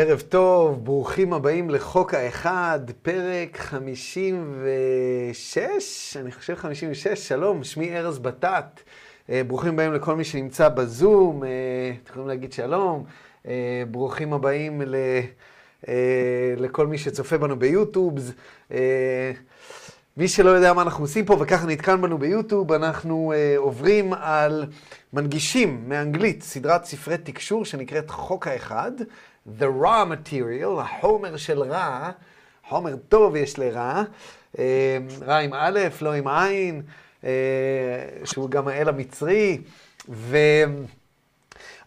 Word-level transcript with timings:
ערב 0.00 0.20
טוב, 0.20 0.84
ברוכים 0.84 1.32
הבאים 1.32 1.70
לחוק 1.70 2.14
האחד, 2.14 2.80
פרק 3.02 3.56
56, 3.56 6.16
אני 6.16 6.32
חושב 6.32 6.54
56, 6.54 7.28
שלום, 7.28 7.64
שמי 7.64 7.96
ארז 7.96 8.18
בטט. 8.18 8.80
אה, 9.30 9.42
ברוכים 9.46 9.72
הבאים 9.72 9.92
לכל 9.92 10.16
מי 10.16 10.24
שנמצא 10.24 10.68
בזום, 10.68 11.44
אה, 11.44 11.48
אתם 12.02 12.10
יכולים 12.10 12.28
להגיד 12.28 12.52
שלום. 12.52 13.04
אה, 13.48 13.82
ברוכים 13.90 14.32
הבאים 14.32 14.82
ל, 14.82 14.96
לכל 16.56 16.86
מי 16.86 16.98
שצופה 16.98 17.38
בנו 17.38 17.58
ביוטיוב. 17.58 18.32
מי 20.16 20.28
שלא 20.28 20.50
יודע 20.50 20.72
מה 20.72 20.82
אנחנו 20.82 21.04
עושים 21.04 21.24
פה 21.24 21.36
וככה 21.40 21.66
נתקן 21.66 22.02
בנו 22.02 22.18
ביוטיוב, 22.18 22.72
אנחנו 22.72 23.32
עוברים 23.56 24.12
על 24.12 24.66
מנגישים 25.12 25.84
מאנגלית, 25.88 26.42
סדרת 26.42 26.84
ספרי 26.84 27.18
תקשור 27.18 27.64
שנקראת 27.64 28.10
חוק 28.10 28.46
האחד. 28.46 28.92
The 29.58 29.82
raw 29.82 30.04
material, 30.04 30.80
החומר 30.80 31.36
של 31.36 31.62
רע, 31.62 32.10
חומר 32.68 32.96
טוב 33.08 33.36
יש 33.36 33.58
לרע, 33.58 34.02
אה, 34.58 34.98
רע 35.22 35.38
עם 35.38 35.54
א', 35.54 35.78
לא 36.00 36.12
עם 36.12 36.28
עין, 36.28 36.82
אה, 37.24 37.30
שהוא 38.24 38.50
גם 38.50 38.68
האל 38.68 38.88
המצרי, 38.88 39.58
ו... 40.08 40.36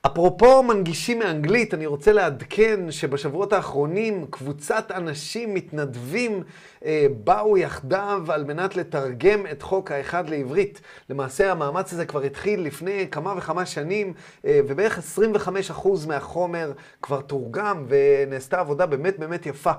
אפרופו 0.05 0.63
מנגישים 0.63 1.19
מאנגלית, 1.19 1.73
אני 1.73 1.85
רוצה 1.85 2.13
לעדכן 2.13 2.91
שבשבועות 2.91 3.53
האחרונים 3.53 4.25
קבוצת 4.29 4.91
אנשים 4.91 5.53
מתנדבים 5.53 6.43
אה, 6.85 7.05
באו 7.23 7.57
יחדיו 7.57 8.23
על 8.29 8.43
מנת 8.43 8.75
לתרגם 8.75 9.45
את 9.51 9.61
חוק 9.61 9.91
האחד 9.91 10.29
לעברית. 10.29 10.81
למעשה 11.09 11.51
המאמץ 11.51 11.93
הזה 11.93 12.05
כבר 12.05 12.21
התחיל 12.21 12.61
לפני 12.61 13.07
כמה 13.11 13.33
וכמה 13.37 13.65
שנים, 13.65 14.13
אה, 14.45 14.59
ובערך 14.67 14.97
25% 14.97 16.07
מהחומר 16.07 16.71
כבר 17.01 17.21
תורגם, 17.21 17.85
ונעשתה 17.87 18.59
עבודה 18.59 18.85
באמת 18.85 19.19
באמת 19.19 19.45
יפה. 19.45 19.71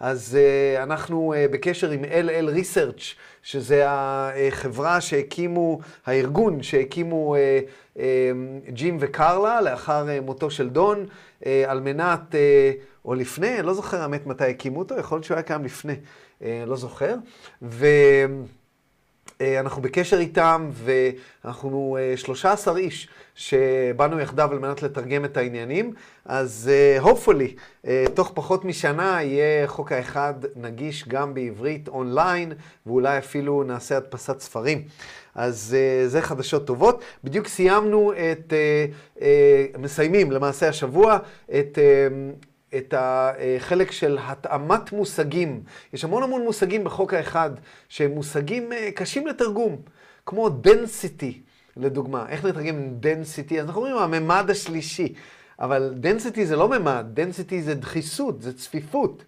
אז 0.00 0.38
אה, 0.40 0.82
אנחנו 0.82 1.34
אה, 1.36 1.46
בקשר 1.50 1.90
עם 1.90 2.04
LL 2.04 2.56
Research, 2.56 3.02
שזה 3.42 3.84
החברה 3.88 5.00
שהקימו, 5.00 5.80
הארגון 6.06 6.62
שהקימו 6.62 7.34
אה, 7.34 7.60
אה, 7.98 8.30
ג'ים 8.68 8.96
וקרלה 9.00 9.60
לאחר 9.60 10.08
אה, 10.08 10.20
מותו 10.20 10.50
של 10.50 10.68
דון, 10.68 11.06
על 11.66 11.80
מנת, 11.80 12.34
או 13.04 13.14
לפני, 13.14 13.62
לא 13.62 13.74
זוכר 13.74 14.02
האמת 14.02 14.26
מתי 14.26 14.44
הקימו 14.44 14.78
אותו, 14.78 14.98
יכול 14.98 15.16
להיות 15.16 15.24
שהוא 15.24 15.34
היה 15.34 15.42
קיים 15.42 15.64
לפני, 15.64 15.94
לא 16.66 16.76
זוכר. 16.76 17.14
ו... 17.62 17.86
אנחנו 19.60 19.82
בקשר 19.82 20.18
איתם, 20.18 20.70
ואנחנו 20.72 21.98
13 22.16 22.76
איש 22.76 23.08
שבאנו 23.34 24.20
יחדיו 24.20 24.52
על 24.52 24.58
מנת 24.58 24.82
לתרגם 24.82 25.24
את 25.24 25.36
העניינים. 25.36 25.92
אז 26.24 26.70
uh, 27.00 27.04
hopefully, 27.04 27.88
תוך 28.14 28.32
פחות 28.34 28.64
משנה 28.64 29.22
יהיה 29.22 29.68
חוק 29.68 29.92
האחד 29.92 30.34
נגיש 30.56 31.08
גם 31.08 31.34
בעברית 31.34 31.88
אונליין, 31.88 32.52
ואולי 32.86 33.18
אפילו 33.18 33.62
נעשה 33.62 33.96
הדפסת 33.96 34.40
ספרים. 34.40 34.82
אז 35.34 35.76
uh, 35.76 36.08
זה 36.08 36.22
חדשות 36.22 36.66
טובות. 36.66 37.04
בדיוק 37.24 37.48
סיימנו 37.48 38.12
את, 38.12 38.52
uh, 38.52 39.18
uh, 39.18 39.22
מסיימים 39.78 40.32
למעשה 40.32 40.68
השבוע 40.68 41.18
את... 41.50 41.78
Uh, 41.78 42.51
את 42.76 42.94
החלק 42.96 43.90
של 43.90 44.18
התאמת 44.20 44.92
מושגים. 44.92 45.62
יש 45.92 46.04
המון 46.04 46.22
המון 46.22 46.42
מושגים 46.42 46.84
בחוק 46.84 47.14
האחד 47.14 47.50
שהם 47.88 48.10
מושגים 48.10 48.70
קשים 48.94 49.26
לתרגום, 49.26 49.76
כמו 50.26 50.48
density, 50.48 51.32
לדוגמה. 51.76 52.28
איך 52.28 52.44
נתרגם 52.44 52.76
density? 53.02 53.54
אז 53.60 53.66
אנחנו 53.66 53.86
אומרים 53.86 53.96
הממד 53.96 54.50
השלישי. 54.50 55.14
אבל 55.58 55.94
density 56.02 56.44
זה 56.44 56.56
לא 56.56 56.68
ממד, 56.68 57.06
density 57.16 57.54
זה 57.60 57.74
דחיסות, 57.74 58.42
זה 58.42 58.58
צפיפות. 58.58 59.24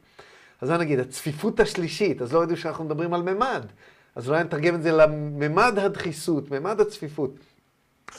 אז 0.61 0.71
מה 0.71 0.77
נגיד, 0.77 0.99
הצפיפות 0.99 1.61
השלישית, 1.61 2.23
אז 2.23 2.33
לא 2.33 2.39
יודעים 2.39 2.57
שאנחנו 2.57 2.85
מדברים 2.85 3.15
על 3.15 3.23
ממד. 3.23 3.67
אז 4.15 4.29
אולי 4.29 4.45
נתרגם 4.45 4.75
את 4.75 4.83
זה 4.83 4.93
לממד 4.93 5.79
הדחיסות, 5.79 6.51
ממד 6.51 6.81
הצפיפות. 6.81 7.31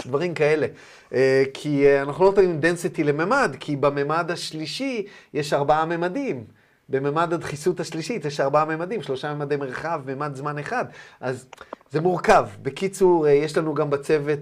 דברים 0.06 0.34
כאלה. 0.34 0.68
אה, 1.14 1.44
כי 1.54 1.86
אה, 1.86 2.02
אנחנו 2.02 2.24
לא 2.24 2.30
נותנים 2.30 2.60
density 2.62 3.04
לממד, 3.04 3.56
כי 3.60 3.76
בממד 3.76 4.32
השלישי 4.32 5.06
יש 5.34 5.54
ארבעה 5.54 5.86
ממדים. 5.86 6.44
בממד 6.90 7.34
הדחיסות 7.34 7.80
השלישית 7.80 8.26
יש 8.26 8.40
ארבעה 8.40 8.66
ממדים, 8.66 9.02
שלושה 9.02 9.34
ממדי 9.34 9.56
מרחב, 9.56 10.02
ממד 10.06 10.36
זמן 10.36 10.58
אחד. 10.60 10.86
אז 11.22 11.48
זה 11.92 12.02
מורכב. 12.02 12.46
בקיצור, 12.62 13.28
אה, 13.28 13.32
יש 13.32 13.58
לנו 13.58 13.74
גם 13.74 13.90
בצוות 13.90 14.40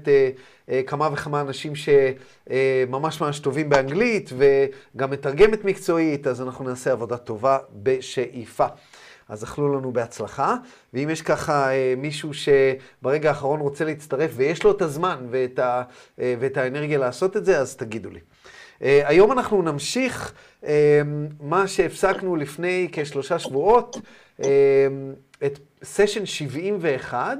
כמה 0.87 1.09
וכמה 1.13 1.41
אנשים 1.41 1.73
שממש 1.75 3.21
ממש 3.21 3.39
טובים 3.39 3.69
באנגלית, 3.69 4.29
וגם 4.37 5.11
מתרגמת 5.11 5.65
מקצועית, 5.65 6.27
אז 6.27 6.41
אנחנו 6.41 6.65
נעשה 6.65 6.91
עבודה 6.91 7.17
טובה 7.17 7.57
בשאיפה. 7.73 8.65
אז 9.29 9.43
אכלו 9.43 9.77
לנו 9.77 9.91
בהצלחה, 9.91 10.55
ואם 10.93 11.09
יש 11.09 11.21
ככה 11.21 11.67
מישהו 11.97 12.31
שברגע 12.33 13.29
האחרון 13.29 13.59
רוצה 13.59 13.85
להצטרף 13.85 14.31
ויש 14.35 14.63
לו 14.63 14.71
את 14.71 14.81
הזמן 14.81 15.27
ואת, 15.29 15.59
ה, 15.59 15.83
ואת 16.17 16.57
האנרגיה 16.57 16.97
לעשות 16.97 17.37
את 17.37 17.45
זה, 17.45 17.59
אז 17.59 17.75
תגידו 17.75 18.09
לי. 18.09 18.19
היום 18.81 19.31
אנחנו 19.31 19.61
נמשיך 19.61 20.33
מה 21.41 21.67
שהפסקנו 21.67 22.35
לפני 22.35 22.89
כשלושה 22.91 23.39
שבועות, 23.39 23.97
את 25.45 25.59
סשן 25.83 26.25
71, 26.25 27.37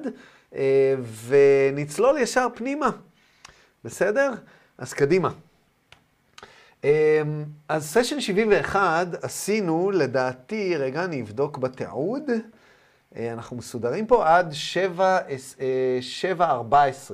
אה, 0.55 0.95
ונצלול 1.27 2.17
ישר 2.17 2.47
פנימה. 2.55 2.89
בסדר? 3.83 4.31
אז 4.77 4.93
קדימה. 4.93 5.29
אה, 6.83 7.21
אז 7.67 7.85
סשן 7.85 8.19
71 8.19 9.07
עשינו, 9.21 9.91
לדעתי, 9.91 10.77
רגע, 10.77 11.03
אני 11.03 11.21
אבדוק 11.21 11.57
בתיעוד. 11.57 12.23
אה, 13.15 13.33
אנחנו 13.33 13.57
מסודרים 13.57 14.07
פה 14.07 14.37
עד 14.37 14.53
7.14, 16.37 16.43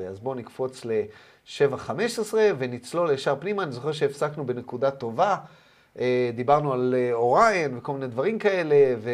אז 0.10 0.20
בואו 0.20 0.36
נקפוץ 0.36 0.86
ל-7.15 0.86 2.34
ונצלול 2.58 3.12
ישר 3.12 3.36
פנימה. 3.40 3.64
אני 3.64 3.72
זוכר 3.72 3.92
שהפסקנו 3.92 4.46
בנקודה 4.46 4.92
טובה, 4.92 5.36
דיברנו 6.36 6.74
על 6.74 6.96
אוריין 7.12 7.78
וכל 7.78 7.94
מיני 7.94 8.08
דברים 8.08 8.40
כאלה, 8.40 8.96
ו... 8.98 9.10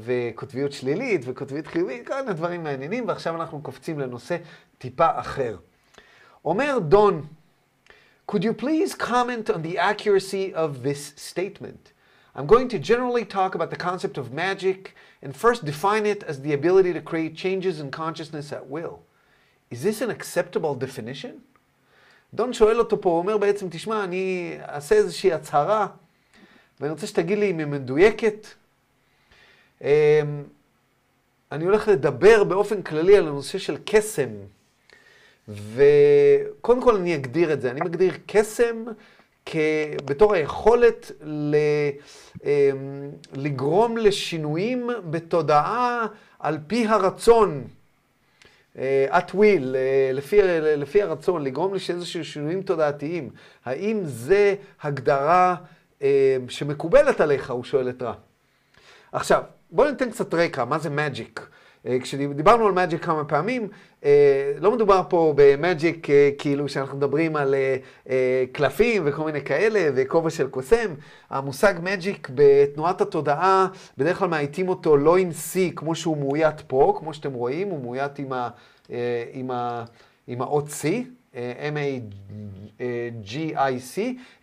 וקוטביות 0.00 0.72
שלילית 0.72 1.20
וקוטביות 1.24 1.66
חיובית, 1.66 2.06
כל 2.06 2.22
מיני 2.22 2.34
דברים 2.34 2.62
מעניינים, 2.62 3.08
ועכשיו 3.08 3.36
אנחנו 3.36 3.62
קופצים 3.62 3.98
לנושא 3.98 4.36
טיפה 4.78 5.06
אחר. 5.14 5.56
אומר 6.44 6.78
דון, 6.78 7.26
could 8.29 8.43
you 8.43 8.53
please 8.53 8.95
comment 8.95 9.49
on 9.49 9.61
the 9.61 9.77
accuracy 9.77 10.53
of 10.53 10.83
this 10.83 11.13
statement? 11.15 11.93
I'm 12.35 12.47
going 12.47 12.67
to 12.69 12.79
generally 12.79 13.23
talk 13.23 13.55
about 13.55 13.69
the 13.69 13.77
concept 13.77 14.17
of 14.17 14.33
magic 14.33 14.95
and 15.21 15.35
first 15.35 15.63
define 15.63 16.05
it 16.05 16.23
as 16.23 16.41
the 16.41 16.53
ability 16.53 16.91
to 16.93 17.01
create 17.01 17.35
changes 17.35 17.79
in 17.79 17.91
consciousness 17.91 18.51
at 18.51 18.67
will. 18.67 18.99
Is 19.71 19.83
this 19.83 20.01
an 20.01 20.09
acceptable 20.09 20.75
definition? 20.75 21.41
דון 22.33 22.53
שואל 22.53 22.79
אותו 22.79 23.01
פה, 23.01 23.09
הוא 23.09 23.17
אומר 23.17 23.37
בעצם, 23.37 23.67
תשמע, 23.69 24.03
אני 24.03 24.57
אעשה 24.69 24.95
איזושהי 24.95 25.33
הצהרה, 25.33 25.87
ואני 26.79 26.91
רוצה 26.91 27.07
שתגיד 27.07 27.37
לי 27.37 27.51
אם 27.51 27.59
היא 27.59 27.67
מדויקת, 27.67 28.47
אמ, 29.81 29.87
אני 31.51 31.65
הולך 31.65 31.87
לדבר 31.87 32.43
באופן 32.43 32.81
כללי 32.81 33.17
על 33.17 33.27
הנושא 33.27 33.57
של 33.57 33.77
קסם. 33.85 34.29
וקודם 35.48 36.82
כל 36.82 36.96
אני 36.96 37.14
אגדיר 37.14 37.52
את 37.52 37.60
זה. 37.60 37.70
אני 37.70 37.80
מגדיר 37.80 38.12
קסם 38.26 38.84
בתור 40.04 40.34
היכולת 40.34 41.12
ל, 41.22 41.56
אמ, 42.44 43.10
לגרום 43.34 43.96
לשינויים 43.96 44.90
בתודעה 45.10 46.06
על 46.38 46.58
פי 46.66 46.86
הרצון. 46.86 47.64
אה, 48.78 49.18
at 49.18 49.30
will, 49.30 49.74
אה, 49.74 50.10
לפי, 50.12 50.40
לפי 50.76 51.02
הרצון, 51.02 51.44
לגרום 51.44 51.72
לאיזשהם 51.72 52.24
שינויים 52.24 52.62
תודעתיים. 52.62 53.30
האם 53.64 54.00
זה 54.04 54.54
הגדרה 54.82 55.56
אה, 56.02 56.36
שמקובלת 56.48 57.20
עליך, 57.20 57.50
הוא 57.50 57.64
שואל 57.64 57.88
את 57.88 58.02
רע. 58.02 58.14
עכשיו, 59.12 59.42
בואו 59.70 59.90
ניתן 59.90 60.10
קצת 60.10 60.34
רקע, 60.34 60.64
מה 60.64 60.78
זה. 60.78 60.88
אה, 61.86 61.96
כשדיברנו 62.00 62.66
על 62.66 62.72
מג'יק 62.72 63.04
כמה 63.04 63.24
פעמים, 63.24 63.68
לא 64.60 64.72
מדובר 64.72 65.02
פה 65.08 65.32
במג'יק 65.36 66.10
אה, 66.10 66.30
כאילו 66.38 66.68
שאנחנו 66.68 66.96
מדברים 66.96 67.36
על 67.36 67.54
קלפים 68.52 69.02
וכל 69.06 69.24
מיני 69.24 69.42
כאלה 69.42 69.90
וכובע 69.94 70.30
של 70.30 70.48
קוסם. 70.48 70.94
המושג 71.30 71.74
מג'יק 71.82 72.28
בתנועת 72.34 73.00
התודעה, 73.00 73.66
בדרך 73.98 74.18
כלל 74.18 74.28
מאייתים 74.28 74.68
אותו 74.68 74.96
לא 74.96 75.16
עם 75.16 75.30
C 75.30 75.72
כמו 75.76 75.94
שהוא 75.94 76.16
מאוית 76.16 76.60
פה, 76.66 76.96
כמו 76.98 77.14
שאתם 77.14 77.32
רואים, 77.32 77.68
הוא 77.68 77.82
מאוית 77.82 78.18
עם, 78.18 78.32
ה, 79.50 79.84
עם 80.26 80.42
האות 80.42 80.68
C. 80.68 80.86
M-A-G-I-C, 81.34 82.80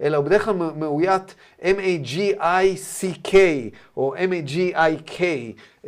אלא 0.01 0.18
הוא 0.18 0.25
בדרך 0.25 0.45
כלל 0.45 0.54
מאוית 0.54 1.36
M-A-G-I-C-K 1.62 3.34
או 3.98 4.16
M-A-G-I-K, 4.16 5.22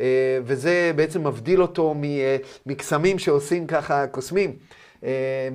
אה, 0.00 0.38
וזה 0.44 0.92
בעצם 0.96 1.26
מבדיל 1.26 1.62
אותו 1.62 1.94
מקסמים 2.66 3.18
שעושים 3.18 3.66
ככה 3.66 4.06
קוסמים. 4.06 4.56
אה, 5.04 5.48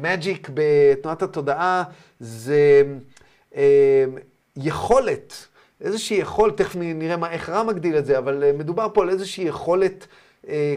בתנועת 0.54 1.22
התודעה 1.22 1.84
זה 2.20 2.84
אה, 3.56 4.06
יכולת, 4.58 5.48
איזושהי 5.82 6.18
יכולת, 6.18 6.58
תכף 6.58 6.76
נראה 6.76 7.18
מה, 7.18 7.32
איך 7.32 7.50
רע 7.50 7.64
מגדיל 7.64 7.98
את 7.98 8.06
זה, 8.06 8.18
אבל 8.18 8.44
אה, 8.44 8.52
מדובר 8.52 8.88
פה 8.94 9.02
על 9.02 9.10
איזושהי 9.10 9.44
יכולת 9.44 9.94
אה, 10.02 10.08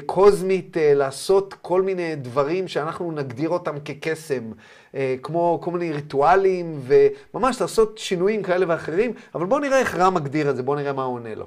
קוזמית 0.07 0.77
אה, 0.77 0.95
לעשות 0.95 1.55
כל 1.63 1.83
מיני 1.83 2.17
דברים 2.17 2.69
שאנחנו 2.69 3.13
נגדיר 3.13 3.49
אותם 3.49 3.81
כקסם, 3.85 4.53
אה, 4.95 5.17
כמו 5.23 5.59
כל 5.63 5.71
מיני 5.71 5.93
ריטואלים, 5.93 6.81
וממש 6.87 7.61
לעשות 7.61 7.99
שינויים 7.99 8.43
כאלה 8.43 8.67
ואחרים, 8.69 9.13
אבל 9.35 9.47
בואו 9.47 9.61
נראה 9.61 9.79
איך 9.79 9.95
רע 9.95 10.11
מגדיר 10.11 10.51
את 10.51 10.57
זה, 10.57 10.63
בואו 10.63 10.77
נראה 10.77 10.93
מה 10.93 11.03
הוא 11.03 11.15
עונה 11.15 11.35
לו. 11.35 11.47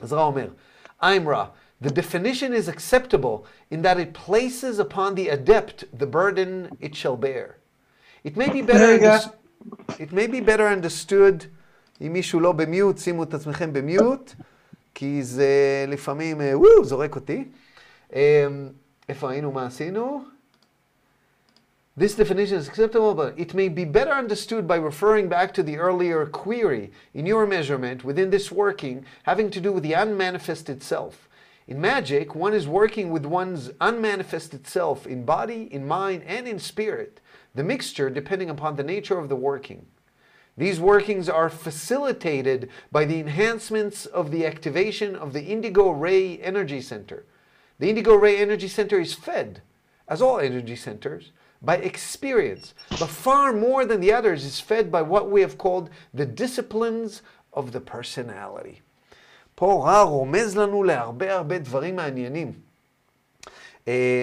אז 0.00 0.12
רע 0.12 0.22
אומר, 0.22 0.48
I'm 1.02 1.28
רע. 1.28 1.44
The 1.84 1.90
definition 1.90 2.52
is 2.52 2.68
acceptable 2.68 3.44
in 3.70 3.82
that 3.82 3.98
it 3.98 4.12
places 4.26 4.80
upon 4.80 5.14
the 5.14 5.28
adept 5.28 5.84
the 6.00 6.06
burden 6.06 6.68
it 6.80 6.94
shall 6.96 7.16
bear. 7.16 7.46
It 8.24 8.36
may 8.36 8.48
be 8.48 8.62
better, 8.62 9.30
it 9.98 10.12
may 10.12 10.26
be 10.26 10.40
better 10.40 10.66
understood, 10.66 11.44
אם 12.00 12.12
מישהו 12.12 12.40
לא 12.40 12.52
במיוט, 12.52 12.98
שימו 12.98 13.22
את 13.22 13.34
עצמכם 13.34 13.72
במיוט, 13.72 14.34
כי 14.97 15.23
זה 15.23 15.85
לפעמים, 15.87 16.41
אה, 16.41 16.59
וואו, 16.59 16.85
זורק 16.85 17.15
אותי. 17.15 17.45
אמ, 18.13 18.19
איפה 19.09 19.31
היינו, 19.31 19.51
מה 19.51 19.65
עשינו? 19.65 20.23
This 21.95 22.15
definition 22.15 22.57
is 22.57 22.67
acceptable, 22.67 23.13
but 23.13 23.37
it 23.37 23.53
may 23.53 23.69
be 23.69 23.85
better 23.85 24.09
understood 24.09 24.67
by 24.67 24.77
referring 24.77 25.27
back 25.27 25.53
to 25.53 25.61
the 25.61 25.77
earlier 25.77 26.25
query 26.25 26.91
in 27.13 27.27
your 27.27 27.45
measurement 27.45 28.03
within 28.03 28.31
this 28.31 28.51
working 28.51 29.05
having 29.23 29.51
to 29.51 29.61
do 29.61 29.71
with 29.71 29.83
the 29.83 29.93
unmanifested 29.93 30.81
self. 30.81 31.29
In 31.67 31.79
magic, 31.79 32.33
one 32.33 32.55
is 32.55 32.67
working 32.67 33.11
with 33.11 33.27
one's 33.27 33.69
unmanifested 33.79 34.65
self 34.65 35.05
in 35.05 35.23
body, 35.23 35.71
in 35.71 35.87
mind, 35.87 36.23
and 36.25 36.47
in 36.47 36.57
spirit, 36.57 37.21
the 37.53 37.63
mixture 37.63 38.09
depending 38.09 38.49
upon 38.49 38.75
the 38.75 38.83
nature 38.83 39.19
of 39.19 39.29
the 39.29 39.35
working. 39.35 39.85
These 40.58 40.80
workings 40.80 41.28
are 41.28 41.48
facilitated 41.48 42.68
by 42.90 43.04
the 43.04 43.20
enhancements 43.20 44.06
of 44.06 44.32
the 44.32 44.44
activation 44.44 45.14
of 45.14 45.32
the 45.32 45.44
indigo 45.44 45.90
ray 45.90 46.38
energy 46.38 46.80
center. 46.80 47.24
The 47.78 47.88
indigo 47.90 48.14
ray 48.14 48.38
energy 48.38 48.66
center 48.66 48.98
is 48.98 49.14
fed, 49.14 49.62
as 50.08 50.20
all 50.20 50.40
energy 50.40 50.74
centers, 50.74 51.30
by 51.62 51.76
experience, 51.76 52.74
but 52.90 53.08
far 53.08 53.52
more 53.52 53.84
than 53.84 54.00
the 54.00 54.12
others 54.12 54.44
is 54.44 54.58
fed 54.58 54.90
by 54.90 55.02
what 55.02 55.30
we 55.30 55.42
have 55.42 55.58
called 55.58 55.90
the 56.12 56.26
disciplines 56.26 57.22
of 57.52 57.70
the 57.70 57.80
personality. 57.80 58.82
פה 59.54 59.82
רע 59.86 60.02
רומז 60.02 60.56
לנו 60.56 60.84
להרבה 60.84 61.34
הרבה 61.34 61.58
דברים 61.58 61.96
מעניינים. 61.96 62.52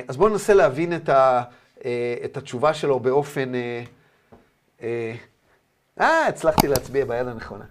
אז 0.07 0.17
בואו 0.17 0.29
ננסה 0.29 0.53
להבין 0.53 0.95
את, 0.95 1.09
ה, 1.09 1.43
את 2.25 2.37
התשובה 2.37 2.73
שלו 2.73 2.99
באופן... 2.99 3.51
אה, 6.01 6.27
הצלחתי 6.27 6.67
להצביע 6.67 7.05
ביד 7.05 7.27
הנכונה. 7.27 7.65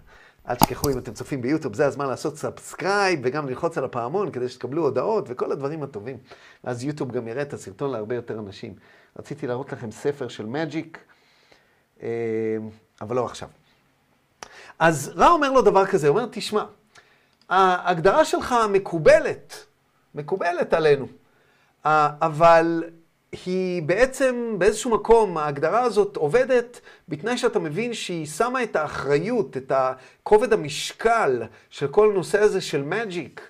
אל 0.49 0.55
תשכחו 0.55 0.89
אם 0.89 0.97
אתם 0.97 1.13
צופים 1.13 1.41
ביוטיוב, 1.41 1.75
זה 1.75 1.85
הזמן 1.85 2.07
לעשות 2.07 2.37
subscribe 2.37 3.19
וגם 3.23 3.49
ללחוץ 3.49 3.77
על 3.77 3.83
הפעמון 3.83 4.31
כדי 4.31 4.49
שתקבלו 4.49 4.83
הודעות 4.83 5.25
וכל 5.27 5.51
הדברים 5.51 5.83
הטובים. 5.83 6.17
ואז 6.63 6.83
יוטיוב 6.83 7.11
גם 7.11 7.27
יראה 7.27 7.41
את 7.41 7.53
הסרטון 7.53 7.91
להרבה 7.91 8.15
יותר 8.15 8.39
אנשים. 8.39 8.73
רציתי 9.19 9.47
להראות 9.47 9.73
לכם 9.73 9.91
ספר 9.91 10.27
של 10.27 10.45
magic, 10.45 10.99
אבל 13.01 13.15
לא 13.15 13.25
עכשיו. 13.25 13.49
אז 14.79 15.11
רע 15.15 15.29
אומר 15.29 15.51
לו 15.51 15.61
דבר 15.61 15.85
כזה, 15.85 16.07
הוא 16.07 16.17
אומר, 16.19 16.29
תשמע, 16.31 16.65
ההגדרה 17.49 18.25
שלך 18.25 18.55
מקובלת, 18.69 19.65
מקובלת 20.15 20.73
עלינו, 20.73 21.07
אבל 21.85 22.83
היא 23.45 23.83
בעצם 23.83 24.55
באיזשהו 24.57 24.91
מקום, 24.91 25.37
ההגדרה 25.37 25.81
הזאת 25.81 26.17
עובדת 26.17 26.81
בתנאי 27.09 27.37
שאתה 27.37 27.59
מבין 27.59 27.93
שהיא 27.93 28.25
שמה 28.25 28.63
את 28.63 28.75
האחריות, 28.75 29.57
את 29.57 29.71
כובד 30.23 30.53
המשקל 30.53 31.43
של 31.69 31.87
כל 31.87 32.11
הנושא 32.11 32.39
הזה 32.39 32.61
של 32.61 32.83
מג'יק. 32.83 33.49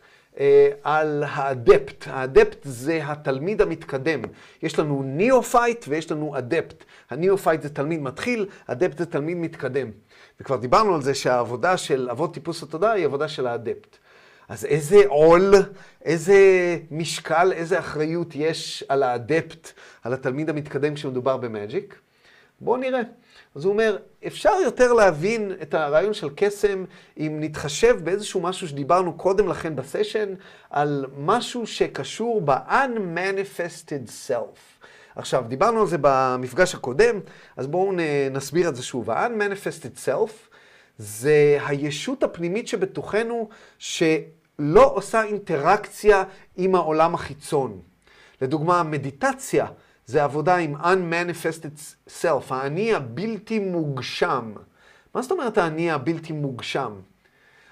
על 0.83 1.23
האדפט. 1.27 2.07
האדפט 2.07 2.57
זה 2.63 2.99
התלמיד 3.03 3.61
המתקדם. 3.61 4.21
יש 4.63 4.79
לנו 4.79 5.03
neophyte 5.05 5.85
ויש 5.87 6.11
לנו 6.11 6.37
adept. 6.37 6.83
ה 7.09 7.15
neophyte 7.15 7.61
זה 7.61 7.69
תלמיד 7.69 8.01
מתחיל, 8.01 8.45
adept 8.67 8.97
זה 8.97 9.05
תלמיד 9.05 9.37
מתקדם. 9.37 9.91
וכבר 10.39 10.55
דיברנו 10.55 10.95
על 10.95 11.01
זה 11.01 11.13
שהעבודה 11.13 11.77
של 11.77 12.07
אבות 12.11 12.33
טיפוס 12.33 12.63
התודעה 12.63 12.91
היא 12.91 13.05
עבודה 13.05 13.27
של 13.27 13.47
ה 13.47 13.54
adept. 13.54 13.97
אז 14.49 14.65
איזה 14.65 15.01
עול, 15.07 15.53
איזה 16.05 16.37
משקל, 16.91 17.51
איזה 17.51 17.79
אחריות 17.79 18.35
יש 18.35 18.83
על 18.89 19.03
ה 19.03 19.13
adept, 19.13 19.71
על 20.03 20.13
התלמיד 20.13 20.49
המתקדם 20.49 20.93
כשמדובר 20.93 21.37
ב 21.37 21.46
magic? 21.46 21.99
בואו 22.61 22.77
נראה. 22.77 23.01
אז 23.55 23.65
הוא 23.65 23.73
אומר, 23.73 23.97
אפשר 24.27 24.53
יותר 24.63 24.93
להבין 24.93 25.51
את 25.61 25.73
הרעיון 25.73 26.13
של 26.13 26.29
קסם 26.35 26.85
אם 27.17 27.37
נתחשב 27.41 27.97
באיזשהו 28.03 28.41
משהו 28.41 28.67
שדיברנו 28.67 29.13
קודם 29.13 29.47
לכן 29.47 29.75
בסשן, 29.75 30.33
על 30.69 31.05
משהו 31.17 31.67
שקשור 31.67 32.41
ב-unmanifested 32.41 34.29
self. 34.29 34.85
עכשיו, 35.15 35.43
דיברנו 35.47 35.81
על 35.81 35.87
זה 35.87 35.97
במפגש 36.01 36.75
הקודם, 36.75 37.19
אז 37.57 37.67
בואו 37.67 37.93
נסביר 38.31 38.69
את 38.69 38.75
זה 38.75 38.83
שוב. 38.83 39.11
ה-unmanifested 39.11 40.07
self 40.07 40.31
זה 40.97 41.57
הישות 41.67 42.23
הפנימית 42.23 42.67
שבתוכנו 42.67 43.49
שלא 44.57 44.91
עושה 44.95 45.23
אינטראקציה 45.23 46.23
עם 46.57 46.75
העולם 46.75 47.13
החיצון. 47.13 47.79
לדוגמה, 48.41 48.83
מדיטציה 48.83 49.65
זה 50.05 50.23
עבודה 50.23 50.55
עם 50.55 50.75
unmanifested 50.75 52.09
self, 52.21 52.53
האני 52.53 52.93
הבלתי 52.93 53.59
מוגשם. 53.59 54.53
מה 55.15 55.21
זאת 55.21 55.31
אומרת 55.31 55.57
האני 55.57 55.91
הבלתי 55.91 56.33
מוגשם? 56.33 56.93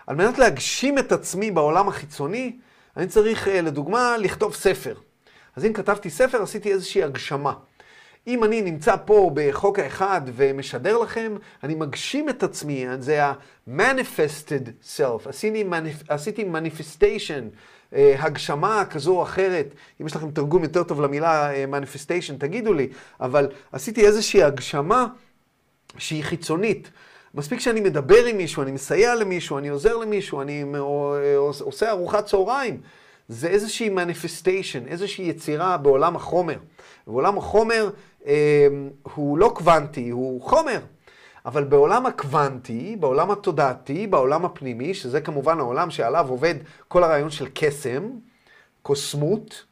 על 0.08 0.16
מנת 0.16 0.38
להגשים 0.38 1.00
את 1.00 1.12
עצמי 1.12 1.52
בעולם 1.52 1.88
החיצוני, 1.88 2.58
אני 2.98 3.08
צריך, 3.08 3.48
לדוגמה, 3.48 4.18
לכתוב 4.18 4.54
ספר. 4.54 4.96
אז 5.56 5.66
אם 5.66 5.74
כתבתי 5.74 6.10
ספר, 6.10 6.42
עשיתי 6.42 6.72
איזושהי 6.72 7.04
הגשמה. 7.04 7.54
אם 8.28 8.44
אני 8.44 8.62
נמצא 8.62 8.96
פה 9.06 9.32
בחוק 9.34 9.80
האחד 9.80 10.22
ומשדר 10.26 10.98
לכם, 10.98 11.36
אני 11.64 11.76
מגשים 11.76 12.30
את 12.30 12.44
עצמי, 12.44 12.86
זה 13.00 13.26
ה-manifested 13.26 14.88
self, 14.98 15.30
עשיתי, 15.30 15.64
עשיתי 16.08 16.46
manifestation, 16.54 17.56
הגשמה 17.96 18.84
כזו 18.90 19.18
או 19.18 19.24
אחרת, 19.24 19.74
אם 20.02 20.06
יש 20.06 20.16
לכם 20.16 20.32
תרגום 20.32 20.64
יותר 20.64 20.84
טוב 20.84 21.02
למילה 21.02 21.52
manifestation, 21.66 22.34
תגידו 22.38 22.74
לי, 22.74 22.88
אבל 23.20 23.50
עשיתי 23.72 24.06
איזושהי 24.06 24.44
הגשמה 24.44 25.08
שהיא 25.98 26.24
חיצונית. 26.24 26.92
מספיק 27.36 27.60
שאני 27.60 27.82
מדבר 27.82 28.26
עם 28.26 28.38
מישהו, 28.38 28.64
אני 28.64 28.72
מסייע 28.72 29.16
למישהו, 29.16 29.58
אני 29.58 29.70
עוזר 29.70 29.98
למישהו, 29.98 30.42
אני 30.42 30.64
עושה 31.38 31.90
ארוחת 31.90 32.26
צהריים. 32.26 32.82
זה 33.28 33.48
איזושהי 33.48 33.90
manifestation, 33.90 34.88
איזושהי 34.88 35.26
יצירה 35.26 35.78
בעולם 35.78 36.16
החומר. 36.16 36.58
בעולם 37.08 37.38
החומר 37.38 37.86
אה, 37.86 37.92
הוא 39.04 39.38
לא 39.38 39.52
קוונטי, 39.56 40.10
הוא 40.10 40.42
חומר. 40.42 40.80
אבל 41.46 41.64
בעולם 41.64 42.06
הקוונטי, 42.06 42.96
בעולם 43.00 43.32
התודעתי, 43.32 44.08
בעולם 44.08 44.46
הפנימי, 44.46 44.94
שזה 44.94 45.22
כמובן 45.22 45.60
העולם 45.60 45.92
שעליו 45.92 46.26
עובד 46.30 46.56
כל 46.88 47.04
הרעיון 47.04 47.30
של 47.30 47.48
קסם, 47.54 48.10
קוסמות, 48.82 49.66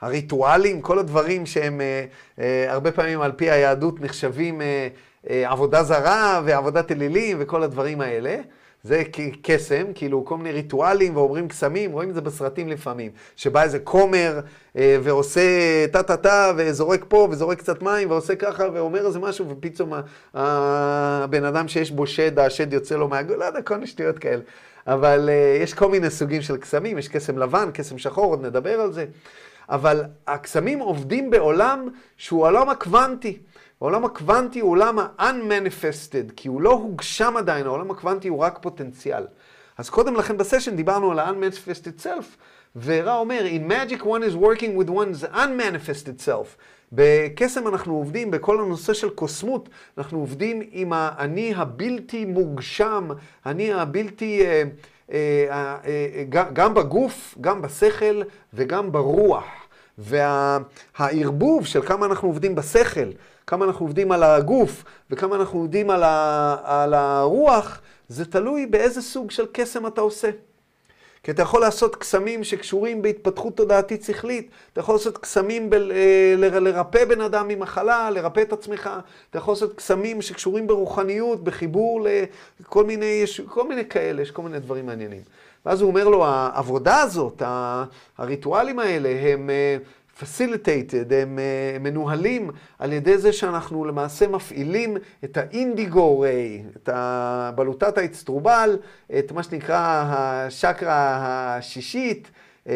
הריטואלים, 0.00 0.82
כל 0.82 0.98
הדברים 0.98 1.46
שהם 1.46 1.80
אה, 1.80 2.04
אה, 2.38 2.72
הרבה 2.72 2.92
פעמים 2.92 3.20
על 3.20 3.32
פי 3.32 3.50
היהדות 3.50 4.00
נחשבים 4.00 4.60
אה, 4.60 4.88
אה, 5.30 5.50
עבודה 5.50 5.82
זרה 5.82 6.40
ועבודת 6.44 6.92
אלילים 6.92 7.36
וכל 7.40 7.62
הדברים 7.62 8.00
האלה. 8.00 8.36
זה 8.84 9.02
קסם, 9.42 9.84
כאילו 9.94 10.24
כל 10.24 10.36
מיני 10.36 10.52
ריטואלים 10.52 11.16
ואומרים 11.16 11.48
קסמים, 11.48 11.92
רואים 11.92 12.10
את 12.10 12.14
זה 12.14 12.20
בסרטים 12.20 12.68
לפעמים, 12.68 13.10
שבא 13.36 13.62
איזה 13.62 13.78
כומר 13.78 14.40
אה, 14.76 14.96
ועושה 15.02 15.40
טה-טה-טה 15.92 16.52
וזורק 16.56 17.04
פה 17.08 17.28
וזורק 17.30 17.58
קצת 17.58 17.82
מים 17.82 18.10
ועושה 18.10 18.36
ככה 18.36 18.64
ואומר 18.74 19.06
איזה 19.06 19.18
משהו 19.18 19.48
ופתאום 19.48 19.92
הבן 20.34 21.44
אדם 21.44 21.68
שיש 21.68 21.90
בו 21.90 22.06
שד, 22.06 22.38
השד 22.38 22.72
יוצא 22.72 22.96
לו 22.96 23.08
מהגול, 23.08 23.36
לא 23.36 23.44
יודע, 23.44 23.62
כל 23.62 23.74
מיני 23.74 23.86
שטויות 23.86 24.18
כאלה. 24.18 24.42
אבל 24.86 25.28
אה, 25.32 25.58
יש 25.62 25.74
כל 25.74 25.88
מיני 25.88 26.10
סוגים 26.10 26.42
של 26.42 26.56
קסמים, 26.56 26.98
יש 26.98 27.08
קסם 27.08 27.38
לבן, 27.38 27.70
קסם 27.74 27.98
שחור, 27.98 28.24
עוד 28.24 28.46
נדבר 28.46 28.80
על 28.80 28.92
זה. 28.92 29.06
אבל 29.68 30.02
הקסמים 30.26 30.78
עובדים 30.78 31.30
בעולם 31.30 31.88
שהוא 32.16 32.46
העולם 32.46 32.68
הקוונטי. 32.68 33.38
העולם 33.84 34.04
הקוונטי 34.04 34.60
הוא 34.60 34.70
עולם 34.70 34.98
ה-unmanifested, 34.98 36.32
כי 36.36 36.48
הוא 36.48 36.60
לא 36.60 36.72
הוגשם 36.72 37.36
עדיין, 37.36 37.66
העולם 37.66 37.90
הקוונטי 37.90 38.28
הוא 38.28 38.38
רק 38.38 38.58
פוטנציאל. 38.62 39.26
אז 39.78 39.90
קודם 39.90 40.14
לכן 40.14 40.36
בסשן 40.36 40.76
דיברנו 40.76 41.10
על 41.10 41.18
ה-unmanifested 41.18 42.02
self, 42.02 42.24
ורע 42.76 43.16
אומר, 43.16 43.44
in 43.46 43.70
magic 43.70 44.02
one 44.02 44.22
is 44.30 44.34
working 44.36 44.78
with 44.78 44.90
one's 44.90 45.34
unmanifested 45.34 46.26
self. 46.26 46.46
בקסם 46.92 47.68
אנחנו 47.68 47.94
עובדים, 47.94 48.30
בכל 48.30 48.60
הנושא 48.60 48.92
של 48.92 49.10
קוסמות, 49.10 49.68
אנחנו 49.98 50.18
עובדים 50.18 50.62
עם 50.70 50.92
האני 50.92 51.54
הבלתי 51.56 52.24
מוגשם, 52.24 53.08
אני 53.46 53.72
הבלתי, 53.72 54.46
אה, 54.46 54.62
אה, 55.12 55.76
אה, 55.84 56.24
גם 56.52 56.74
בגוף, 56.74 57.34
גם 57.40 57.62
בשכל 57.62 58.22
וגם 58.54 58.92
ברוח. 58.92 59.44
והערבוב 59.98 61.66
של 61.66 61.82
כמה 61.82 62.06
אנחנו 62.06 62.28
עובדים 62.28 62.54
בשכל, 62.54 63.10
כמה 63.46 63.64
אנחנו 63.64 63.86
עובדים 63.86 64.12
על 64.12 64.22
הגוף, 64.22 64.84
וכמה 65.10 65.36
אנחנו 65.36 65.58
עובדים 65.58 65.90
על, 65.90 66.02
ה, 66.02 66.56
על 66.64 66.94
הרוח, 66.94 67.80
זה 68.08 68.24
תלוי 68.24 68.66
באיזה 68.66 69.02
סוג 69.02 69.30
של 69.30 69.46
קסם 69.52 69.86
אתה 69.86 70.00
עושה. 70.00 70.30
כי 71.22 71.30
אתה 71.30 71.42
יכול 71.42 71.60
לעשות 71.60 71.96
קסמים 71.96 72.44
שקשורים 72.44 73.02
בהתפתחות 73.02 73.56
תודעתית 73.56 74.02
שכלית, 74.02 74.50
אתה 74.72 74.80
יכול 74.80 74.94
לעשות 74.94 75.18
קסמים 75.18 75.70
ב- 75.70 75.74
אה, 75.74 76.34
ל- 76.36 76.58
לרפא 76.58 77.04
בן 77.04 77.20
אדם 77.20 77.48
ממחלה, 77.48 78.10
לרפא 78.10 78.40
את 78.40 78.52
עצמך, 78.52 78.90
אתה 79.30 79.38
יכול 79.38 79.52
לעשות 79.52 79.76
קסמים 79.76 80.22
שקשורים 80.22 80.66
ברוחניות, 80.66 81.44
בחיבור 81.44 82.06
לכל 82.60 82.84
מיני, 82.84 83.04
יש 83.06 83.40
כל 83.40 83.68
מיני 83.68 83.84
כאלה, 83.88 84.22
יש 84.22 84.30
כל 84.30 84.42
מיני 84.42 84.58
דברים 84.58 84.86
מעניינים. 84.86 85.22
ואז 85.66 85.80
הוא 85.80 85.90
אומר 85.90 86.08
לו, 86.08 86.24
העבודה 86.26 87.00
הזאת, 87.00 87.42
הריטואלים 88.18 88.78
האלה, 88.78 89.08
הם 89.08 89.50
אה, 89.50 89.76
facilitated, 90.20 91.14
הם 91.14 91.38
uh, 91.38 91.78
מנוהלים 91.78 92.50
על 92.78 92.92
ידי 92.92 93.18
זה 93.18 93.32
שאנחנו 93.32 93.84
למעשה 93.84 94.28
מפעילים 94.28 94.96
את 95.24 95.36
האינדיגו 95.36 96.20
ריי, 96.20 96.62
את 96.76 96.88
בלוטת 97.54 97.98
האצטרובל, 97.98 98.78
את 99.18 99.32
מה 99.32 99.42
שנקרא 99.42 100.04
השקרה 100.08 101.16
השישית, 101.56 102.30
uh, 102.64 102.70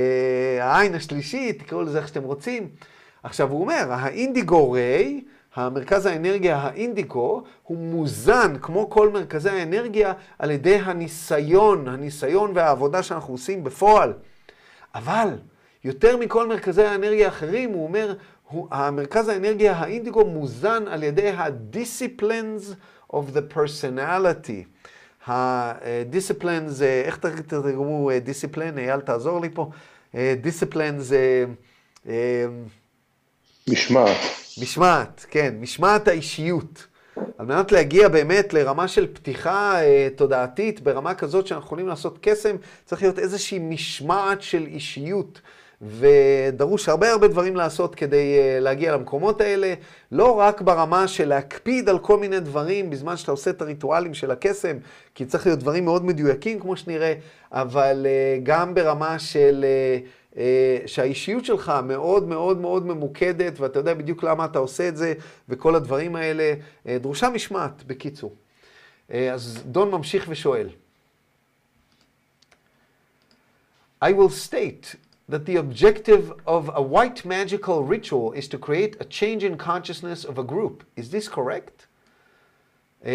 העין 0.61 0.95
השלישית, 0.95 1.63
תקראו 1.63 1.83
לזה 1.83 1.99
איך 1.99 2.09
שאתם 2.09 2.23
רוצים. 2.23 2.69
עכשיו 3.23 3.51
הוא 3.51 3.61
אומר, 3.61 3.87
האינדיגו 3.91 4.71
ריי, 4.71 5.21
המרכז 5.55 6.07
האנרגיה 6.07 6.57
האינדיגו, 6.57 7.43
הוא 7.63 7.79
מוזן, 7.79 8.55
כמו 8.63 8.91
כל 8.91 9.09
מרכזי 9.09 9.51
האנרגיה, 9.51 10.13
על 10.39 10.51
ידי 10.51 10.77
הניסיון, 10.77 11.89
הניסיון 11.89 12.53
והעבודה 12.55 13.03
שאנחנו 13.03 13.35
עושים 13.35 13.65
בפועל. 13.65 14.13
אבל 14.95 15.29
יותר 15.89 16.17
מכל 16.17 16.49
מרכזי 16.49 16.83
האנרגיה 16.83 17.27
האחרים, 17.27 17.71
הוא 17.71 17.87
אומר, 17.87 18.15
הוא, 18.49 18.69
המרכז 18.71 19.29
האנרגיה 19.29 19.73
האינדיגו 19.73 20.25
מוזן 20.25 20.85
על 20.89 21.03
ידי 21.03 21.29
ה-disciplines 21.29 22.75
of 23.13 23.23
the 23.35 23.55
personality. 23.55 24.65
ה-disciplines, 25.27 26.83
איך 27.05 27.17
תרגמו 27.47 28.11
דיסציפלין? 28.25 28.79
אייל, 28.79 29.01
תעזור 29.01 29.41
לי 29.41 29.49
פה. 29.55 29.71
דיסציפלין 30.41 30.99
זה... 30.99 31.45
משמעת. 33.69 34.17
משמעת, 34.63 35.27
כן, 35.31 35.55
משמעת 35.61 36.09
האישיות. 36.09 36.87
על 37.39 37.47
מנת 37.47 37.73
להגיע 37.73 38.09
באמת 38.09 38.53
לרמה 38.53 38.89
של 38.89 39.07
פתיחה 39.13 39.83
אה, 39.83 40.09
תודעתית, 40.17 40.81
ברמה 40.81 41.15
כזאת 41.15 41.47
שאנחנו 41.47 41.67
יכולים 41.67 41.89
לעשות 41.89 42.19
קסם, 42.23 42.57
צריך 42.85 43.03
להיות 43.03 43.19
איזושהי 43.19 43.59
משמעת 43.59 44.43
של 44.43 44.67
אישיות. 44.67 45.41
ודרוש 45.83 46.89
הרבה 46.89 47.11
הרבה 47.11 47.29
דברים 47.29 47.57
לעשות 47.57 47.95
כדי 47.95 48.39
uh, 48.39 48.61
להגיע 48.61 48.93
למקומות 48.93 49.41
האלה, 49.41 49.75
לא 50.13 50.39
רק 50.39 50.61
ברמה 50.61 51.09
של 51.09 51.29
להקפיד 51.29 51.89
על 51.89 51.99
כל 51.99 52.19
מיני 52.19 52.41
דברים 52.41 52.91
בזמן 52.91 53.17
שאתה 53.17 53.31
עושה 53.31 53.51
את 53.51 53.63
הריטואלים 53.63 54.15
של 54.15 54.31
הקסם, 54.31 54.77
כי 55.15 55.25
צריך 55.25 55.47
להיות 55.47 55.59
דברים 55.59 55.85
מאוד 55.85 56.05
מדויקים 56.05 56.61
כמו 56.61 56.77
שנראה, 56.77 57.15
אבל 57.53 58.07
uh, 58.07 58.41
גם 58.43 58.75
ברמה 58.75 59.19
של... 59.19 59.65
Uh, 59.65 60.09
שהאישיות 60.87 61.45
שלך 61.45 61.73
מאוד 61.85 62.29
מאוד 62.29 62.61
מאוד 62.61 62.87
ממוקדת, 62.87 63.61
ואתה 63.61 63.79
יודע 63.79 63.95
בדיוק 63.95 64.23
למה 64.23 64.45
אתה 64.45 64.59
עושה 64.59 64.89
את 64.89 64.97
זה, 64.97 65.15
וכל 65.49 65.75
הדברים 65.75 66.17
האלה. 66.17 66.55
דרושה 66.87 67.31
משמעת, 67.31 67.85
בקיצור. 67.87 68.35
אז 69.11 69.63
דון 69.67 69.91
ממשיך 69.91 70.27
ושואל. 70.29 70.69
I 74.05 74.09
will 74.09 74.49
state 74.49 74.97
that 75.29 75.45
the 75.45 75.57
objective 75.57 76.33
of 76.47 76.71
a 76.75 76.83
white 76.83 77.25
magical 77.25 77.85
ritual 77.85 78.33
is 78.33 78.49
to 78.49 78.59
create 78.59 78.97
a 79.01 79.05
change 79.05 79.45
in 79.45 79.57
consciousness 79.57 80.25
of 80.25 80.39
a 80.39 80.43
group. 80.43 80.85
Is 80.97 81.11
this 81.11 81.29
correct? 81.29 81.87
Uh, 83.03 83.07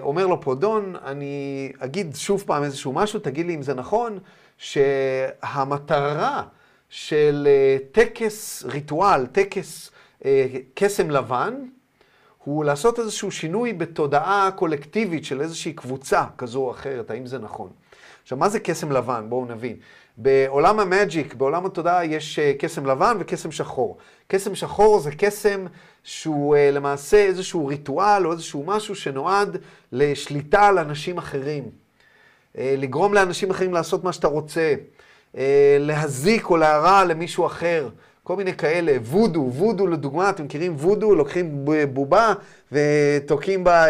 אומר 0.00 0.26
לו 0.26 0.40
פה 0.40 0.54
דון, 0.54 0.96
אני 1.04 1.72
אגיד 1.78 2.16
שוב 2.16 2.44
פעם 2.46 2.62
איזשהו 2.62 2.92
משהו, 2.92 3.20
תגיד 3.20 3.46
לי 3.46 3.54
אם 3.54 3.62
זה 3.62 3.74
נכון, 3.74 4.18
שהמטרה 4.58 6.42
של 6.88 7.48
uh, 7.48 7.94
טקס 7.94 8.64
ריטואל, 8.64 9.26
טקס 9.26 9.90
uh, 10.20 10.24
קסם 10.74 11.10
לבן, 11.10 11.54
הוא 12.44 12.64
לעשות 12.64 12.98
איזשהו 12.98 13.30
שינוי 13.30 13.72
בתודעה 13.72 14.50
קולקטיבית 14.56 15.24
של 15.24 15.40
איזושהי 15.40 15.72
קבוצה 15.72 16.24
כזו 16.38 16.60
או 16.60 16.70
אחרת, 16.70 17.10
האם 17.10 17.26
זה 17.26 17.38
נכון? 17.38 17.70
עכשיו, 18.22 18.38
מה 18.38 18.48
זה 18.48 18.60
קסם 18.60 18.92
לבן? 18.92 19.26
בואו 19.28 19.44
נבין. 19.44 19.76
בעולם 20.16 20.80
המאג'יק, 20.80 21.34
בעולם 21.34 21.66
התודעה, 21.66 22.04
יש 22.04 22.38
אה, 22.38 22.52
קסם 22.58 22.86
לבן 22.86 23.16
וקסם 23.20 23.52
שחור. 23.52 23.96
קסם 24.28 24.54
שחור 24.54 25.00
זה 25.00 25.10
קסם 25.18 25.66
שהוא 26.02 26.56
אה, 26.56 26.70
למעשה 26.70 27.16
איזשהו 27.16 27.66
ריטואל 27.66 28.26
או 28.26 28.32
איזשהו 28.32 28.64
משהו 28.66 28.94
שנועד 28.94 29.56
לשליטה 29.92 30.66
על 30.66 30.78
אנשים 30.78 31.18
אחרים. 31.18 31.64
אה, 32.58 32.74
לגרום 32.78 33.14
לאנשים 33.14 33.50
אחרים 33.50 33.74
לעשות 33.74 34.04
מה 34.04 34.12
שאתה 34.12 34.28
רוצה. 34.28 34.74
להזיק 35.78 36.50
או 36.50 36.56
להרע 36.56 37.04
למישהו 37.04 37.46
אחר. 37.46 37.88
כל 38.22 38.36
מיני 38.36 38.56
כאלה. 38.56 38.96
וודו, 39.02 39.50
וודו 39.52 39.86
לדוגמה, 39.86 40.30
אתם 40.30 40.44
מכירים 40.44 40.74
וודו? 40.76 41.14
לוקחים 41.14 41.64
בובה 41.92 42.32
ותוקעים 42.72 43.64
בה... 43.64 43.86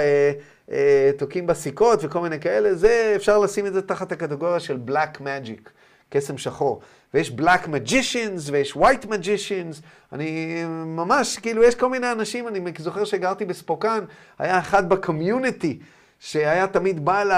בה 1.47 1.55
סיכות 1.55 2.01
וכל 2.03 2.21
מיני 2.21 2.41
כאלה, 2.41 2.75
זה, 2.75 3.13
אפשר 3.17 3.39
לשים 3.39 3.67
את 3.67 3.73
זה 3.73 3.83
תחת 3.83 4.13
הקטגוריה 4.13 4.61
של 4.61 4.79
Black 4.89 5.21
Magic. 5.21 5.71
קסם 6.13 6.39
שחור. 6.39 6.81
ויש 7.15 7.33
Black 7.39 7.67
Magicians 7.67 8.51
ויש 8.53 8.73
White 8.73 9.07
Magicians. 9.07 9.83
אני 10.13 10.63
ממש, 10.87 11.39
כאילו, 11.39 11.63
יש 11.63 11.75
כל 11.75 11.89
מיני 11.89 12.13
אנשים, 12.13 12.49
אני 12.49 12.61
זוכר 12.79 13.05
שגרתי 13.05 13.45
בספוקן, 13.45 14.05
היה 14.39 14.59
אחד 14.59 14.89
בקומיוניטי. 14.89 15.79
שהיה 16.21 16.67
תמיד 16.67 17.05
בא 17.05 17.23
ל... 17.23 17.33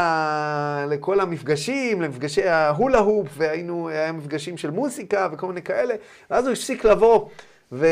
לכל 0.94 1.20
המפגשים, 1.20 2.02
למפגשי 2.02 2.48
ההולה 2.48 2.98
הופ, 2.98 3.28
והיינו, 3.36 3.88
היה 3.88 4.12
מפגשים 4.12 4.56
של 4.56 4.70
מוסיקה 4.70 5.28
וכל 5.32 5.46
מיני 5.46 5.62
כאלה, 5.62 5.94
ואז 6.30 6.44
הוא 6.44 6.52
הפסיק 6.52 6.84
לבוא, 6.84 7.28
ו... 7.72 7.86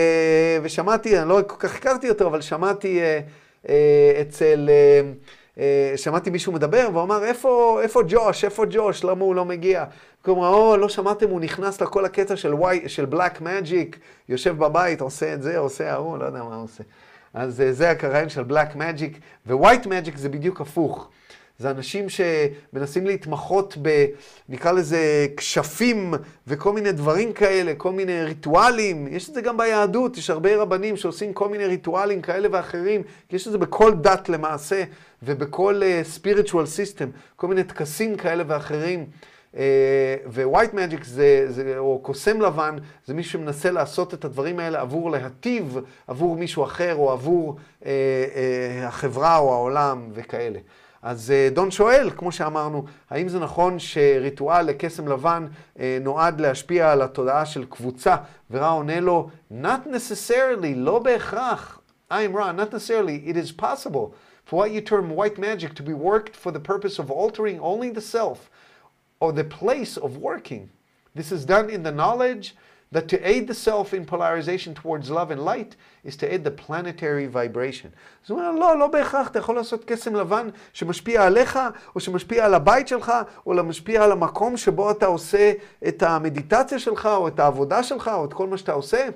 ושמעתי, 0.62 1.18
אני 1.18 1.28
לא 1.28 1.40
כל 1.46 1.56
כך 1.58 1.76
הכרתי 1.76 2.08
אותו, 2.08 2.26
אבל 2.26 2.40
שמעתי 2.40 3.00
אה, 3.00 3.20
אה, 3.68 4.18
אצל... 4.20 4.70
אה, 4.70 5.12
שמעתי 5.96 6.30
מישהו 6.30 6.52
מדבר, 6.52 6.88
והוא 6.92 7.02
אמר, 7.02 7.24
איפה, 7.24 7.80
איפה 7.82 8.00
ג'וש? 8.08 8.44
איפה 8.44 8.64
ג'וש? 8.70 9.04
למה 9.04 9.24
הוא 9.24 9.34
לא 9.34 9.44
מגיע? 9.44 9.84
כלומר, 10.22 10.48
או, 10.48 10.76
לא 10.76 10.88
שמעתם, 10.88 11.28
הוא 11.28 11.40
נכנס 11.40 11.80
לכל 11.80 12.04
הקטע 12.04 12.36
של, 12.36 12.54
ווי, 12.54 12.88
של 12.88 13.04
בלק 13.04 13.40
מג'יק, 13.40 13.98
יושב 14.28 14.58
בבית, 14.58 15.00
עושה 15.00 15.34
את 15.34 15.42
זה, 15.42 15.58
עושה 15.58 15.92
ההוא, 15.92 16.18
לא 16.18 16.24
יודע 16.24 16.42
מה 16.42 16.54
הוא 16.54 16.64
עושה. 16.64 16.84
אז 17.34 17.60
אה, 17.60 17.72
זה 17.72 17.90
הקריים 17.90 18.28
של 18.28 18.42
בלק 18.42 18.76
מג'יק, 18.76 19.18
ווייט 19.46 19.86
מג'יק 19.86 20.16
זה 20.16 20.28
בדיוק 20.28 20.60
הפוך. 20.60 21.10
זה 21.62 21.70
אנשים 21.70 22.06
שמנסים 22.08 23.06
להתמחות 23.06 23.76
ב, 23.82 24.06
נקרא 24.48 24.72
לזה, 24.72 25.26
כשפים 25.36 26.14
וכל 26.46 26.72
מיני 26.72 26.92
דברים 26.92 27.32
כאלה, 27.32 27.74
כל 27.76 27.92
מיני 27.92 28.24
ריטואלים. 28.24 29.06
יש 29.10 29.28
את 29.28 29.34
זה 29.34 29.40
גם 29.40 29.56
ביהדות, 29.56 30.16
יש 30.16 30.30
הרבה 30.30 30.56
רבנים 30.56 30.96
שעושים 30.96 31.32
כל 31.32 31.48
מיני 31.48 31.66
ריטואלים 31.66 32.20
כאלה 32.22 32.48
ואחרים, 32.52 33.02
יש 33.30 33.46
את 33.46 33.52
זה 33.52 33.58
בכל 33.58 33.94
דת 33.94 34.28
למעשה, 34.28 34.84
ובכל 35.22 35.82
uh, 35.82 36.18
spiritual 36.18 36.66
system, 36.76 37.06
כל 37.36 37.46
מיני 37.46 37.64
טקסים 37.64 38.16
כאלה 38.16 38.44
ואחרים. 38.46 39.06
Uh, 39.52 39.56
ווייט 40.26 40.74
מג'יק 40.74 41.04
זה, 41.04 41.44
זה, 41.48 41.74
או 41.78 41.98
קוסם 42.02 42.40
לבן, 42.40 42.76
זה 43.06 43.14
מי 43.14 43.22
שמנסה 43.22 43.70
לעשות 43.70 44.14
את 44.14 44.24
הדברים 44.24 44.58
האלה 44.58 44.80
עבור 44.80 45.10
להטיב, 45.10 45.78
עבור 46.06 46.36
מישהו 46.36 46.64
אחר, 46.64 46.94
או 46.94 47.12
עבור 47.12 47.56
uh, 47.80 47.84
uh, 47.84 47.86
החברה 48.82 49.38
או 49.38 49.52
העולם 49.52 50.08
וכאלה. 50.14 50.58
אז 51.01 51.31
אה, 51.31 51.49
דון 51.53 51.71
שואל, 51.71 52.09
כמו 52.17 52.31
שאמרנו, 52.31 52.85
האם 53.09 53.27
זה 53.27 53.39
נכון 53.39 53.79
שריטואל 53.79 54.65
לקסם 54.65 55.07
לבן 55.07 55.47
אה, 55.79 55.97
נועד 56.01 56.41
להשפיע 56.41 56.91
על 56.91 57.01
התודעה 57.01 57.45
של 57.45 57.65
קבוצה? 57.65 58.15
ורע 58.51 58.69
עונה 58.69 58.99
לו, 58.99 59.29
not 59.51 59.87
necessarily, 59.87 60.75
לא 60.75 60.99
בהכרח. 60.99 61.79
I'm 62.11 62.33
wrong, 62.33 62.55
not 62.55 62.71
necessarily, 62.71 63.27
it 63.27 63.35
is 63.35 63.51
possible 63.51 64.13
for 64.45 64.59
what 64.59 64.71
you 64.71 64.81
term 64.81 65.09
white 65.09 65.37
magic 65.37 65.73
to 65.75 65.83
be 65.83 65.93
worked 65.93 66.35
for 66.35 66.51
the 66.51 66.59
purpose 66.59 66.99
of 66.99 67.11
altering 67.11 67.59
only 67.59 67.89
the 67.89 68.01
self 68.01 68.49
or 69.19 69.33
the 69.33 69.43
place 69.43 69.97
of 69.97 70.17
working. 70.17 70.69
This 71.15 71.31
is 71.31 71.45
done 71.45 71.69
in 71.69 71.83
the 71.83 71.91
knowledge 71.91 72.55
that 72.92 73.08
to 73.08 73.16
aid 73.26 73.46
the 73.48 73.54
self 73.54 73.94
in 73.94 74.04
polarization 74.04 74.74
towards 74.74 75.10
love 75.10 75.30
and 75.30 75.42
light 75.44 75.76
is 76.04 76.14
to 76.16 76.26
aid 76.32 76.44
the 76.44 76.50
planetary 76.50 77.26
vibration. 77.26 77.88
זאת 78.22 78.30
אומרת, 78.30 78.54
לא, 78.60 78.78
לא 78.78 78.86
בהכרח, 78.86 79.28
אתה 79.28 79.38
יכול 79.38 79.56
לעשות 79.56 79.84
קסם 79.84 80.16
לבן 80.16 80.48
שמשפיע 80.72 81.26
עליך, 81.26 81.58
או 81.94 82.00
שמשפיע 82.00 82.44
על 82.44 82.54
הבית 82.54 82.88
שלך, 82.88 83.12
או 83.46 83.54
משפיע 83.64 84.04
על 84.04 84.12
המקום 84.12 84.56
שבו 84.56 84.90
אתה 84.90 85.06
עושה 85.06 85.52
את 85.88 86.02
המדיטציה 86.02 86.78
שלך, 86.78 87.06
או 87.06 87.28
את 87.28 87.40
העבודה 87.40 87.82
שלך, 87.82 88.10
או 88.14 88.24
את 88.24 88.32
כל 88.32 88.46
מה 88.46 88.56
שאתה 88.56 88.72
עושה. 88.72 89.08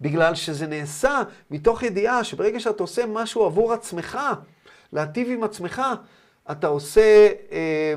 בגלל 0.00 0.34
שזה 0.34 0.66
נעשה 0.66 1.22
מתוך 1.50 1.82
ידיעה 1.82 2.24
שברגע 2.24 2.60
שאתה 2.60 2.82
עושה 2.82 3.06
משהו 3.06 3.44
עבור 3.44 3.72
עצמך, 3.72 4.18
להטיב 4.92 5.28
עם 5.30 5.44
עצמך, 5.44 5.82
אתה 6.50 6.66
עושה... 6.66 7.28
אה, 7.52 7.94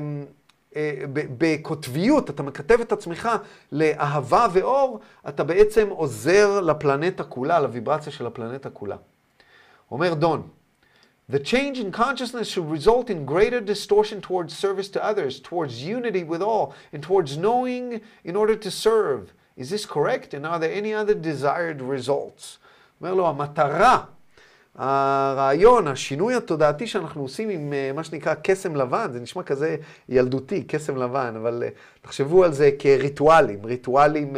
בקוטביות, 1.12 2.30
אתה 2.30 2.42
מקטב 2.42 2.80
את 2.80 2.92
עצמך 2.92 3.28
לאהבה 3.72 4.46
ואור, 4.52 5.00
אתה 5.28 5.44
בעצם 5.44 5.88
עוזר 5.88 6.60
לפלנטה 6.60 7.24
כולה, 7.24 7.60
לוויברציה 7.60 8.12
של 8.12 8.26
הפלנטה 8.26 8.70
כולה. 8.70 8.96
אומר 9.90 10.14
דון, 10.14 10.48
The 11.30 11.38
change 11.38 11.78
in 11.78 11.92
consciousness 11.92 12.48
should 12.48 12.68
result 12.68 13.08
in 13.08 13.24
greater 13.24 13.60
distortion 13.60 14.20
towards 14.20 14.54
service 14.54 14.88
to 14.90 15.02
others, 15.02 15.40
towards 15.40 15.82
unity 15.82 16.24
with 16.24 16.42
all, 16.42 16.74
and 16.92 17.02
towards 17.02 17.38
knowing 17.38 18.00
in 18.24 18.36
order 18.36 18.56
to 18.56 18.70
serve. 18.70 19.32
Is 19.56 19.70
this 19.70 19.86
correct? 19.86 20.34
And 20.34 20.44
are 20.44 20.58
there 20.58 20.72
any 20.72 20.92
other 20.92 21.14
desired 21.14 21.80
results? 21.80 22.58
אומר 23.00 23.14
לו, 23.14 23.28
המטרה, 23.28 24.04
הרעיון, 24.76 25.88
השינוי 25.88 26.34
התודעתי 26.34 26.86
שאנחנו 26.86 27.22
עושים 27.22 27.48
עם 27.48 27.72
אה, 27.72 27.90
מה 27.94 28.04
שנקרא 28.04 28.34
קסם 28.42 28.76
לבן, 28.76 29.06
זה 29.12 29.20
נשמע 29.20 29.42
כזה 29.42 29.76
ילדותי, 30.08 30.64
קסם 30.64 30.96
לבן, 30.96 31.34
אבל 31.36 31.62
אה, 31.66 31.68
תחשבו 32.02 32.44
על 32.44 32.52
זה 32.52 32.70
כריטואלים, 32.78 33.64
ריטואלים 33.64 34.36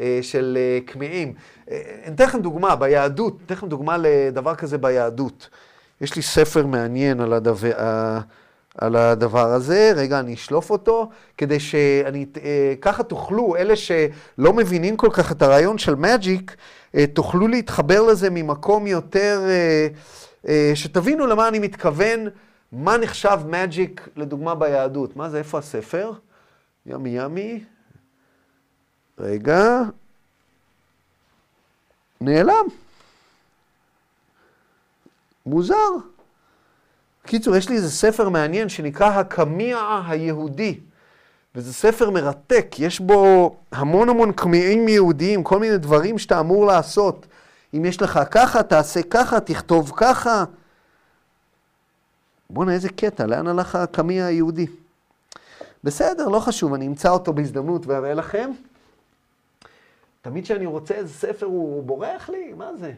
אה, 0.00 0.18
של 0.22 0.58
כמהים. 0.86 1.34
אני 1.68 2.14
אתן 2.14 2.24
לכם 2.24 2.42
דוגמה, 2.42 2.76
ביהדות, 2.76 3.36
אתן 3.46 3.54
לכם 3.54 3.68
דוגמה 3.68 3.96
לדבר 3.98 4.54
כזה 4.54 4.78
ביהדות. 4.78 5.48
יש 6.00 6.16
לי 6.16 6.22
ספר 6.22 6.66
מעניין 6.66 7.20
על 7.20 7.32
הדבר, 7.32 7.72
על 8.78 8.96
הדבר 8.96 9.52
הזה, 9.52 9.92
רגע, 9.96 10.20
אני 10.20 10.34
אשלוף 10.34 10.70
אותו, 10.70 11.10
כדי 11.38 11.60
שאני, 11.60 12.26
ככה 12.80 13.02
תוכלו, 13.02 13.56
אלה 13.56 13.74
שלא 13.76 14.52
מבינים 14.52 14.96
כל 14.96 15.10
כך 15.12 15.32
את 15.32 15.42
הרעיון 15.42 15.78
של 15.78 15.94
מג'יק, 15.94 16.56
תוכלו 17.14 17.48
להתחבר 17.48 18.02
לזה 18.02 18.30
ממקום 18.30 18.86
יותר, 18.86 19.40
שתבינו 20.74 21.26
למה 21.26 21.48
אני 21.48 21.58
מתכוון, 21.58 22.20
מה 22.72 22.96
נחשב 22.96 23.38
מג'יק, 23.46 24.08
לדוגמה, 24.16 24.54
ביהדות. 24.54 25.16
מה 25.16 25.30
זה, 25.30 25.38
איפה 25.38 25.58
הספר? 25.58 26.12
ימי 26.86 27.10
ימי. 27.10 27.64
רגע. 29.18 29.82
נעלם. 32.20 32.66
מוזר. 35.46 35.90
קיצור, 37.26 37.56
יש 37.56 37.68
לי 37.68 37.76
איזה 37.76 37.90
ספר 37.90 38.28
מעניין 38.28 38.68
שנקרא 38.68 39.06
הקמיע 39.06 40.02
היהודי, 40.08 40.80
וזה 41.56 41.72
ספר 41.72 42.10
מרתק, 42.10 42.66
יש 42.78 43.00
בו 43.00 43.56
המון 43.72 44.08
המון 44.08 44.32
קמיעים 44.32 44.88
יהודיים, 44.88 45.42
כל 45.42 45.58
מיני 45.58 45.78
דברים 45.78 46.18
שאתה 46.18 46.40
אמור 46.40 46.66
לעשות. 46.66 47.26
אם 47.74 47.84
יש 47.84 48.02
לך 48.02 48.20
ככה, 48.30 48.62
תעשה 48.62 49.02
ככה, 49.02 49.40
תכתוב 49.40 49.92
ככה. 49.96 50.44
בואנה, 52.50 52.72
איזה 52.72 52.88
קטע, 52.88 53.26
לאן 53.26 53.46
הלך 53.46 53.74
הקמיע 53.74 54.26
היהודי? 54.26 54.66
בסדר, 55.84 56.28
לא 56.28 56.40
חשוב, 56.40 56.74
אני 56.74 56.86
אמצא 56.86 57.10
אותו 57.10 57.32
בהזדמנות 57.32 57.86
ואראה 57.86 58.14
לכם. 58.14 58.50
תמיד 60.22 60.44
כשאני 60.44 60.66
רוצה 60.66 60.94
איזה 60.94 61.14
ספר, 61.14 61.46
הוא 61.46 61.82
בורח 61.82 62.28
לי? 62.28 62.52
מה 62.56 62.70
זה? 62.80 62.92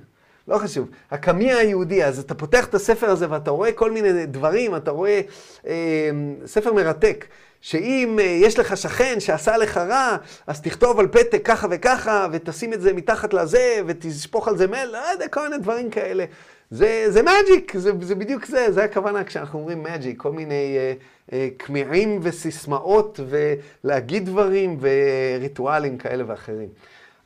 לא 0.48 0.58
חשוב. 0.58 0.88
הקמיע 1.10 1.56
היהודי, 1.56 2.04
אז 2.04 2.18
אתה 2.18 2.34
פותח 2.34 2.66
את 2.66 2.74
הספר 2.74 3.10
הזה 3.10 3.30
ואתה 3.30 3.50
רואה 3.50 3.72
כל 3.72 3.90
מיני 3.90 4.26
דברים, 4.26 4.76
אתה 4.76 4.90
רואה 4.90 5.20
אה, 5.66 6.10
ספר 6.46 6.72
מרתק. 6.72 7.24
שאם 7.60 8.18
אה, 8.20 8.24
יש 8.24 8.58
לך 8.58 8.76
שכן 8.76 9.20
שעשה 9.20 9.56
לך 9.56 9.76
רע, 9.76 10.16
אז 10.46 10.60
תכתוב 10.60 11.00
על 11.00 11.08
פתק 11.08 11.40
ככה 11.44 11.66
וככה, 11.70 12.26
ותשים 12.32 12.72
את 12.72 12.80
זה 12.80 12.92
מתחת 12.92 13.34
לזה, 13.34 13.80
ותשפוך 13.86 14.48
על 14.48 14.56
זה 14.56 14.66
מל, 14.66 14.84
לא 14.92 14.98
יודע, 15.12 15.28
כל 15.28 15.48
מיני 15.48 15.62
דברים 15.62 15.90
כאלה. 15.90 16.24
זה, 16.70 17.04
זה 17.08 17.22
מג'יק, 17.22 17.76
זה, 17.76 17.92
זה 18.00 18.14
בדיוק 18.14 18.46
זה, 18.46 18.72
זה 18.72 18.84
הכוונה 18.84 19.24
כשאנחנו 19.24 19.58
אומרים 19.58 19.82
מג'יק, 19.82 20.20
כל 20.20 20.32
מיני 20.32 20.76
אה, 20.78 20.92
אה, 21.32 21.48
קמיעים 21.56 22.20
וסיסמאות, 22.22 23.20
ולהגיד 23.84 24.26
דברים 24.26 24.78
וריטואלים 24.80 25.98
כאלה 25.98 26.24
ואחרים. 26.26 26.68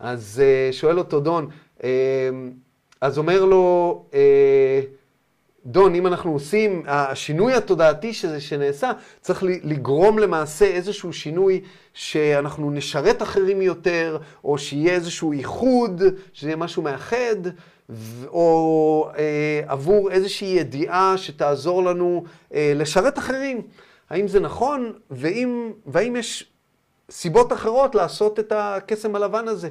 אז 0.01 0.43
אה, 0.45 0.73
שואל 0.73 0.99
אותו 0.99 1.21
דון, 1.21 1.49
אה, 1.85 1.91
אז 3.01 3.19
אומר 3.19 3.45
לו, 3.45 4.05
אה, 4.15 4.81
דון, 5.67 5.95
אם 5.95 6.07
אנחנו 6.07 6.33
עושים, 6.33 6.83
השינוי 6.87 7.55
התודעתי 7.55 8.13
שזה 8.13 8.41
שנעשה, 8.41 8.93
צריך 9.21 9.43
לגרום 9.43 10.19
למעשה 10.19 10.65
איזשהו 10.65 11.13
שינוי 11.13 11.61
שאנחנו 11.95 12.71
נשרת 12.71 13.23
אחרים 13.23 13.63
יותר, 13.63 14.19
או 14.45 14.59
שיהיה 14.59 14.95
איזשהו 14.95 15.33
איחוד, 15.33 16.03
שיהיה 16.33 16.57
משהו 16.57 16.83
מאחד, 16.83 17.37
או 18.27 19.09
אה, 19.19 19.61
עבור 19.67 20.11
איזושהי 20.11 20.49
ידיעה 20.49 21.15
שתעזור 21.19 21.85
לנו 21.85 22.25
אה, 22.55 22.73
לשרת 22.77 23.19
אחרים. 23.19 23.63
האם 24.11 24.29
זה 24.29 24.41
נכון, 24.41 24.93
ואם, 25.11 25.73
והאם 25.87 26.17
יש 26.17 26.51
סיבות 27.11 27.53
אחרות 27.53 27.95
לעשות 27.95 28.39
את 28.39 28.53
הקסם 28.57 29.17
הלבן 29.17 29.49
הזה? 29.49 29.69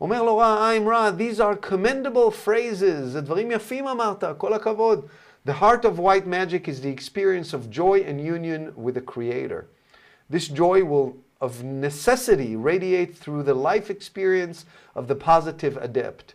אומר 0.00 0.22
לו 0.22 0.36
רע, 0.36 0.72
I'm 0.72 0.88
רע, 0.88 1.10
these 1.18 1.38
are 1.38 1.70
commendable 1.70 2.46
phrases, 2.46 3.04
זה 3.04 3.20
דברים 3.20 3.50
יפים 3.50 3.88
אמרת, 3.88 4.24
כל 4.38 4.52
הכבוד. 4.52 5.06
The 5.46 5.52
heart 5.52 5.84
of 5.84 6.00
white 6.00 6.26
magic 6.26 6.66
is 6.66 6.80
the 6.80 6.90
experience 6.90 7.52
of 7.52 7.70
joy 7.70 8.00
and 8.00 8.20
union 8.20 8.72
with 8.74 8.96
the 8.96 9.00
Creator. 9.00 9.68
This 10.28 10.48
joy 10.48 10.82
will, 10.82 11.18
of 11.40 11.62
necessity, 11.62 12.56
radiate 12.56 13.16
through 13.16 13.44
the 13.44 13.54
life 13.54 13.88
experience 13.88 14.66
of 14.96 15.06
the 15.06 15.14
positive 15.14 15.76
adept. 15.76 16.34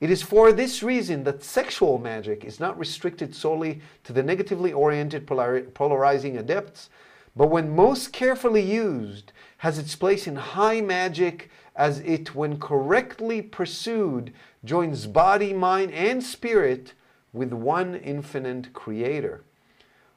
It 0.00 0.10
is 0.10 0.22
for 0.22 0.50
this 0.50 0.82
reason 0.82 1.22
that 1.22 1.44
sexual 1.44 1.98
magic 1.98 2.44
is 2.44 2.58
not 2.58 2.76
restricted 2.76 3.36
solely 3.36 3.82
to 4.02 4.12
the 4.12 4.24
negatively 4.24 4.72
oriented 4.72 5.28
polarizing 5.28 6.36
adepts, 6.36 6.90
but 7.36 7.50
when 7.50 7.76
most 7.76 8.12
carefully 8.12 8.62
used, 8.62 9.30
has 9.58 9.78
its 9.78 9.94
place 9.94 10.26
in 10.26 10.34
high 10.34 10.80
magic 10.80 11.52
as 11.76 12.00
it, 12.00 12.34
when 12.34 12.58
correctly 12.58 13.42
pursued, 13.42 14.32
joins 14.64 15.06
body, 15.06 15.52
mind, 15.52 15.92
and 15.92 16.20
spirit 16.20 16.94
with 17.33 17.51
one 17.51 17.95
infinite 17.95 18.73
creator. 18.73 19.43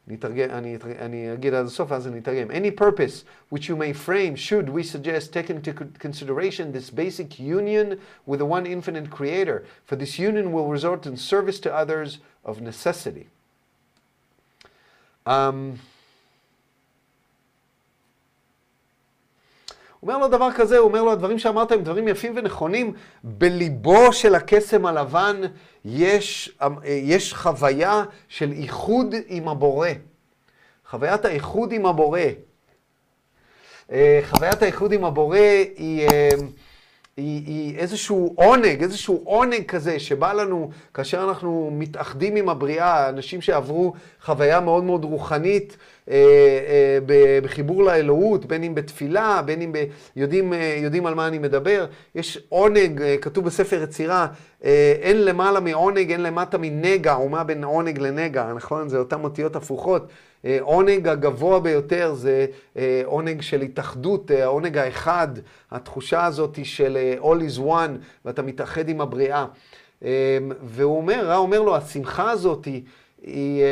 אני 0.09 1.35
אגיד 1.35 1.55
עד 1.55 1.67
הסוף, 1.67 1.93
אז 1.93 2.07
אני 2.07 2.21
אתרגם. 2.21 2.51
Any 2.51 2.71
purpose 2.71 3.25
which 3.51 3.69
you 3.69 3.77
may 3.77 3.93
frame 3.93 4.37
should, 4.37 4.71
we 4.71 4.83
suggest, 4.83 5.33
take 5.33 5.51
into 5.51 5.73
consideration 5.99 6.73
this 6.73 6.91
basic 6.91 7.39
union 7.39 7.99
with 8.27 8.39
the 8.39 8.47
one 8.47 8.65
infinite 8.65 9.11
creator, 9.11 9.65
for 9.85 9.97
this 9.97 10.19
union 10.19 10.53
will 10.53 10.69
result 10.69 11.07
in 11.07 11.17
service 11.17 11.61
to 11.61 11.75
others 11.75 12.19
of 12.45 12.61
necessity. 12.61 13.29
Um, 15.27 15.81
אומר 20.04 20.18
לו 20.18 20.28
דבר 20.28 20.50
כזה, 20.56 20.78
הוא 20.78 20.88
אומר 20.88 21.04
לו, 21.04 21.12
הדברים 21.12 21.40
שאמרת 21.40 21.72
הם 21.72 21.84
דברים 21.84 22.08
יפים 22.08 22.34
ונכונים, 22.36 22.94
בליבו 23.24 24.14
של 24.14 24.36
הקסם 24.36 24.86
הלבן 24.86 25.42
יש, 25.86 26.58
יש 26.86 27.34
חוויה 27.34 28.04
של 28.28 28.52
איחוד 28.52 29.16
עם 29.28 29.48
הבורא. 29.48 29.90
חוויית 30.90 31.26
האיחוד 31.26 31.72
עם 31.72 31.86
הבורא. 31.86 32.20
אה, 33.92 34.20
חוויית 34.24 34.62
האיחוד 34.62 34.92
עם 34.92 35.06
הבורא 35.06 35.38
היא... 35.76 36.08
היא, 37.18 37.42
היא 37.46 37.78
איזשהו 37.78 38.34
עונג, 38.38 38.84
איזשהו 38.84 39.22
עונג 39.24 39.66
כזה 39.66 40.00
שבא 40.00 40.34
לנו 40.34 40.70
כאשר 40.94 41.24
אנחנו 41.24 41.70
מתאחדים 41.74 42.36
עם 42.36 42.50
הבריאה, 42.50 43.10
אנשים 43.10 43.42
שעברו 43.42 43.94
חוויה 44.22 44.60
מאוד 44.60 44.84
מאוד 44.84 45.04
רוחנית 45.04 45.78
אה, 46.10 46.16
אה, 46.16 47.00
בחיבור 47.44 47.84
לאלוהות, 47.84 48.46
בין 48.46 48.64
אם 48.64 48.76
בתפילה, 48.76 49.42
בין 49.46 49.62
אם 49.62 49.72
ב... 49.72 49.84
יודעים, 50.16 50.54
אה, 50.54 50.76
יודעים 50.78 51.06
על 51.06 51.16
מה 51.16 51.28
אני 51.28 51.40
מדבר. 51.40 51.86
יש 52.16 52.40
עונג, 52.50 53.02
אה, 53.02 53.16
כתוב 53.22 53.46
בספר 53.46 53.84
יצירה, 53.84 54.28
אה, 54.64 54.94
אין 55.02 55.26
למעלה 55.26 55.60
מעונג, 55.60 56.12
אין 56.12 56.24
למטה 56.24 56.58
מנגע, 56.58 57.14
או 57.14 57.30
מה 57.30 57.44
בין 57.44 57.64
עונג 57.64 58.00
לנגע, 58.00 58.54
נכון? 58.56 58.90
זה 58.90 58.98
אותן 58.98 59.24
אותיות 59.24 59.56
הפוכות. 59.56 60.08
אה, 60.46 60.58
עונג 60.62 61.08
הגבוה 61.08 61.60
ביותר 61.60 62.14
זה 62.14 62.46
אה, 62.78 63.02
עונג 63.06 63.42
של 63.42 63.62
התאחדות, 63.62 64.32
אה, 64.32 64.44
העונג 64.44 64.78
האחד, 64.78 65.28
התחושה 65.72 66.26
הזאת 66.26 66.60
של 66.64 66.98
all 67.22 67.58
is 67.58 67.60
one, 67.60 67.92
ואתה 68.26 68.42
מתאחד 68.42 68.90
עם 68.90 69.02
הבריאה. 69.02 69.46
והוא 70.64 70.98
אומר, 70.98 71.26
רע 71.26 71.36
אומר 71.36 71.62
לו, 71.62 71.76
השמחה 71.76 72.32
הזאת 72.32 72.66
היא, 72.66 72.82
היא 73.22 73.64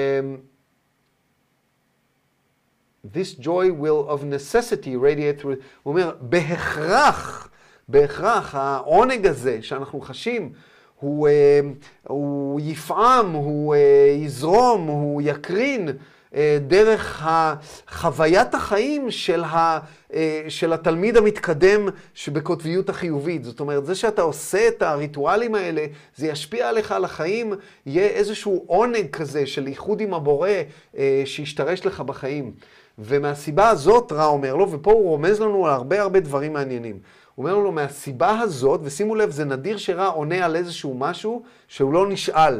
This 3.14 3.36
joy 3.40 3.72
will 3.72 4.08
of 4.08 4.24
necessity 4.24 4.96
radiate 4.96 5.42
through, 5.42 5.46
הוא 5.84 5.92
אומר, 5.94 6.16
בהכרח, 6.22 7.50
בהכרח, 7.88 8.56
העונג 8.56 9.28
הזה 9.28 9.62
שאנחנו 9.62 10.02
חשים, 10.02 10.52
הוא, 11.00 11.28
הוא 12.08 12.60
יפעם, 12.64 13.32
הוא 13.32 13.76
יזרום, 14.18 14.88
הוא 14.88 15.22
יקרין 15.22 15.90
אה, 15.90 15.94
דרך 16.68 17.26
חוויית 17.90 18.56
החיים 18.56 19.12
של, 19.12 19.44
ה, 19.44 19.80
אה, 20.14 20.46
של 20.48 20.74
התלמיד 20.74 21.18
המתקדם 21.18 21.90
שבקוטביות 22.14 22.90
החיובית. 22.90 23.44
זאת 23.44 23.60
אומרת, 23.60 23.86
זה 23.86 23.96
שאתה 23.96 24.22
עושה 24.22 24.68
את 24.68 24.82
הריטואלים 24.82 25.56
האלה, 25.56 25.86
זה 26.16 26.28
ישפיע 26.28 26.70
עליך 26.70 26.92
על 26.92 27.06
החיים, 27.06 27.54
יהיה 27.86 28.08
איזשהו 28.08 28.64
עונג 28.68 29.10
כזה 29.12 29.46
של 29.46 29.68
איחוד 29.68 30.02
עם 30.02 30.14
הבורא 30.14 30.50
אה, 30.98 31.24
שישתרש 31.26 31.86
לך 31.86 32.02
בחיים. 32.02 32.52
ומהסיבה 33.00 33.70
הזאת, 33.70 34.12
רע 34.12 34.26
אומר 34.26 34.56
לו, 34.56 34.72
ופה 34.72 34.92
הוא 34.92 35.10
רומז 35.10 35.42
לנו 35.42 35.68
על 35.68 35.74
הרבה 35.74 36.02
הרבה 36.02 36.20
דברים 36.20 36.54
מעניינים. 36.54 37.00
הוא 37.36 37.46
אומר 37.46 37.58
לנו, 37.58 37.72
מהסיבה 37.72 38.40
הזאת, 38.40 38.80
ושימו 38.84 39.16
לב, 39.16 39.30
זה 39.30 39.46
נדיר 39.46 39.78
שרע 39.78 40.08
עונה 40.08 40.46
על 40.46 40.56
איזשהו 40.56 40.94
משהו 40.98 41.44
שהוא 41.68 41.94
לא 41.94 42.08
נשאל. 42.08 42.60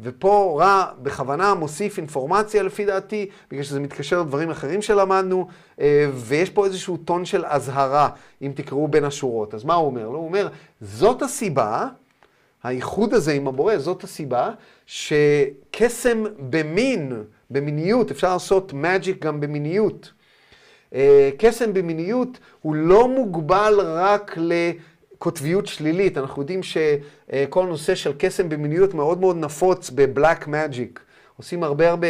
ופה 0.00 0.56
רע 0.60 0.86
בכוונה 1.02 1.54
מוסיף 1.54 1.98
אינפורמציה 1.98 2.62
לפי 2.62 2.84
דעתי, 2.84 3.28
בגלל 3.50 3.62
שזה 3.62 3.80
מתקשר 3.80 4.20
לדברים 4.20 4.50
אחרים 4.50 4.82
שלמדנו, 4.82 5.48
אה, 5.80 6.10
ויש 6.14 6.50
פה 6.50 6.64
איזשהו 6.64 6.96
טון 6.96 7.24
של 7.24 7.44
אזהרה, 7.46 8.08
אם 8.42 8.52
תקראו 8.54 8.88
בין 8.88 9.04
השורות. 9.04 9.54
אז 9.54 9.64
מה 9.64 9.74
הוא 9.74 9.86
אומר? 9.86 10.04
הוא 10.04 10.24
אומר, 10.24 10.48
זאת 10.80 11.22
הסיבה, 11.22 11.86
האיחוד 12.62 13.14
הזה 13.14 13.32
עם 13.32 13.48
הבורא, 13.48 13.78
זאת 13.78 14.04
הסיבה 14.04 14.50
שקסם 14.86 16.24
במין, 16.50 17.24
במיניות, 17.50 18.10
אפשר 18.10 18.32
לעשות 18.32 18.72
מג'יק 18.72 19.24
גם 19.24 19.40
במיניות. 19.40 20.12
אה, 20.94 21.30
קסם 21.38 21.72
במיניות 21.72 22.38
הוא 22.62 22.74
לא 22.74 23.08
מוגבל 23.08 23.80
רק 23.80 24.38
לקוטביות 25.24 25.66
שלילית. 25.66 26.18
אנחנו 26.18 26.42
יודעים 26.42 26.60
שכל 26.62 27.66
נושא 27.66 27.94
של 27.94 28.12
קסם 28.18 28.48
במיניות 28.48 28.94
מאוד 28.94 29.20
מאוד 29.20 29.36
נפוץ 29.36 29.90
בבלק 29.90 30.46
מג'יק. 30.46 31.00
עושים 31.36 31.62
הרבה 31.62 31.90
הרבה 31.90 32.06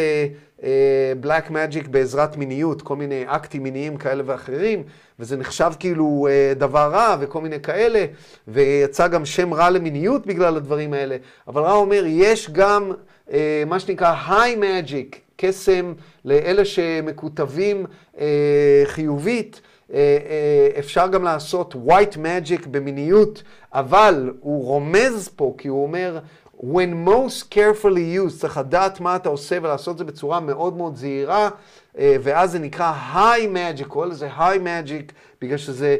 בלק 1.19 1.47
uh, 1.47 1.53
מג'יק 1.53 1.87
בעזרת 1.87 2.37
מיניות, 2.37 2.81
כל 2.81 2.95
מיני 2.95 3.23
אקטים 3.27 3.63
מיניים 3.63 3.97
כאלה 3.97 4.23
ואחרים, 4.25 4.83
וזה 5.19 5.37
נחשב 5.37 5.71
כאילו 5.79 6.27
uh, 6.27 6.59
דבר 6.59 6.91
רע 6.93 7.15
וכל 7.19 7.41
מיני 7.41 7.59
כאלה, 7.59 8.05
ויצא 8.47 9.07
גם 9.07 9.25
שם 9.25 9.53
רע 9.53 9.69
למיניות 9.69 10.25
בגלל 10.27 10.57
הדברים 10.57 10.93
האלה. 10.93 11.17
אבל 11.47 11.61
רע 11.61 11.73
אומר, 11.73 12.03
יש 12.07 12.49
גם 12.51 12.91
uh, 13.27 13.31
מה 13.65 13.79
שנקרא 13.79 14.15
היי 14.27 14.55
מג'יק, 14.55 15.19
קסם 15.37 15.93
לאלה 16.25 16.65
שמקוטבים 16.65 17.85
אה, 18.19 18.83
חיובית. 18.85 19.61
אה, 19.93 19.97
אה, 20.29 20.79
אפשר 20.79 21.07
גם 21.07 21.23
לעשות 21.23 21.75
white 21.87 22.15
magic 22.15 22.67
במיניות, 22.67 23.43
אבל 23.73 24.33
הוא 24.39 24.65
רומז 24.65 25.29
פה, 25.35 25.53
כי 25.57 25.67
הוא 25.67 25.83
אומר, 25.83 26.19
when 26.59 27.07
most 27.07 27.53
carefully 27.53 28.17
used, 28.27 28.39
צריך 28.39 28.57
לדעת 28.57 28.99
מה 28.99 29.15
אתה 29.15 29.29
עושה 29.29 29.57
ולעשות 29.61 29.93
את 29.93 29.97
זה 29.97 30.03
בצורה 30.03 30.39
מאוד 30.39 30.77
מאוד 30.77 30.95
זהירה, 30.95 31.49
אה, 31.97 32.15
ואז 32.23 32.51
זה 32.51 32.59
נקרא 32.59 32.93
high 33.13 33.55
magic, 33.55 33.85
קורא 33.87 34.05
לזה 34.05 34.29
high 34.37 34.59
magic, 34.59 35.11
בגלל 35.41 35.57
שזה 35.57 35.97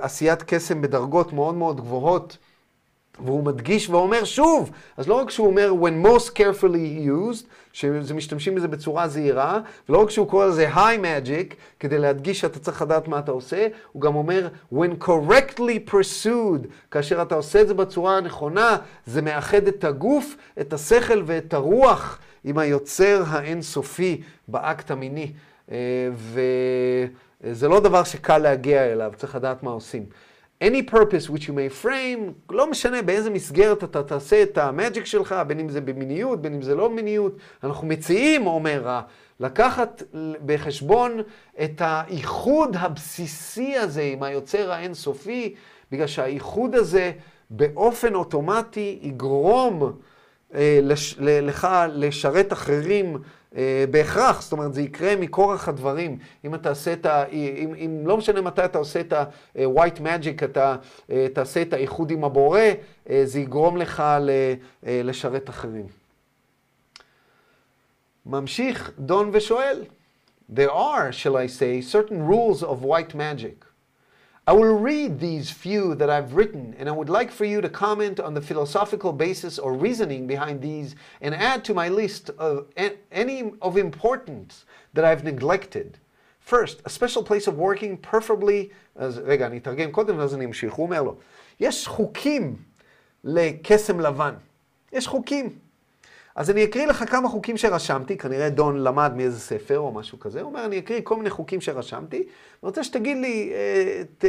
עשיית 0.00 0.42
קסם 0.42 0.82
בדרגות 0.82 1.32
מאוד 1.32 1.54
מאוד 1.54 1.80
גבוהות. 1.80 2.38
והוא 3.24 3.44
מדגיש 3.44 3.90
ואומר 3.90 4.24
שוב, 4.24 4.70
אז 4.96 5.08
לא 5.08 5.14
רק 5.14 5.30
שהוא 5.30 5.46
אומר 5.46 5.72
when 5.82 6.06
most 6.06 6.28
carefully 6.28 7.08
used, 7.08 7.44
שזה 7.78 8.14
משתמשים 8.14 8.54
בזה 8.54 8.68
בצורה 8.68 9.08
זהירה, 9.08 9.60
ולא 9.88 10.02
רק 10.02 10.10
שהוא 10.10 10.28
קורא 10.28 10.46
לזה 10.46 10.74
high 10.74 10.98
magic, 11.02 11.54
כדי 11.80 11.98
להדגיש 11.98 12.40
שאתה 12.40 12.58
צריך 12.58 12.82
לדעת 12.82 13.08
מה 13.08 13.18
אתה 13.18 13.32
עושה, 13.32 13.66
הוא 13.92 14.02
גם 14.02 14.14
אומר 14.14 14.48
when 14.74 15.04
correctly 15.04 15.90
pursued, 15.90 16.66
כאשר 16.90 17.22
אתה 17.22 17.34
עושה 17.34 17.60
את 17.60 17.68
זה 17.68 17.74
בצורה 17.74 18.16
הנכונה, 18.16 18.76
זה 19.06 19.22
מאחד 19.22 19.66
את 19.66 19.84
הגוף, 19.84 20.36
את 20.60 20.72
השכל 20.72 21.22
ואת 21.26 21.54
הרוח 21.54 22.18
עם 22.44 22.58
היוצר 22.58 23.22
האינסופי 23.26 24.22
באקט 24.48 24.90
המיני. 24.90 25.32
אה, 25.70 26.08
וזה 27.44 27.68
לא 27.68 27.80
דבר 27.80 28.04
שקל 28.04 28.38
להגיע 28.38 28.92
אליו, 28.92 29.12
צריך 29.16 29.34
לדעת 29.34 29.62
מה 29.62 29.70
עושים. 29.70 30.06
Any 30.60 30.82
purpose 30.82 31.28
which 31.30 31.46
you 31.48 31.52
may 31.52 31.84
frame, 31.84 32.32
לא 32.50 32.70
משנה 32.70 33.02
באיזה 33.02 33.30
מסגרת 33.30 33.84
אתה 33.84 34.02
תעשה 34.02 34.42
את 34.42 34.58
המאג'יק 34.58 35.04
שלך, 35.04 35.34
בין 35.46 35.60
אם 35.60 35.68
זה 35.68 35.80
במיניות, 35.80 36.42
בין 36.42 36.54
אם 36.54 36.62
זה 36.62 36.74
לא 36.74 36.88
במיניות. 36.88 37.36
אנחנו 37.64 37.86
מציעים, 37.86 38.46
אומר 38.46 38.80
רע, 38.84 39.00
לקחת 39.40 40.02
בחשבון 40.46 41.20
את 41.64 41.82
האיחוד 41.84 42.76
הבסיסי 42.78 43.76
הזה 43.76 44.02
עם 44.02 44.22
היוצר 44.22 44.72
האינסופי, 44.72 45.54
בגלל 45.92 46.06
שהאיחוד 46.06 46.74
הזה 46.74 47.12
באופן 47.50 48.14
אוטומטי 48.14 48.98
יגרום 49.02 49.92
אה, 50.54 50.80
לש, 50.82 51.16
לך 51.20 51.68
לשרת 51.92 52.52
אחרים 52.52 53.16
בהכרח, 53.90 54.42
זאת 54.42 54.52
אומרת, 54.52 54.74
זה 54.74 54.82
יקרה 54.82 55.16
מכורח 55.16 55.68
הדברים. 55.68 56.18
אם 56.44 56.54
אתה 56.54 56.68
עושה 56.68 56.92
את 56.92 57.06
ה... 57.06 57.24
אם, 57.26 57.74
אם 57.74 58.02
לא 58.06 58.16
משנה 58.16 58.40
מתי 58.40 58.64
אתה 58.64 58.78
עושה 58.78 59.00
את 59.00 59.12
ה-white 59.12 59.98
magic, 59.98 60.44
אתה 60.44 60.76
אה, 61.10 61.26
תעשה 61.32 61.62
את 61.62 61.72
האיחוד 61.72 62.10
עם 62.10 62.24
הבורא, 62.24 62.60
אה, 63.10 63.20
זה 63.24 63.40
יגרום 63.40 63.76
לך 63.76 64.02
לשרת 64.82 65.48
אחרים. 65.48 65.86
ממשיך 68.26 68.92
דון 68.98 69.30
ושואל, 69.32 69.84
There 70.50 70.72
are, 70.72 71.12
shall 71.12 71.36
I 71.36 71.46
say, 71.46 71.82
certain 71.82 72.26
rules 72.26 72.62
of 72.62 72.82
white 72.82 73.14
magic. 73.14 73.67
I 74.47 74.51
will 74.51 74.77
read 74.77 75.19
these 75.19 75.49
few 75.51 75.95
that 75.95 76.09
I've 76.09 76.33
written, 76.33 76.75
and 76.77 76.89
I 76.89 76.91
would 76.91 77.09
like 77.09 77.31
for 77.31 77.45
you 77.45 77.61
to 77.61 77.69
comment 77.69 78.19
on 78.19 78.33
the 78.33 78.41
philosophical 78.41 79.13
basis 79.13 79.57
or 79.57 79.73
reasoning 79.73 80.27
behind 80.27 80.61
these 80.61 80.95
and 81.21 81.33
add 81.33 81.63
to 81.65 81.73
my 81.73 81.87
list 81.87 82.29
of 82.37 82.67
any 83.11 83.53
of 83.61 83.77
importance 83.77 84.65
that 84.93 85.05
I've 85.05 85.23
neglected. 85.23 85.97
First, 86.39 86.81
a 86.83 86.89
special 86.89 87.23
place 87.23 87.47
of 87.47 87.57
working, 87.57 87.95
preferably, 87.97 88.71
אז 88.95 89.21
רגע, 89.25 89.47
אני 89.47 89.57
אתרגם 89.57 89.91
קודם 89.91 90.17
ואז 90.17 90.35
אני 90.35 90.45
אמשיך. 90.45 90.73
הוא 90.73 90.85
אומר 90.85 91.03
לו, 91.03 91.15
יש 91.59 91.87
חוקים 91.87 92.55
לקסם 93.23 93.99
לבן. 93.99 94.33
יש 94.91 95.07
חוקים. 95.07 95.49
אז 96.38 96.50
אני 96.50 96.64
אקריא 96.64 96.86
לך 96.86 97.04
כמה 97.10 97.28
חוקים 97.28 97.56
שרשמתי, 97.56 98.16
כנראה 98.16 98.50
דון 98.50 98.76
למד 98.76 99.12
מאיזה 99.16 99.40
ספר 99.40 99.78
או 99.78 99.92
משהו 99.92 100.18
כזה, 100.18 100.40
הוא 100.40 100.48
אומר, 100.48 100.64
אני 100.64 100.78
אקריא 100.78 101.00
כל 101.04 101.16
מיני 101.16 101.30
חוקים 101.30 101.60
שרשמתי, 101.60 102.16
אני 102.16 102.26
רוצה 102.62 102.84
שתגיד 102.84 103.16
לי, 103.16 103.52
אה, 103.54 104.02
ת, 104.18 104.24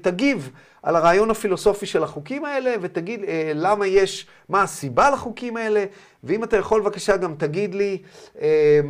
תגיב 0.00 0.50
על 0.82 0.96
הרעיון 0.96 1.30
הפילוסופי 1.30 1.86
של 1.86 2.02
החוקים 2.02 2.44
האלה, 2.44 2.74
ותגיד 2.80 3.24
אה, 3.24 3.52
למה 3.54 3.86
יש, 3.86 4.26
מה 4.48 4.62
הסיבה 4.62 5.10
לחוקים 5.10 5.56
האלה, 5.56 5.84
ואם 6.24 6.44
אתה 6.44 6.56
יכול 6.56 6.80
בבקשה 6.80 7.16
גם 7.16 7.34
תגיד 7.34 7.74
לי 7.74 8.02
אה, 8.40 8.80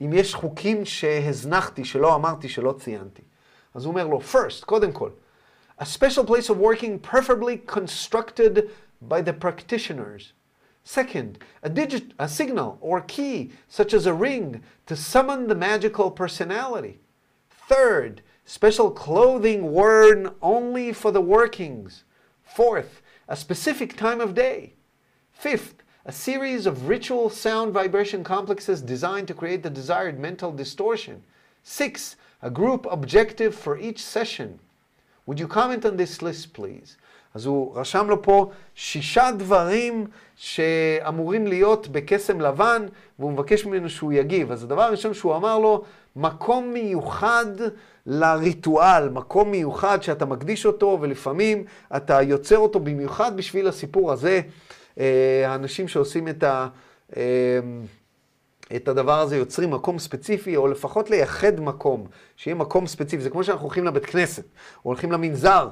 אם 0.00 0.12
יש 0.12 0.34
חוקים 0.34 0.84
שהזנחתי, 0.84 1.84
שלא 1.84 2.14
אמרתי, 2.14 2.48
שלא 2.48 2.74
ציינתי. 2.78 3.22
אז 3.74 3.84
הוא 3.84 3.90
אומר 3.90 4.06
לו, 4.06 4.20
first, 4.32 4.64
קודם 4.64 4.92
כל, 4.92 5.10
a 5.80 5.84
special 5.84 6.24
place 6.26 6.48
of 6.50 6.56
working 6.56 7.10
preferably 7.10 7.72
constructed 7.74 8.58
by 9.08 9.20
the 9.20 9.44
practitioners. 9.44 10.45
Second, 10.88 11.40
a 11.64 11.68
digit, 11.68 12.12
a 12.16 12.28
signal 12.28 12.78
or 12.80 13.00
key, 13.00 13.50
such 13.66 13.92
as 13.92 14.06
a 14.06 14.14
ring, 14.14 14.62
to 14.86 14.94
summon 14.94 15.48
the 15.48 15.54
magical 15.56 16.12
personality. 16.12 17.00
Third, 17.50 18.22
special 18.44 18.92
clothing 18.92 19.72
worn 19.72 20.32
only 20.40 20.92
for 20.92 21.10
the 21.10 21.20
workings. 21.20 22.04
Fourth, 22.44 23.02
a 23.26 23.34
specific 23.34 23.96
time 23.96 24.20
of 24.20 24.36
day. 24.36 24.74
Fifth, 25.32 25.82
a 26.04 26.12
series 26.12 26.66
of 26.66 26.88
ritual 26.88 27.30
sound 27.30 27.72
vibration 27.72 28.22
complexes 28.22 28.80
designed 28.80 29.26
to 29.26 29.34
create 29.34 29.64
the 29.64 29.70
desired 29.70 30.20
mental 30.20 30.52
distortion. 30.52 31.20
Six, 31.64 32.14
a 32.42 32.48
group 32.48 32.86
objective 32.88 33.56
for 33.56 33.76
each 33.76 34.04
session. 34.04 34.60
Would 35.26 35.40
you 35.40 35.48
comment 35.48 35.84
on 35.84 35.96
this 35.96 36.22
list, 36.22 36.52
please? 36.52 36.96
אז 37.36 37.46
הוא 37.46 37.76
רשם 37.76 38.06
לו 38.08 38.22
פה 38.22 38.50
שישה 38.74 39.30
דברים 39.38 40.06
שאמורים 40.36 41.46
להיות 41.46 41.88
בקסם 41.88 42.40
לבן, 42.40 42.86
והוא 43.18 43.32
מבקש 43.32 43.66
ממנו 43.66 43.88
שהוא 43.88 44.12
יגיב. 44.12 44.52
אז 44.52 44.64
הדבר 44.64 44.82
הראשון 44.82 45.14
שהוא 45.14 45.36
אמר 45.36 45.58
לו, 45.58 45.82
מקום 46.16 46.72
מיוחד 46.72 47.46
לריטואל, 48.06 49.08
מקום 49.08 49.50
מיוחד 49.50 50.02
שאתה 50.02 50.24
מקדיש 50.24 50.66
אותו, 50.66 50.98
ולפעמים 51.00 51.64
אתה 51.96 52.22
יוצר 52.22 52.58
אותו 52.58 52.80
במיוחד 52.80 53.36
בשביל 53.36 53.68
הסיפור 53.68 54.12
הזה. 54.12 54.40
אה, 55.00 55.44
האנשים 55.46 55.88
שעושים 55.88 56.28
את 56.28 56.42
ה... 56.42 56.68
אה, 58.72 58.76
את 58.76 58.88
הדבר 58.88 59.20
הזה 59.20 59.36
יוצרים 59.36 59.70
מקום 59.70 59.98
ספציפי, 59.98 60.56
או 60.56 60.68
לפחות 60.68 61.10
לייחד 61.10 61.60
מקום, 61.60 62.06
שיהיה 62.36 62.54
מקום 62.54 62.86
ספציפי. 62.86 63.22
זה 63.22 63.30
כמו 63.30 63.44
שאנחנו 63.44 63.64
הולכים 63.64 63.84
לבית 63.84 64.06
כנסת, 64.06 64.44
או 64.76 64.90
הולכים 64.90 65.12
למנזר, 65.12 65.68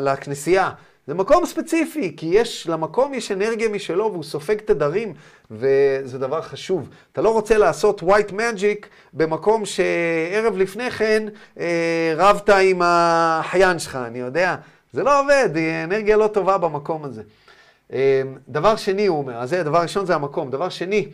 לכנסייה. 0.00 0.70
זה 1.08 1.14
מקום 1.14 1.46
ספציפי, 1.46 2.14
כי 2.16 2.26
יש, 2.26 2.66
למקום 2.66 3.14
יש 3.14 3.32
אנרגיה 3.32 3.68
משלו 3.68 4.12
והוא 4.12 4.22
סופג 4.22 4.56
תדרים, 4.58 5.14
וזה 5.50 6.18
דבר 6.18 6.42
חשוב. 6.42 6.88
אתה 7.12 7.22
לא 7.22 7.32
רוצה 7.32 7.58
לעשות 7.58 8.02
white 8.02 8.32
magic 8.32 8.86
במקום 9.12 9.62
שערב 9.66 10.56
לפני 10.56 10.90
כן 10.90 11.22
אה, 11.58 12.14
רבת 12.16 12.50
עם 12.50 12.80
החיין 12.84 13.78
שלך, 13.78 13.96
אני 14.06 14.18
יודע. 14.18 14.56
זה 14.92 15.02
לא 15.02 15.20
עובד, 15.20 15.48
אנרגיה 15.84 16.16
לא 16.16 16.26
טובה 16.26 16.58
במקום 16.58 17.04
הזה. 17.04 17.22
אה, 17.92 18.22
דבר 18.48 18.76
שני, 18.76 19.06
הוא 19.06 19.18
אומר, 19.18 19.36
אז 19.36 19.50
זה, 19.50 19.62
דבר 19.62 19.82
ראשון 19.82 20.06
זה 20.06 20.14
המקום. 20.14 20.50
דבר 20.50 20.68
שני, 20.68 21.06
אה, 21.06 21.10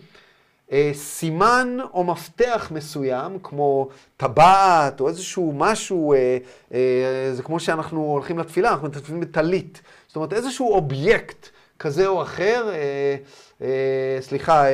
סימן 0.93 1.79
או 1.95 2.05
מפתח 2.05 2.69
מסוים, 2.75 3.39
כמו 3.43 3.89
טבעת 4.17 5.01
או 5.01 5.09
איזשהו 5.09 5.53
משהו, 5.57 6.13
אה, 6.13 6.39
אה, 6.75 7.31
זה 7.33 7.43
כמו 7.43 7.61
שאנחנו 7.61 8.01
הולכים 8.01 8.39
לתפילה, 8.39 8.71
אנחנו 8.71 8.89
מתפלים 8.89 9.21
בטלית. 9.21 9.83
זאת 10.07 10.17
אומרת, 10.17 10.33
איזשהו 10.33 10.73
אובייקט 10.73 11.49
כזה 11.79 12.07
או 12.07 12.23
אחר, 12.23 12.69
סליחה, 14.21 14.65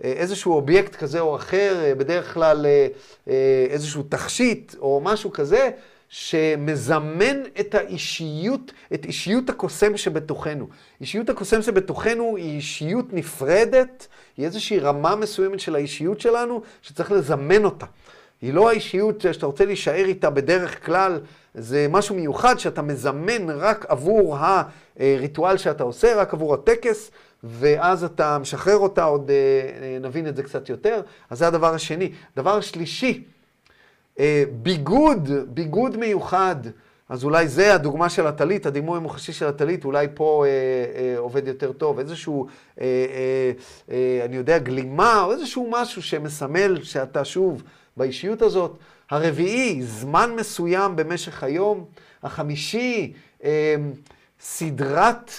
איזשהו 0.00 0.52
אובייקט 0.52 0.96
כזה 0.96 1.20
או 1.20 1.36
אחר, 1.36 1.94
בדרך 1.98 2.34
כלל 2.34 2.66
איזשהו 3.70 4.02
תכשיט 4.02 4.74
או 4.80 5.00
משהו 5.04 5.32
כזה, 5.32 5.70
שמזמן 6.12 7.42
את 7.60 7.74
האישיות, 7.74 8.72
את 8.94 9.04
אישיות 9.04 9.50
הקוסם 9.50 9.96
שבתוכנו. 9.96 10.68
אישיות 11.00 11.28
הקוסם 11.28 11.62
שבתוכנו 11.62 12.36
היא 12.36 12.56
אישיות 12.56 13.12
נפרדת, 13.12 14.06
היא 14.36 14.46
איזושהי 14.46 14.78
רמה 14.78 15.16
מסוימת 15.16 15.60
של 15.60 15.74
האישיות 15.74 16.20
שלנו 16.20 16.62
שצריך 16.82 17.12
לזמן 17.12 17.64
אותה. 17.64 17.86
היא 18.42 18.54
לא 18.54 18.68
האישיות 18.68 19.20
שאתה 19.20 19.46
רוצה 19.46 19.64
להישאר 19.64 20.04
איתה 20.04 20.30
בדרך 20.30 20.86
כלל, 20.86 21.20
זה 21.54 21.86
משהו 21.90 22.14
מיוחד 22.14 22.58
שאתה 22.58 22.82
מזמן 22.82 23.50
רק 23.50 23.86
עבור 23.88 24.36
הריטואל 24.98 25.56
שאתה 25.56 25.82
עושה, 25.84 26.16
רק 26.16 26.34
עבור 26.34 26.54
הטקס, 26.54 27.10
ואז 27.44 28.04
אתה 28.04 28.38
משחרר 28.38 28.76
אותה, 28.76 29.04
עוד 29.04 29.30
אה, 29.30 29.98
נבין 30.00 30.28
את 30.28 30.36
זה 30.36 30.42
קצת 30.42 30.68
יותר. 30.68 31.00
אז 31.30 31.38
זה 31.38 31.46
הדבר 31.46 31.74
השני. 31.74 32.12
דבר 32.36 32.56
השלישי, 32.56 33.08
אה, 33.10 33.39
ביגוד, 34.62 35.28
ביגוד 35.48 35.96
מיוחד. 35.96 36.56
אז 37.08 37.24
אולי 37.24 37.48
זה 37.48 37.74
הדוגמה 37.74 38.08
של 38.08 38.26
הטלית, 38.26 38.66
הדימוי 38.66 38.96
המוחשי 38.96 39.32
של 39.32 39.46
הטלית, 39.46 39.84
אולי 39.84 40.06
פה 40.14 40.44
אה, 40.46 40.50
אה, 41.00 41.18
עובד 41.18 41.46
יותר 41.46 41.72
טוב. 41.72 41.98
איזשהו, 41.98 42.46
אה, 42.80 42.84
אה, 42.86 43.52
אה, 43.90 44.24
אני 44.24 44.36
יודע, 44.36 44.58
גלימה, 44.58 45.22
או 45.22 45.32
איזשהו 45.32 45.68
משהו 45.70 46.02
שמסמל 46.02 46.82
שאתה 46.82 47.24
שוב 47.24 47.62
באישיות 47.96 48.42
הזאת. 48.42 48.76
הרביעי, 49.10 49.82
זמן 49.82 50.30
מסוים 50.36 50.96
במשך 50.96 51.42
היום. 51.44 51.84
החמישי, 52.22 53.12
אה, 53.44 53.74
סדרת, 54.40 55.32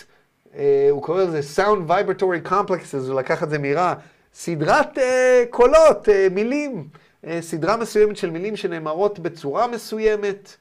אה, 0.55 0.87
הוא 0.91 1.01
קורא 1.01 1.23
לזה 1.23 1.39
Sound 1.55 1.89
Vibratory 1.89 2.49
Complexes, 2.49 3.09
הוא 3.09 3.19
לקח 3.19 3.43
את 3.43 3.49
זה 3.49 3.57
מרע, 3.59 3.93
סדרת 4.33 4.97
אה, 4.97 5.43
קולות, 5.49 6.09
אה, 6.09 6.27
מילים. 6.31 6.87
אה, 7.27 7.41
סדרה 7.41 7.77
מסוימת 7.77 8.17
של 8.17 8.29
מילים 8.29 8.55
שנאמרות 8.55 9.19
בצורה 9.19 9.67
מסוימת, 9.67 10.55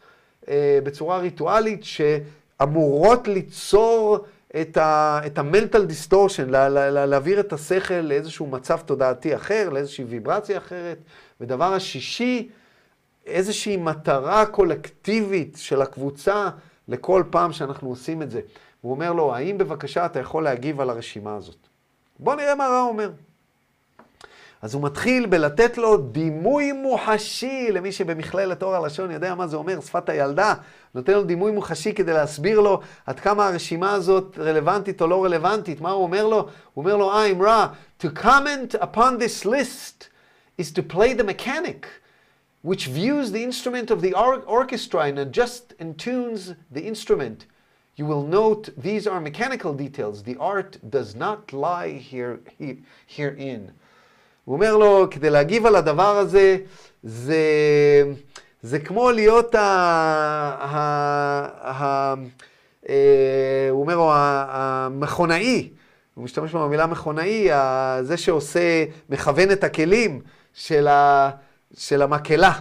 אה, 0.49 0.79
בצורה 0.85 1.19
ריטואלית, 1.19 1.85
שאמורות 1.85 3.29
ליצור 3.29 4.19
את 4.61 4.77
ה-mental 4.77 5.91
distortion, 5.91 6.51
לה, 6.51 6.69
לה, 6.69 6.91
לה, 6.91 7.07
להעביר 7.07 7.41
את 7.41 7.53
השכל 7.53 7.95
לאיזשהו 7.95 8.47
מצב 8.47 8.79
תודעתי 8.87 9.37
אחר, 9.37 9.69
לאיזושהי 9.69 10.05
ויברציה 10.05 10.59
אחרת. 10.59 10.99
ודבר 11.41 11.73
השישי, 11.75 12.49
איזושהי 13.27 13.77
מטרה 13.77 14.47
קולקטיבית 14.47 15.57
של 15.61 15.83
הקבוצה 15.83 16.49
לכל 16.89 17.23
פעם 17.31 17.53
שאנחנו 17.53 17.89
עושים 17.89 18.23
את 18.23 18.31
זה. 18.31 18.41
הוא 18.81 18.93
אומר 18.93 19.13
לו, 19.13 19.35
האם 19.35 19.59
בבקשה 19.59 20.07
אתה 20.07 20.19
יכול 20.19 20.45
להגיב 20.45 20.81
על 20.81 20.91
הרשימה 20.91 21.37
הזאת? 21.37 21.57
בוא 22.19 22.35
נראה 22.35 22.55
מה 22.55 22.69
רע 22.69 22.81
אומר. 22.81 23.11
אז 24.62 24.74
הוא 24.74 24.84
מתחיל 24.84 25.26
בלתת 25.26 25.78
לו 25.78 25.98
דימוי 25.98 26.72
מוחשי, 26.72 27.72
למי 27.72 27.92
שבמכללת 27.92 28.64
אור 28.64 28.76
הלשון 28.76 29.12
יודע 29.12 29.36
מה 29.36 29.48
זה 29.48 29.58
אומר, 29.58 29.82
שפת 29.82 30.10
הילדה, 30.10 30.54
נותן 30.96 31.14
לו 31.14 31.24
דימוי 31.24 31.52
מוחשי 31.52 31.94
כדי 31.94 32.14
להסביר 32.14 32.60
לו 32.60 32.80
עד 33.06 33.20
כמה 33.20 33.48
הרשימה 33.48 33.94
הזאת 33.94 34.40
רלוונטית 34.40 35.02
או 35.02 35.08
לא 35.08 35.24
רלוונטית. 35.26 35.82
מה 35.82 35.92
הוא 35.92 36.04
אומר 36.04 36.28
לו? 36.28 36.38
הוא 36.38 36.50
אומר 36.76 36.96
לו, 36.96 37.12
I'm 37.12 37.44
רע, 37.44 37.68
to 38.04 38.08
comment 38.24 38.76
upon 38.82 39.18
this 39.20 39.46
list 39.46 40.10
is 40.58 40.72
to 40.72 40.82
play 40.82 41.14
the 41.14 41.24
mechanic, 41.24 41.88
which 42.62 42.88
views 42.88 43.32
the 43.32 43.44
instrument 43.44 43.92
of 43.92 44.02
the 44.02 44.14
or 44.14 44.40
orchestra 44.48 45.02
and 45.02 45.20
adjusts 45.20 45.74
and 45.80 45.98
tunes 45.98 46.54
the 46.72 46.88
instrument. 46.88 47.46
You 47.98 48.06
will 48.06 48.24
note 48.24 48.70
these 48.76 49.08
are 49.08 49.22
mechanical 49.22 49.74
details. 49.74 50.24
The 50.24 50.38
art 50.38 50.78
does 50.90 51.16
not 51.16 51.54
lie 51.54 51.92
here, 51.92 52.42
here, 52.58 52.78
herein. 53.06 53.72
הוא 54.45 54.55
אומר 54.55 54.77
לו, 54.77 55.07
כדי 55.11 55.31
להגיב 55.31 55.67
על 55.67 55.77
הדבר 55.77 56.17
הזה, 56.17 56.57
זה, 57.03 57.43
זה 58.63 58.79
כמו 58.79 59.11
להיות 59.11 59.55
ה... 59.55 59.61
ה, 60.61 60.79
ה 61.71 62.15
אה, 62.89 63.69
הוא 63.71 63.81
אומר 63.81 63.99
המכונאי, 64.49 65.69
הוא 66.15 66.25
משתמש 66.25 66.55
במילה 66.55 66.87
מכונאי, 66.87 67.49
זה 68.03 68.17
שעושה, 68.17 68.85
מכוון 69.09 69.51
את 69.51 69.65
הכלים 69.65 70.21
של, 70.55 70.89
ה, 70.89 71.31
של 71.77 72.03
המקהלה. 72.03 72.53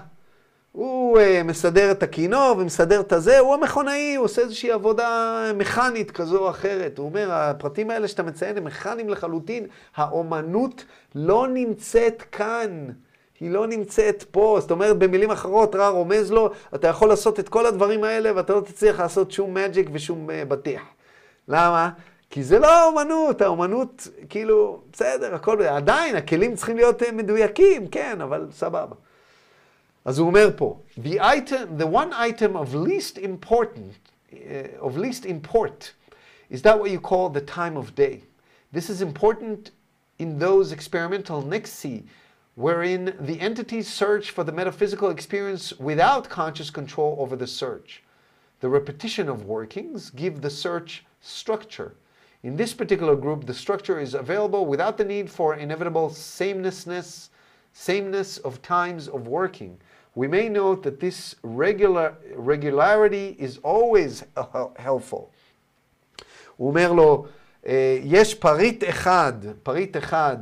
Uh, 1.18 1.44
מסדר 1.44 1.92
את 1.92 2.04
הכינור 2.04 2.56
ומסדר 2.60 3.00
את 3.00 3.14
הזה, 3.14 3.40
הוא 3.40 3.54
המכונאי, 3.54 4.16
הוא 4.16 4.26
עושה 4.26 4.42
איזושהי 4.42 4.72
עבודה 4.72 5.42
מכנית 5.56 6.12
כזו 6.12 6.38
או 6.38 6.50
אחרת. 6.50 6.98
הוא 6.98 7.06
אומר, 7.06 7.32
הפרטים 7.32 7.90
האלה 7.90 8.08
שאתה 8.08 8.24
מציין 8.24 8.58
הם 8.58 8.64
מכניים 8.64 9.10
לחלוטין. 9.10 9.68
האומנות 9.96 10.86
לא 11.16 11.48
נמצאת 11.48 12.24
כאן, 12.32 12.88
היא 13.40 13.52
לא 13.52 13.68
נמצאת 13.68 14.24
פה. 14.32 14.58
זאת 14.62 14.72
אומרת, 14.72 14.98
במילים 14.98 15.32
אחרות, 15.32 15.76
רע 15.76 15.90
רומז 15.90 16.32
לו, 16.32 16.50
אתה 16.76 16.88
יכול 16.88 17.10
לעשות 17.10 17.40
את 17.40 17.50
כל 17.50 17.66
הדברים 17.66 18.04
האלה 18.04 18.32
ואתה 18.36 18.54
לא 18.54 18.62
תצליח 18.62 19.00
לעשות 19.00 19.32
שום 19.32 19.54
מג'יק 19.54 19.90
ושום 19.94 20.30
uh, 20.30 20.46
בטיח. 20.46 20.82
למה? 21.48 21.90
כי 22.30 22.44
זה 22.44 22.60
לא 22.60 22.72
האומנות, 22.72 23.42
האומנות, 23.42 24.08
כאילו, 24.30 24.82
בסדר, 24.94 25.36
הכל, 25.36 25.62
עדיין, 25.62 26.16
הכלים 26.16 26.56
צריכים 26.56 26.78
להיות 26.78 27.02
uh, 27.02 27.12
מדויקים, 27.12 27.88
כן, 27.88 28.22
אבל 28.22 28.48
סבבה. 28.52 28.96
אז 30.05 30.19
הוא 30.19 30.27
אומר 30.27 30.51
פה, 30.57 30.81
the 30.99 31.21
item, 31.21 31.79
the 31.79 31.87
one 31.87 32.13
item 32.13 32.57
of 32.57 32.75
least 32.75 33.19
important, 33.19 33.93
uh, 34.33 34.87
of 34.87 34.97
least 34.97 35.25
import, 35.25 35.93
is 36.51 36.63
that 36.63 36.79
what 36.79 36.91
you 36.91 37.01
call 37.01 37.31
the 37.31 37.41
time 37.41 37.77
of 37.77 37.95
day. 37.95 38.23
This 38.73 38.91
is 38.91 39.01
important 39.01 39.71
in 40.19 40.39
those 40.39 40.73
experimental 40.73 41.43
nixie, 41.43 42.05
wherein 42.55 43.15
the 43.19 43.41
entities 43.41 43.89
search 43.89 44.31
for 44.31 44.45
the 44.45 44.53
metaphysical 44.53 45.11
experience 45.11 45.73
without 45.79 46.29
conscious 46.29 46.71
control 46.71 47.17
over 47.19 47.35
the 47.37 47.47
search. 47.47 48.03
The 48.61 48.69
repetition 48.69 49.29
of 49.29 49.47
workings 49.47 50.11
give 50.11 50.41
the 50.41 50.51
search 50.51 51.05
structure. 51.21 51.95
In 52.43 52.57
this 52.57 52.75
particular 52.75 53.17
group, 53.17 53.47
the 53.47 53.55
structure 53.55 53.99
is 53.99 54.15
available 54.15 54.67
without 54.67 54.97
the 54.99 55.05
need 55.05 55.31
for 55.31 55.55
inevitable 55.55 56.11
sameness, 56.11 57.31
sameness 57.73 58.39
of 58.39 58.63
times 58.63 59.09
of 59.09 59.27
working. 59.27 59.79
We 60.16 60.28
may 60.28 60.50
note 60.50 60.84
that 60.84 61.00
this 61.00 61.36
regular, 61.44 62.14
regularity 62.36 63.36
is 63.40 63.58
always 63.64 64.24
helpful. 64.78 65.30
הוא 66.58 66.70
אומר 66.70 66.92
לו, 66.94 67.26
יש 68.04 68.34
פריט 68.34 68.84
אחד, 68.90 69.34
פריט 69.64 69.98
אחד, 69.98 70.38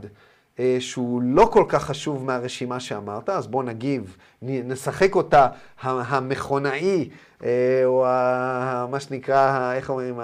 שהוא 0.80 1.22
לא 1.22 1.50
כל 1.52 1.66
כך 1.68 1.84
חשוב 1.84 2.26
מהרשימה 2.26 2.80
שאמרת, 2.80 3.30
אז 3.30 3.48
בוא 3.48 3.64
נגיב, 3.64 4.18
נשחק 4.42 5.16
אותה 5.16 5.48
המכונאי, 5.82 7.10
או 7.86 8.06
מה 8.90 9.00
שנקרא, 9.00 9.74
איך 9.74 9.90
אומרים, 9.90 10.20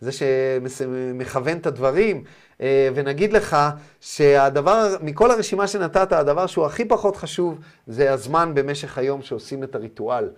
זה 0.00 0.12
שמכוון 0.12 1.56
את 1.58 1.66
הדברים, 1.66 2.24
אה, 2.60 2.88
ונגיד 2.94 3.32
לך 3.32 3.56
שהדבר, 4.00 4.96
מכל 5.00 5.30
הרשימה 5.30 5.66
שנתת, 5.66 6.12
הדבר 6.12 6.46
שהוא 6.46 6.66
הכי 6.66 6.84
פחות 6.84 7.16
חשוב 7.16 7.58
זה 7.86 8.12
הזמן 8.12 8.50
במשך 8.54 8.98
היום 8.98 9.22
שעושים 9.22 9.64
את 9.64 9.74
הריטואל. 9.74 10.28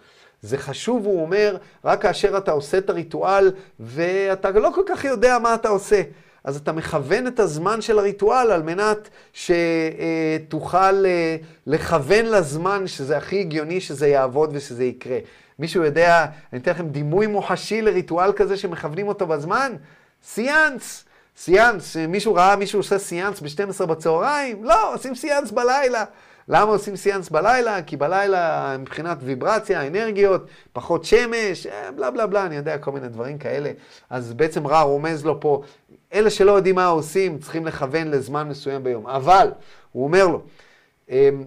זה 0.42 0.59
חשוב, 0.59 1.07
הוא 1.07 1.22
אומר, 1.22 1.57
רק 1.85 2.03
כאשר 2.03 2.38
אתה 2.38 2.51
עושה 2.53 2.79
את 2.79 2.90
הריטואל 2.90 3.53
ואתה 3.81 4.51
לא 4.51 4.70
כל 4.75 4.83
כך 4.87 5.05
יודע 5.05 5.38
מה 5.38 5.55
אתה 5.55 5.68
עושה. 5.68 6.03
אז 6.46 6.56
אתה 6.56 6.72
מכוון 6.72 7.26
את 7.26 7.40
הזמן 7.40 7.80
של 7.80 7.98
הריטואל 7.98 8.50
על 8.50 8.62
מנת 8.62 9.09
שתוכל 9.32 11.06
אה, 11.06 11.37
לכוון 11.66 12.26
לזמן 12.26 12.87
שזה 12.87 13.16
הכי 13.16 13.40
הגיוני 13.40 13.80
שזה 13.80 14.09
יעבוד 14.09 14.50
ושזה 14.52 14.85
יקרה. 14.85 15.18
מישהו 15.59 15.85
יודע, 15.85 16.26
אני 16.52 16.61
אתן 16.61 16.70
לכם 16.70 16.88
דימוי 16.88 17.26
מוחשי 17.26 17.82
לריטואל 17.82 18.32
כזה 18.32 18.56
שמכוונים 18.56 19.09
אותו 19.09 19.26
בזמן? 19.26 19.72
סיאנס. 20.24 21.04
סיאנס, 21.37 21.96
מישהו 21.96 22.35
ראה 22.35 22.56
מישהו 22.56 22.80
עושה 22.80 22.98
סיאנס 22.98 23.40
ב-12 23.40 23.87
בצהריים? 23.87 24.64
לא, 24.64 24.94
עושים 24.94 25.14
סיאנס 25.14 25.50
בלילה. 25.50 26.04
למה 26.48 26.70
עושים 26.70 26.96
סיאנס 26.96 27.28
בלילה? 27.28 27.82
כי 27.82 27.96
בלילה 27.96 28.76
מבחינת 28.78 29.18
ויברציה, 29.20 29.87
אנרגיות, 29.87 30.46
פחות 30.72 31.04
שמש, 31.04 31.66
אה, 31.66 31.92
בלה 31.92 32.11
בלה 32.11 32.26
בלה, 32.26 32.46
אני 32.46 32.56
יודע, 32.56 32.78
כל 32.78 32.92
מיני 32.92 33.09
דברים 33.09 33.38
כאלה. 33.38 33.70
אז 34.11 34.32
בעצם 34.32 34.66
רע 34.66 34.80
רומז 34.80 35.24
לו 35.24 35.40
פה, 35.40 35.62
אלה 36.16 36.31
שלא 36.31 36.52
יודעים 36.52 36.74
מה 36.74 36.87
עושים, 36.87 37.38
צריכים 37.38 37.66
לכוון 37.66 38.09
לזמן 38.09 38.48
מסוים 38.48 38.85
ביום. 38.85 39.07
אבל, 39.07 39.50
הוא 39.92 40.05
אומר 40.05 40.26
לו, 40.26 40.42
אמ, 41.11 41.44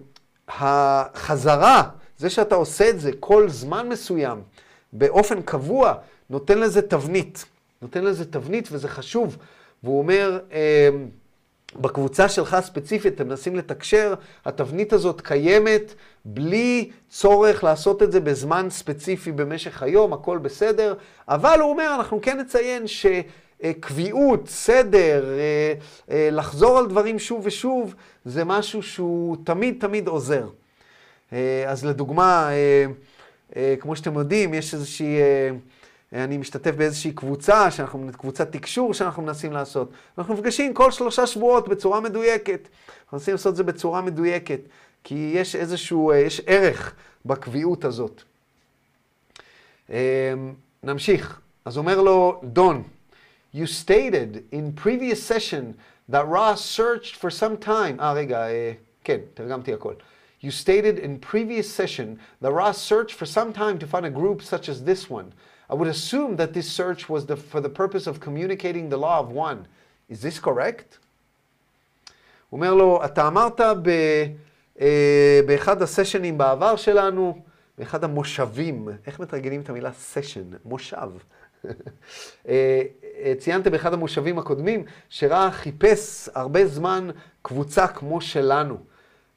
החזרה, 0.48 1.82
זה 2.18 2.30
שאתה 2.30 2.54
עושה 2.54 2.90
את 2.90 3.00
זה 3.00 3.10
כל 3.20 3.48
זמן 3.48 3.88
מסוים, 3.88 4.42
באופן 4.92 5.42
קבוע, 5.42 5.94
נותן 6.30 6.58
לזה 6.58 6.82
תבנית. 6.82 7.44
נותן 7.82 8.04
לזה 8.04 8.24
תבנית 8.24 8.68
וזה 8.72 8.88
חשוב. 8.88 9.36
והוא 9.82 9.98
אומר, 9.98 10.40
אמ, 10.52 11.08
בקבוצה 11.76 12.28
שלך 12.28 12.56
ספציפית, 12.60 13.14
אתם 13.14 13.28
מנסים 13.28 13.56
לתקשר, 13.56 14.14
התבנית 14.44 14.92
הזאת 14.92 15.20
קיימת 15.20 15.94
בלי 16.24 16.90
צורך 17.08 17.64
לעשות 17.64 18.02
את 18.02 18.12
זה 18.12 18.20
בזמן 18.20 18.66
ספציפי 18.70 19.32
במשך 19.32 19.82
היום, 19.82 20.12
הכל 20.12 20.38
בסדר, 20.38 20.94
אבל 21.28 21.60
הוא 21.60 21.70
אומר, 21.70 21.94
אנחנו 21.94 22.20
כן 22.22 22.38
נציין 22.38 22.86
שקביעות, 23.62 24.48
סדר, 24.48 25.24
אה, 25.38 25.74
אה, 26.10 26.28
לחזור 26.32 26.78
על 26.78 26.86
דברים 26.86 27.18
שוב 27.18 27.46
ושוב, 27.46 27.94
זה 28.24 28.44
משהו 28.44 28.82
שהוא 28.82 29.36
תמיד 29.44 29.76
תמיד 29.80 30.08
עוזר. 30.08 30.48
אה, 31.32 31.64
אז 31.66 31.84
לדוגמה, 31.84 32.50
כמו 33.80 33.96
שאתם 33.96 34.14
יודעים, 34.14 34.54
יש 34.54 34.74
איזושהי... 34.74 35.16
אני 36.12 36.38
משתתף 36.38 36.70
באיזושהי 36.70 37.12
קבוצה, 37.12 37.70
שאנחנו, 37.70 38.10
קבוצת 38.18 38.52
תקשור 38.52 38.94
שאנחנו 38.94 39.22
מנסים 39.22 39.52
לעשות. 39.52 39.90
אנחנו 40.18 40.34
נפגשים 40.34 40.74
כל 40.74 40.90
שלושה 40.90 41.26
שבועות 41.26 41.68
בצורה 41.68 42.00
מדויקת. 42.00 42.68
אנחנו 43.04 43.16
מנסים 43.16 43.34
לעשות 43.34 43.50
את 43.52 43.56
זה 43.56 43.62
בצורה 43.62 44.00
מדויקת, 44.00 44.60
כי 45.04 45.32
יש 45.34 45.56
איזשהו, 45.56 46.12
יש 46.14 46.40
ערך 46.46 46.94
בקביעות 47.26 47.84
הזאת. 47.84 48.22
נמשיך. 50.82 51.40
אז 51.64 51.78
אומר 51.78 52.00
לו 52.02 52.40
דון, 52.44 52.82
You 53.52 53.66
stated 53.66 54.44
in 54.52 54.72
previous 54.72 55.22
session 55.22 55.76
that 56.08 56.26
Ross 56.26 56.64
searched 56.64 57.16
for 57.16 57.30
some 57.30 57.56
time. 57.56 57.98
אה, 58.00 58.12
רגע, 58.12 58.46
כן, 59.04 59.18
תרגמתי 59.34 59.72
הכל. 59.74 59.94
You 60.42 60.50
stated 60.50 60.98
in 60.98 61.18
previous 61.18 61.70
session 61.70 62.18
that 62.40 62.52
Ross 62.52 62.78
searched 62.78 63.14
for 63.14 63.26
some 63.26 63.52
time 63.52 63.78
to 63.78 63.86
find 63.86 64.06
a 64.06 64.10
group 64.10 64.42
such 64.42 64.68
as 64.68 64.84
this 64.84 65.10
one. 65.10 65.32
I 65.68 65.74
would 65.74 65.88
assume 65.88 66.36
that 66.36 66.52
this 66.52 66.68
search 66.70 67.08
was 67.08 67.26
the, 67.26 67.36
for 67.36 67.60
the 67.60 67.68
purpose 67.68 68.06
of 68.06 68.20
communicating 68.20 68.88
the 68.88 68.96
law 68.96 69.20
of 69.20 69.30
one. 69.30 69.66
Is 70.08 70.22
this 70.22 70.38
correct? 70.38 70.98
הוא 72.50 72.58
אומר 72.58 72.74
לו, 72.74 73.04
אתה 73.04 73.28
אמרת 73.28 73.60
ב, 73.82 73.90
אה, 74.80 75.40
באחד 75.46 75.82
הסשנים 75.82 76.38
בעבר 76.38 76.76
שלנו, 76.76 77.42
באחד 77.78 78.04
המושבים, 78.04 78.88
איך 79.06 79.20
מתרגלים 79.20 79.60
את 79.60 79.68
המילה 79.68 79.92
סשן? 79.92 80.50
מושב. 80.64 81.10
אה, 82.48 82.82
אה, 83.22 83.32
ציינת 83.38 83.66
באחד 83.66 83.92
המושבים 83.94 84.38
הקודמים, 84.38 84.84
שרע 85.08 85.50
חיפש 85.50 86.28
הרבה 86.34 86.66
זמן 86.66 87.10
קבוצה 87.42 87.86
כמו 87.86 88.20
שלנו. 88.20 88.76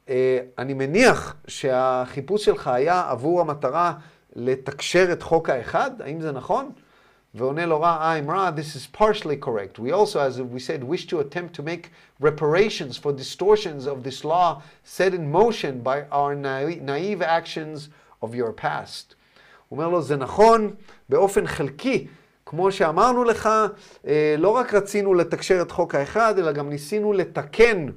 אה, 0.09 0.39
אני 0.57 0.73
מניח 0.73 1.35
שהחיפוש 1.47 2.45
שלך 2.45 2.67
היה 2.67 3.09
עבור 3.09 3.41
המטרה 3.41 3.93
לתקשר 4.35 5.09
את 5.11 5.23
חוק 5.23 5.49
האחד, 5.49 5.91
האם 6.01 6.21
זה 6.21 6.31
נכון? 6.31 6.71
ועונה 7.35 7.65
לו 7.65 7.81
רע, 7.81 8.15
I'm 8.19 8.31
רע, 8.31 8.51
this 8.55 8.75
is 8.75 8.97
partially 8.97 9.45
correct. 9.45 9.79
We 9.79 9.91
also, 9.91 10.19
as 10.19 10.39
we 10.39 10.59
said, 10.59 10.83
wish 10.83 11.07
to 11.07 11.19
attempt 11.19 11.55
to 11.55 11.63
make 11.63 11.89
reparations 12.21 12.97
for 12.97 13.11
distortions 13.11 13.87
of 13.87 14.03
this 14.03 14.23
law 14.23 14.61
set 14.83 15.13
in 15.13 15.31
motion 15.31 15.81
by 15.81 16.03
our 16.11 16.35
naive 16.35 17.21
actions 17.21 17.89
of 18.21 18.35
your 18.35 18.51
past. 18.51 19.15
הוא 19.69 19.77
אומר 19.77 19.89
לו, 19.89 20.01
זה 20.01 20.15
נכון 20.15 20.73
באופן 21.09 21.47
חלקי, 21.47 22.07
כמו 22.45 22.71
שאמרנו 22.71 23.23
לך, 23.23 23.49
לא 24.37 24.49
רק 24.49 24.73
רצינו 24.73 25.13
לתקשר 25.13 25.61
את 25.61 25.71
חוק 25.71 25.95
האחד, 25.95 26.39
אלא 26.39 26.51
גם 26.51 26.69
ניסינו 26.69 27.13
לתקן, 27.13 27.87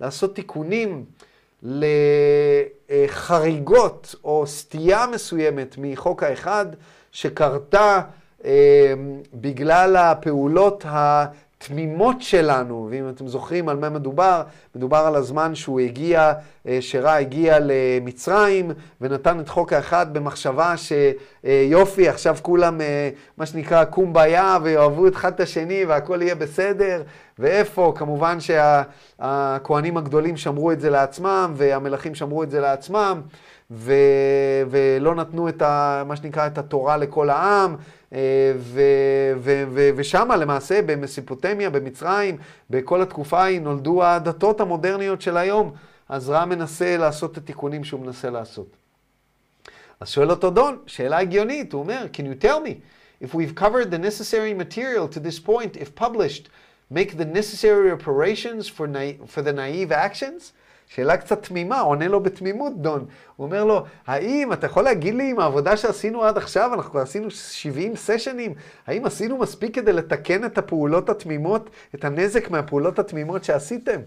לעשות 0.00 0.34
תיקונים 0.34 1.04
לחריגות 2.90 4.14
או 4.24 4.46
סטייה 4.46 5.06
מסוימת 5.06 5.74
מחוק 5.78 6.22
האחד 6.22 6.66
שקרתה 7.12 8.00
אה, 8.44 8.94
בגלל 9.34 9.96
הפעולות 9.96 10.84
התמימות 11.58 12.22
שלנו, 12.22 12.88
ואם 12.90 13.08
אתם 13.08 13.28
זוכרים 13.28 13.68
על 13.68 13.76
מה 13.76 13.88
מדובר, 13.88 14.42
מדובר 14.74 14.98
על 14.98 15.14
הזמן 15.14 15.54
שהוא 15.54 15.80
הגיע, 15.80 16.32
אה, 16.68 16.78
שרע 16.80 17.12
הגיע 17.12 17.58
למצרים 17.60 18.70
ונתן 19.00 19.40
את 19.40 19.48
חוק 19.48 19.72
האחד 19.72 20.14
במחשבה 20.14 20.74
שיופי, 20.76 22.08
עכשיו 22.08 22.36
כולם, 22.42 22.80
אה, 22.80 23.10
מה 23.36 23.46
שנקרא, 23.46 23.84
קומביה 23.84 24.58
ויאהבו 24.62 25.08
אחד 25.08 25.32
את 25.32 25.40
השני 25.40 25.84
והכל 25.84 26.22
יהיה 26.22 26.34
בסדר. 26.34 27.02
ואיפה? 27.38 27.92
כמובן 27.96 28.38
שהכוהנים 28.40 29.96
הגדולים 29.96 30.36
שמרו 30.36 30.72
את 30.72 30.80
זה 30.80 30.90
לעצמם, 30.90 31.52
והמלכים 31.56 32.14
שמרו 32.14 32.42
את 32.42 32.50
זה 32.50 32.60
לעצמם, 32.60 33.20
ו, 33.70 33.92
ולא 34.70 35.14
נתנו 35.14 35.48
את 35.48 35.62
ה, 35.62 36.02
מה 36.06 36.16
שנקרא, 36.16 36.46
את 36.46 36.58
התורה 36.58 36.96
לכל 36.96 37.30
העם, 37.30 37.76
אה, 38.12 38.52
ו, 38.56 38.82
ו, 39.38 39.64
ו, 39.70 39.90
ושמה 39.96 40.36
למעשה 40.36 40.82
במסיפוטמיה, 40.82 41.70
במצרים, 41.70 42.36
בכל 42.70 43.02
התקופה 43.02 43.40
ההיא 43.42 43.60
נולדו 43.60 44.04
הדתות 44.04 44.60
המודרניות 44.60 45.22
של 45.22 45.36
היום. 45.36 45.72
אז 46.08 46.30
רע 46.30 46.44
מנסה 46.44 46.96
לעשות 46.96 47.32
את 47.32 47.36
התיקונים 47.36 47.84
שהוא 47.84 48.00
מנסה 48.00 48.30
לעשות. 48.30 48.76
אז 50.00 50.08
שואל 50.08 50.30
אותו 50.30 50.50
דון, 50.50 50.78
שאלה 50.86 51.18
הגיונית, 51.18 51.72
הוא 51.72 51.80
אומר, 51.82 52.06
can 52.12 52.20
you 52.20 52.44
tell 52.44 52.66
me, 52.66 52.74
if 53.24 53.34
we've 53.34 53.54
covered 53.54 53.90
the 53.90 53.98
necessary 53.98 54.54
material 54.54 55.08
to 55.08 55.20
this 55.20 55.38
point, 55.46 55.76
if 55.76 55.94
published, 56.04 56.48
make 56.90 57.16
the 57.18 57.24
necessary 57.24 57.90
reparations 57.90 58.68
for, 58.68 58.86
for 59.26 59.42
the 59.42 59.52
naive 59.52 59.92
actions? 59.92 60.52
שאלה 60.88 61.16
קצת 61.16 61.42
תמימה, 61.42 61.80
עונה 61.80 62.08
לו 62.08 62.20
בתמימות 62.20 62.82
דון. 62.82 63.06
הוא 63.36 63.44
אומר 63.46 63.64
לו, 63.64 63.84
האם, 64.06 64.52
אתה 64.52 64.66
יכול 64.66 64.82
להגיד 64.82 65.14
לי 65.14 65.30
עם 65.30 65.40
העבודה 65.40 65.76
שעשינו 65.76 66.24
עד 66.24 66.36
עכשיו, 66.36 66.74
אנחנו 66.74 66.90
כבר 66.90 67.00
עשינו 67.00 67.30
70 67.30 67.96
סשנים, 67.96 68.54
האם 68.86 69.04
עשינו 69.04 69.38
מספיק 69.38 69.74
כדי 69.74 69.92
לתקן 69.92 70.44
את 70.44 70.58
הפעולות 70.58 71.08
התמימות, 71.08 71.70
את 71.94 72.04
הנזק 72.04 72.50
מהפעולות 72.50 72.98
התמימות 72.98 73.44
שעשיתם? 73.44 74.00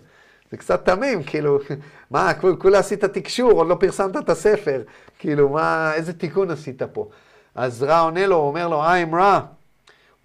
זה 0.52 0.58
קצת 0.58 0.86
תמים, 0.86 1.24
כאילו, 1.24 1.60
מה, 2.12 2.32
כולה 2.60 2.80
עשית 2.80 3.06
תקשור, 3.06 3.52
עוד 3.52 3.68
לא 3.68 3.76
פרסמת 3.80 4.18
את 4.18 4.30
הספר, 4.30 4.82
כאילו, 5.20 5.50
מה, 5.50 5.94
איזה 5.94 6.14
תיקון 6.14 6.52
עשית 6.52 6.82
פה? 6.94 7.10
אז 7.56 7.84
רע 7.84 8.00
עונה 8.00 8.28
לו, 8.28 8.36
הוא 8.36 8.48
אומר 8.48 8.68
לו, 8.68 8.84
I'm 8.84 9.16
רע. 9.16 9.40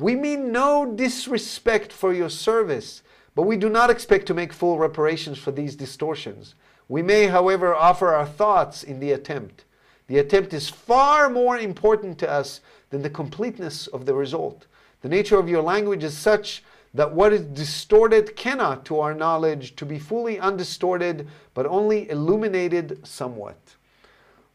We 0.03 0.15
mean 0.15 0.53
no 0.53 0.85
disrespect 0.97 1.93
for 2.01 2.13
your 2.13 2.29
service, 2.29 3.03
but 3.36 3.44
we 3.44 3.58
do 3.58 3.70
not 3.70 3.90
expect 3.90 4.26
to 4.28 4.34
make 4.34 4.54
full 4.54 4.78
reparations 4.78 5.38
for 5.38 5.52
these 5.52 5.76
distortions. 5.76 6.56
We 6.90 7.02
may, 7.02 7.28
however, 7.28 7.74
offer 7.74 8.14
our 8.14 8.26
thoughts 8.26 8.84
in 8.84 9.00
the 9.00 9.14
attempt. 9.14 9.64
The 10.08 10.18
attempt 10.18 10.54
is 10.54 10.70
far 10.70 11.30
more 11.30 11.58
important 11.58 12.18
to 12.20 12.30
us 12.30 12.60
than 12.90 13.02
the 13.02 13.10
completeness 13.10 13.88
of 13.88 14.06
the 14.06 14.14
result. 14.14 14.68
The 15.02 15.10
nature 15.10 15.40
of 15.40 15.48
your 15.48 15.62
language 15.62 16.04
is 16.04 16.18
such 16.18 16.64
that 16.94 17.14
what 17.14 17.32
is 17.32 17.42
distorted 17.42 18.36
cannot, 18.36 18.84
to 18.86 19.00
our 19.00 19.14
knowledge, 19.14 19.76
to 19.78 19.86
be 19.86 19.98
fully 19.98 20.38
undistorted, 20.40 21.28
but 21.54 21.66
only 21.66 22.10
illuminated 22.10 23.08
somewhat. 23.08 23.78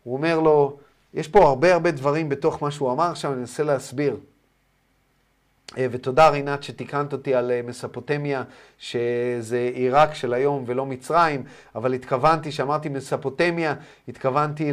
הוא 0.05 0.17
אומר 0.17 0.41
לו, 0.41 0.79
יש 1.15 1.29
פה 1.29 1.49
הרבה 1.49 1.73
הרבה 1.75 1.91
דברים 1.91 2.29
בתוך 2.29 2.63
מה 2.63 2.71
שהוא 2.71 2.93
אמר, 2.93 3.11
עכשיו 3.11 3.33
אני 3.33 3.41
אנסה 3.41 3.63
להסביר. 3.63 4.17
אה, 5.78 5.88
ותודה 5.92 6.30
רינת 6.30 6.64
שתיקנת 6.64 7.14
אותי 7.14 7.36
על 7.36 7.52
אה, 7.52 7.62
מספוטמיה, 7.68 8.44
שזה 8.78 9.70
עיראק 9.74 10.14
של 10.14 10.34
היום 10.34 10.64
ולא 10.68 10.86
מצרים, 10.86 11.44
אבל 11.76 11.94
התכוונתי, 11.94 12.52
שאמרתי 12.52 12.90
מספוטמיה, 12.90 13.74
התכוונתי 14.08 14.72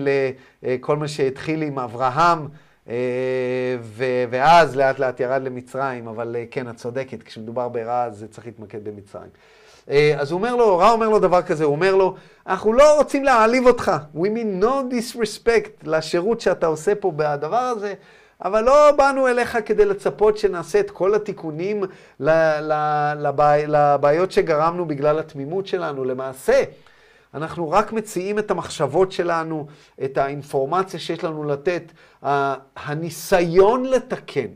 לכל 0.63 0.97
מה 0.97 1.09
שהתחיל 1.09 1.63
עם 1.63 1.79
אברהם, 1.79 2.49
ואז 4.31 4.77
לאט 4.77 4.99
לאט 4.99 5.21
ירד 5.21 5.43
למצרים, 5.43 6.09
אבל 6.09 6.37
כן, 6.51 6.69
את 6.71 6.77
צודקת, 6.77 7.23
כשמדובר 7.23 7.69
ברע 7.69 8.05
אז 8.05 8.27
צריך 8.31 8.47
להתמקד 8.47 8.85
במצרים. 8.85 9.31
אז 10.19 10.31
הוא 10.31 10.39
אומר 10.39 10.57
לו, 10.57 10.79
רע 10.79 10.91
אומר 10.91 11.09
לו 11.09 11.19
דבר 11.19 11.43
כזה, 11.43 11.65
הוא 11.65 11.75
אומר 11.75 11.95
לו, 11.95 12.15
אנחנו 12.47 12.73
לא 12.73 12.97
רוצים 12.99 13.25
להעליב 13.25 13.67
אותך, 13.67 13.93
we 14.17 14.27
mean 14.27 14.65
no 14.65 14.95
disrespect 14.95 15.83
לשירות 15.83 16.41
שאתה 16.41 16.67
עושה 16.67 16.95
פה 16.95 17.13
בדבר 17.17 17.57
הזה, 17.57 17.95
אבל 18.45 18.65
לא 18.65 18.93
באנו 18.97 19.29
אליך 19.29 19.59
כדי 19.67 19.85
לצפות 19.85 20.39
שנעשה 20.39 20.81
את 20.81 20.91
כל 20.91 21.15
התיקונים 21.15 21.85
לבעיות 23.71 24.33
שגרמנו 24.33 24.87
בגלל 24.87 25.19
התמימות 25.19 25.67
שלנו. 25.67 26.05
למעשה, 26.05 26.63
אנחנו 27.35 27.71
רק 27.71 27.93
מציעים 27.93 28.39
את 28.39 28.51
המחשבות 28.51 29.13
שלנו, 29.13 29.67
את 30.05 30.19
האינפורמציה 30.19 31.01
שיש 31.01 31.25
לנו 31.25 31.45
לתת. 31.45 31.83
הניסיון 32.77 33.85
לתקן, 33.85 34.47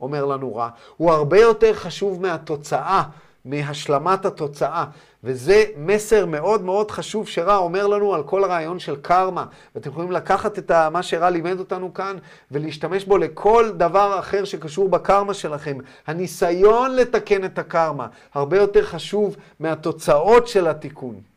אומר 0.00 0.24
לנו 0.24 0.56
רע, 0.56 0.68
הוא 0.96 1.10
הרבה 1.12 1.40
יותר 1.40 1.74
חשוב 1.74 2.22
מהתוצאה, 2.22 3.02
מהשלמת 3.44 4.26
התוצאה. 4.26 4.84
וזה 5.24 5.64
מסר 5.76 6.26
מאוד 6.26 6.62
מאוד 6.62 6.90
חשוב 6.90 7.28
שרע 7.28 7.56
אומר 7.56 7.86
לנו 7.86 8.14
על 8.14 8.22
כל 8.22 8.44
הרעיון 8.44 8.78
של 8.78 8.96
קרמה. 8.96 9.44
ואתם 9.74 9.90
יכולים 9.90 10.12
לקחת 10.12 10.58
את 10.58 10.70
מה 10.70 11.02
שרע 11.02 11.30
לימד 11.30 11.58
אותנו 11.58 11.94
כאן 11.94 12.16
ולהשתמש 12.50 13.04
בו 13.04 13.18
לכל 13.18 13.70
דבר 13.76 14.18
אחר 14.18 14.44
שקשור 14.44 14.88
בקרמה 14.88 15.34
שלכם. 15.34 15.78
הניסיון 16.06 16.96
לתקן 16.96 17.44
את 17.44 17.58
הקרמה 17.58 18.06
הרבה 18.34 18.56
יותר 18.56 18.84
חשוב 18.84 19.36
מהתוצאות 19.60 20.48
של 20.48 20.68
התיקון. 20.68 21.31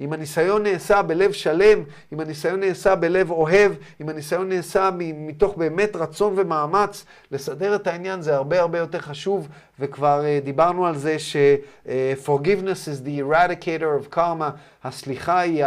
אם 0.00 0.12
הניסיון 0.12 0.62
נעשה 0.62 1.02
בלב 1.02 1.32
שלם, 1.32 1.82
אם 2.12 2.20
הניסיון 2.20 2.60
נעשה 2.60 2.94
בלב 2.94 3.30
אוהב, 3.30 3.72
אם 4.00 4.08
הניסיון 4.08 4.48
נעשה 4.48 4.90
מתוך 4.96 5.56
באמת 5.56 5.96
רצון 5.96 6.34
ומאמץ 6.36 7.04
לסדר 7.30 7.74
את 7.74 7.86
העניין, 7.86 8.22
זה 8.22 8.34
הרבה 8.34 8.60
הרבה 8.60 8.78
יותר 8.78 8.98
חשוב, 8.98 9.48
וכבר 9.80 10.22
uh, 10.22 10.44
דיברנו 10.44 10.86
על 10.86 10.96
זה 10.96 11.18
ש-forgiveness 11.18 12.86
uh, 12.86 12.90
is 12.90 13.06
the 13.06 13.20
eradicator 13.20 14.10
of 14.10 14.14
karma, 14.14 14.50
הסליחה 14.84 15.38
היא 15.38 15.64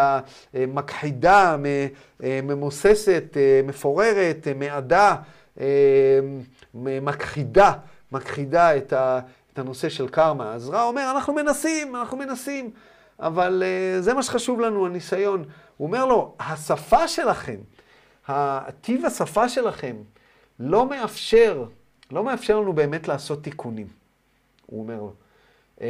המכחידה, 0.54 1.56
ממוססת, 2.20 3.38
מפוררת, 3.64 4.48
מעדה, 4.56 5.16
מכחידה, 6.74 7.74
מכחידה 8.12 8.78
את, 8.78 8.94
ה, 8.94 9.20
את 9.54 9.60
הנושא 9.60 9.90
של 9.90 10.08
קרמה. 10.08 10.54
אז 10.54 10.70
רע 10.70 10.84
אומר, 10.84 11.12
אנחנו 11.16 11.34
מנסים, 11.34 11.96
אנחנו 11.96 12.18
מנסים. 12.18 12.72
אבל 13.20 13.64
uh, 13.64 14.02
זה 14.02 14.14
מה 14.14 14.24
שחשוב 14.24 14.60
לנו, 14.60 14.86
הניסיון. 14.86 15.44
הוא 15.78 15.88
אומר 15.88 16.06
לו, 16.06 16.36
השפה 16.40 17.08
שלכם, 17.08 17.58
טיב 18.82 19.06
השפה 19.06 19.50
שלכם 19.50 19.96
לא 20.60 20.90
מאפשר, 20.90 21.66
לא 22.12 22.24
מאפשר 22.24 22.60
לנו 22.60 22.74
באמת 22.74 23.08
לעשות 23.08 23.44
תיקונים, 23.44 23.88
הוא 24.66 24.82
אומר 24.82 24.96
לו. 24.96 25.14
אמ, 25.82 25.86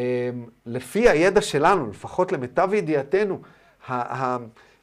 לפי 0.65 1.09
הידע 1.09 1.41
שלנו, 1.41 1.89
לפחות 1.89 2.31
למיטב 2.31 2.73
ידיעתנו, 2.73 3.41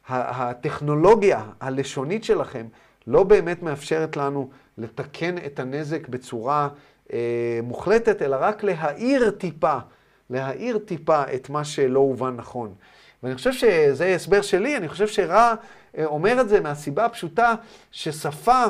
הטכנולוגיה 0.07 1.45
הלשונית 1.59 2.23
שלכם 2.23 2.67
לא 3.07 3.23
באמת 3.23 3.63
מאפשרת 3.63 4.17
לנו 4.17 4.49
לתקן 4.77 5.35
את 5.45 5.59
הנזק 5.59 6.07
בצורה 6.07 6.69
אה, 7.13 7.59
מוחלטת, 7.63 8.21
אלא 8.21 8.37
רק 8.39 8.63
להאיר 8.63 9.31
טיפה, 9.31 9.77
להאיר 10.29 10.77
טיפה 10.77 11.23
את 11.35 11.49
מה 11.49 11.63
שלא 11.63 11.99
הובן 11.99 12.35
נכון. 12.35 12.73
ואני 13.23 13.35
חושב 13.35 13.53
שזה 13.53 14.15
הסבר 14.15 14.41
שלי, 14.41 14.77
אני 14.77 14.87
חושב 14.87 15.07
שרע 15.07 15.53
אה, 15.97 16.05
אומר 16.05 16.41
את 16.41 16.49
זה 16.49 16.59
מהסיבה 16.61 17.05
הפשוטה 17.05 17.55
ששפה, 17.91 18.63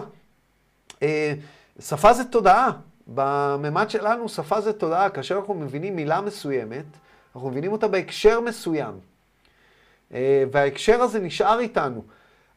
אה, 1.04 1.34
שפה 1.80 2.14
זה 2.14 2.24
תודעה. 2.24 2.72
בממד 3.08 3.90
שלנו 3.90 4.30
שפה 4.30 4.62
זה 4.62 4.74
תודעה. 4.74 5.10
כאשר 5.10 5.38
אנחנו 5.38 5.54
מבינים 5.54 5.96
מילה 5.96 6.22
מסוימת, 6.22 6.86
אנחנו 7.36 7.50
מבינים 7.50 7.72
אותה 7.72 7.88
בהקשר 7.88 8.40
מסוים. 8.40 9.00
אה, 10.14 10.44
וההקשר 10.52 11.02
הזה 11.02 11.20
נשאר 11.20 11.60
איתנו. 11.60 12.04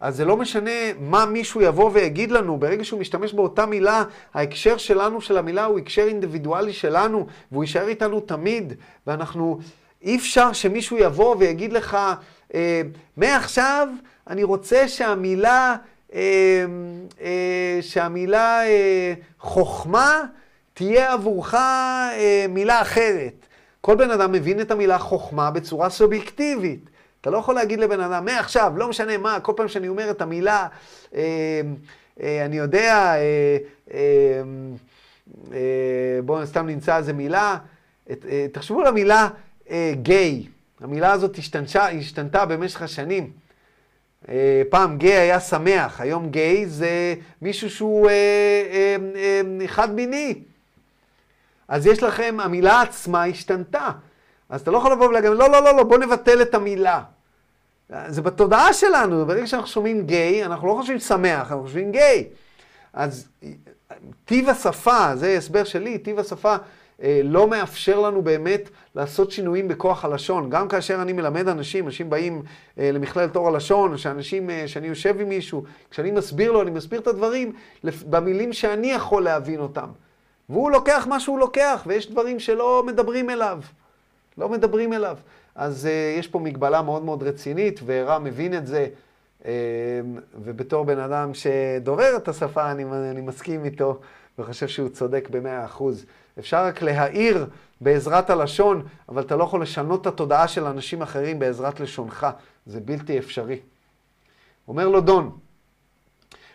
אז 0.01 0.17
זה 0.17 0.25
לא 0.25 0.37
משנה 0.37 0.71
מה 1.01 1.27
מישהו 1.27 1.61
יבוא 1.61 1.91
ויגיד 1.93 2.31
לנו, 2.31 2.59
ברגע 2.59 2.85
שהוא 2.85 3.01
משתמש 3.01 3.33
באותה 3.33 3.67
מילה, 3.67 4.05
ההקשר 4.35 4.77
שלנו 4.77 5.21
של 5.21 5.39
המילה 5.39 5.65
הוא 5.65 5.79
הקשר 5.79 6.03
אינדיבידואלי 6.03 6.73
שלנו, 6.73 7.27
והוא 7.53 7.65
יישאר 7.65 7.89
איתנו 7.89 8.21
תמיד, 8.21 8.73
ואנחנו, 9.07 9.59
אי 10.03 10.17
אפשר 10.17 10.53
שמישהו 10.53 10.99
יבוא 10.99 11.37
ויגיד 11.39 11.73
לך, 11.73 11.99
אה, 12.55 12.83
מעכשיו 13.17 13.89
אני 14.27 14.43
רוצה 14.43 14.89
שהמילה, 14.89 15.77
אה, 16.15 16.65
אה, 17.21 17.79
שהמילה 17.81 18.67
אה, 18.67 19.15
חוכמה 19.41 20.23
תהיה 20.75 21.13
עבורך 21.13 21.55
אה, 21.55 22.47
מילה 22.49 22.83
אחרת. 22.83 23.47
כל 23.81 23.97
בן 23.97 24.11
אדם 24.11 24.33
מבין 24.33 24.61
את 24.61 24.71
המילה 24.71 24.99
חוכמה 24.99 25.51
בצורה 25.51 25.91
סובייקטיבית. 25.91 26.90
אתה 27.21 27.31
לא 27.31 27.39
יכול 27.39 27.55
להגיד 27.55 27.81
לבן 27.81 28.01
אדם, 28.01 28.25
מעכשיו, 28.25 28.73
לא 28.77 28.89
משנה 28.89 29.19
מה, 29.19 29.41
כל 29.41 29.53
פעם 29.57 29.69
שאני 29.69 29.89
אומר 29.89 30.11
את 30.11 30.21
המילה, 30.21 30.69
אה, 31.15 31.21
אה, 32.23 32.45
אני 32.45 32.59
יודע, 32.59 33.15
אה, 33.15 33.57
אה, 33.95 34.43
אה, 35.53 36.23
בואו 36.25 36.47
סתם 36.47 36.67
נמצא 36.67 36.97
איזה 36.97 37.13
מילה, 37.13 37.57
את, 38.13 38.27
אה, 38.29 38.47
תחשבו 38.53 38.81
על 38.81 38.87
המילה 38.87 39.29
אה, 39.71 39.93
גיי. 40.03 40.47
המילה 40.81 41.13
הזאת 41.13 41.39
השתנתה, 41.39 41.89
השתנתה 41.89 42.45
במשך 42.47 42.83
השנים. 42.83 43.31
אה, 44.29 44.63
פעם 44.71 44.99
גיי 44.99 45.17
היה 45.17 45.41
שמח, 45.41 46.01
היום 46.01 46.31
גיי 46.31 46.67
זה 46.67 47.15
מישהו 47.43 47.71
שהוא 47.71 48.09
אה, 48.09 48.13
אה, 48.73 48.97
אה, 49.61 49.69
חד 49.69 49.95
מיני. 49.95 50.35
אז 51.69 51.87
יש 51.87 52.03
לכם, 52.03 52.37
המילה 52.41 52.83
עצמה 52.83 53.25
השתנתה. 53.25 53.91
אז 54.51 54.61
אתה 54.61 54.71
לא 54.71 54.79
יכול 54.79 54.93
לבוא 54.93 55.09
ולהגיד, 55.09 55.31
לא, 55.31 55.51
לא, 55.51 55.63
לא, 55.63 55.77
לא, 55.77 55.83
בוא 55.83 55.99
נבטל 55.99 56.43
את 56.43 56.55
המילה. 56.55 57.03
זה 58.09 58.23
בתודעה 58.23 58.73
שלנו, 58.73 59.27
ברגע 59.27 59.47
שאנחנו 59.47 59.69
שומעים 59.69 60.07
גיי, 60.07 60.45
אנחנו 60.45 60.69
לא 60.69 60.75
חושבים 60.75 60.99
שמח, 60.99 61.41
אנחנו 61.41 61.63
חושבים 61.63 61.93
גיי. 61.93 62.29
אז 62.93 63.29
טיב 64.25 64.49
השפה, 64.49 65.17
זה 65.17 65.37
הסבר 65.37 65.65
שלי, 65.65 65.99
טיב 65.99 66.19
השפה 66.19 66.57
אה, 67.03 67.21
לא 67.25 67.49
מאפשר 67.49 68.01
לנו 68.01 68.23
באמת 68.23 68.71
לעשות 68.95 69.31
שינויים 69.31 69.69
בכוח 69.69 70.05
הלשון. 70.05 70.51
גם 70.51 70.69
כאשר 70.69 71.03
אני 71.03 71.13
מלמד 71.13 71.49
אנשים, 71.49 71.87
אנשים 71.87 72.11
באים 72.11 72.43
אה, 72.79 72.93
למכללת 72.93 73.37
אור 73.37 73.49
הלשון, 73.49 73.97
שאנשים, 73.97 74.51
אה, 74.51 74.69
שאני 74.69 74.87
יושב 74.87 75.21
עם 75.21 75.29
מישהו, 75.29 75.65
כשאני 75.91 76.11
מסביר 76.11 76.53
לו, 76.53 76.63
אני 76.63 76.71
מסביר 76.71 77.01
את 77.01 77.07
הדברים 77.07 77.53
במילים 77.85 78.53
שאני 78.53 78.93
יכול 78.93 79.23
להבין 79.23 79.61
אותם. 79.61 79.89
והוא 80.49 80.71
לוקח 80.71 81.07
מה 81.09 81.21
שהוא 81.21 81.39
לוקח, 81.39 81.83
ויש 81.87 82.11
דברים 82.11 82.39
שלא 82.41 82.83
מדברים 82.87 83.31
אליו. 83.31 83.61
לא 84.41 84.49
מדברים 84.49 84.93
אליו. 84.93 85.17
אז 85.55 85.85
uh, 85.85 86.19
יש 86.19 86.29
פה 86.29 86.39
מגבלה 86.39 86.83
מאוד 86.83 87.03
מאוד 87.03 87.23
רצינית, 87.23 87.81
ורע 87.85 88.19
מבין 88.19 88.55
את 88.55 88.67
זה, 88.67 88.89
uh, 89.43 89.45
ובתור 90.35 90.85
בן 90.85 90.99
אדם 90.99 91.35
שדובר 91.35 92.17
את 92.17 92.29
השפה, 92.29 92.71
אני, 92.71 92.85
אני 92.85 93.21
מסכים 93.21 93.65
איתו, 93.65 94.01
וחושב 94.39 94.69
שהוא 94.69 94.89
צודק 94.89 95.29
במאה 95.31 95.65
אחוז. 95.65 96.07
אפשר 96.39 96.65
רק 96.65 96.83
להעיר 96.83 97.47
בעזרת 97.81 98.31
הלשון, 98.31 98.87
אבל 99.09 99.23
אתה 99.23 99.37
לא 99.37 99.45
יכול 99.45 99.63
לשנות 99.63 100.01
את 100.01 100.07
התודעה 100.07 100.49
של 100.49 100.65
אנשים 100.65 101.03
אחרים 101.03 101.39
בעזרת 101.39 101.81
לשונך. 101.81 102.27
זה 102.67 102.81
בלתי 102.81 103.19
אפשרי. 103.19 103.59
אומר 104.69 104.89
לו 104.89 105.01
דון, 105.01 105.39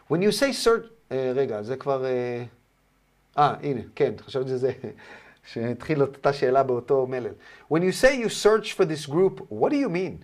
When 0.07 0.21
you 0.21 0.31
say 0.31 0.53
search... 0.53 0.85
Uh, 1.09 1.13
רגע, 1.35 1.61
זה 1.61 1.75
כבר... 1.75 2.05
אה, 2.05 2.43
uh, 3.37 3.41
הנה, 3.63 3.81
כן, 3.95 4.13
חשבתי 4.21 4.49
שזה... 4.49 4.71
שהתחיל 5.45 6.01
אותה 6.01 6.33
שאלה 6.33 6.63
באותו 6.63 7.07
מלל. 7.07 7.33
When 7.71 7.77
you 7.77 8.03
say 8.03 8.15
you 8.23 8.29
search 8.29 8.73
for 8.73 8.85
this 8.85 9.05
group, 9.11 9.41
what 9.49 9.69
do 9.69 9.75
you 9.75 9.89
mean? 9.89 10.23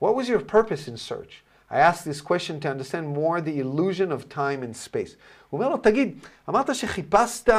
What 0.00 0.14
was 0.14 0.28
your 0.28 0.40
purpose 0.40 0.88
in 0.88 0.96
search? 0.96 1.44
I 1.70 1.78
asked 1.78 2.04
this 2.04 2.20
question 2.20 2.60
to 2.60 2.68
understand 2.68 3.06
more 3.08 3.40
the 3.40 3.58
illusion 3.60 4.12
of 4.12 4.28
time 4.28 4.62
and 4.62 4.76
space. 4.76 5.16
הוא 5.50 5.58
אומר 5.60 5.68
לו, 5.68 5.76
תגיד, 5.76 6.18
אמרת 6.48 6.74
שחיפשת 6.74 7.50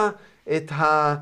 את, 0.58 0.72
ה, 0.72 1.16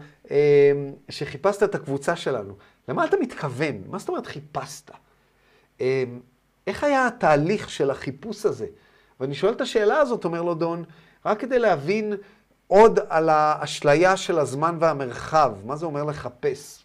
שחיפשת 1.09 1.63
את 1.63 1.75
הקבוצה 1.75 2.15
שלנו. 2.15 2.53
למה 2.87 3.05
אתה 3.05 3.17
מתכוון? 3.17 3.81
מה 3.87 3.99
זאת 3.99 4.09
אומרת 4.09 4.27
חיפשת? 4.27 4.91
איך 6.67 6.83
היה 6.83 7.07
התהליך 7.07 7.69
של 7.69 7.91
החיפוש 7.91 8.45
הזה? 8.45 8.67
ואני 9.19 9.35
שואל 9.35 9.53
את 9.53 9.61
השאלה 9.61 9.97
הזאת, 9.97 10.25
אומר 10.25 10.41
לו 10.41 10.53
דון, 10.53 10.83
רק 11.25 11.39
כדי 11.39 11.59
להבין 11.59 12.13
עוד 12.70 12.98
על 13.08 13.28
האשליה 13.28 14.16
של 14.16 14.38
הזמן 14.38 14.76
והמרחב. 14.80 15.52
מה 15.64 15.76
זה 15.76 15.86
אומר 15.86 16.04
לחפש? 16.04 16.84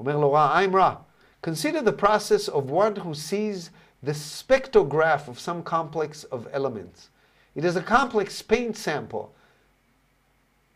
אומר 0.00 0.16
לו 0.16 0.32
רע, 0.32 0.60
I'm 0.60 0.76
רע. 0.76 0.94
Consider 1.42 1.82
the 1.82 1.92
process 1.92 2.48
of 2.48 2.70
one 2.70 2.96
who 2.96 3.14
sees 3.14 3.70
the 4.02 4.14
spectrograph 4.14 5.28
of 5.28 5.38
some 5.38 5.62
complex 5.62 6.24
of 6.24 6.48
elements. 6.52 7.10
It 7.54 7.64
is 7.64 7.76
a 7.76 7.82
complex 7.82 8.42
paint 8.42 8.76
sample. 8.76 9.32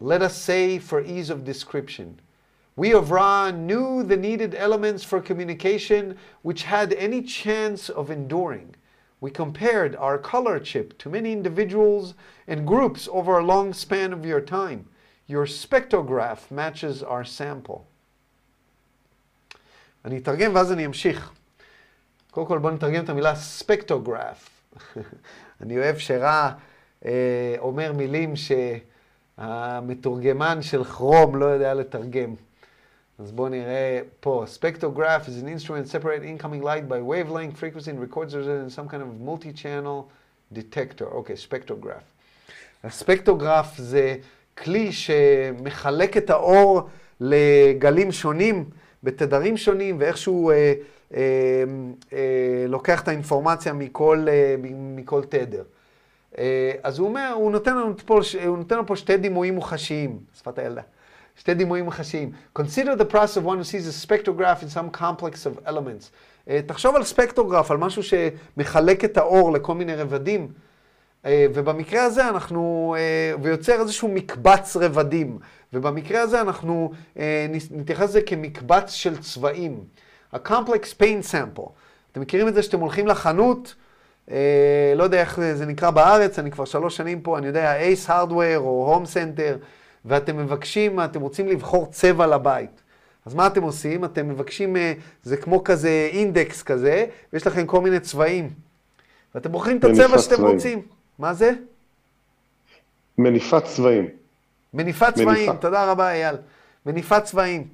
Let 0.01 0.23
us 0.23 0.37
say 0.37 0.79
for 0.79 1.01
ease 1.01 1.31
of 1.31 1.45
description. 1.45 2.21
We 2.77 2.93
of 2.93 3.11
Ra 3.11 3.51
knew 3.51 4.05
the 4.05 4.17
needed 4.17 4.55
elements 4.55 5.03
for 5.03 5.21
communication 5.21 6.17
which 6.43 6.63
had 6.63 6.93
any 6.93 7.23
chance 7.23 7.89
of 7.89 8.11
enduring. 8.11 8.77
We 9.24 9.32
compared 9.32 9.96
our 9.96 10.18
color 10.18 10.60
chip 10.60 10.98
to 10.98 11.08
many 11.10 11.32
individuals 11.32 12.14
and 12.46 12.68
groups 12.68 13.08
over 13.10 13.38
a 13.38 13.46
long 13.52 13.72
span 13.72 14.12
of 14.12 14.26
your 14.26 14.42
time. 14.42 14.82
Your 15.28 15.46
spectrograph 15.46 16.52
matches 16.52 17.02
our 17.02 17.24
sample. 17.24 17.86
אני 20.06 20.18
אתרגם 20.18 20.56
ואז 20.56 20.72
אני 20.72 20.86
אמשיך. 20.86 21.32
קודם 22.32 22.48
כל 22.48 22.58
בואו 22.58 22.74
נתרגם 22.74 23.04
את 23.04 23.10
המילה 23.10 23.36
ספקטוגרף. 23.36 24.50
אני 25.62 25.78
אוהב 25.78 25.98
שרע 25.98 26.52
אה, 27.06 27.56
אומר 27.60 27.94
מילים 27.94 28.34
שהמתורגמן 29.38 30.62
של 30.62 30.84
כרום 30.84 31.36
לא 31.36 31.46
יודע 31.46 31.74
לתרגם. 31.74 32.36
אז 33.20 33.32
בואו 33.32 33.50
נראה 33.50 34.00
פה. 34.20 34.46
Spectrograph 34.56 35.28
is 35.28 35.44
an 35.44 35.48
instrument 35.48 35.88
separate 35.88 36.24
incoming 36.24 36.64
light 36.64 36.90
by 36.90 37.00
wavelength 37.02 37.58
frequency 37.58 37.90
and 37.92 38.00
records 38.00 38.34
it 38.34 38.48
in 38.48 38.70
some 38.70 38.88
kind 38.88 39.02
of 39.02 39.22
multi-channel 39.22 40.10
detector. 40.54 41.06
אוקיי, 41.06 41.36
okay, 41.36 41.40
ספקטוגרף. 41.40 42.04
הספקטוגרף 42.84 43.78
זה 43.78 44.16
כלי 44.58 44.92
שמחלק 44.92 46.18
את 46.18 46.30
האור 46.30 46.82
לגלים 47.20 48.12
שונים, 48.12 48.66
בתדרים 49.04 49.58
שונים, 49.58 49.96
ואיכשהו 50.00 50.52
אה, 50.52 50.74
אה, 51.14 51.64
אה, 52.14 52.66
לוקח 52.68 53.02
את 53.02 53.08
האינפורמציה 53.08 53.74
מכל, 53.74 54.26
אה, 54.30 54.56
מכל 54.96 55.24
תדר. 55.24 55.64
אה, 56.38 56.72
אז 56.84 57.00
הוא 57.00 57.08
אומר, 57.08 57.32
הוא 57.36 57.52
נותן 57.52 57.78
לנו 57.78 57.98
פה, 58.06 58.20
הוא 58.46 58.58
נותן 58.58 58.76
לנו 58.76 58.88
פה 58.88 58.96
שתי 58.96 59.18
דימויים 59.18 59.56
מוחשיים, 59.56 60.20
שפת 60.38 60.60
הילדה. 60.60 60.82
שתי 61.38 61.54
דימויים 61.54 61.86
מוחשיים. 61.86 62.32
Consider 62.60 62.96
the 63.00 63.14
process 63.14 63.38
of 63.38 63.46
one 63.46 63.58
who 63.58 63.64
sees 63.64 63.88
a 63.88 64.08
spectrograph 64.08 64.64
in 64.64 64.70
some 64.70 65.00
complex 65.00 65.46
of 65.46 65.68
elements. 65.68 66.12
Uh, 66.48 66.52
תחשוב 66.66 66.96
על 66.96 67.04
ספקטרוגרף, 67.04 67.72
על 67.72 67.78
משהו 67.78 68.02
שמחלק 68.04 69.06
את 69.06 69.18
האור 69.18 69.54
לכל 69.54 69.76
מיני 69.76 69.96
רבדים. 69.96 70.48
Uh, 71.24 71.28
ובמקרה 71.54 72.04
הזה 72.04 72.30
אנחנו, 72.30 72.96
uh, 72.98 73.40
ויוצר 73.42 73.82
איזשהו 73.82 74.08
מקבץ 74.08 74.78
רבדים. 74.78 75.40
ובמקרה 75.74 76.22
הזה 76.22 76.42
אנחנו 76.42 76.92
uh, 77.16 77.20
נתייחס 77.72 78.10
לזה 78.10 78.22
כמקבץ 78.22 78.92
של 78.92 79.18
צבעים. 79.18 79.84
ה- 80.34 80.48
complex 80.48 81.00
paint 81.00 81.32
sample. 81.32 81.70
אתם 82.12 82.22
מכירים 82.22 82.48
את 82.48 82.54
זה 82.54 82.64
שאתם 82.64 82.80
הולכים 82.80 83.08
לחנות, 83.08 83.76
uh, 84.28 84.32
לא 84.96 85.04
יודע 85.04 85.22
איך 85.22 85.40
זה 85.54 85.66
נקרא 85.66 85.90
בארץ, 85.90 86.40
אני 86.40 86.52
כבר 86.52 86.66
שלוש 86.66 86.98
שנים 86.98 87.22
פה, 87.22 87.38
אני 87.38 87.48
יודע, 87.48 87.76
אייס 87.76 88.10
הרדוור 88.10 88.58
או 88.58 88.94
הום 88.94 89.06
סנטר. 89.06 89.58
ואתם 90.06 90.38
מבקשים, 90.38 91.00
אתם 91.00 91.22
רוצים 91.22 91.48
לבחור 91.48 91.86
צבע 91.86 92.28
לבית. 92.28 92.82
אז 93.26 93.34
מה 93.34 93.48
אתם 93.48 93.64
עושים? 93.64 94.06
אתם 94.06 94.30
מבקשים, 94.30 94.78
אה, 94.78 94.94
זה 95.24 95.38
כמו 95.38 95.64
כזה 95.64 96.10
אינדקס 96.12 96.64
כזה, 96.64 97.06
ויש 97.34 97.48
לכם 97.48 97.66
כל 97.66 97.82
מיני 97.82 98.00
צבעים. 98.00 98.50
ואתם 99.36 99.52
בוחרים 99.52 99.78
את 99.78 99.84
הצבע 99.84 100.20
שאתם 100.20 100.36
צבעים. 100.36 100.54
רוצים. 100.54 100.82
מה 101.20 101.34
זה? 101.34 101.52
מניפת 103.18 103.64
צבעים. 103.64 104.08
מניפת 104.74 105.14
צבעים, 105.16 105.56
תודה 105.56 105.92
רבה 105.92 106.12
אייל. 106.12 106.36
מניפת 106.86 107.24
צבעים. 107.24 107.68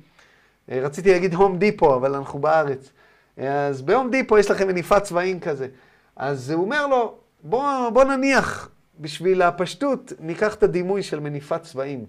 אה, 0.71 0.79
רציתי 0.81 1.11
להגיד 1.11 1.33
הום 1.33 1.57
דיפו, 1.57 1.95
אבל 1.95 2.15
אנחנו 2.15 2.39
בארץ. 2.39 2.91
אז 3.37 3.81
בהום 3.81 4.11
דיפו 4.11 4.37
יש 4.37 4.51
לכם 4.51 4.67
מניפת 4.67 5.03
צבעים 5.03 5.39
כזה. 5.39 5.67
אז 6.15 6.51
הוא 6.51 6.63
אומר 6.63 6.87
לו, 6.87 7.15
בוא, 7.43 7.89
בוא 7.89 8.03
נניח, 8.03 8.69
בשביל 8.99 9.41
הפשטות, 9.41 10.13
ניקח 10.19 10.55
את 10.55 10.63
הדימוי 10.63 11.03
של 11.03 11.19
מניפת 11.19 11.63
צבעים. 11.63 12.05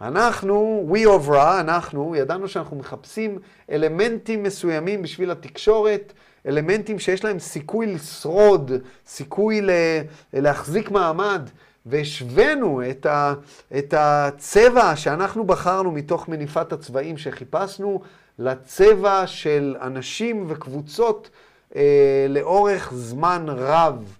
אנחנו, 0.00 0.86
we 0.92 1.06
of 1.06 1.30
ra, 1.30 1.60
אנחנו, 1.60 2.14
ידענו 2.16 2.48
שאנחנו 2.48 2.76
מחפשים 2.76 3.38
אלמנטים 3.70 4.42
מסוימים 4.42 5.02
בשביל 5.02 5.30
התקשורת, 5.30 6.12
אלמנטים 6.46 6.98
שיש 6.98 7.24
להם 7.24 7.38
סיכוי 7.38 7.86
לשרוד, 7.86 8.72
סיכוי 9.06 9.60
להחזיק 10.32 10.90
מעמד, 10.90 11.50
והשווינו 11.86 12.82
את, 12.90 13.06
את 13.78 13.94
הצבע 13.96 14.96
שאנחנו 14.96 15.44
בחרנו 15.44 15.90
מתוך 15.90 16.28
מניפת 16.28 16.72
הצבעים 16.72 17.18
שחיפשנו, 17.18 18.00
לצבע 18.38 19.26
של 19.26 19.76
אנשים 19.82 20.44
וקבוצות 20.48 21.30
אה, 21.76 22.26
לאורך 22.28 22.92
זמן 22.94 23.44
רב. 23.48 24.16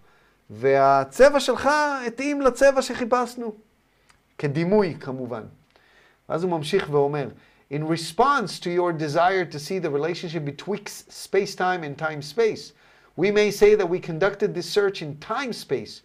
והצבע 0.49 1.39
שלך 1.39 1.69
התאים 2.07 2.41
לצבע 2.41 2.81
שחיפשנו, 2.81 3.53
כדימוי 4.37 4.95
כמובן. 4.99 5.43
ואז 6.29 6.43
הוא 6.43 6.51
ממשיך 6.51 6.87
ואומר, 6.91 7.29
In 7.71 7.87
response 7.87 8.59
to 8.59 8.69
your 8.69 8.91
desire 8.91 9.45
to 9.45 9.57
see 9.57 9.79
the 9.79 9.89
relationship 9.89 10.43
betwixt 10.43 11.09
space-time 11.09 11.83
and 11.85 11.97
time-space, 11.97 12.73
we 13.15 13.31
may 13.31 13.49
say 13.49 13.75
that 13.75 13.87
we 13.87 13.97
conducted 13.97 14.53
this 14.53 14.69
search 14.69 15.01
in 15.01 15.17
time-space. 15.19 16.01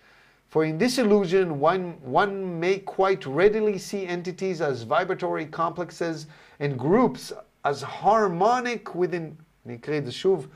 For 0.49 0.65
in 0.65 0.79
this 0.79 0.99
illusion, 0.99 1.59
one, 1.59 1.97
one 2.03 2.61
may 2.61 2.79
quite 2.79 3.27
readily 3.27 3.79
see 3.79 4.07
entities 4.07 4.61
as 4.61 4.85
vibratory 4.85 5.47
complexes 5.47 6.29
and 6.61 6.79
groups 6.79 7.33
as 7.65 7.83
harmonic 7.83 8.95
within... 8.95 9.37
נקריא 9.67 9.99
את 9.99 10.05
זה 10.05 10.13
שוב. 10.13 10.47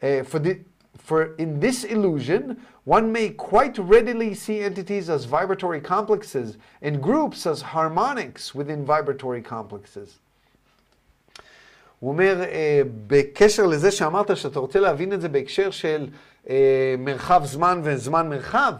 Uh, 0.00 0.04
for, 0.24 0.38
the, 0.38 0.58
for 0.96 1.34
in 1.36 1.60
this 1.60 1.84
illusion, 1.84 2.56
one 2.85 3.11
may 3.11 3.29
quite 3.29 3.77
readily 3.77 4.33
see 4.33 4.61
entities 4.61 5.09
as 5.09 5.25
vibratory 5.25 5.81
complexes 5.81 6.57
and 6.81 7.01
groups 7.01 7.45
as 7.45 7.61
harmonics 7.61 8.55
within 8.55 8.85
vibratory 8.85 9.41
complexes. 9.41 10.19
הוא 11.99 12.11
אומר, 12.11 12.43
אה, 12.43 12.81
בקשר 13.07 13.65
לזה 13.65 13.91
שאמרת 13.91 14.37
שאתה 14.37 14.59
רוצה 14.59 14.79
להבין 14.79 15.13
את 15.13 15.21
זה 15.21 15.29
בהקשר 15.29 15.71
של 15.71 16.09
אה, 16.49 16.95
מרחב 16.97 17.45
זמן 17.45 17.81
וזמן 17.83 18.29
מרחב, 18.29 18.73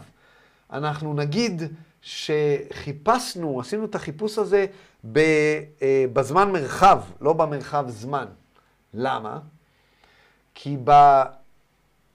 אנחנו 0.72 1.14
נגיד 1.14 1.62
שחיפשנו, 2.02 3.60
עשינו 3.60 3.84
את 3.84 3.94
החיפוש 3.94 4.38
הזה 4.38 4.66
ב, 5.12 5.18
אה, 5.82 6.04
בזמן 6.12 6.52
מרחב, 6.52 7.02
לא 7.20 7.32
במרחב 7.32 7.84
זמן. 7.88 8.26
למה? 8.94 9.38
כי 10.54 10.76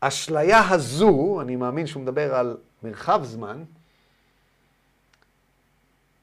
באשליה 0.02 0.70
הזו, 0.70 1.42
אני 1.42 1.56
מאמין 1.56 1.88
שהוא 1.88 2.04
מדבר 2.04 2.36
על 2.36 2.58
מרחב 2.84 3.24
זמן, 3.24 3.64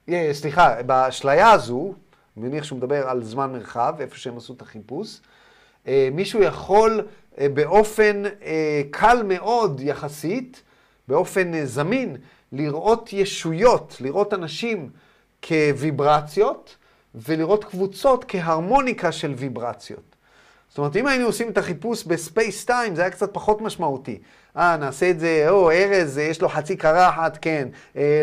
אה, 0.09 0.31
סליחה, 0.33 0.83
באשליה 0.83 1.51
הזו, 1.51 1.95
אני 2.37 2.49
מניח 2.49 2.65
שהוא 2.65 2.79
מדבר 2.79 3.09
על 3.09 3.25
זמן 3.25 3.53
מרחב, 3.53 3.95
איפה 4.01 4.17
שהם 4.17 4.37
עשו 4.37 4.53
את 4.53 4.63
החיפוש. 4.63 5.21
אה, 5.87 6.09
מישהו 6.13 6.43
יכול 6.43 7.07
אה, 7.39 7.49
באופן 7.49 8.23
קל 8.91 9.23
מאוד 9.25 9.81
יחסית, 9.81 10.63
באופן 11.09 11.65
זמין, 11.65 12.17
לראות 12.53 13.13
ישויות, 13.13 13.97
לראות 14.01 14.35
אנשים 14.35 14.91
כוויברציות, 15.45 16.77
ולראות 17.15 17.65
קבוצות 17.65 18.25
כהרמוניקה 18.29 19.13
של 19.13 19.35
ויברציות. 19.37 20.14
זאת 20.75 20.79
אומרת, 20.79 20.97
אם 20.97 21.07
היינו 21.07 21.27
עושים 21.27 21.49
את 21.49 21.59
החיפוש 21.59 22.05
ב 22.05 22.15
space 22.15 22.65
time, 22.65 22.95
זה 22.95 23.03
היה 23.03 23.11
קצת 23.11 23.35
פחות 23.35 23.61
משמעותי. 23.61 24.19
אה, 24.57 24.77
נעשה 24.77 25.11
את 25.11 25.21
זה, 25.21 25.47
או, 25.49 25.71
ארז, 25.71 26.19
יש 26.19 26.43
לו 26.43 26.49
חצי 26.49 26.77
קרחת, 26.77 27.39
כן. 27.41 27.69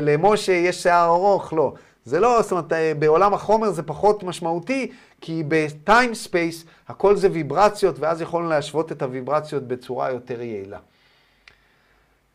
למשה 0.01 0.51
יש 0.51 0.83
שיער 0.83 1.05
ארוך, 1.05 1.53
לא. 1.53 1.73
זה 2.05 2.19
לא, 2.19 2.41
זאת 2.41 2.51
אומרת, 2.51 2.73
בעולם 2.99 3.33
החומר 3.33 3.71
זה 3.71 3.83
פחות 3.83 4.23
משמעותי, 4.23 4.91
כי 5.21 5.43
ב 5.47 5.61
time 5.61 6.13
space 6.13 6.65
הכל 6.87 7.15
זה 7.15 7.27
ויברציות, 7.31 7.99
ואז 7.99 8.21
יכולנו 8.21 8.49
להשוות 8.49 8.91
את 8.91 9.01
הוויברציות 9.01 9.63
בצורה 9.63 10.11
יותר 10.11 10.41
יעילה. 10.41 10.79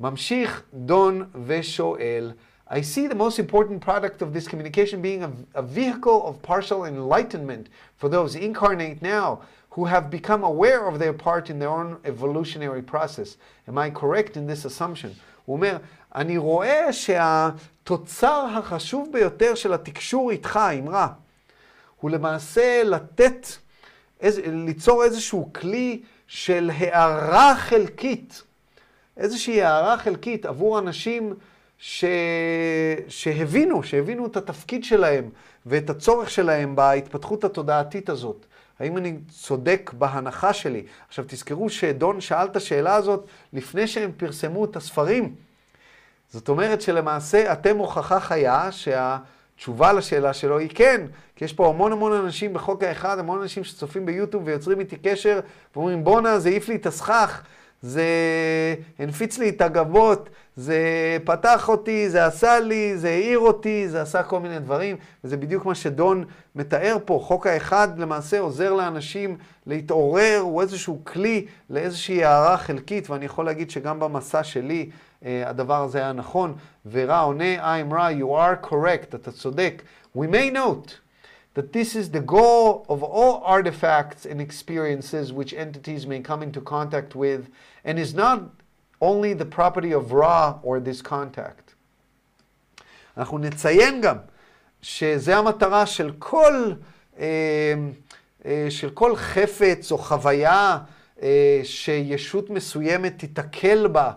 ממשיך 0.00 0.62
דון 0.74 1.24
ושואל, 1.46 2.32
I 2.70 2.82
see 2.82 3.06
the 3.06 3.14
most 3.14 3.38
important 3.38 3.80
product 3.80 4.22
of 4.22 4.32
this 4.32 4.48
communication 4.48 5.00
being 5.00 5.22
a, 5.22 5.30
a 5.54 5.62
vehicle 5.62 6.26
of 6.26 6.42
partial 6.42 6.84
enlightenment 6.84 7.68
for 8.00 8.08
those 8.08 8.34
incarnate 8.34 9.02
now 9.02 9.38
who 9.76 9.84
have 9.84 10.10
become 10.10 10.42
aware 10.42 10.86
of 10.88 10.98
their 10.98 11.12
part 11.12 11.50
in 11.50 11.58
their 11.58 11.68
own 11.68 11.98
evolutionary 12.04 12.82
process. 12.82 13.36
Am 13.68 13.76
I 13.76 13.90
correct 13.90 14.36
in 14.36 14.46
this 14.46 14.64
assumption? 14.64 15.10
הוא 15.44 15.56
אומר, 15.56 15.76
אני 16.14 16.38
רואה 16.38 16.92
שהתוצר 16.92 18.46
החשוב 18.58 19.08
ביותר 19.12 19.54
של 19.54 19.72
התקשור 19.72 20.30
איתך, 20.30 20.56
עם 20.56 20.88
רע, 20.88 21.08
הוא 22.00 22.10
למעשה 22.10 22.82
לתת, 22.84 23.46
איז, 24.20 24.40
ליצור 24.46 25.04
איזשהו 25.04 25.50
כלי 25.52 26.02
של 26.26 26.70
הערה 26.74 27.56
חלקית, 27.56 28.42
איזושהי 29.16 29.62
הערה 29.62 29.98
חלקית 29.98 30.46
עבור 30.46 30.78
אנשים 30.78 31.34
ש... 31.78 32.04
שהבינו, 33.08 33.82
שהבינו 33.82 34.26
את 34.26 34.36
התפקיד 34.36 34.84
שלהם 34.84 35.30
ואת 35.66 35.90
הצורך 35.90 36.30
שלהם 36.30 36.76
בהתפתחות 36.76 37.44
התודעתית 37.44 38.08
הזאת. 38.08 38.46
האם 38.80 38.96
אני 38.96 39.16
צודק 39.28 39.90
בהנחה 39.98 40.52
שלי? 40.52 40.82
עכשיו 41.08 41.24
תזכרו 41.28 41.70
שדון 41.70 42.20
שאל 42.20 42.46
את 42.46 42.56
השאלה 42.56 42.94
הזאת 42.94 43.26
לפני 43.52 43.86
שהם 43.86 44.10
פרסמו 44.16 44.64
את 44.64 44.76
הספרים. 44.76 45.34
זאת 46.28 46.48
אומרת 46.48 46.80
שלמעשה 46.80 47.52
אתם 47.52 47.76
הוכחה 47.76 48.20
חיה 48.20 48.72
שהתשובה 48.72 49.92
לשאלה 49.92 50.32
שלו 50.32 50.58
היא 50.58 50.70
כן, 50.74 51.00
כי 51.36 51.44
יש 51.44 51.52
פה 51.52 51.68
המון 51.68 51.92
המון 51.92 52.12
אנשים 52.12 52.52
בחוק 52.52 52.82
האחד, 52.82 53.18
המון 53.18 53.40
אנשים 53.42 53.64
שצופים 53.64 54.06
ביוטיוב 54.06 54.42
ויוצרים 54.46 54.80
איתי 54.80 54.96
קשר 54.96 55.40
ואומרים 55.76 56.04
בואנה 56.04 56.38
זה 56.38 56.48
העיף 56.48 56.68
לי 56.68 56.76
את 56.76 56.86
הסכך, 56.86 57.42
זה 57.82 58.04
הנפיץ 58.98 59.38
לי 59.38 59.48
את 59.48 59.60
הגבות, 59.60 60.28
זה 60.56 60.78
פתח 61.24 61.68
אותי, 61.68 62.10
זה 62.10 62.26
עשה 62.26 62.60
לי, 62.60 62.96
זה 62.96 63.08
העיר 63.08 63.38
אותי, 63.38 63.88
זה 63.88 64.02
עשה 64.02 64.22
כל 64.22 64.40
מיני 64.40 64.58
דברים, 64.58 64.96
וזה 65.24 65.36
בדיוק 65.36 65.64
מה 65.64 65.74
שדון 65.74 66.24
מתאר 66.54 66.96
פה. 67.04 67.20
חוק 67.22 67.46
האחד 67.46 67.98
למעשה 67.98 68.40
עוזר 68.40 68.72
לאנשים 68.72 69.36
להתעורר, 69.66 70.38
הוא 70.42 70.62
איזשהו 70.62 71.00
כלי 71.04 71.46
לאיזושהי 71.70 72.24
הערה 72.24 72.56
חלקית, 72.56 73.10
ואני 73.10 73.24
יכול 73.24 73.46
להגיד 73.46 73.70
שגם 73.70 74.00
במסע 74.00 74.44
שלי 74.44 74.90
הדבר 75.22 75.82
הזה 75.82 75.98
היה 75.98 76.12
נכון. 76.12 76.54
ורע 76.90 77.20
עונה, 77.20 77.78
I'm 77.78 77.92
right, 77.92 78.20
you 78.20 78.30
are 78.30 78.70
correct, 78.70 79.14
אתה 79.14 79.32
צודק. 79.32 79.82
We 80.16 80.26
may 80.26 80.50
note 80.50 80.98
that 81.58 81.72
this 81.72 81.96
is 81.96 82.10
the 82.10 82.32
goal 82.32 82.86
of 82.88 83.02
all 83.02 83.42
artifacts 83.44 84.26
and 84.26 84.40
experiences 84.40 85.32
which 85.32 85.52
entities 85.54 86.06
may 86.06 86.20
come 86.20 86.42
into 86.42 86.60
contact 86.60 87.14
with, 87.14 87.42
and 87.84 87.98
is 87.98 88.14
not 88.14 88.38
only 89.00 89.34
the 89.34 89.56
property 89.56 89.92
of 89.92 90.12
Ra 90.12 90.52
or 90.62 90.80
this 90.80 91.02
contact. 91.02 91.74
אנחנו 93.16 93.38
נציין 93.38 94.00
גם 94.00 94.16
שזה 94.82 95.36
המטרה 95.36 95.86
של 95.86 96.12
כל, 96.18 96.72
של 98.68 98.90
כל 98.94 99.16
חפץ 99.16 99.92
או 99.92 99.98
חוויה 99.98 100.78
שישות 101.62 102.50
מסוימת 102.50 103.18
תיתקל 103.18 103.86
בה, 103.86 104.10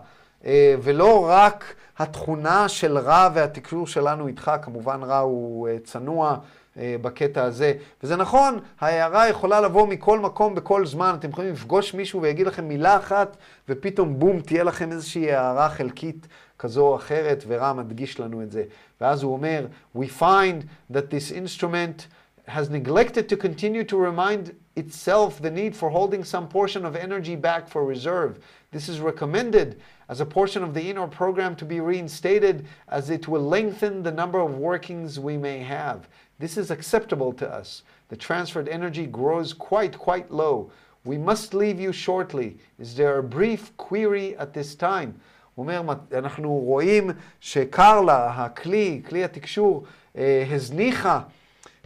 ולא 0.82 1.26
רק 1.28 1.74
התכונה 1.98 2.68
של 2.68 2.98
רע 2.98 3.28
והתקשור 3.34 3.86
שלנו 3.86 4.26
איתך, 4.26 4.50
כמובן 4.62 5.02
רע 5.02 5.18
הוא 5.18 5.68
צנוע. 5.84 6.36
בקטע 6.77 7.43
הזה. 7.43 7.73
וזה 8.03 8.15
נכון, 8.15 8.59
ההערה 8.79 9.29
יכולה 9.29 9.61
לבוא 9.61 9.87
מכל 9.87 10.19
מקום, 10.19 10.55
בכל 10.55 10.85
זמן. 10.85 11.15
אתם 11.19 11.29
יכולים 11.29 11.53
לפגוש 11.53 11.93
מישהו 11.93 12.21
ויגיד 12.21 12.47
לכם 12.47 12.67
מילה 12.67 12.97
אחת, 12.97 13.37
ופתאום 13.69 14.19
בום, 14.19 14.41
תהיה 14.41 14.63
לכם 14.63 14.91
איזושהי 14.91 15.31
הערה 15.31 15.69
חלקית 15.69 16.27
כזו 16.59 16.81
או 16.81 16.95
אחרת, 16.95 17.43
ורע 17.47 17.73
מדגיש 17.73 18.19
לנו 18.19 18.41
את 18.41 18.51
זה. 18.51 18.63
ואז 19.01 19.23
הוא 19.23 19.33
אומר, 19.33 19.65
We 19.97 20.07
find 20.19 20.65
that 20.93 21.09
this 21.09 21.31
instrument 21.31 22.07
has 22.47 22.69
neglected 22.69 23.27
to 23.29 23.37
continue 23.37 23.83
to 23.83 23.97
remind 23.97 24.53
itself 24.75 25.41
the 25.41 25.49
need 25.49 25.75
for 25.75 25.89
holding 25.89 26.23
some 26.23 26.47
portion 26.47 26.85
of 26.85 26.95
energy 26.95 27.35
back 27.35 27.67
for 27.67 27.85
reserve. 27.85 28.39
This 28.71 28.89
is 28.89 28.99
recommended 28.99 29.81
as 30.09 30.19
a 30.21 30.25
portion 30.25 30.63
of 30.63 30.73
the 30.73 30.89
inner 30.89 31.07
program 31.07 31.55
to 31.55 31.65
be 31.65 31.79
reinstated 31.79 32.67
as 32.87 33.09
it 33.09 33.27
will 33.27 33.41
lengthen 33.41 34.03
the 34.03 34.11
number 34.11 34.39
of 34.39 34.57
workings 34.57 35.19
we 35.19 35.37
may 35.37 35.59
have. 35.59 36.07
This 36.40 36.56
is 36.56 36.70
acceptable 36.70 37.34
to 37.34 37.46
us. 37.46 37.82
The 38.08 38.16
transferred 38.16 38.66
energy 38.66 39.06
grows 39.06 39.52
quite, 39.52 39.98
quite 39.98 40.32
low. 40.32 40.70
We 41.04 41.18
must 41.18 41.52
leave 41.52 41.78
you 41.78 41.92
shortly. 41.92 42.56
Is 42.78 42.96
there 42.96 43.18
a 43.18 43.22
brief 43.22 43.76
query 43.76 44.36
at 44.38 44.54
this 44.54 44.74
time? 44.74 45.20
הוא 45.54 45.62
אומר, 45.62 45.94
אנחנו 46.14 46.50
רואים 46.52 47.10
שקרלה, 47.40 48.30
הכלי, 48.34 49.02
כלי 49.08 49.24
התקשור, 49.24 49.84
אה, 50.16 50.44
הזניחה, 50.50 51.20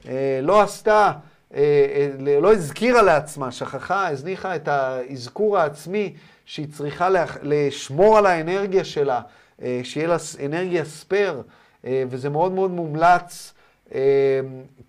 אה, 0.09 0.41
לא 0.43 0.63
עשתה, 0.63 1.13
אה, 1.55 2.11
לא 2.41 2.53
הזכירה 2.53 3.03
לעצמה, 3.03 3.53
שכחה, 3.53 4.09
הזניחה 4.09 4.57
את 4.57 4.69
האזכור 4.69 5.59
העצמי 5.59 6.15
שהיא 6.45 6.67
צריכה 6.73 7.09
לשמור 7.43 8.19
על 8.19 8.27
האנרגיה 8.27 8.85
שלה, 8.85 9.21
שיהיה 9.83 10.09
לה 10.09 10.17
אנרגיה 10.45 10.85
ספייר, 10.85 11.43
וזה 11.85 12.29
מאוד 12.31 12.53
מאוד 12.53 12.71
מומלץ 12.71 13.55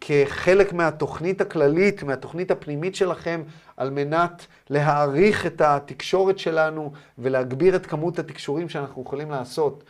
כחלק 0.02 0.74
מהתוכנית 0.74 1.42
הכללית, 1.42 2.04
מהתוכנית 2.04 2.52
הפנימית 2.52 2.96
שלכם, 2.96 3.44
על 3.78 3.90
מנת 3.90 4.46
להעריך 4.70 5.46
את 5.46 5.62
התקשורת 5.62 6.40
שלנו 6.40 6.92
ולהגביר 7.18 7.76
את 7.76 7.86
כמות 7.86 8.20
התקשורים 8.20 8.70
שאנחנו 8.70 9.02
יכולים 9.02 9.32
לעשות. 9.32 9.84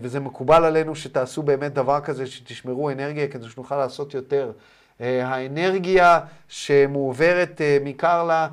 וזה 0.00 0.20
מקובל 0.20 0.64
עלינו 0.64 0.94
שתעשו 0.94 1.42
באמת 1.42 1.74
דבר 1.74 2.00
כזה, 2.00 2.26
שתשמרו 2.26 2.90
אנרגיה 2.90 3.28
כדי 3.28 3.48
שנוכל 3.48 3.76
לעשות 3.76 4.14
יותר. 4.14 4.52
אה, 5.00 5.26
האנרגיה 5.26 6.20
שמועברת 6.48 7.60
אה, 7.60 7.78
מקרלה, 7.84 8.48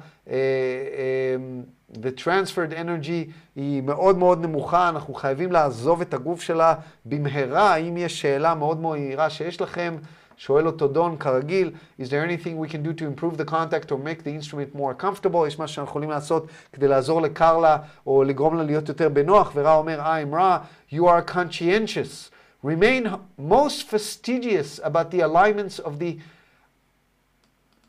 אה, 1.96 2.00
the 2.02 2.20
transferred 2.20 2.72
energy 2.72 3.30
היא 3.56 3.82
מאוד 3.82 4.18
מאוד 4.18 4.40
נמוכה, 4.40 4.88
אנחנו 4.88 5.14
חייבים 5.14 5.52
לעזוב 5.52 6.00
את 6.00 6.14
הגוף 6.14 6.40
שלה 6.40 6.74
במהרה. 7.04 7.76
אם 7.76 7.96
יש 7.96 8.20
שאלה 8.20 8.54
מאוד 8.54 8.80
מהירה 8.80 9.30
שיש 9.30 9.60
לכם, 9.60 9.96
שואל 10.36 10.66
אותו 10.66 10.88
דון 10.88 11.16
כרגיל, 11.16 11.70
is 12.00 12.04
there 12.04 12.24
anything 12.28 12.58
we 12.58 12.72
can 12.72 12.82
do 12.82 13.00
to 13.00 13.04
improve 13.04 13.36
the 13.36 13.50
contact 13.50 13.90
or 13.90 13.98
make 13.98 14.22
the 14.22 14.30
instrument 14.30 14.78
more 14.78 15.02
comfortable? 15.02 15.46
יש 15.46 15.58
משהו 15.58 15.74
שאנחנו 15.74 15.90
יכולים 15.90 16.10
לעשות 16.10 16.46
כדי 16.72 16.88
לעזור 16.88 17.22
לקרלה 17.22 17.78
או 18.06 18.24
לגרום 18.24 18.56
לה 18.56 18.62
להיות 18.62 18.88
יותר 18.88 19.08
בנוח, 19.08 19.52
ורע 19.54 19.74
אומר, 19.74 20.00
I'm 20.00 20.34
רע, 20.34 20.58
you 20.92 21.02
are 21.02 21.34
conscientious. 21.34 22.36
remain 22.66 23.20
most 23.38 23.84
fastidious 23.84 24.80
about 24.82 25.10
the 25.10 25.20
alignments 25.20 25.78
of 25.78 25.98
the 25.98 26.18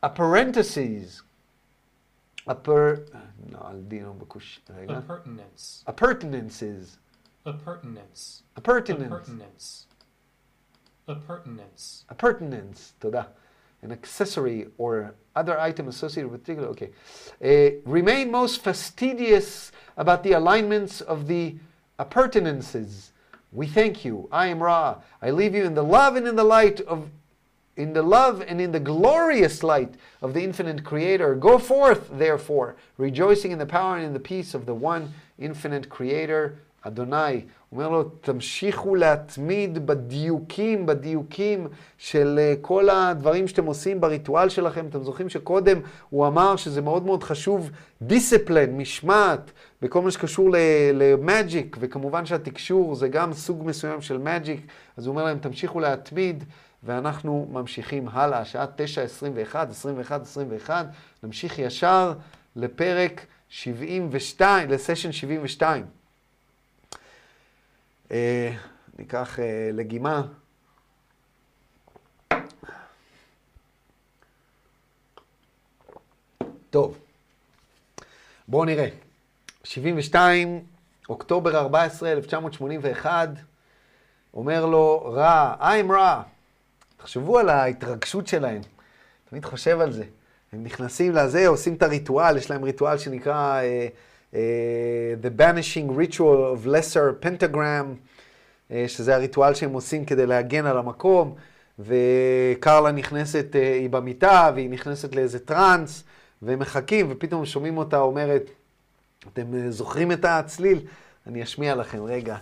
apparentices. 0.02 1.22
Appur... 2.46 3.04
No, 3.50 3.58
Aldino 3.58 4.16
Bakush. 4.16 4.58
Appurtenance. 4.88 5.84
Appurtenances. 5.86 6.98
Appurtenance. 7.46 8.42
Appurtenance. 8.56 9.08
Appurtenance. 9.08 9.86
Appurtenance. 11.06 12.04
Appurtenance. 12.10 12.92
תודה. 13.00 13.26
An 13.82 13.92
accessory 13.92 14.66
or 14.76 15.14
other 15.36 15.58
item 15.58 15.86
associated 15.88 16.30
with 16.30 16.42
particular. 16.42 16.68
Okay. 16.68 16.90
Uh, 17.42 17.80
remain 17.84 18.30
most 18.30 18.60
fastidious 18.60 19.70
about 19.96 20.24
the 20.24 20.32
alignments 20.32 21.00
of 21.00 21.28
the 21.28 21.54
appurtenances. 21.98 23.12
We 23.52 23.66
thank 23.66 24.04
you. 24.04 24.28
I 24.32 24.48
am 24.48 24.62
Ra. 24.62 24.96
I 25.22 25.30
leave 25.30 25.54
you 25.54 25.64
in 25.64 25.74
the 25.74 25.84
love 25.84 26.16
and 26.16 26.26
in 26.26 26.36
the 26.36 26.44
light 26.44 26.80
of 26.80 27.08
in 27.75 27.93
the 27.93 28.03
love 28.03 28.43
and 28.47 28.61
in 28.61 28.71
the 28.71 28.79
glorious 28.79 29.63
light 29.63 29.95
of 30.21 30.33
the 30.33 30.43
infinite 30.43 30.83
creator. 30.83 31.35
Go 31.35 31.57
forth, 31.57 32.09
therefore, 32.17 32.75
rejoicing 32.97 33.51
in 33.51 33.59
the 33.59 33.65
power 33.65 33.97
and 33.97 34.05
in 34.05 34.13
the 34.13 34.19
peace 34.19 34.53
of 34.53 34.65
the 34.65 34.75
one 34.75 35.13
infinite 35.39 35.89
creator, 35.89 36.57
אדוני. 36.85 37.41
אומר 37.71 37.89
לו, 37.89 38.03
תמשיכו 38.03 38.95
להתמיד 38.95 39.85
בדיוקים, 39.85 40.85
בדיוקים 40.85 41.67
של 41.97 42.39
כל 42.61 42.89
הדברים 42.89 43.47
שאתם 43.47 43.65
עושים 43.65 44.01
בריטואל 44.01 44.49
שלכם. 44.49 44.85
אתם 44.89 45.03
זוכרים 45.03 45.29
שקודם 45.29 45.79
הוא 46.09 46.27
אמר 46.27 46.55
שזה 46.55 46.81
מאוד 46.81 47.05
מאוד 47.05 47.23
חשוב, 47.23 47.71
דיסציפלן, 48.01 48.77
משמעת, 48.77 49.51
בכל 49.81 50.01
מה 50.01 50.11
שקשור 50.11 50.49
למאג'יק, 50.93 51.77
וכמובן 51.79 52.25
שהתקשור 52.25 52.95
זה 52.95 53.07
גם 53.07 53.33
סוג 53.33 53.63
מסוים 53.65 54.01
של 54.01 54.17
מאג'יק, 54.17 54.61
אז 54.97 55.05
הוא 55.05 55.13
אומר 55.13 55.25
להם, 55.25 55.37
תמשיכו 55.37 55.79
להתמיד. 55.79 56.43
ואנחנו 56.85 57.47
ממשיכים 57.51 58.07
הלאה, 58.09 58.45
שעה 58.45 58.65
9.21, 59.51 59.55
21.21, 60.67 60.71
נמשיך 61.23 61.59
ישר 61.59 62.13
לפרק 62.55 63.25
72, 63.49 64.71
לסשן 64.71 65.11
72. 65.11 65.85
אה, 68.11 68.51
ניקח 68.99 69.39
אה, 69.39 69.69
לגימה. 69.73 70.21
טוב, 76.69 76.97
בואו 78.47 78.65
נראה. 78.65 78.87
72, 79.63 80.65
אוקטובר 81.09 81.57
14, 81.57 82.11
1981, 82.11 83.29
אומר 84.33 84.65
לו, 84.65 85.11
רע, 85.13 85.55
I'm 85.59 85.91
רע. 85.91 86.23
תחשבו 87.03 87.39
על 87.39 87.49
ההתרגשות 87.49 88.27
שלהם. 88.27 88.61
תמיד 89.29 89.45
חושב 89.45 89.79
על 89.79 89.91
זה. 89.91 90.03
הם 90.53 90.63
נכנסים 90.63 91.11
לזה, 91.11 91.47
עושים 91.47 91.73
את 91.73 91.83
הריטואל, 91.83 92.37
יש 92.37 92.51
להם 92.51 92.63
ריטואל 92.63 92.97
שנקרא 92.97 93.61
uh, 93.61 94.31
uh, 94.31 94.35
The 95.23 95.41
Banishing 95.41 95.91
Ritual 95.91 96.19
of 96.21 96.67
Lesser 96.67 97.25
Pentagram, 97.25 97.85
uh, 98.69 98.73
שזה 98.87 99.15
הריטואל 99.15 99.53
שהם 99.53 99.73
עושים 99.73 100.05
כדי 100.05 100.25
להגן 100.25 100.65
על 100.65 100.77
המקום, 100.77 101.35
וקרלה 101.79 102.91
נכנסת, 102.91 103.45
uh, 103.51 103.57
היא 103.57 103.89
במיטה, 103.89 104.51
והיא 104.55 104.69
נכנסת 104.69 105.15
לאיזה 105.15 105.39
טראנס, 105.39 106.03
והם 106.41 106.59
מחכים, 106.59 107.07
ופתאום 107.09 107.45
שומעים 107.45 107.77
אותה 107.77 107.97
אומרת, 107.99 108.49
אתם 109.33 109.69
זוכרים 109.69 110.11
את 110.11 110.25
הצליל? 110.25 110.79
אני 111.27 111.43
אשמיע 111.43 111.75
לכם 111.75 112.03
רגע, 112.03 112.35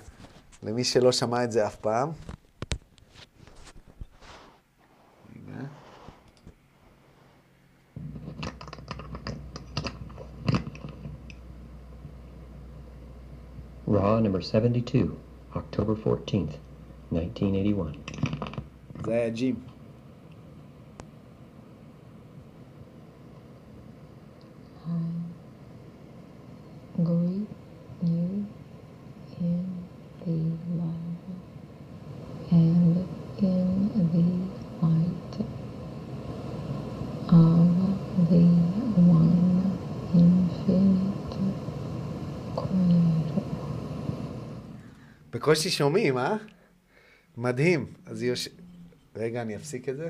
למי 0.63 0.83
שלא 0.83 1.11
שמע 1.11 1.43
את 1.43 1.51
זה 1.51 1.67
אף 1.67 1.75
פעם. 1.75 2.09
Raw 13.91 14.21
number 14.21 14.39
72, 14.41 15.17
October 15.53 15.95
14th, 15.97 16.59
1981. 17.09 17.97
Задим. 19.03 19.61
Гуи. 26.97 27.40
בקושי 45.41 45.69
שומעים, 45.69 46.17
אה? 46.17 46.35
מדהים. 47.37 47.85
אז 48.05 48.21
היא 48.21 48.29
יוש... 48.29 48.49
רגע, 49.15 49.41
אני 49.41 49.55
אפסיק 49.55 49.89
את 49.89 49.95
זה. 49.97 50.09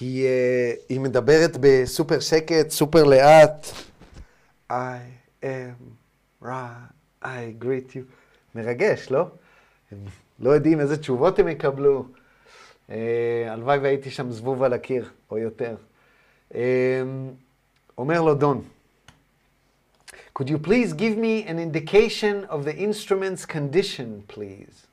היא, 0.00 0.26
uh, 0.26 0.78
היא 0.88 1.00
מדברת 1.00 1.56
בסופר 1.60 2.20
שקט, 2.20 2.70
סופר 2.70 3.04
לאט. 3.04 3.66
I 4.70 4.74
am 5.42 5.44
ra, 6.42 6.46
I 7.24 7.26
greet 7.60 7.92
you. 7.92 8.00
מרגש, 8.54 9.10
לא? 9.10 9.26
הם 9.92 9.98
לא 10.40 10.50
יודעים 10.50 10.80
איזה 10.80 10.96
תשובות 10.96 11.38
הם 11.38 11.48
יקבלו. 11.48 12.06
Uh, 12.88 12.92
הלוואי 13.48 13.78
והייתי 13.78 14.10
שם 14.10 14.30
זבוב 14.30 14.62
על 14.62 14.72
הקיר, 14.72 15.10
או 15.30 15.38
יותר. 15.38 15.76
Uh, 16.52 16.56
אומר 17.98 18.22
לו 18.22 18.34
דון, 18.34 18.62
Could 20.34 20.48
you 20.48 20.58
please 20.58 20.94
give 20.94 21.16
me 21.18 21.44
an 21.44 21.58
indication 21.58 22.44
of 22.46 22.64
the 22.64 22.74
instrument's 22.74 23.44
condition, 23.44 24.24
please? 24.28 24.86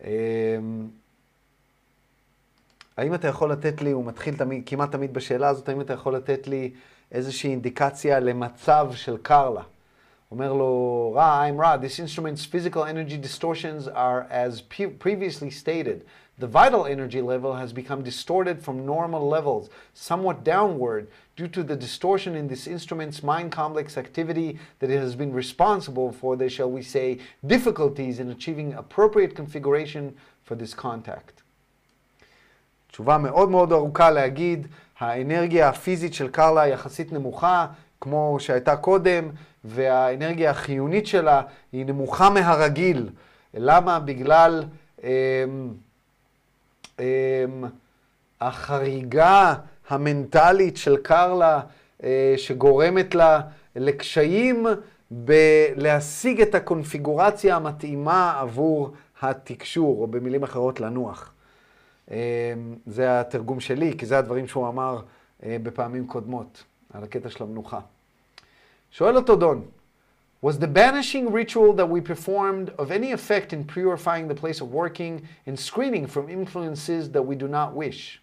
Um, 0.00 0.92
האם 2.96 3.14
אתה 3.14 3.28
יכול 3.28 3.52
לתת 3.52 3.82
לי, 3.82 3.90
הוא 3.90 4.04
מתחיל 4.04 4.36
תמיד, 4.36 4.62
כמעט 4.66 4.92
תמיד 4.92 5.14
בשאלה 5.14 5.48
הזאת, 5.48 5.68
האם 5.68 5.80
אתה 5.80 5.92
יכול 5.92 6.16
לתת 6.16 6.46
לי 6.46 6.70
איזושהי 7.12 7.50
אינדיקציה 7.50 8.20
למצב 8.20 8.90
של 8.94 9.16
קרלה? 9.22 9.62
אומר 10.30 10.52
לו, 10.52 11.12
רע, 11.16 11.48
I'm 11.48 11.60
רע, 11.60 11.76
this 11.76 11.98
instrument's 11.98 12.44
physical 12.44 12.84
energy 12.84 13.16
distortions 13.16 13.88
are 13.88 14.26
as 14.30 14.60
previously 14.98 15.50
stated. 15.50 16.04
The 16.39 16.47
vital 16.47 16.85
energy 16.85 17.21
level 17.21 17.53
has 17.55 17.71
become 17.73 18.03
distorted 18.03 18.61
from 18.61 18.85
normal 18.85 19.27
levels, 19.27 19.69
somewhat 19.93 20.43
downward, 20.43 21.07
due 21.35 21.47
to 21.47 21.63
the 21.63 21.75
distortion 21.75 22.35
in 22.35 22.47
this 22.47 22.65
instrument's 22.65 23.21
mind 23.21 23.51
complex 23.51 23.97
activity 23.97 24.59
that 24.79 24.89
it 24.89 24.99
has 24.99 25.15
been 25.15 25.31
responsible 25.31 26.11
for 26.11 26.35
the, 26.35 26.49
shall 26.49 26.71
we 26.71 26.81
say, 26.81 27.19
difficulties 27.45 28.19
in 28.19 28.31
achieving 28.31 28.73
appropriate 28.73 29.35
configuration 29.35 30.15
for 30.43 30.55
this 30.55 30.73
contact. 30.73 31.43
תשובה 32.91 33.17
מאוד 33.17 33.49
מאוד 33.49 33.71
ארוכה 33.71 34.11
להגיד, 34.11 34.67
האנרגיה 34.99 35.69
הפיזית 35.69 36.13
של 36.13 36.27
קרלה 36.27 36.67
יחסית 36.67 37.11
נמוכה, 37.11 37.67
כמו 38.01 38.37
שהייתה 38.39 38.75
קודם, 38.75 39.29
והאנרגיה 39.63 40.51
החיונית 40.51 41.07
שלה 41.07 41.41
היא 41.71 41.85
נמוכה 41.85 42.29
מהרגיל. 42.29 43.09
למה? 43.53 43.99
בגלל 43.99 44.63
אמ, 45.03 45.09
אמ, 45.09 45.73
החריגה 48.40 49.54
המנטלית 49.88 50.76
של 50.76 50.96
קרלה, 50.96 51.60
אה, 52.02 52.34
שגורמת 52.36 53.14
לה 53.14 53.40
לקשיים 53.76 54.66
בלהשיג 55.10 56.40
את 56.40 56.54
הקונפיגורציה 56.54 57.56
המתאימה 57.56 58.40
עבור 58.40 58.92
התקשור, 59.22 60.02
או 60.02 60.06
במילים 60.06 60.42
אחרות 60.42 60.80
לנוח. 60.80 61.32
אמ, 62.10 62.16
זה 62.86 63.20
התרגום 63.20 63.60
שלי, 63.60 63.94
כי 63.98 64.06
זה 64.06 64.18
הדברים 64.18 64.46
שהוא 64.46 64.68
אמר 64.68 65.00
אה, 65.42 65.56
בפעמים 65.62 66.06
קודמות, 66.06 66.64
על 66.92 67.04
הקטע 67.04 67.30
של 67.30 67.44
המנוחה. 67.44 67.80
שואל 68.90 69.16
אותו 69.16 69.36
דון, 69.36 69.64
Was 70.41 70.59
the 70.59 70.67
banishing 70.67 71.31
ritual 71.31 71.71
that 71.73 71.89
we 71.89 72.01
performed 72.01 72.73
of 72.77 72.91
any 72.91 73.13
effect 73.13 73.53
in 73.53 73.63
purifying 73.63 74.27
the 74.27 74.35
place 74.35 74.59
of 74.59 74.73
working 74.73 75.25
and 75.45 75.57
screening 75.57 76.05
from 76.05 76.29
influences 76.29 77.11
that 77.11 77.21
we 77.21 77.35
do 77.35 77.47
not 77.47 77.73
wish? 77.73 78.19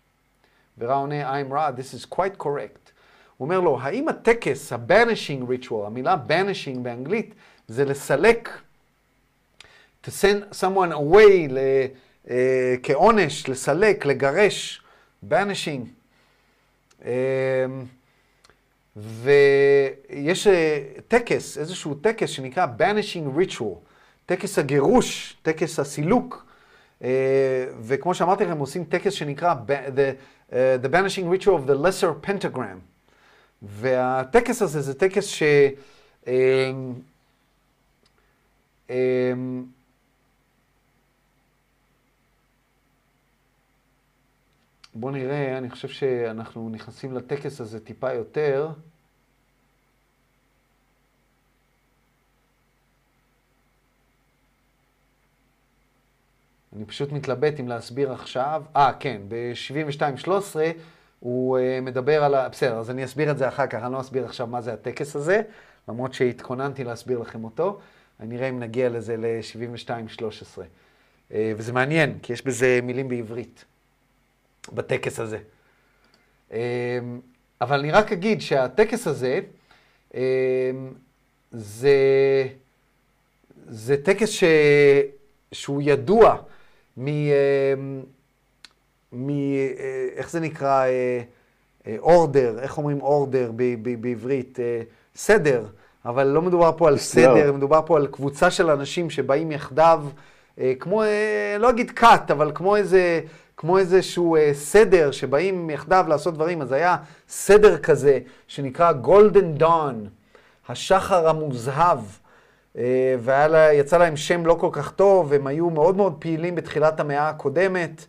ורע 0.79 0.95
עונה, 0.95 1.31
I'm 1.31 1.53
רע, 1.53 1.71
this 1.77 1.95
is 1.95 2.05
quite 2.05 2.39
correct. 2.39 2.93
הוא 3.37 3.47
אומר 3.47 3.61
לו, 3.61 3.79
האם 3.81 4.09
הטקס, 4.09 4.73
ה-banishing 4.73 5.49
ritual, 5.49 5.87
המילה 5.87 6.17
banishing 6.29 6.79
באנגלית, 6.83 7.35
זה 7.69 7.85
לסלק, 7.85 8.49
to 10.03 10.11
send 10.11 10.55
someone 10.55 10.93
away, 10.93 11.49
ל, 11.49 11.59
uh, 12.27 12.31
כעונש, 12.83 13.49
לסלק, 13.49 14.07
לגרש, 14.07 14.83
banishing. 15.31 15.87
Um, 17.03 17.07
ויש 18.96 20.48
טקס, 21.08 21.58
איזשהו 21.58 21.94
טקס 21.94 22.30
שנקרא 22.30 22.66
banishing 22.80 23.40
ritual, 23.40 23.76
טקס 24.26 24.60
הגירוש, 24.60 25.38
טקס 25.42 25.80
הסילוק, 25.80 26.46
וכמו 27.82 28.14
שאמרתי 28.14 28.46
לכם, 28.46 28.58
עושים 28.58 28.84
טקס 28.84 29.14
שנקרא 29.14 29.54
the, 29.68 30.52
uh, 30.52 30.54
the 30.84 30.88
banishing 30.88 31.28
ritual 31.30 31.58
of 31.58 31.70
the 31.70 31.76
lesser 31.76 32.28
pentagram. 32.28 32.80
והטקס 33.62 34.62
הזה 34.62 34.82
זה 34.82 34.94
טקס 34.94 35.26
ש... 35.26 35.44
בואו 44.96 45.12
נראה, 45.12 45.58
אני 45.58 45.70
חושב 45.70 45.88
שאנחנו 45.88 46.70
נכנסים 46.70 47.14
לטקס 47.14 47.62
הזה 47.62 47.80
טיפה 47.80 48.14
יותר. 48.14 48.70
אני 56.76 56.86
פשוט 56.86 57.12
מתלבט 57.12 57.60
אם 57.60 57.68
להסביר 57.68 58.12
עכשיו. 58.12 58.64
אה, 58.76 58.92
כן, 59.00 59.22
ב-72-13 59.28 60.30
הוא 61.20 61.58
uh, 61.58 61.82
מדבר 61.82 62.24
על 62.24 62.36
ה... 62.36 62.50
בסדר, 62.50 62.78
אז 62.78 62.90
אני 62.90 63.06
אסביר 63.06 63.32
את 63.32 63.38
זה 63.38 63.48
אחר 63.48 63.68
כך, 63.68 63.84
אני 63.84 63.94
לא 63.94 64.02
אסביר 64.02 64.26
עכשיו 64.26 64.48
מה 64.48 64.62
זה 64.62 64.74
הטקס 64.74 65.16
הזה, 65.16 65.42
למרות 65.88 66.14
שהתכוננתי 66.14 66.84
להסביר 66.84 67.20
לכם 67.20 67.44
אותו. 67.44 67.80
אני 68.20 68.36
נראה 68.36 68.50
אם 68.50 68.60
נגיע 68.60 68.90
לזה 68.90 69.18
ל-72-13. 69.18 70.60
Uh, 71.30 71.34
וזה 71.58 71.74
מעניין, 71.74 72.20
כי 72.22 72.34
יש 72.34 72.46
בזה 72.46 72.80
מילים 72.84 73.10
בעברית. 73.10 73.66
בטקס 74.74 75.20
הזה. 75.20 75.38
אמ, 76.52 76.58
אבל 77.62 77.80
אני 77.80 77.92
רק 77.92 78.12
אגיד 78.12 78.42
שהטקס 78.42 79.08
הזה, 79.08 79.40
אמ, 80.14 80.20
זה, 81.52 81.98
זה 83.68 83.98
טקס 84.04 84.30
ש, 84.30 84.44
שהוא 85.52 85.82
ידוע 85.86 86.36
מ... 86.98 87.08
אמ, 87.08 88.04
מ... 89.16 89.30
אה, 89.30 90.08
איך 90.16 90.30
זה 90.30 90.40
נקרא? 90.40 90.86
אורדר, 92.00 92.58
אה, 92.58 92.64
איך 92.64 92.78
אומרים 92.78 93.02
אורדר 93.02 93.52
בעברית? 93.82 94.60
אה, 94.60 94.82
סדר, 95.16 95.66
אבל 96.06 96.28
לא 96.28 96.42
מדובר 96.42 96.72
פה 96.78 96.88
על 96.88 96.98
סדר, 96.98 97.52
מדובר 97.52 97.82
פה 97.86 97.98
על 97.98 98.08
קבוצה 98.08 98.52
של 98.52 98.70
אנשים 98.70 99.10
שבאים 99.10 99.52
יחדיו, 99.52 100.04
כמו, 100.80 101.04
לא 101.60 101.70
אגיד 101.70 101.92
כת, 101.92 102.22
אבל 102.32 102.52
כמו 102.56 102.76
איזה 102.76 103.22
כמו 103.66 103.78
איזשהו 103.78 104.36
אה, 104.36 104.54
סדר 104.54 105.12
שבאים 105.12 105.70
יחדיו 105.70 106.06
לעשות 106.08 106.34
דברים, 106.34 106.62
אז 106.62 106.72
היה 106.72 106.98
סדר 107.30 107.78
כזה 107.78 108.20
שנקרא 108.48 108.94
Golden 109.04 109.62
Dawn, 109.62 109.96
השחר 110.70 111.30
המוזהב, 111.30 112.00
אה, 112.78 113.16
ויצא 113.22 113.98
להם 113.98 114.18
שם 114.18 114.46
לא 114.46 114.54
כל 114.60 114.70
כך 114.72 114.92
טוב, 114.92 115.34
הם 115.34 115.48
היו 115.48 115.70
מאוד 115.70 115.96
מאוד 115.98 116.16
פעילים 116.20 116.56
בתחילת 116.56 117.00
המאה 117.00 117.30
הקודמת, 117.30 118.06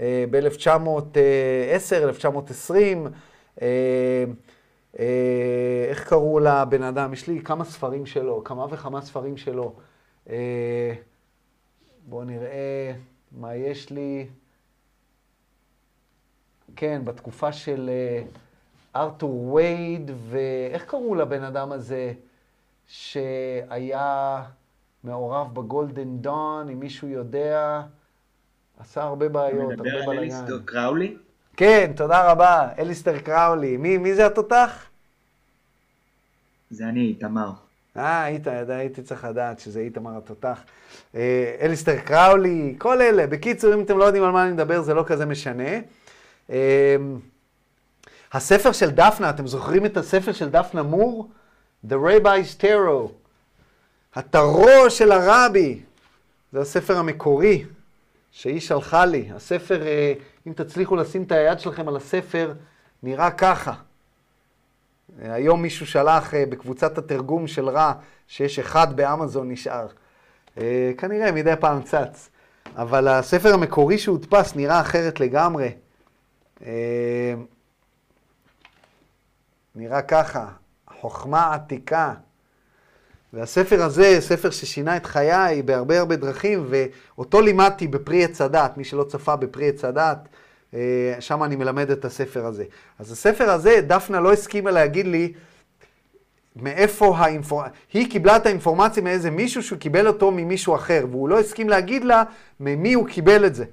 אה, 0.00 0.24
ב-1910, 0.30 1.94
1920. 2.02 3.06
אה, 3.62 3.66
אה, 4.98 5.86
איך 5.88 6.08
קראו 6.08 6.40
לבן 6.40 6.82
אדם? 6.82 7.12
יש 7.12 7.28
לי 7.28 7.40
כמה 7.44 7.64
ספרים 7.64 8.06
שלו, 8.06 8.44
כמה 8.44 8.66
וכמה 8.70 9.00
ספרים 9.00 9.36
שלו. 9.36 9.72
אה, 10.30 10.94
בואו 12.06 12.24
נראה 12.24 12.92
מה 13.32 13.54
יש 13.54 13.90
לי. 13.90 14.26
כן, 16.80 17.02
בתקופה 17.04 17.52
של 17.52 17.90
אה, 17.92 18.22
ארתור 19.00 19.52
וייד, 19.52 20.10
ואיך 20.30 20.84
קראו 20.84 21.14
לבן 21.14 21.42
אדם 21.42 21.72
הזה 21.72 22.12
שהיה 22.86 24.42
מעורב 25.04 25.54
בגולדן 25.54 26.16
דון, 26.16 26.68
אם 26.68 26.80
מישהו 26.80 27.08
יודע, 27.08 27.82
עשה 28.78 29.02
הרבה 29.02 29.28
בעיות, 29.28 29.70
הרבה 29.70 29.76
בלאגן. 29.76 29.96
מדבר 29.96 30.10
על 30.10 30.18
אליסטר 30.18 30.60
קראולי? 30.64 31.16
כן, 31.56 31.92
תודה 31.96 32.32
רבה, 32.32 32.68
אליסטר 32.78 33.18
קראולי. 33.18 33.76
מי, 33.76 33.98
מי 33.98 34.14
זה 34.14 34.26
התותח? 34.26 34.86
זה 36.70 36.84
אני, 36.84 37.00
איתמר. 37.00 37.50
אה, 37.96 38.22
היית, 38.22 38.46
הייתי 38.68 39.02
צריך 39.02 39.24
לדעת 39.24 39.58
שזה 39.58 39.80
איתמר 39.80 40.16
התותח. 40.16 40.62
אה, 41.14 41.56
אליסטר 41.60 41.98
קראולי, 41.98 42.74
כל 42.78 43.02
אלה. 43.02 43.26
בקיצור, 43.26 43.74
אם 43.74 43.80
אתם 43.80 43.98
לא 43.98 44.04
יודעים 44.04 44.24
על 44.24 44.30
מה 44.30 44.44
אני 44.44 44.52
מדבר, 44.52 44.82
זה 44.82 44.94
לא 44.94 45.04
כזה 45.06 45.26
משנה. 45.26 45.70
אמ, 46.50 47.18
הספר 48.32 48.72
של 48.72 48.90
דפנה, 48.90 49.30
אתם 49.30 49.46
זוכרים 49.46 49.86
את 49.86 49.96
הספר 49.96 50.32
של 50.32 50.48
דפנה 50.48 50.82
מור? 50.82 51.30
The 51.88 51.92
Rabbi's 51.92 52.62
Tarot. 52.62 53.10
הטרו 54.14 54.90
של 54.90 55.12
הרבי. 55.12 55.80
זה 56.52 56.60
הספר 56.60 56.96
המקורי 56.98 57.64
שהיא 58.30 58.60
שלחה 58.60 59.04
לי. 59.04 59.30
הספר, 59.34 59.82
אה, 59.82 60.12
אם 60.46 60.52
תצליחו 60.52 60.96
לשים 60.96 61.22
את 61.22 61.32
היד 61.32 61.60
שלכם 61.60 61.88
על 61.88 61.96
הספר, 61.96 62.52
נראה 63.02 63.30
ככה. 63.30 63.72
היום 65.22 65.62
מישהו 65.62 65.86
שלח 65.86 66.34
אה, 66.34 66.44
בקבוצת 66.48 66.98
התרגום 66.98 67.46
של 67.46 67.68
רע, 67.68 67.92
שיש 68.28 68.58
אחד 68.58 68.96
באמזון 68.96 69.50
נשאר. 69.50 69.86
אה, 70.58 70.92
כנראה 70.98 71.32
מדי 71.32 71.54
פעם 71.60 71.82
צץ. 71.82 72.28
אבל 72.76 73.08
הספר 73.08 73.54
המקורי 73.54 73.98
שהודפס 73.98 74.56
נראה 74.56 74.80
אחרת 74.80 75.20
לגמרי. 75.20 75.68
אה, 76.66 77.34
נראה 79.74 80.02
ככה, 80.02 80.48
חוכמה 81.00 81.54
עתיקה. 81.54 82.14
והספר 83.32 83.82
הזה, 83.82 84.16
ספר 84.20 84.50
ששינה 84.50 84.96
את 84.96 85.06
חיי 85.06 85.62
בהרבה 85.62 85.98
הרבה 85.98 86.16
דרכים, 86.16 86.66
ואותו 86.68 87.40
לימדתי 87.40 87.88
בפרי 87.88 88.24
עץ 88.24 88.40
הדת, 88.40 88.76
מי 88.76 88.84
שלא 88.84 89.04
צפה 89.04 89.36
בפרי 89.36 89.68
עץ 89.68 89.84
הדת, 89.84 90.28
אה, 90.74 91.14
שם 91.20 91.42
אני 91.42 91.56
מלמד 91.56 91.90
את 91.90 92.04
הספר 92.04 92.46
הזה. 92.46 92.64
אז 92.98 93.12
הספר 93.12 93.50
הזה, 93.50 93.80
דפנה 93.86 94.20
לא 94.20 94.32
הסכימה 94.32 94.70
להגיד 94.70 95.06
לי 95.06 95.32
מאיפה 96.56 97.16
האינפורמציה, 97.16 97.72
היא 97.92 98.10
קיבלה 98.10 98.36
את 98.36 98.46
האינפורמציה 98.46 99.02
מאיזה 99.02 99.30
מישהו 99.30 99.62
שהוא 99.62 99.78
קיבל 99.78 100.06
אותו 100.06 100.30
ממישהו 100.30 100.74
אחר, 100.74 101.06
והוא 101.10 101.28
לא 101.28 101.40
הסכים 101.40 101.68
להגיד 101.68 102.04
לה 102.04 102.22
ממי 102.60 102.92
הוא 102.92 103.08
קיבל 103.08 103.46
את 103.46 103.54
זה. 103.54 103.64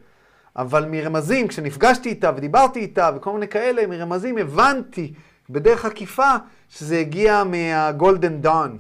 אבל 0.58 0.86
מרמזים, 0.86 1.48
כשנפגשתי 1.48 2.10
איתה 2.10 2.32
ודיברתי 2.36 2.80
איתה 2.80 3.10
וכל 3.16 3.34
מיני 3.34 3.48
כאלה, 3.48 3.88
מרמזים 3.88 4.38
הבנתי 4.38 5.14
בדרך 5.50 5.86
עקיפה 5.86 6.32
שזה 6.70 7.00
הגיע 7.00 7.44
מה 7.44 7.68
Golden 7.68 8.42
Dawn. 8.42 8.78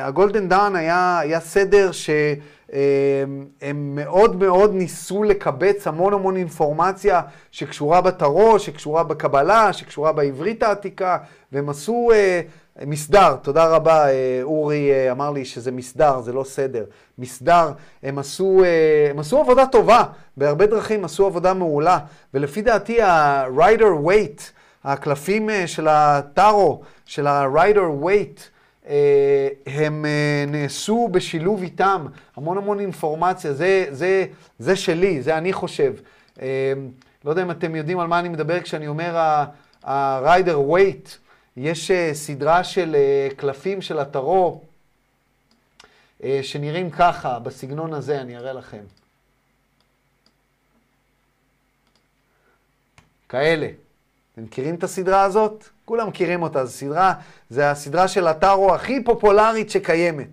ה 0.00 0.07
Golden 0.07 0.48
Dawn 0.48 0.76
היה, 0.76 1.18
היה 1.18 1.40
סדר 1.40 1.92
שהם 1.92 3.44
uh, 3.60 3.64
מאוד 3.72 4.36
מאוד 4.36 4.74
ניסו 4.74 5.22
לקבץ 5.22 5.86
המון 5.86 6.12
המון 6.12 6.36
אינפורמציה 6.36 7.20
שקשורה 7.50 8.00
בטרו, 8.00 8.58
שקשורה 8.58 9.04
בקבלה, 9.04 9.72
שקשורה 9.72 10.12
בעברית 10.12 10.62
העתיקה, 10.62 11.18
והם 11.52 11.68
עשו 11.68 12.08
uh, 12.10 12.14
מסדר, 12.86 13.36
תודה 13.42 13.66
רבה, 13.66 14.08
אה, 14.08 14.40
אורי 14.42 14.90
אה, 14.92 15.12
אמר 15.12 15.30
לי 15.30 15.44
שזה 15.44 15.72
מסדר, 15.72 16.20
זה 16.20 16.32
לא 16.32 16.44
סדר. 16.44 16.84
מסדר, 17.18 17.72
הם 18.02 18.18
עשו, 18.18 18.64
אה, 18.64 19.10
הם 19.10 19.18
עשו 19.18 19.40
עבודה 19.40 19.66
טובה, 19.66 20.04
בהרבה 20.36 20.66
דרכים 20.66 21.04
עשו 21.04 21.26
עבודה 21.26 21.54
מעולה, 21.54 21.98
ולפי 22.34 22.62
דעתי 22.62 23.02
ה-rider 23.02 24.06
weight, 24.06 24.42
הקלפים 24.84 25.48
של 25.66 25.88
הטארו, 25.88 26.82
של 27.04 27.26
ה-rider 27.26 28.04
אה, 28.88 29.48
הם 29.66 30.04
נעשו 30.46 31.08
בשילוב 31.12 31.62
איתם, 31.62 32.06
המון 32.36 32.58
המון 32.58 32.80
אינפורמציה, 32.80 33.52
זה, 33.52 33.86
זה, 33.90 34.24
זה 34.58 34.76
שלי, 34.76 35.22
זה 35.22 35.38
אני 35.38 35.52
חושב. 35.52 35.92
לא 37.24 37.30
יודע 37.30 37.42
אם 37.42 37.50
אתם 37.50 37.74
יודעים 37.74 37.98
על 37.98 38.06
מה 38.06 38.18
אני 38.18 38.28
מדבר 38.28 38.60
כשאני 38.60 38.88
אומר 38.88 39.16
ה-rider 39.84 40.70
weight, 40.70 41.21
יש 41.56 41.90
אה, 41.90 42.14
סדרה 42.14 42.64
של 42.64 42.96
אה, 42.98 43.28
קלפים 43.36 43.82
של 43.82 43.98
הטרו, 43.98 44.60
אה, 46.22 46.40
שנראים 46.42 46.90
ככה, 46.90 47.38
בסגנון 47.38 47.94
הזה, 47.94 48.20
אני 48.20 48.36
אראה 48.36 48.52
לכם. 48.52 48.82
כאלה. 53.28 53.68
אתם 54.32 54.42
מכירים 54.42 54.74
את 54.74 54.84
הסדרה 54.84 55.22
הזאת? 55.22 55.64
כולם 55.84 56.08
מכירים 56.08 56.42
אותה, 56.42 56.64
זו 56.64 56.72
סדרה, 56.72 57.14
זה 57.50 57.70
הסדרה 57.70 58.08
של 58.08 58.26
הטארו 58.26 58.74
הכי 58.74 59.04
פופולרית 59.04 59.70
שקיימת. 59.70 60.28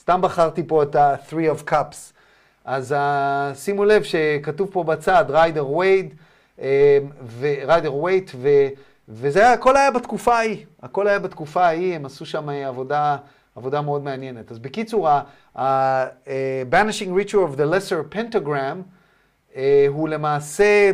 סתם 0.00 0.20
בחרתי 0.22 0.62
פה 0.66 0.82
את 0.82 0.94
ה-Three 0.94 1.60
of 1.60 1.70
Cups. 1.70 1.96
אז 2.64 2.92
uh, 2.92 3.54
שימו 3.54 3.84
לב 3.84 4.02
שכתוב 4.02 4.70
פה 4.72 4.84
בצד 4.84 5.24
Rider 5.28 5.70
Waite, 5.70 6.14
Rider 7.66 7.94
Waite, 7.94 8.30
וזה 9.08 9.52
הכל 9.52 9.76
היה 9.76 9.90
בתקופה 9.90 10.34
ההיא. 10.34 10.66
הכל 10.82 11.08
היה 11.08 11.18
בתקופה 11.18 11.64
ההיא, 11.64 11.94
הם 11.94 12.06
עשו 12.06 12.26
שם 12.26 12.48
עבודה, 12.48 13.16
עבודה 13.56 13.80
מאוד 13.80 14.02
מעניינת. 14.04 14.50
אז 14.50 14.58
בקיצור, 14.58 15.08
ה-Banishing 15.54 17.30
Ritual 17.30 17.54
of 17.54 17.56
the 17.56 17.64
Lesser 17.72 18.14
Pentagram 18.14 18.76
uh, 19.52 19.56
הוא 19.88 20.08
למעשה... 20.08 20.90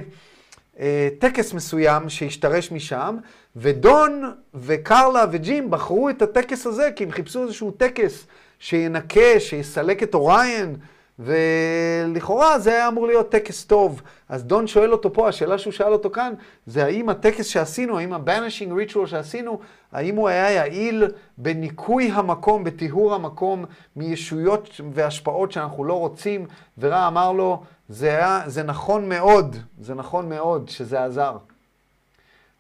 אה, 0.79 1.09
טקס 1.19 1.53
מסוים 1.53 2.09
שהשתרש 2.09 2.73
משם, 2.73 3.17
ודון 3.57 4.33
וקרלה 4.55 5.25
וג'ים 5.31 5.71
בחרו 5.71 6.11
את 6.11 6.23
הטקס 6.23 6.67
הזה 6.67 6.91
כי 6.97 7.05
הם 7.05 7.11
חיפשו 7.11 7.43
איזשהו 7.43 7.71
טקס 7.71 8.27
שינקה, 8.59 9.41
שיסלק 9.41 10.03
את 10.03 10.15
אוריין, 10.15 10.77
ולכאורה 11.19 12.59
זה 12.59 12.71
היה 12.71 12.89
אמור 12.89 13.07
להיות 13.07 13.31
טקס 13.31 13.65
טוב. 13.65 14.03
אז 14.29 14.45
דון 14.45 14.67
שואל 14.67 14.93
אותו 14.93 15.13
פה, 15.13 15.29
השאלה 15.29 15.59
שהוא 15.59 15.73
שאל 15.73 15.93
אותו 15.93 16.11
כאן, 16.11 16.33
זה 16.67 16.85
האם 16.85 17.09
הטקס 17.09 17.47
שעשינו, 17.47 17.99
האם 17.99 18.13
ה-banishing 18.13 18.93
ritual 18.93 19.07
שעשינו, 19.07 19.59
האם 19.93 20.17
הוא 20.17 20.29
היה 20.29 20.51
יעיל 20.51 21.05
בניקוי 21.39 22.11
המקום, 22.11 22.65
בטיהור 22.65 23.15
המקום 23.15 23.65
מישויות 23.97 24.81
והשפעות 24.93 25.53
שאנחנו 25.53 25.85
לא 25.85 25.95
רוצים, 25.95 26.47
ורע 26.79 27.07
אמר 27.07 27.33
לו, 27.33 27.63
זה, 27.89 28.09
היה, 28.09 28.43
זה 28.47 28.63
נכון 28.63 29.09
מאוד, 29.09 29.57
זה 29.81 29.95
נכון 29.95 30.29
מאוד 30.29 30.69
שזה 30.69 31.05
עזר. 31.05 31.37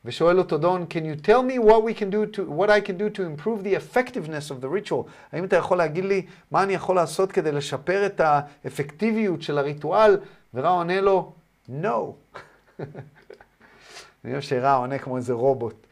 ושואל 0.07 0.39
אותו 0.39 0.57
דון, 0.57 0.85
can 0.89 1.05
you 1.05 1.15
tell 1.25 1.43
me 1.43 1.59
what 1.59 1.83
we 1.83 1.93
can 1.93 2.09
do 2.09 2.25
to, 2.25 2.43
what 2.43 2.69
I 2.69 2.81
can 2.81 2.97
do 2.97 3.09
to 3.09 3.23
improve 3.23 3.63
the 3.63 3.73
effectiveness 3.73 4.51
of 4.51 4.61
the 4.61 4.67
ritual? 4.67 5.07
האם 5.31 5.43
אתה 5.43 5.55
יכול 5.55 5.77
להגיד 5.77 6.05
לי 6.05 6.25
מה 6.51 6.63
אני 6.63 6.73
יכול 6.73 6.95
לעשות 6.95 7.31
כדי 7.31 7.51
לשפר 7.51 8.05
את 8.05 8.21
האפקטיביות 8.23 9.41
של 9.41 9.57
הריטואל? 9.57 10.17
ורע 10.53 10.69
עונה 10.69 11.01
לו, 11.01 11.33
no. 11.69 12.13
אני 14.25 14.39
חושב 14.39 14.49
שרע 14.49 14.73
עונה 14.73 14.97
כמו 14.97 15.17
איזה 15.17 15.33
רובוט. 15.33 15.87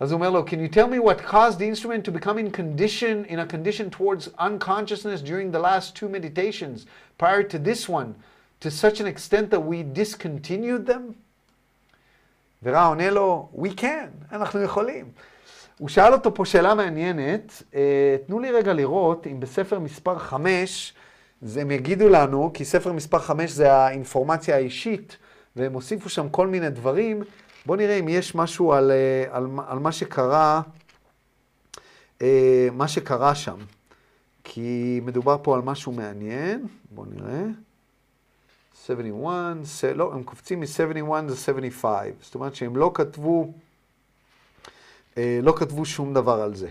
אז 0.00 0.12
הוא 0.12 0.18
אומר 0.18 0.30
לו, 0.30 0.44
can 0.46 0.60
you 0.60 0.68
tell 0.68 0.86
me 0.86 0.98
what 0.98 1.18
caused 1.18 1.58
the 1.58 1.66
instrument 1.66 2.04
to 2.04 2.12
become 2.12 2.38
in 2.38 2.50
condition, 2.50 3.24
in 3.24 3.38
a 3.40 3.46
condition 3.46 3.90
towards 3.90 4.28
unconsciousness 4.38 5.20
during 5.20 5.50
the 5.50 5.58
last 5.58 5.96
two 5.96 6.08
meditations, 6.08 6.86
prior 7.18 7.42
to 7.42 7.58
this 7.58 7.88
one, 7.88 8.14
to 8.60 8.70
such 8.70 9.00
an 9.00 9.06
extent 9.06 9.50
that 9.50 9.60
we 9.60 9.82
discontinued 9.82 10.86
them? 10.86 11.16
ורע 12.63 12.85
עונה 12.85 13.09
לו, 13.09 13.49
we 13.55 13.79
can, 13.79 14.31
אנחנו 14.31 14.61
יכולים. 14.61 15.05
הוא 15.77 15.89
שאל 15.89 16.13
אותו 16.13 16.33
פה 16.33 16.45
שאלה 16.45 16.75
מעניינת, 16.75 17.63
אה, 17.75 18.15
תנו 18.27 18.39
לי 18.39 18.51
רגע 18.51 18.73
לראות 18.73 19.27
אם 19.27 19.39
בספר 19.39 19.79
מספר 19.79 20.17
5, 20.17 20.93
זה 21.41 21.61
הם 21.61 21.71
יגידו 21.71 22.09
לנו, 22.09 22.51
כי 22.53 22.65
ספר 22.65 22.91
מספר 22.91 23.19
5 23.19 23.51
זה 23.51 23.73
האינפורמציה 23.73 24.55
האישית, 24.55 25.17
והם 25.55 25.73
הוסיפו 25.73 26.09
שם 26.09 26.29
כל 26.29 26.47
מיני 26.47 26.69
דברים. 26.69 27.23
בואו 27.65 27.77
נראה 27.77 27.95
אם 27.99 28.07
יש 28.09 28.35
משהו 28.35 28.73
על, 28.73 28.91
אה, 28.91 29.35
על, 29.37 29.47
על 29.67 29.79
מה 29.79 29.91
שקרה, 29.91 30.61
אה, 32.21 32.67
מה 32.71 32.87
שקרה 32.87 33.35
שם. 33.35 33.57
כי 34.43 35.01
מדובר 35.03 35.37
פה 35.41 35.55
על 35.55 35.61
משהו 35.61 35.91
מעניין, 35.91 36.67
בואו 36.91 37.05
נראה. 37.15 37.43
71, 38.87 39.63
ס- 39.65 39.83
לא, 39.83 40.13
הם 40.13 40.23
קופצים 40.23 40.59
מ-71 40.59 41.07
ל-75. 41.27 41.85
זאת 42.21 42.35
אומרת 42.35 42.55
שהם 42.55 42.77
לא 42.77 42.91
כתבו, 42.93 43.51
אה, 45.17 45.39
לא 45.43 45.53
כתבו 45.57 45.85
שום 45.85 46.13
דבר 46.13 46.41
על 46.41 46.55
זה. 46.55 46.69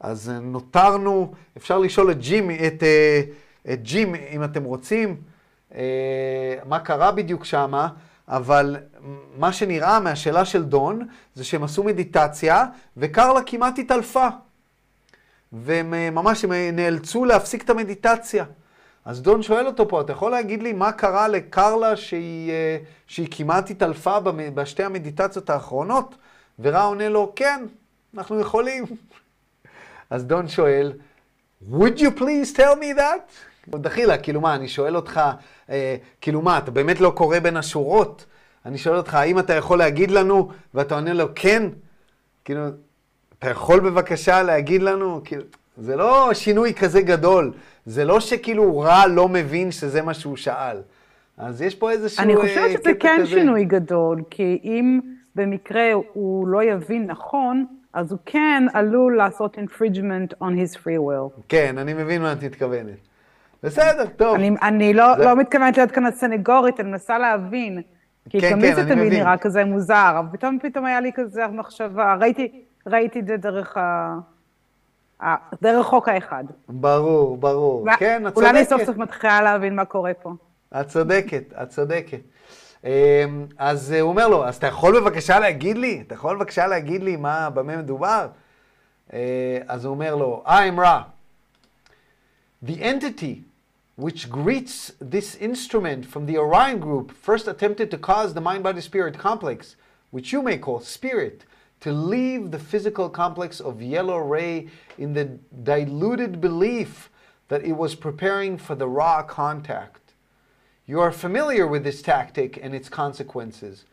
אז 0.00 0.32
נותרנו, 0.42 1.32
אפשר 1.56 1.78
לשאול 1.78 2.10
את 2.10 2.18
ג'ים, 2.20 2.50
את, 2.50 2.82
אה, 2.82 3.22
את 3.72 3.82
ג'ים, 3.82 4.14
אם 4.14 4.44
אתם 4.44 4.64
רוצים, 4.64 5.16
אה, 5.74 6.58
מה 6.66 6.78
קרה 6.78 7.12
בדיוק 7.12 7.44
שמה, 7.44 7.88
אבל 8.28 8.76
מה 9.38 9.52
שנראה 9.52 10.00
מהשאלה 10.00 10.44
של 10.44 10.64
דון, 10.64 11.08
זה 11.34 11.44
שהם 11.44 11.64
עשו 11.64 11.84
מדיטציה, 11.84 12.64
וקרלה 12.96 13.40
כמעט 13.46 13.78
התעלפה. 13.78 14.28
והם 15.52 15.90
ממש, 15.90 16.44
הם 16.44 16.52
נאלצו 16.52 17.24
להפסיק 17.24 17.64
את 17.64 17.70
המדיטציה. 17.70 18.44
אז 19.08 19.22
דון 19.22 19.42
שואל 19.42 19.66
אותו 19.66 19.88
פה, 19.88 20.00
אתה 20.00 20.12
יכול 20.12 20.30
להגיד 20.30 20.62
לי 20.62 20.72
מה 20.72 20.92
קרה 20.92 21.28
לקרלה 21.28 21.96
שהיא, 21.96 22.50
אה, 22.50 22.78
שהיא 23.06 23.28
כמעט 23.30 23.70
התעלפה 23.70 24.18
בשתי 24.54 24.82
המדיטציות 24.84 25.50
האחרונות? 25.50 26.14
ורע 26.58 26.82
עונה 26.82 27.08
לו, 27.08 27.32
כן, 27.36 27.64
אנחנו 28.14 28.40
יכולים. 28.40 28.84
אז 30.10 30.24
דון 30.24 30.48
שואל, 30.48 30.92
would 31.70 31.98
you 31.98 32.18
please 32.18 32.56
tell 32.56 32.76
me 32.80 32.98
that? 32.98 33.76
דחילה, 33.76 34.18
כאילו 34.18 34.40
מה, 34.40 34.54
אני 34.54 34.68
שואל 34.68 34.96
אותך, 34.96 35.20
אה, 35.70 35.96
כאילו 36.20 36.42
מה, 36.42 36.58
אתה 36.58 36.70
באמת 36.70 37.00
לא 37.00 37.12
קורא 37.16 37.38
בין 37.38 37.56
השורות? 37.56 38.26
אני 38.66 38.78
שואל 38.78 38.96
אותך, 38.96 39.14
האם 39.14 39.38
אתה 39.38 39.54
יכול 39.54 39.78
להגיד 39.78 40.10
לנו? 40.10 40.50
ואתה 40.74 40.94
עונה 40.94 41.12
לו, 41.12 41.26
כן. 41.34 41.62
כאילו, 42.44 42.62
אתה 43.38 43.50
יכול 43.50 43.80
בבקשה 43.80 44.42
להגיד 44.42 44.82
לנו? 44.82 45.20
כאילו, 45.24 45.42
זה 45.76 45.96
לא 45.96 46.30
שינוי 46.34 46.74
כזה 46.74 47.00
גדול. 47.00 47.52
זה 47.88 48.04
לא 48.04 48.20
שכאילו 48.20 48.78
רע 48.78 49.06
לא 49.06 49.28
מבין 49.28 49.70
שזה 49.70 50.02
מה 50.02 50.14
שהוא 50.14 50.36
שאל. 50.36 50.76
אז 51.38 51.62
יש 51.62 51.74
פה 51.74 51.90
איזשהו 51.90 52.22
אני 52.24 52.34
אה, 52.36 52.40
חושבת 52.40 52.70
שזה 52.70 52.78
קטע 52.78 52.94
כן 53.00 53.16
כזה. 53.20 53.26
שינוי 53.26 53.64
גדול, 53.64 54.22
כי 54.30 54.58
אם 54.64 55.00
במקרה 55.34 55.90
הוא 56.12 56.48
לא 56.48 56.62
יבין 56.64 57.06
נכון, 57.06 57.64
אז 57.92 58.12
הוא 58.12 58.18
כן 58.26 58.62
עלול 58.72 59.16
לעשות 59.16 59.56
infringement 59.58 60.32
on 60.42 60.46
his 60.46 60.76
free 60.76 61.00
will. 61.08 61.40
כן, 61.48 61.78
אני 61.78 61.94
מבין 61.94 62.22
מה 62.22 62.32
את 62.32 62.42
מתכוונת. 62.44 62.98
בסדר, 63.62 64.06
טוב. 64.16 64.34
אני, 64.34 64.50
אני 64.62 64.94
לא, 64.94 65.14
זה- 65.16 65.24
לא 65.24 65.36
מתכוונת 65.36 65.76
להיות 65.76 65.90
כאן 65.90 66.06
הסנגורית, 66.06 66.80
אני 66.80 66.88
מנסה 66.90 67.18
להבין. 67.18 67.82
כי 68.30 68.40
כן, 68.40 68.50
גם 68.52 68.60
כן, 68.60 68.66
לי 68.66 68.74
זה 68.74 68.80
אני 68.82 68.90
תמיד 68.90 69.06
מבין. 69.06 69.20
נראה 69.20 69.36
כזה 69.38 69.64
מוזר, 69.64 70.16
אבל 70.18 70.28
פתאום 70.32 70.58
פתאום 70.62 70.84
היה 70.84 71.00
לי 71.00 71.10
כזה 71.14 71.46
מחשבה, 71.52 72.14
ראיתי, 72.20 72.48
ראיתי 72.86 73.20
את 73.20 73.26
זה 73.26 73.36
דרך 73.36 73.76
ה... 73.76 74.14
דרך 75.62 75.86
חוק 75.86 76.08
האחד. 76.08 76.44
ברור, 76.68 77.36
ברור. 77.36 77.86
כן, 77.98 78.26
את 78.26 78.36
אולי 78.36 78.50
אני 78.50 78.58
סוף 78.58 78.68
צודקת. 78.68 78.86
סוף 78.86 78.96
מתחילה 78.96 79.42
להבין 79.42 79.76
מה 79.76 79.84
קורה 79.84 80.14
פה. 80.14 80.32
את 80.80 80.88
צודקת, 80.88 81.52
את 81.62 81.68
צודקת. 81.68 82.20
אמ, 82.84 82.90
אז 83.58 83.92
אה, 83.92 84.00
הוא 84.00 84.10
אומר 84.10 84.28
לו, 84.28 84.44
אז 84.44 84.56
אתה 84.56 84.66
יכול 84.66 85.00
בבקשה 85.00 85.38
להגיד 85.38 85.78
לי? 85.78 86.02
אתה 86.06 86.14
יכול 86.14 86.36
בבקשה 86.36 86.66
להגיד 86.66 87.02
לי 87.02 87.16
מה, 87.16 87.50
במה 87.50 87.76
מדובר? 87.76 88.26
אה, 89.12 89.58
אז 89.68 89.84
הוא 89.84 89.94
אומר 89.94 90.14
לו, 90.14 90.44
I'm 90.46 90.78
Ra. 90.78 91.02
The 92.66 92.82
entity 92.82 93.42
which 93.98 94.30
greets 94.30 94.92
this 95.00 95.34
instrument 95.34 96.06
from 96.06 96.26
the 96.26 96.36
Orion 96.38 96.78
group 96.78 97.10
first 97.10 97.48
attempted 97.48 97.90
to 97.90 97.98
cause 97.98 98.32
the 98.32 98.40
mind-body-spirit 98.40 99.18
complex, 99.18 99.74
which 100.12 100.32
you 100.32 100.40
may 100.40 100.56
call 100.56 100.80
spirit, 100.80 101.44
to 101.80 101.92
leave 101.92 102.50
the 102.50 102.58
physical 102.58 103.08
complex 103.08 103.60
of 103.60 103.80
yellow 103.80 104.18
ray 104.18 104.68
in 104.96 105.12
the 105.12 105.38
diluted 105.62 106.40
belief 106.40 107.10
that 107.48 107.64
it 107.64 107.72
was 107.72 107.94
preparing 107.94 108.58
for 108.58 108.74
the 108.74 108.88
raw 108.88 109.22
contact. 109.22 110.14
You 110.86 111.00
are 111.00 111.12
familiar 111.12 111.66
with 111.66 111.84
this 111.84 112.02
tactic 112.02 112.58
and 112.60 112.74
its 112.74 112.88
consequences. 112.88 113.84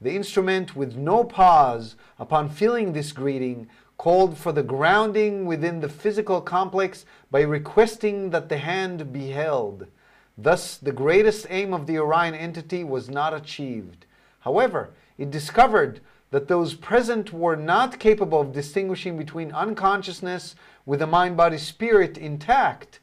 The 0.00 0.14
instrument, 0.14 0.76
with 0.76 0.96
no 0.96 1.24
pause, 1.24 1.96
upon 2.18 2.48
feeling 2.48 2.92
this 2.92 3.12
greeting, 3.12 3.68
called 3.96 4.36
for 4.36 4.52
the 4.52 4.62
grounding 4.62 5.46
within 5.46 5.80
the 5.80 5.88
physical 5.88 6.40
complex 6.40 7.04
by 7.30 7.40
requesting 7.40 8.30
that 8.30 8.48
the 8.48 8.58
hand 8.58 9.12
be 9.12 9.30
held. 9.30 9.86
Thus, 10.36 10.76
the 10.76 10.92
greatest 10.92 11.46
aim 11.48 11.72
of 11.72 11.86
the 11.86 11.98
Orion 11.98 12.34
entity 12.34 12.82
was 12.82 13.08
not 13.08 13.34
achieved. 13.34 14.06
However, 14.40 14.90
it 15.16 15.30
discovered 15.30 16.00
that 16.34 16.48
those 16.48 16.74
present 16.74 17.32
were 17.32 17.54
not 17.54 18.00
capable 18.00 18.40
of 18.40 18.52
distinguishing 18.52 19.16
between 19.16 19.52
unconsciousness 19.52 20.56
with 20.84 20.98
the 20.98 21.06
mind 21.06 21.36
body 21.36 21.56
spirit 21.56 22.18
intact 22.18 22.98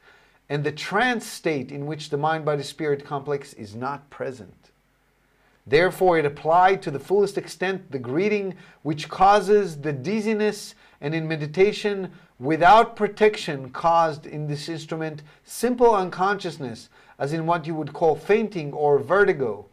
and 0.49 0.65
the 0.65 0.71
trance 0.73 1.25
state 1.25 1.71
in 1.71 1.85
which 1.85 2.09
the 2.09 2.17
mind 2.17 2.43
body 2.43 2.61
spirit 2.61 3.05
complex 3.05 3.53
is 3.53 3.73
not 3.73 4.09
present. 4.09 4.71
Therefore, 5.65 6.17
it 6.17 6.25
applied 6.25 6.81
to 6.81 6.91
the 6.91 6.99
fullest 6.99 7.37
extent 7.37 7.89
the 7.93 7.99
greeting 7.99 8.53
which 8.83 9.07
causes 9.07 9.77
the 9.77 9.93
dizziness, 9.93 10.75
and 10.99 11.15
in 11.15 11.25
meditation, 11.25 12.11
without 12.37 12.97
protection, 12.97 13.69
caused 13.69 14.25
in 14.25 14.47
this 14.47 14.67
instrument 14.67 15.23
simple 15.45 15.95
unconsciousness, 15.95 16.89
as 17.17 17.31
in 17.31 17.45
what 17.45 17.65
you 17.65 17.75
would 17.75 17.93
call 17.93 18.17
fainting 18.17 18.73
or 18.73 18.99
vertigo. 18.99 19.67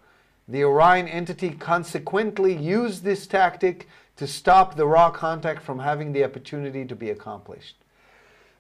The 0.49 0.65
Orion 0.65 1.07
entity 1.09 1.51
consequently 1.51 2.55
used 2.55 3.05
this 3.05 3.27
tactic 3.27 3.87
to 4.17 4.27
stop 4.27 4.77
the 4.77 4.87
raw 4.87 5.11
contact 5.11 5.63
from 5.63 5.79
having 5.79 6.13
the 6.13 6.25
opportunity 6.25 6.85
to 6.87 6.95
be 6.95 7.11
accomplished. 7.11 7.75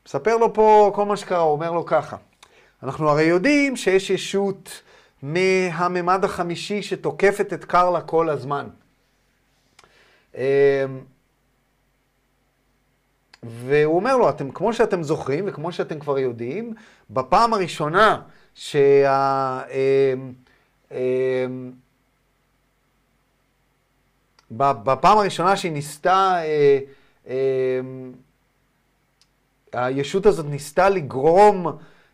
מספר 0.06 0.36
לו 0.36 0.54
פה 0.54 0.92
כל 0.94 1.04
מה 1.04 1.16
שקרה, 1.16 1.38
הוא 1.38 1.52
אומר 1.52 1.72
לו 1.72 1.86
ככה, 1.86 2.16
אנחנו 2.82 3.08
הרי 3.08 3.22
יודעים 3.22 3.76
שיש 3.76 4.10
ישות 4.10 4.82
מהממד 5.22 6.24
החמישי 6.24 6.82
שתוקפת 6.82 7.52
את 7.52 7.64
קרלה 7.64 8.00
כל 8.00 8.28
הזמן. 8.28 8.68
אמ, 10.34 10.40
והוא 13.42 13.96
אומר 13.96 14.16
לו, 14.16 14.28
אתם, 14.28 14.50
כמו 14.50 14.72
שאתם 14.72 15.02
זוכרים 15.02 15.44
וכמו 15.48 15.72
שאתם 15.72 15.98
כבר 15.98 16.18
יודעים, 16.18 16.74
בפעם 17.10 17.54
הראשונה 17.54 18.20
שה... 18.54 19.62
אמ, 20.92 21.72
בפעם 24.50 25.18
הראשונה 25.18 25.56
שהיא 25.56 25.72
ניסתה, 25.72 26.34
אה, 26.44 26.78
אמ, 27.26 28.12
הישות 29.72 30.26
הזאת 30.26 30.46
ניסתה 30.46 30.88
לגרום 30.88 31.66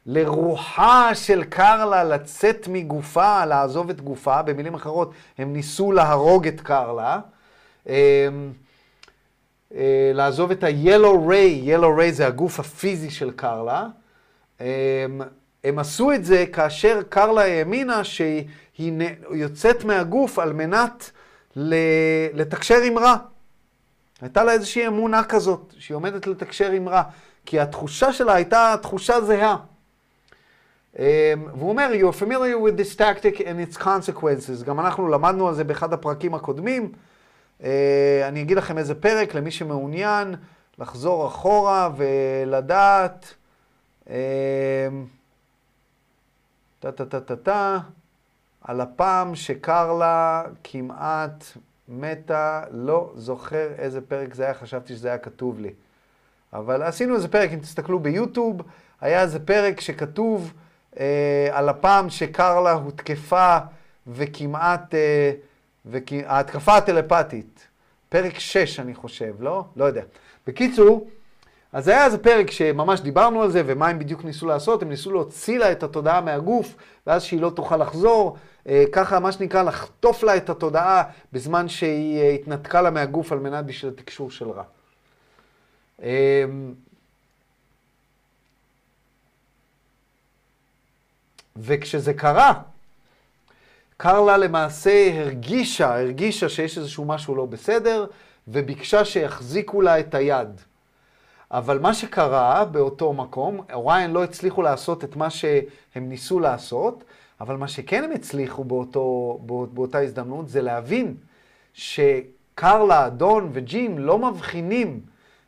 לרוחה 0.07 1.15
של 1.15 1.45
קרלה 1.45 2.05
לצאת 2.05 2.69
מגופה, 2.69 3.45
לעזוב 3.45 3.91
את 3.91 4.01
גופה. 4.01 4.43
במילים 4.43 4.75
אחרות, 4.75 5.13
הם 5.39 5.53
ניסו 5.53 5.93
להרוג 5.93 6.47
את 6.47 6.61
קרלה. 6.61 7.21
אמ, 7.87 7.93
אה, 9.75 10.11
לעזוב 10.15 10.51
את 10.51 10.65
ה-Yellow 10.65 11.29
Ray, 11.31 11.69
Yellow 11.69 12.01
Ray 12.01 12.11
זה 12.11 12.27
הגוף 12.27 12.61
הפיזי 12.61 13.11
של 13.11 13.31
קרלה. 13.31 13.87
הם 15.65 15.79
עשו 15.79 16.13
את 16.13 16.25
זה 16.25 16.45
כאשר 16.53 17.03
קרלה 17.09 17.45
האמינה 17.45 18.05
שהיא 18.05 18.47
יוצאת 19.31 19.85
מהגוף 19.85 20.39
על 20.39 20.53
מנת 20.53 21.11
לתקשר 22.33 22.83
עם 22.83 22.99
רע. 22.99 23.17
הייתה 24.21 24.45
לה 24.45 24.53
איזושהי 24.53 24.87
אמונה 24.87 25.25
כזאת, 25.25 25.75
שהיא 25.79 25.95
עומדת 25.95 26.27
לתקשר 26.27 26.71
עם 26.71 26.89
רע, 26.89 27.03
כי 27.47 27.61
התחושה 27.61 28.13
שלה 28.13 28.35
הייתה 28.35 28.75
תחושה 28.83 29.21
זהה. 29.21 29.57
Um, 30.95 30.99
והוא 31.55 31.69
אומר, 31.69 31.91
you're 32.01 32.21
familiar 32.23 32.59
with 32.67 32.81
this 32.81 32.99
tactic 32.99 33.39
and 33.41 33.75
its 33.75 33.77
consequences. 33.83 34.65
גם 34.65 34.81
אנחנו 34.81 35.09
למדנו 35.09 35.49
על 35.49 35.55
זה 35.55 35.65
באחד 35.65 35.93
הפרקים 35.93 36.35
הקודמים. 36.35 36.93
Uh, 37.61 37.65
אני 38.29 38.43
אגיד 38.43 38.57
לכם 38.57 38.79
איזה 38.79 38.95
פרק, 38.95 39.35
למי 39.35 39.51
שמעוניין, 39.51 40.35
לחזור 40.79 41.27
אחורה 41.27 41.91
ולדעת. 41.97 43.35
טה-טה-טה-טה-טה. 46.85 47.79
על 48.61 48.81
הפעם 48.81 49.35
שקרלה 49.35 50.43
כמעט 50.65 51.45
מתה, 51.89 52.63
לא 52.71 53.13
זוכר 53.17 53.69
איזה 53.79 54.01
פרק 54.01 54.35
זה 54.35 54.45
היה, 54.45 54.55
חשבתי 54.55 54.95
שזה 54.95 55.09
היה 55.09 55.19
כתוב 55.19 55.61
לי. 55.61 55.73
אבל 56.53 56.83
עשינו 56.83 57.15
איזה 57.15 57.29
פרק, 57.29 57.51
אם 57.53 57.59
תסתכלו 57.59 57.99
ביוטיוב, 57.99 58.63
היה 59.01 59.23
איזה 59.23 59.47
פרק 59.47 59.81
שכתוב 59.81 60.53
אה, 61.01 61.49
על 61.53 61.69
הפעם 61.69 62.11
שקרלה 62.11 62.73
הותקפה 62.73 63.59
וכמעט, 64.07 64.95
אה, 64.95 65.33
וכ... 65.87 66.13
ההתקפה 66.27 66.77
הטלפתית. 66.77 67.67
פרק 68.09 68.39
6 68.39 68.81
אני 68.81 68.95
חושב, 68.95 69.35
לא? 69.41 69.65
לא 69.77 69.85
יודע. 69.85 70.03
בקיצור, 70.47 71.09
אז 71.75 71.89
היה 71.89 72.05
איזה 72.05 72.19
פרק 72.19 72.51
שממש 72.51 73.01
דיברנו 73.01 73.43
על 73.43 73.51
זה, 73.51 73.63
ומה 73.67 73.89
הם 73.89 73.99
בדיוק 73.99 74.25
ניסו 74.25 74.47
לעשות? 74.47 74.83
הם 74.83 74.89
ניסו 74.89 75.13
להוציא 75.13 75.59
לה 75.59 75.73
את 75.73 75.83
התודעה 75.83 76.21
מהגוף, 76.21 76.75
ואז 77.07 77.23
שהיא 77.23 77.41
לא 77.41 77.51
תוכל 77.51 77.77
לחזור. 77.77 78.37
אה, 78.69 78.85
ככה, 78.93 79.21
מה 79.21 79.33
שנקרא, 79.33 79.63
לחטוף 79.63 80.23
לה 80.23 80.37
את 80.37 80.51
התודעה 80.51 81.03
בזמן 81.33 81.69
שהיא 81.69 82.21
אה, 82.21 82.31
התנתקה 82.31 82.83
לה 82.83 82.91
מהגוף 82.91 83.33
על 83.33 83.39
מנת 83.39 83.65
בשביל 83.65 83.93
התקשור 83.93 84.31
של 84.31 84.51
רע. 84.51 84.63
אמ, 86.03 86.75
וכשזה 91.57 92.15
קרה, 92.15 92.53
קרלה 93.97 94.37
למעשה 94.37 95.21
הרגישה, 95.21 96.01
הרגישה 96.01 96.49
שיש 96.49 96.79
איזשהו 96.79 97.05
משהו 97.05 97.35
לא 97.35 97.47
בסדר, 97.47 98.07
וביקשה 98.49 99.05
שיחזיקו 99.05 99.81
לה 99.81 100.01
את 100.01 100.15
היד. 100.15 100.61
אבל 101.55 101.79
מה 101.79 101.95
שקרה 101.95 102.65
באותו 102.65 103.13
מקום, 103.13 103.61
אוריין 103.73 104.11
לא 104.11 104.25
הצליחו 104.25 104.63
לעשות 104.63 105.05
את 105.05 105.17
מה 105.17 105.31
שהם 105.31 106.09
ניסו 106.09 106.41
לעשות, 106.41 107.05
אבל 107.41 107.57
מה 107.57 107.69
שכן 107.69 108.05
הם 108.05 108.13
הצליחו 108.13 108.65
באותו, 108.65 109.39
באותה 109.73 109.99
הזדמנות 109.99 110.49
זה 110.49 110.63
להבין 110.63 111.15
שקרלה, 111.73 113.09
דון 113.09 113.51
וג'ים 113.53 113.99
לא 113.99 114.19
מבחינים 114.19 115.01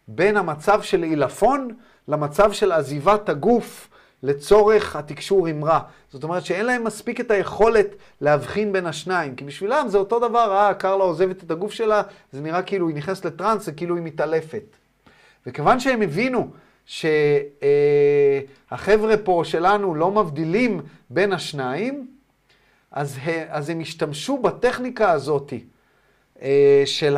בין 0.08 0.36
המצב 0.36 0.82
של 0.82 1.02
עילפון 1.02 1.68
למצב 2.08 2.52
של 2.52 2.72
עזיבת 2.72 3.28
הגוף 3.28 3.88
לצורך 4.22 4.96
התקשור 4.96 5.46
עם 5.46 5.64
רע. 5.64 5.80
זאת 6.12 6.24
אומרת 6.24 6.44
שאין 6.44 6.66
להם 6.66 6.84
מספיק 6.84 7.20
את 7.20 7.30
היכולת 7.30 7.86
להבחין 8.20 8.72
בין 8.72 8.86
השניים, 8.86 9.34
כי 9.34 9.44
בשבילם 9.44 9.86
זה 9.88 9.98
אותו 9.98 10.28
דבר, 10.28 10.56
אה, 10.56 10.74
קרלה 10.74 11.04
עוזבת 11.04 11.42
את 11.44 11.50
הגוף 11.50 11.72
שלה, 11.72 12.02
זה 12.32 12.40
נראה 12.40 12.62
כאילו 12.62 12.88
היא 12.88 12.96
נכנסת 12.96 13.24
לטראנס, 13.24 13.64
זה 13.64 13.72
כאילו 13.72 13.96
היא 13.96 14.04
מתעלפת. 14.04 14.76
וכיוון 15.46 15.80
שהם 15.80 16.02
הבינו 16.02 16.50
שהחבר'ה 18.66 19.16
פה 19.16 19.42
שלנו 19.44 19.94
לא 19.94 20.10
מבדילים 20.10 20.80
בין 21.10 21.32
השניים, 21.32 22.06
אז, 22.90 23.18
אז 23.48 23.70
הם 23.70 23.80
השתמשו 23.80 24.38
בטכניקה 24.38 25.10
הזאת 25.10 25.52
אה, 26.42 26.82
של 26.84 27.16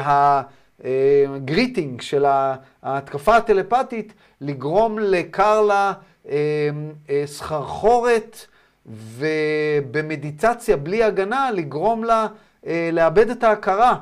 הגריטינג, 0.85 2.01
של 2.01 2.25
ההתקפה 2.83 3.37
הטלפתית, 3.37 4.13
לגרום 4.41 4.99
לקרלה 4.99 5.93
אה, 6.29 6.71
אה, 7.11 7.23
סחרחורת 7.27 8.47
ובמדיטציה 8.87 10.77
בלי 10.77 11.03
הגנה, 11.05 11.51
לגרום 11.51 12.05
לה 12.05 12.27
לאבד 12.93 13.31
את 13.31 13.45
ההכרה. 13.45 13.97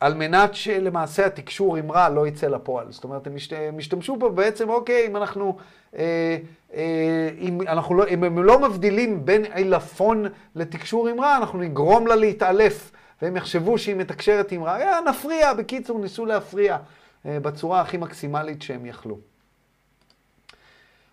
על 0.00 0.14
מנת 0.14 0.54
שלמעשה 0.54 1.26
התקשור 1.26 1.76
עם 1.76 1.92
רע 1.92 2.08
לא 2.08 2.26
יצא 2.26 2.48
לפועל. 2.48 2.86
זאת 2.90 3.04
אומרת, 3.04 3.26
הם 3.26 3.78
השתמשו 3.78 4.16
פה 4.20 4.28
בעצם, 4.28 4.68
אוקיי, 4.68 5.06
אם 5.06 5.16
אנחנו, 5.16 5.56
אה, 5.96 6.38
אה, 6.74 7.30
אם, 7.38 7.60
אנחנו 7.62 7.94
לא, 7.94 8.08
אם 8.08 8.24
הם 8.24 8.42
לא 8.42 8.58
מבדילים 8.58 9.24
בין 9.24 9.44
עילפון 9.44 10.26
לתקשור 10.54 11.08
עם 11.08 11.20
רע, 11.20 11.36
אנחנו 11.36 11.58
נגרום 11.58 12.06
לה 12.06 12.16
להתעלף, 12.16 12.92
והם 13.22 13.36
יחשבו 13.36 13.78
שהיא 13.78 13.96
מתקשרת 13.96 14.52
עם 14.52 14.64
רע, 14.64 14.80
אה, 14.80 15.00
נפריע, 15.08 15.54
בקיצור, 15.54 15.98
ניסו 15.98 16.26
להפריע 16.26 16.78
אה, 17.26 17.40
בצורה 17.40 17.80
הכי 17.80 17.96
מקסימלית 17.96 18.62
שהם 18.62 18.86
יכלו. 18.86 19.18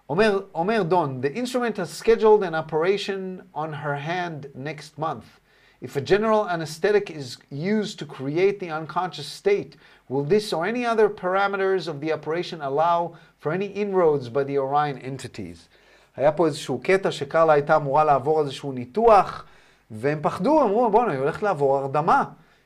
אומר, 0.10 0.42
אומר 0.56 0.84
דון, 0.84 1.22
the 1.24 1.38
instrument 1.38 1.78
has 1.78 2.04
scheduled 2.04 2.44
an 2.44 2.56
operation 2.56 3.42
on 3.56 3.74
her 3.84 3.96
hand 4.08 4.46
next 4.56 5.00
month. 5.00 5.47
If 5.80 5.96
a 5.96 6.02
general 6.02 6.50
anesthetic 6.50 7.12
is 7.12 7.38
used 7.52 8.00
to 8.00 8.06
create 8.06 8.60
the 8.60 8.72
unconscious 8.72 9.28
state, 9.28 9.76
will 10.10 10.24
this 10.24 10.52
or 10.52 10.66
any 10.66 10.86
other 10.86 11.08
parameters 11.08 11.88
of 11.88 12.02
the 12.02 12.12
operation 12.14 12.62
allow 12.62 13.14
for 13.40 13.52
any 13.52 13.68
inroads 13.68 14.30
by 14.30 14.44
the 14.44 14.58
Orion 14.58 14.98
entities? 14.98 15.68
היה 16.16 16.32
פה 16.32 16.46
איזשהו 16.46 16.80
קטע 16.84 17.12
שקרלה 17.12 17.54
הייתה 17.54 17.76
אמורה 17.76 18.04
לעבור 18.04 18.42
איזשהו 18.42 18.72
ניתוח, 18.72 19.46
והם 19.92 20.20
פחדו, 20.22 20.64
אמרו, 20.64 20.90
בוא'נה, 20.90 21.12
היא 21.12 21.20
הולכת 21.20 21.44
לעבור 21.44 21.78
הרדמה. 21.78 22.24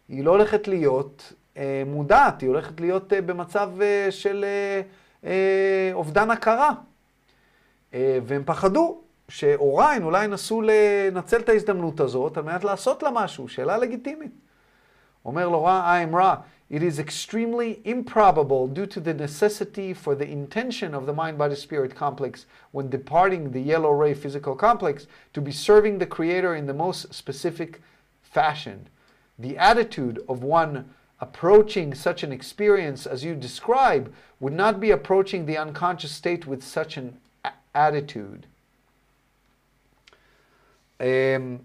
היא 0.10 0.24
לא 0.24 0.32
הולכת 0.32 0.68
להיות 0.68 1.34
אה, 1.58 1.84
מודעת, 1.86 2.42
היא 2.42 2.50
הולכת 2.50 2.82
להיות 2.82 3.14
אה, 3.14 3.22
במצב 3.22 3.70
אה, 3.82 4.08
של 4.12 4.46
אה, 4.48 4.82
אה, 5.30 5.90
אובדן 5.94 6.32
הכרה. 6.32 6.72
אה, 7.94 8.20
והם 8.24 8.44
פחדו. 8.46 9.02
שאוריין 9.31 10.03
אולי 10.03 10.25
ינסו 10.25 10.63
לנצל 10.63 11.41
את 11.41 11.49
ההזדמנות 11.49 12.01
הזאת 12.01 12.37
על 12.37 12.45
מנת 12.45 12.65
לעשות 12.65 13.03
לה 13.03 13.11
משהו, 13.11 13.49
שאלה 13.49 13.79
לגיטימית. 13.79 14.31
אומר 15.25 15.49
לו 15.49 15.65
רע, 15.65 16.01
I'm 16.03 16.17
רע, 16.17 16.37
it 16.71 16.83
is 16.83 16.99
extremely 16.99 17.81
improbable 17.85 18.67
due 18.67 18.87
to 18.87 19.01
the 19.01 19.15
necessity 19.15 19.95
for 19.95 20.15
the 20.17 20.29
intention 20.29 20.95
of 20.95 21.07
the 21.07 21.13
mind-body-spirit 21.13 21.95
complex 21.95 22.47
when 22.73 22.91
departing 22.91 23.53
the 23.53 23.61
yellow 23.61 23.93
ray 23.93 24.15
physical 24.15 24.57
complex 24.57 25.07
to 25.33 25.41
be 25.41 25.53
serving 25.53 25.99
the 25.99 26.07
creator 26.07 26.57
in 26.57 26.67
the 26.67 26.75
most 26.75 27.15
specific 27.15 27.81
fashion. 28.23 28.89
The 29.39 29.57
attitude 29.59 30.25
of 30.29 30.43
one 30.43 30.91
approaching 31.21 31.95
such 31.95 32.23
an 32.23 32.33
experience 32.33 33.07
as 33.07 33.25
you 33.25 33.35
describe 33.35 34.13
would 34.41 34.53
not 34.53 34.81
be 34.81 34.91
approaching 34.91 35.47
the 35.47 35.57
unconscious 35.57 36.13
state 36.13 36.47
with 36.47 36.63
such 36.63 36.97
an 36.97 37.17
attitude. 37.75 38.47
אמ, 41.02 41.58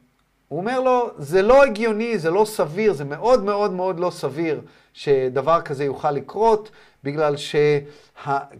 הוא 0.49 0.61
אומר 0.61 0.81
לו, 0.81 1.11
זה 1.19 1.43
לא 1.43 1.65
הגיוני, 1.65 2.19
זה 2.19 2.31
לא 2.31 2.45
סביר, 2.45 2.93
זה 2.93 3.05
מאוד 3.05 3.45
מאוד 3.45 3.73
מאוד 3.73 4.01
לא 4.01 4.11
סביר 4.11 4.61
שדבר 4.93 5.61
כזה 5.61 5.85
יוכל 5.85 6.11
לקרות, 6.11 6.71
בגלל. 7.05 7.35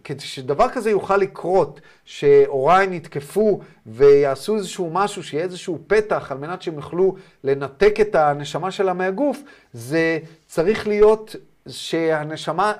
כדי 0.03 0.19
שדבר 0.19 0.69
כזה 0.69 0.89
יוכל 0.89 1.17
לקרות, 1.17 1.81
שאוריין 2.05 2.93
יתקפו 2.93 3.59
ויעשו 3.85 4.55
איזשהו 4.55 4.89
משהו, 4.93 5.23
שיהיה 5.23 5.43
איזשהו 5.43 5.79
פתח 5.87 6.31
על 6.31 6.37
מנת 6.37 6.61
שהם 6.61 6.75
יוכלו 6.75 7.15
לנתק 7.43 7.99
את 8.01 8.15
הנשמה 8.15 8.71
שלה 8.71 8.93
מהגוף, 8.93 9.41
זה 9.73 10.19
צריך 10.47 10.87
להיות 10.87 11.35
שהנשמה, 11.67 12.73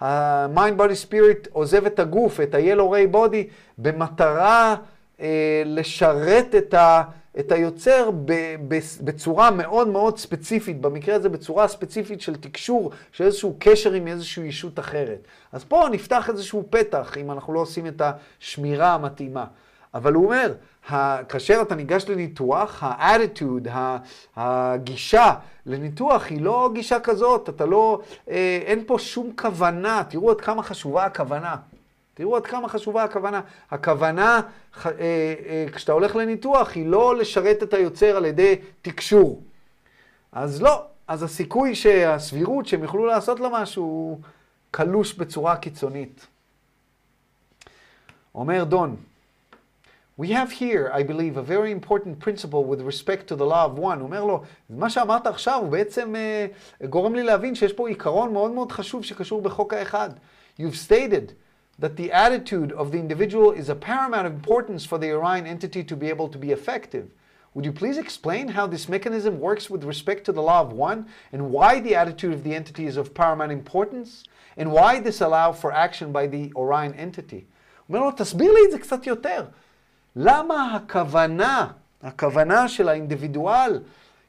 ה-mind 0.00 0.80
body 0.80 1.08
spirit 1.10 1.48
עוזב 1.52 1.86
את 1.86 1.98
הגוף, 1.98 2.40
את 2.40 2.54
ה-yellow 2.54 2.92
ray 2.92 3.14
body, 3.14 3.50
במטרה 3.78 4.76
אה, 5.20 5.62
לשרת 5.66 6.54
את 6.54 6.74
ה... 6.74 7.02
את 7.38 7.52
היוצר 7.52 8.10
בצורה 9.04 9.50
מאוד 9.50 9.88
מאוד 9.88 10.18
ספציפית, 10.18 10.80
במקרה 10.80 11.14
הזה 11.14 11.28
בצורה 11.28 11.68
ספציפית 11.68 12.20
של 12.20 12.36
תקשור, 12.36 12.90
של 13.12 13.24
איזשהו 13.24 13.56
קשר 13.58 13.92
עם 13.92 14.06
איזושהי 14.06 14.46
ישות 14.46 14.78
אחרת. 14.78 15.18
אז 15.52 15.64
פה 15.64 15.86
נפתח 15.92 16.30
איזשהו 16.30 16.64
פתח, 16.70 17.16
אם 17.16 17.30
אנחנו 17.30 17.52
לא 17.52 17.60
עושים 17.60 17.86
את 17.86 18.02
השמירה 18.40 18.94
המתאימה. 18.94 19.44
אבל 19.94 20.12
הוא 20.12 20.24
אומר, 20.24 20.52
כאשר 21.28 21.62
אתה 21.62 21.74
ניגש 21.74 22.04
לניתוח, 22.08 22.82
ה-attitude, 22.82 23.68
הגישה 24.36 25.34
לניתוח 25.66 26.26
היא 26.26 26.40
לא 26.40 26.70
גישה 26.74 27.00
כזאת, 27.00 27.48
אתה 27.48 27.66
לא, 27.66 28.00
אה, 28.30 28.58
אין 28.64 28.84
פה 28.86 28.98
שום 28.98 29.32
כוונה, 29.36 30.02
תראו 30.08 30.30
עד 30.30 30.40
כמה 30.40 30.62
חשובה 30.62 31.04
הכוונה. 31.04 31.56
תראו 32.16 32.36
עד 32.36 32.46
כמה 32.46 32.68
חשובה 32.68 33.04
הכוונה. 33.04 33.40
הכוונה, 33.70 34.40
אה, 34.86 34.90
אה, 34.94 35.66
כשאתה 35.72 35.92
הולך 35.92 36.16
לניתוח, 36.16 36.74
היא 36.74 36.86
לא 36.86 37.16
לשרת 37.16 37.62
את 37.62 37.74
היוצר 37.74 38.16
על 38.16 38.24
ידי 38.24 38.56
תקשור. 38.82 39.42
אז 40.32 40.62
לא, 40.62 40.84
אז 41.08 41.22
הסיכוי 41.22 41.74
שהסבירות 41.74 42.66
שהם 42.66 42.82
יוכלו 42.82 43.06
לעשות 43.06 43.40
לה 43.40 43.48
משהו 43.52 43.82
הוא 43.82 44.18
קלוש 44.70 45.14
בצורה 45.14 45.56
קיצונית. 45.56 46.26
אומר 48.34 48.64
דון, 48.64 48.96
We 50.18 50.28
have 50.28 50.50
here, 50.50 50.90
I 51.00 51.02
believe, 51.02 51.36
a 51.36 51.42
very 51.42 51.70
important 51.70 52.20
principle 52.20 52.64
with 52.64 52.80
respect 52.80 53.26
to 53.28 53.36
the 53.36 53.44
law 53.44 53.66
of 53.66 53.78
one. 53.78 53.98
הוא 53.98 54.06
אומר 54.06 54.24
לו, 54.24 54.42
מה 54.70 54.90
שאמרת 54.90 55.26
עכשיו 55.26 55.58
הוא 55.62 55.68
בעצם 55.68 56.14
uh, 56.14 56.86
גורם 56.86 57.14
לי 57.14 57.22
להבין 57.22 57.54
שיש 57.54 57.72
פה 57.72 57.88
עיקרון 57.88 58.32
מאוד 58.32 58.50
מאוד 58.50 58.72
חשוב 58.72 59.04
שקשור 59.04 59.42
בחוק 59.42 59.72
האחד. 59.72 60.10
You've 60.60 60.88
stated 60.88 61.32
that 61.79 61.97
the 61.97 62.11
attitude 62.11 62.71
of 62.73 62.91
the 62.91 62.99
individual 62.99 63.51
is 63.51 63.69
a 63.69 63.75
paramount 63.75 64.27
importance 64.27 64.85
for 64.85 64.97
the 64.97 65.11
Orion 65.11 65.47
entity 65.47 65.83
to 65.83 65.95
be 65.95 66.09
able 66.09 66.27
to 66.29 66.37
be 66.37 66.51
effective. 66.51 67.09
Would 67.53 67.65
you 67.65 67.73
please 67.73 67.97
explain 67.97 68.47
how 68.49 68.67
this 68.67 68.87
mechanism 68.87 69.39
works 69.39 69.69
with 69.69 69.83
respect 69.83 70.25
to 70.25 70.31
the 70.31 70.41
law 70.41 70.61
of 70.61 70.71
one 70.71 71.07
and 71.33 71.51
why 71.51 71.81
the 71.81 71.95
attitude 71.95 72.33
of 72.33 72.43
the 72.43 72.55
entity 72.55 72.85
is 72.85 72.97
of 72.97 73.13
paramount 73.13 73.51
importance 73.51 74.23
and 74.55 74.71
why 74.71 74.99
this 74.99 75.21
allows 75.21 75.59
for 75.59 75.71
action 75.71 76.11
by 76.11 76.27
the 76.27 76.51
Orion 76.55 76.93
entity? 76.93 77.45
אומר 77.89 77.99
לו, 77.99 78.11
תסביר 78.11 78.53
לי 78.53 78.59
את 78.65 78.71
זה 78.71 78.79
קצת 78.79 79.07
יותר. 79.07 79.45
למה 80.15 80.75
הכוונה, 80.75 81.67
הכוונה 82.03 82.67
של 82.67 82.89
האינדיבידואל 82.89 83.79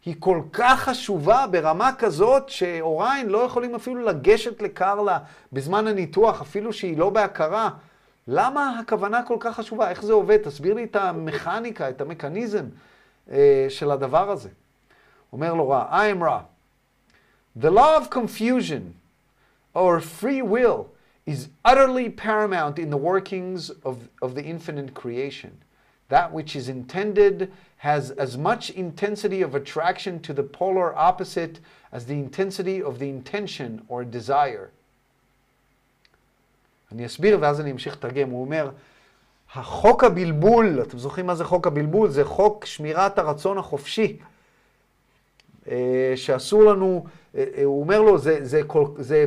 היא 0.07 0.15
כל 0.19 0.41
כך 0.53 0.79
חשובה 0.79 1.45
ברמה 1.51 1.91
כזאת 1.99 2.49
שאוריין 2.49 3.29
לא 3.29 3.37
יכולים 3.37 3.75
אפילו 3.75 4.01
לגשת 4.01 4.61
לקרלה 4.61 5.19
בזמן 5.53 5.87
הניתוח, 5.87 6.41
אפילו 6.41 6.73
שהיא 6.73 6.97
לא 6.97 7.09
בהכרה. 7.09 7.69
למה 8.27 8.79
הכוונה 8.79 9.23
כל 9.23 9.37
כך 9.39 9.55
חשובה? 9.55 9.89
איך 9.89 10.03
זה 10.03 10.13
עובד? 10.13 10.37
תסביר 10.37 10.73
לי 10.73 10.83
את 10.83 10.95
המכניקה, 10.95 11.89
את 11.89 12.01
המכניזם 12.01 12.65
אה, 13.31 13.65
של 13.69 13.91
הדבר 13.91 14.31
הזה. 14.31 14.49
אומר 15.33 15.53
לו 15.53 15.69
רע, 15.69 15.85
I 15.91 16.17
am 16.17 16.23
רע. 16.23 16.41
The 17.59 17.71
law 17.71 18.01
of 18.01 18.09
confusion 18.09 18.81
or 19.75 19.99
free 19.99 20.41
will 20.41 20.85
is 21.25 21.49
utterly 21.65 22.09
paramount 22.09 22.79
in 22.79 22.89
the 22.89 22.97
workings 22.97 23.71
of, 23.83 23.95
of 24.21 24.35
the 24.35 24.43
infinite 24.43 24.93
creation. 24.93 25.51
That 26.09 26.31
which 26.31 26.55
is 26.55 26.69
intended 26.69 27.51
has 27.77 28.11
as 28.11 28.37
much 28.37 28.69
intensity 28.69 29.41
of 29.41 29.53
attraction 29.55 30.19
to 30.21 30.33
the 30.33 30.43
polar 30.43 30.95
opposite 30.95 31.59
as 31.91 32.05
the 32.05 32.13
intensity 32.13 32.81
of 32.81 32.99
the 32.99 33.09
intention 33.09 33.81
or 33.89 34.03
desire. 34.03 34.69
אני 36.91 37.05
אסביר 37.05 37.37
ואז 37.41 37.61
אני 37.61 37.71
אמשיך 37.71 37.93
לתרגם. 37.93 38.29
הוא 38.29 38.41
אומר, 38.41 38.71
החוק 39.53 40.03
הבלבול, 40.03 40.81
אתם 40.81 40.97
זוכרים 40.97 41.25
מה 41.25 41.35
זה 41.35 41.45
חוק 41.45 41.67
הבלבול? 41.67 42.09
זה 42.09 42.25
חוק 42.25 42.65
שמירת 42.65 43.19
הרצון 43.19 43.57
החופשי. 43.57 44.17
שאסור 46.15 46.63
לנו, 46.63 47.05
הוא 47.63 47.81
אומר 47.81 48.01
לו, 48.01 48.17
זה, 48.17 48.45
זה, 48.45 48.61
זה, 48.97 49.25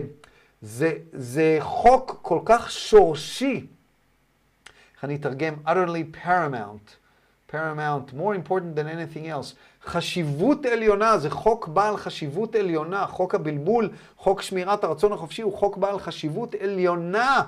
זה, 0.63 0.93
זה 1.13 1.57
חוק 1.61 2.19
כל 2.23 2.41
כך 2.45 2.71
שורשי. 2.71 3.67
איך 5.01 5.05
אני 5.05 5.15
אתרגם? 5.15 5.55
utterly 5.67 6.27
paramount. 6.27 6.97
paramount, 7.53 8.13
more 8.13 8.35
important 8.35 8.77
than 8.77 8.87
anything 8.87 9.27
else. 9.27 9.55
חשיבות 9.85 10.67
עליונה, 10.67 11.19
זה 11.19 11.31
חוק 11.31 11.69
בעל 11.69 11.97
חשיבות 11.97 12.55
עליונה. 12.55 13.07
חוק 13.07 13.35
הבלבול, 13.35 13.91
חוק 14.17 14.43
שמירת 14.43 14.85
הרצון 14.85 15.13
החופשי, 15.13 15.43
הוא 15.43 15.59
חוק 15.59 15.77
בעל 15.77 15.99
חשיבות 15.99 16.55
עליונה 16.55 17.43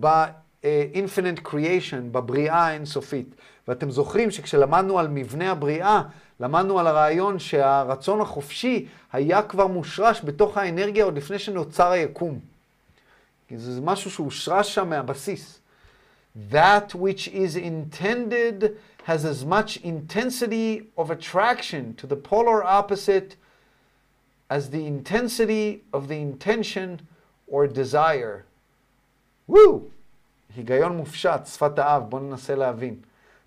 ב-infinite 0.00 1.46
creation, 1.46 2.12
בבריאה 2.12 2.66
האינסופית. 2.66 3.34
ואתם 3.68 3.90
זוכרים 3.90 4.30
שכשלמדנו 4.30 4.98
על 4.98 5.08
מבנה 5.08 5.50
הבריאה, 5.50 6.02
למדנו 6.40 6.78
על 6.78 6.86
הרעיון 6.86 7.38
שהרצון 7.38 8.20
החופשי 8.20 8.86
היה 9.12 9.42
כבר 9.42 9.66
מושרש 9.66 10.20
בתוך 10.24 10.58
האנרגיה 10.58 11.04
עוד 11.04 11.16
לפני 11.16 11.38
שנוצר 11.38 11.90
היקום. 11.90 12.38
זה 13.56 13.80
משהו 13.80 14.10
שהושרש 14.10 14.74
שם 14.74 14.90
מהבסיס. 14.90 15.63
That 16.34 16.94
which 16.94 17.28
is 17.28 17.54
intended 17.56 18.76
has 19.04 19.24
as 19.24 19.44
much 19.44 19.76
intensity 19.76 20.88
of 20.98 21.10
attraction 21.10 21.94
to 21.94 22.06
the 22.06 22.16
polar 22.16 22.64
opposite 22.64 23.36
as 24.50 24.70
the 24.70 24.86
intensity 24.86 25.84
of 25.92 26.08
the 26.08 26.20
intention 26.20 27.00
or 27.46 27.66
desire. 27.66 28.44
וואו! 29.48 29.80
היגיון 30.56 30.96
מופשט, 30.96 31.46
שפת 31.46 31.78
האב, 31.78 32.02
בואו 32.08 32.22
ננסה 32.22 32.54
להבין. 32.54 32.96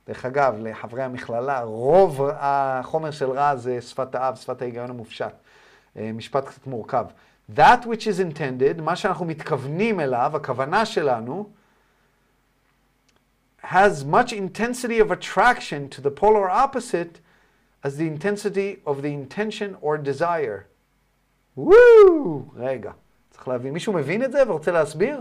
דרך 0.07 0.26
אגב, 0.26 0.56
לחברי 0.60 1.03
המכללה, 1.03 1.61
רוב 1.61 2.22
החומר 2.34 3.11
של 3.11 3.32
רע 3.32 3.56
זה 3.56 3.82
שפת 3.82 4.16
האב, 4.16 4.36
שפת 4.36 4.61
ההיגיון 4.61 4.90
המופשט. 4.90 5.34
משפט 5.95 6.45
קצת 6.45 6.68
מורכב. 6.68 7.06
That 7.56 7.86
which 7.86 8.07
is 8.07 8.20
intended, 8.20 8.82
מה 8.82 8.95
שאנחנו 8.95 9.26
מתכוונים 9.26 9.99
אליו, 9.99 10.32
הכוונה 10.36 10.86
שלנו, 10.86 11.49
has 13.66 14.05
much 14.05 14.32
intensity 14.32 14.99
of 14.99 15.11
attraction 15.11 15.89
to 15.89 16.01
the 16.01 16.11
polar 16.11 16.51
opposite 16.51 17.20
as 17.85 17.97
the 17.97 18.07
intensity 18.07 18.81
of 18.86 19.03
the 19.03 19.12
intention 19.12 19.77
or 19.81 19.97
desire. 19.99 20.66
וואו! 21.57 22.44
רגע, 22.57 22.93
צריך 23.31 23.49
להבין. 23.49 23.73
מישהו 23.73 23.93
מבין 23.93 24.24
את 24.24 24.32
זה 24.32 24.43
ורוצה 24.49 24.73
להסביר? 24.73 25.20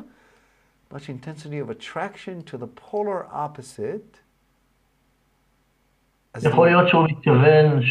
much 0.94 1.10
intensity 1.10 1.60
of 1.60 1.69
attraction 1.69 2.44
to 2.44 2.57
the 2.57 2.68
polar 2.68 3.26
opposite. 3.32 4.18
יכול 6.44 6.68
להיות 6.68 6.90
שהוא 6.90 7.07
מתכוון 7.07 7.82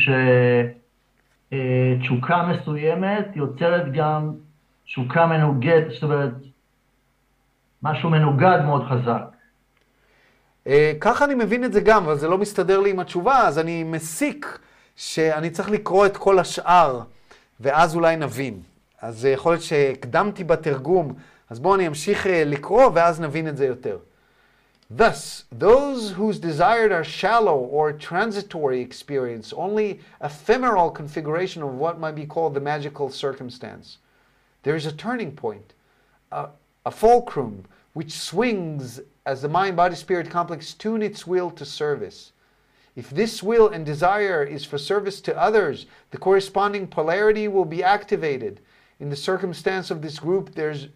שתשוקה 1.50 2.48
מסוימת 2.52 3.26
יוצרת 3.34 3.92
גם 3.92 4.34
תשוקה 4.84 5.26
מנוגדת, 5.26 5.90
זאת 5.90 6.02
אומרת, 6.02 6.32
משהו 7.82 8.10
מנוגד 8.10 8.58
מאוד 8.66 8.82
חזק. 8.88 9.24
ככה 10.99 11.25
אני 11.25 11.35
מבין 11.35 11.63
את 11.63 11.73
זה 11.73 11.81
גם, 11.81 12.03
אבל 12.03 12.17
זה 12.17 12.27
לא 12.27 12.37
מסתדר 12.37 12.79
לי 12.79 12.89
עם 12.89 12.99
התשובה, 12.99 13.47
אז 13.47 13.59
אני 13.59 13.83
מסיק 13.83 14.59
שאני 14.95 15.49
צריך 15.49 15.69
לקרוא 15.69 16.05
את 16.05 16.17
כל 16.17 16.39
השאר, 16.39 17.01
ואז 17.59 17.95
אולי 17.95 18.15
נבין. 18.15 18.61
אז 19.01 19.25
יכול 19.25 19.51
להיות 19.51 19.63
שהקדמתי 19.63 20.43
בתרגום, 20.43 21.13
אז 21.49 21.59
בואו 21.59 21.75
אני 21.75 21.87
אמשיך 21.87 22.25
לקרוא, 22.29 22.91
ואז 22.93 23.21
נבין 23.21 23.47
את 23.47 23.57
זה 23.57 23.65
יותר. 23.65 23.97
Thus, 24.91 25.45
those 25.51 26.11
whose 26.11 26.37
desired 26.39 26.91
are 26.91 27.03
shallow 27.03 27.57
or 27.57 27.91
transitory 27.91 28.81
experience 28.81 29.51
only 29.51 29.99
ephemeral 30.21 30.91
configuration 30.91 31.63
of 31.63 31.73
what 31.73 31.99
might 31.99 32.15
be 32.15 32.27
called 32.27 32.53
the 32.53 32.59
magical 32.59 33.09
circumstance. 33.09 33.97
There 34.61 34.75
is 34.75 34.85
a 34.85 34.91
turning 34.91 35.31
point, 35.31 35.73
a, 36.31 36.49
a 36.85 36.91
fulcrum, 36.91 37.65
which 37.95 38.11
swings 38.11 38.99
as 39.25 39.41
the 39.41 39.47
mind 39.47 39.77
body 39.77 39.95
spirit 39.95 40.29
complex 40.29 40.73
tune 40.73 41.01
its 41.01 41.25
will 41.25 41.49
to 41.49 41.63
service. 41.63 42.33
If 42.93 43.09
this 43.09 43.41
will 43.41 43.69
and 43.69 43.85
desire 43.85 44.43
is 44.43 44.65
for 44.65 44.77
service 44.77 45.21
to 45.21 45.41
others, 45.41 45.85
the 46.11 46.17
corresponding 46.17 46.87
polarity 46.87 47.47
will 47.47 47.63
be 47.63 47.81
activated. 47.81 48.59
In 48.99 49.09
the 49.09 49.15
circumstance 49.15 49.91
of 49.91 50.01
this 50.01 50.19
group, 50.19 50.55
there's 50.55 50.89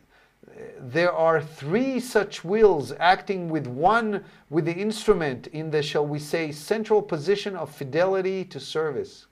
there 0.77 1.13
are 1.13 1.41
three 1.41 2.01
such 2.01 2.43
wills 2.43 2.91
acting 2.99 3.47
with 3.47 3.65
one 3.65 4.25
with 4.49 4.65
the 4.65 4.73
instrument 4.73 5.47
in 5.47 5.71
the, 5.71 5.81
shall 5.81 6.05
we 6.05 6.19
say, 6.19 6.51
central 6.51 7.01
position 7.01 7.55
of 7.55 7.73
fidelity 7.73 8.43
to 8.43 8.59
service. 8.59 9.27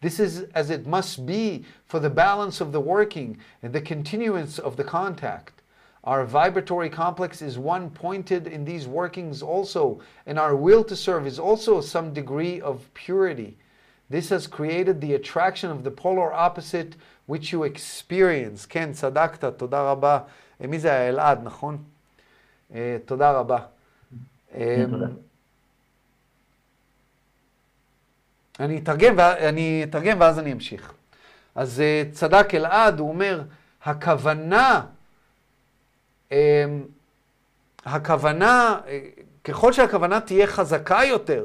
This 0.00 0.20
is 0.20 0.42
as 0.54 0.70
it 0.70 0.86
must 0.86 1.26
be 1.26 1.64
for 1.86 1.98
the 1.98 2.10
balance 2.10 2.60
of 2.60 2.70
the 2.70 2.80
working 2.80 3.38
and 3.64 3.72
the 3.72 3.80
continuance 3.80 4.60
of 4.60 4.76
the 4.76 4.84
contact. 4.84 5.62
Our 6.05 6.25
vibratory 6.25 6.89
complex 6.89 7.41
is 7.41 7.57
one 7.59 7.89
pointed 7.91 8.47
in 8.47 8.65
these 8.65 8.87
workings 8.87 9.43
also, 9.43 9.99
and 10.25 10.39
our 10.39 10.55
will 10.55 10.83
to 10.85 10.95
serve 10.95 11.27
is 11.27 11.37
also 11.39 11.79
some 11.81 12.11
degree 12.13 12.59
of 12.59 12.75
purity. 12.95 13.51
This 14.09 14.29
has 14.29 14.47
created 14.47 14.99
the 14.99 15.13
attraction 15.13 15.69
of 15.69 15.83
the 15.83 15.91
polar 15.91 16.33
opposite 16.33 16.95
which 17.27 17.53
you 17.53 17.63
experience. 17.63 18.65
כן, 18.65 18.91
צדקת, 18.93 19.45
תודה 19.57 19.81
רבה. 19.91 20.19
אה, 20.61 20.67
מי 20.67 20.79
זה 20.79 20.91
היה? 20.93 21.09
אלעד, 21.09 21.39
נכון? 21.43 21.77
אה, 22.73 22.97
תודה 23.05 23.31
רבה. 23.31 23.57
אה, 24.55 24.75
כן, 24.77 24.91
תודה. 24.91 25.05
אני 28.59 28.77
אתרגם, 28.77 29.13
וה- 29.17 29.49
אני 29.49 29.85
אתרגם 29.89 30.17
ואז 30.21 30.39
אני 30.39 30.51
אמשיך. 30.53 30.93
אז 31.55 31.79
אה, 31.81 32.03
צדק 32.11 32.55
אלעד, 32.55 32.99
הוא 32.99 33.09
אומר, 33.09 33.41
הכוונה, 33.83 34.69
אה, 34.69 34.81
הכוונה, 37.84 38.80
אה, 38.86 39.00
ככל 39.44 39.72
שהכוונה 39.72 40.20
תהיה 40.20 40.46
חזקה 40.46 41.00
יותר, 41.04 41.44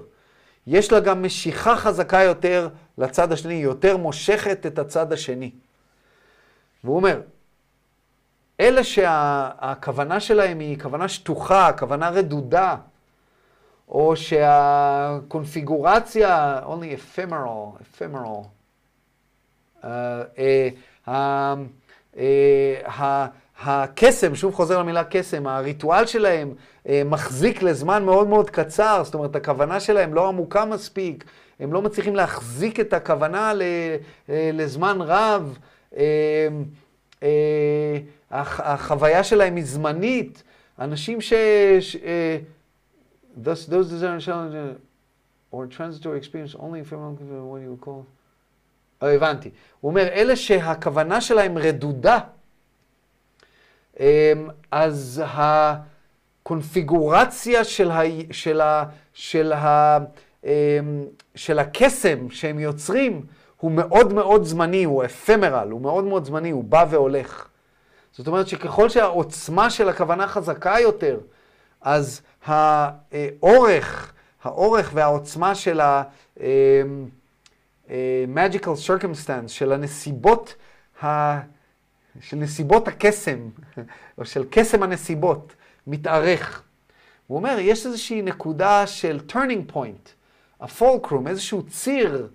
יש 0.67 0.91
לה 0.91 0.99
גם 0.99 1.23
משיכה 1.23 1.77
חזקה 1.77 2.23
יותר 2.23 2.69
לצד 2.97 3.31
השני, 3.31 3.53
היא 3.53 3.63
יותר 3.63 3.97
מושכת 3.97 4.65
את 4.65 4.79
הצד 4.79 5.13
השני. 5.13 5.51
והוא 6.83 6.95
אומר, 6.95 7.21
אלה 8.59 8.83
שהכוונה 8.83 10.19
שלהם 10.19 10.59
היא 10.59 10.79
כוונה 10.79 11.07
שטוחה, 11.07 11.71
כוונה 11.79 12.09
רדודה, 12.09 12.75
או 13.89 14.15
שהקונפיגורציה, 14.15 16.59
only 16.65 16.95
ephemeral, 16.97 17.81
ephemeral, 17.81 18.45
אה, 19.83 20.23
אה, 20.37 20.69
ה- 21.07 21.53
אה, 22.17 22.81
ה- 23.01 23.27
הקסם, 23.63 24.35
שוב 24.35 24.53
חוזר 24.53 24.79
למילה 24.79 25.03
קסם, 25.03 25.47
הריטואל 25.47 26.05
שלהם 26.05 26.53
אה, 26.89 27.01
מחזיק 27.05 27.63
לזמן 27.63 28.03
מאוד 28.05 28.27
מאוד 28.27 28.49
קצר, 28.49 29.01
זאת 29.03 29.13
אומרת, 29.13 29.35
הכוונה 29.35 29.79
שלהם 29.79 30.13
לא 30.13 30.27
עמוקה 30.27 30.65
מספיק, 30.65 31.23
הם 31.59 31.73
לא 31.73 31.81
מצליחים 31.81 32.15
להחזיק 32.15 32.79
את 32.79 32.93
הכוונה 32.93 33.53
אה, 34.29 34.49
לזמן 34.53 34.97
רב, 35.01 35.57
אה, 35.97 36.47
הח- 38.31 38.59
החוויה 38.59 39.23
שלהם 39.23 39.55
היא 39.55 39.65
זמנית, 39.65 40.43
אנשים 40.79 41.21
ש... 41.21 41.33
thus, 43.43 43.65
those 43.69 43.87
desire 43.89 44.19
challenge 44.19 44.55
or 45.53 45.65
transitory 45.67 46.17
experience 46.17 46.55
only 46.55 46.79
if 46.79 46.91
what 46.91 47.61
you 47.61 47.85
call... 47.85 48.03
הבנתי. 49.01 49.49
הוא 49.81 49.89
אומר, 49.89 50.01
אלה 50.01 50.35
שהכוונה 50.35 51.21
שלהם 51.21 51.57
רדודה, 51.57 52.19
אז 54.71 55.23
הקונפיגורציה 55.25 57.63
של, 57.63 57.91
ה, 57.91 58.01
של, 58.31 58.61
ה, 58.61 58.83
של, 59.13 59.53
ה, 59.53 59.97
אמ, 60.43 60.49
של 61.35 61.59
הקסם 61.59 62.29
שהם 62.29 62.59
יוצרים 62.59 63.21
הוא 63.57 63.71
מאוד 63.71 64.13
מאוד 64.13 64.43
זמני, 64.43 64.83
הוא 64.83 65.05
אפמרל, 65.05 65.71
הוא 65.71 65.81
מאוד 65.81 66.03
מאוד 66.03 66.25
זמני, 66.25 66.49
הוא 66.49 66.63
בא 66.63 66.85
והולך. 66.89 67.47
זאת 68.11 68.27
אומרת 68.27 68.47
שככל 68.47 68.89
שהעוצמה 68.89 69.69
של 69.69 69.89
הכוונה 69.89 70.27
חזקה 70.27 70.75
יותר, 70.79 71.19
אז 71.81 72.21
האורך, 72.45 74.13
האורך 74.43 74.91
והעוצמה 74.93 75.55
של 75.55 75.79
ה... 75.79 76.03
אמ, 76.39 76.45
אה, 77.89 78.25
circumstance, 78.87 79.47
של 79.47 79.71
הנסיבות, 79.71 80.55
ה... 81.03 81.39
של 82.19 82.37
נסיבות 82.37 82.87
הקסם, 82.87 83.49
או 84.17 84.25
של 84.25 84.43
קסם 84.49 84.83
הנסיבות, 84.83 85.53
מתארך. 85.87 86.63
הוא 87.27 87.37
אומר, 87.37 87.57
יש 87.59 87.85
איזושהי 87.85 88.21
נקודה 88.21 88.87
של 88.87 89.19
turning 89.29 89.73
point, 89.73 90.09
הפולקרום, 90.61 91.27
איזשהו 91.27 91.63
ציר, 91.63 92.27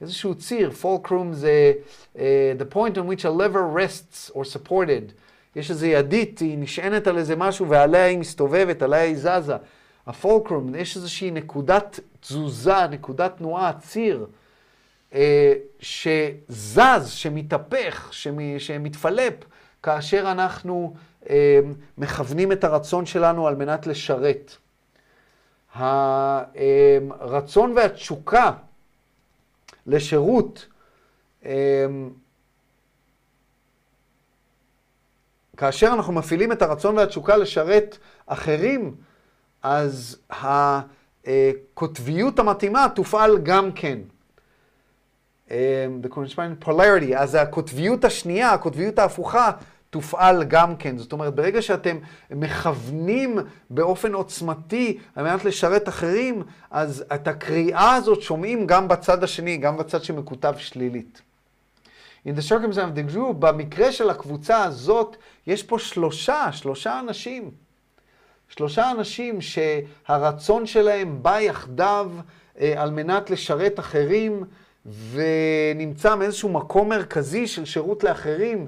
איזשהו 0.00 0.34
ציר, 0.34 0.70
פולקרום 0.70 1.32
זה 1.32 1.72
uh, 2.14 2.18
the 2.58 2.74
point 2.74 2.96
on 2.96 3.00
which 3.00 3.24
a 3.24 3.30
lever 3.30 3.76
rests 3.76 4.30
or 4.30 4.40
supported. 4.40 5.12
יש 5.56 5.70
איזו 5.70 5.86
ידית, 5.86 6.38
היא 6.38 6.58
נשענת 6.58 7.06
על 7.06 7.18
איזה 7.18 7.36
משהו 7.36 7.68
ועליה 7.68 8.04
היא 8.04 8.18
מסתובבת, 8.18 8.82
עליה 8.82 9.00
היא 9.00 9.16
זזה. 9.16 9.56
הפולקרום, 10.06 10.74
יש 10.74 10.96
איזושהי 10.96 11.30
נקודת 11.30 12.00
תזוזה, 12.20 12.86
נקודת 12.90 13.36
תנועה, 13.36 13.72
ציר. 13.78 14.26
אה, 15.14 15.52
שזז, 15.80 17.08
שמתהפך, 17.08 18.08
שמ- 18.10 18.58
שמתפלפ, 18.58 19.34
כאשר 19.82 20.24
אנחנו 20.30 20.94
אה, 21.30 21.60
מכוונים 21.98 22.52
את 22.52 22.64
הרצון 22.64 23.06
שלנו 23.06 23.46
על 23.46 23.56
מנת 23.56 23.86
לשרת. 23.86 24.56
הרצון 25.74 27.72
והתשוקה 27.76 28.52
לשירות, 29.86 30.66
אה, 31.44 31.86
כאשר 35.56 35.90
אנחנו 35.92 36.12
מפעילים 36.12 36.52
את 36.52 36.62
הרצון 36.62 36.96
והתשוקה 36.98 37.36
לשרת 37.36 37.98
אחרים, 38.26 38.94
אז 39.62 40.18
הקוטביות 41.74 42.38
המתאימה 42.38 42.86
תופעל 42.94 43.38
גם 43.38 43.72
כן. 43.72 43.98
Um, 45.52 46.00
the 46.00 46.64
polarity, 46.64 47.16
אז 47.16 47.34
הקוטביות 47.34 48.04
השנייה, 48.04 48.52
הקוטביות 48.52 48.98
ההפוכה, 48.98 49.50
תופעל 49.90 50.44
גם 50.44 50.76
כן. 50.76 50.98
זאת 50.98 51.12
אומרת, 51.12 51.34
ברגע 51.34 51.62
שאתם 51.62 51.96
מכוונים 52.30 53.38
באופן 53.70 54.14
עוצמתי 54.14 54.98
על 55.16 55.24
מנת 55.24 55.44
לשרת 55.44 55.88
אחרים, 55.88 56.42
אז 56.70 57.04
את 57.14 57.28
הקריאה 57.28 57.94
הזאת 57.94 58.22
שומעים 58.22 58.66
גם 58.66 58.88
בצד 58.88 59.24
השני, 59.24 59.56
גם 59.56 59.76
בצד 59.76 60.04
שמקוטב 60.04 60.54
שלילית. 60.56 61.22
In 62.26 62.30
the 62.30 62.48
circumstance 62.48 62.76
of 62.76 63.12
the 63.12 63.14
group, 63.14 63.32
במקרה 63.38 63.92
של 63.92 64.10
הקבוצה 64.10 64.64
הזאת, 64.64 65.16
יש 65.46 65.62
פה 65.62 65.78
שלושה, 65.78 66.52
שלושה 66.52 67.00
אנשים. 67.00 67.50
שלושה 68.48 68.90
אנשים 68.90 69.38
שהרצון 69.40 70.66
שלהם 70.66 71.22
בא 71.22 71.40
יחדיו 71.40 72.10
אה, 72.60 72.82
על 72.82 72.90
מנת 72.90 73.30
לשרת 73.30 73.78
אחרים, 73.78 74.44
ונמצא 74.86 76.14
מאיזשהו 76.14 76.48
מקום 76.48 76.88
מרכזי 76.88 77.46
של 77.46 77.64
שירות 77.64 78.04
לאחרים, 78.04 78.66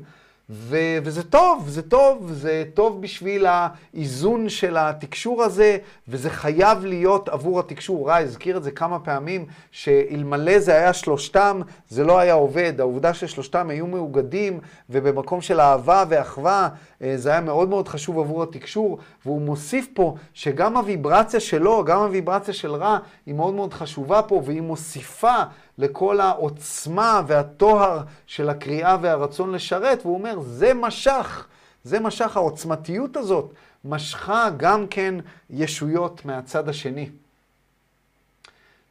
ו- 0.51 0.99
וזה 1.03 1.23
טוב, 1.23 1.69
זה 1.69 1.83
טוב, 1.83 2.33
זה 2.33 2.65
טוב 2.75 3.03
בשביל 3.03 3.47
האיזון 3.49 4.49
של 4.49 4.77
התקשור 4.77 5.43
הזה, 5.43 5.79
וזה 6.09 6.31
חייב 6.31 6.85
להיות 6.85 7.29
עבור 7.29 7.61
התקשור. 7.61 8.09
רע 8.09 8.17
הזכיר 8.17 8.57
את 8.57 8.63
זה 8.63 8.71
כמה 8.71 8.99
פעמים, 8.99 9.47
שאלמלא 9.71 10.59
זה 10.59 10.75
היה 10.75 10.93
שלושתם, 10.93 11.61
זה 11.89 12.05
לא 12.05 12.19
היה 12.19 12.35
עובד. 12.35 12.81
העובדה 12.81 13.15
ששלושתם 13.15 13.71
היו 13.71 13.87
מאוגדים, 13.87 14.61
ובמקום 14.91 15.41
של 15.41 15.61
אהבה 15.61 16.05
ואחווה, 16.09 16.69
אה, 17.03 17.13
זה 17.17 17.31
היה 17.31 17.41
מאוד 17.41 17.69
מאוד 17.69 17.89
חשוב 17.89 18.19
עבור 18.19 18.43
התקשור, 18.43 18.99
והוא 19.25 19.43
מוסיף 19.43 19.89
פה 19.95 20.15
שגם 20.35 20.77
הוויברציה 20.77 21.41
שלו, 21.41 21.85
גם 21.85 22.01
הוויברציה 22.01 22.55
של 22.55 22.75
רע, 22.75 22.99
היא 23.27 23.35
מאוד 23.35 23.55
מאוד 23.55 23.75
חשובה 23.75 24.23
פה, 24.23 24.43
והיא 24.45 24.63
מוסיפה 24.63 25.37
לכל 25.79 26.21
העוצמה 26.21 27.23
והטוהר 27.27 28.01
של 28.27 28.49
הקריאה 28.49 28.97
והרצון 29.01 29.53
לשרת, 29.53 29.99
והוא 30.03 30.15
אומר, 30.15 30.41
זה 30.41 30.75
משך, 30.75 31.47
זה 31.85 32.01
משך, 32.01 32.37
העוצמתיות 32.37 33.17
הזאת 33.17 33.53
משכה 33.85 34.49
גם 34.57 34.87
כן 34.87 35.15
ישויות 35.51 36.25
מהצד 36.25 36.69
השני. 36.69 37.11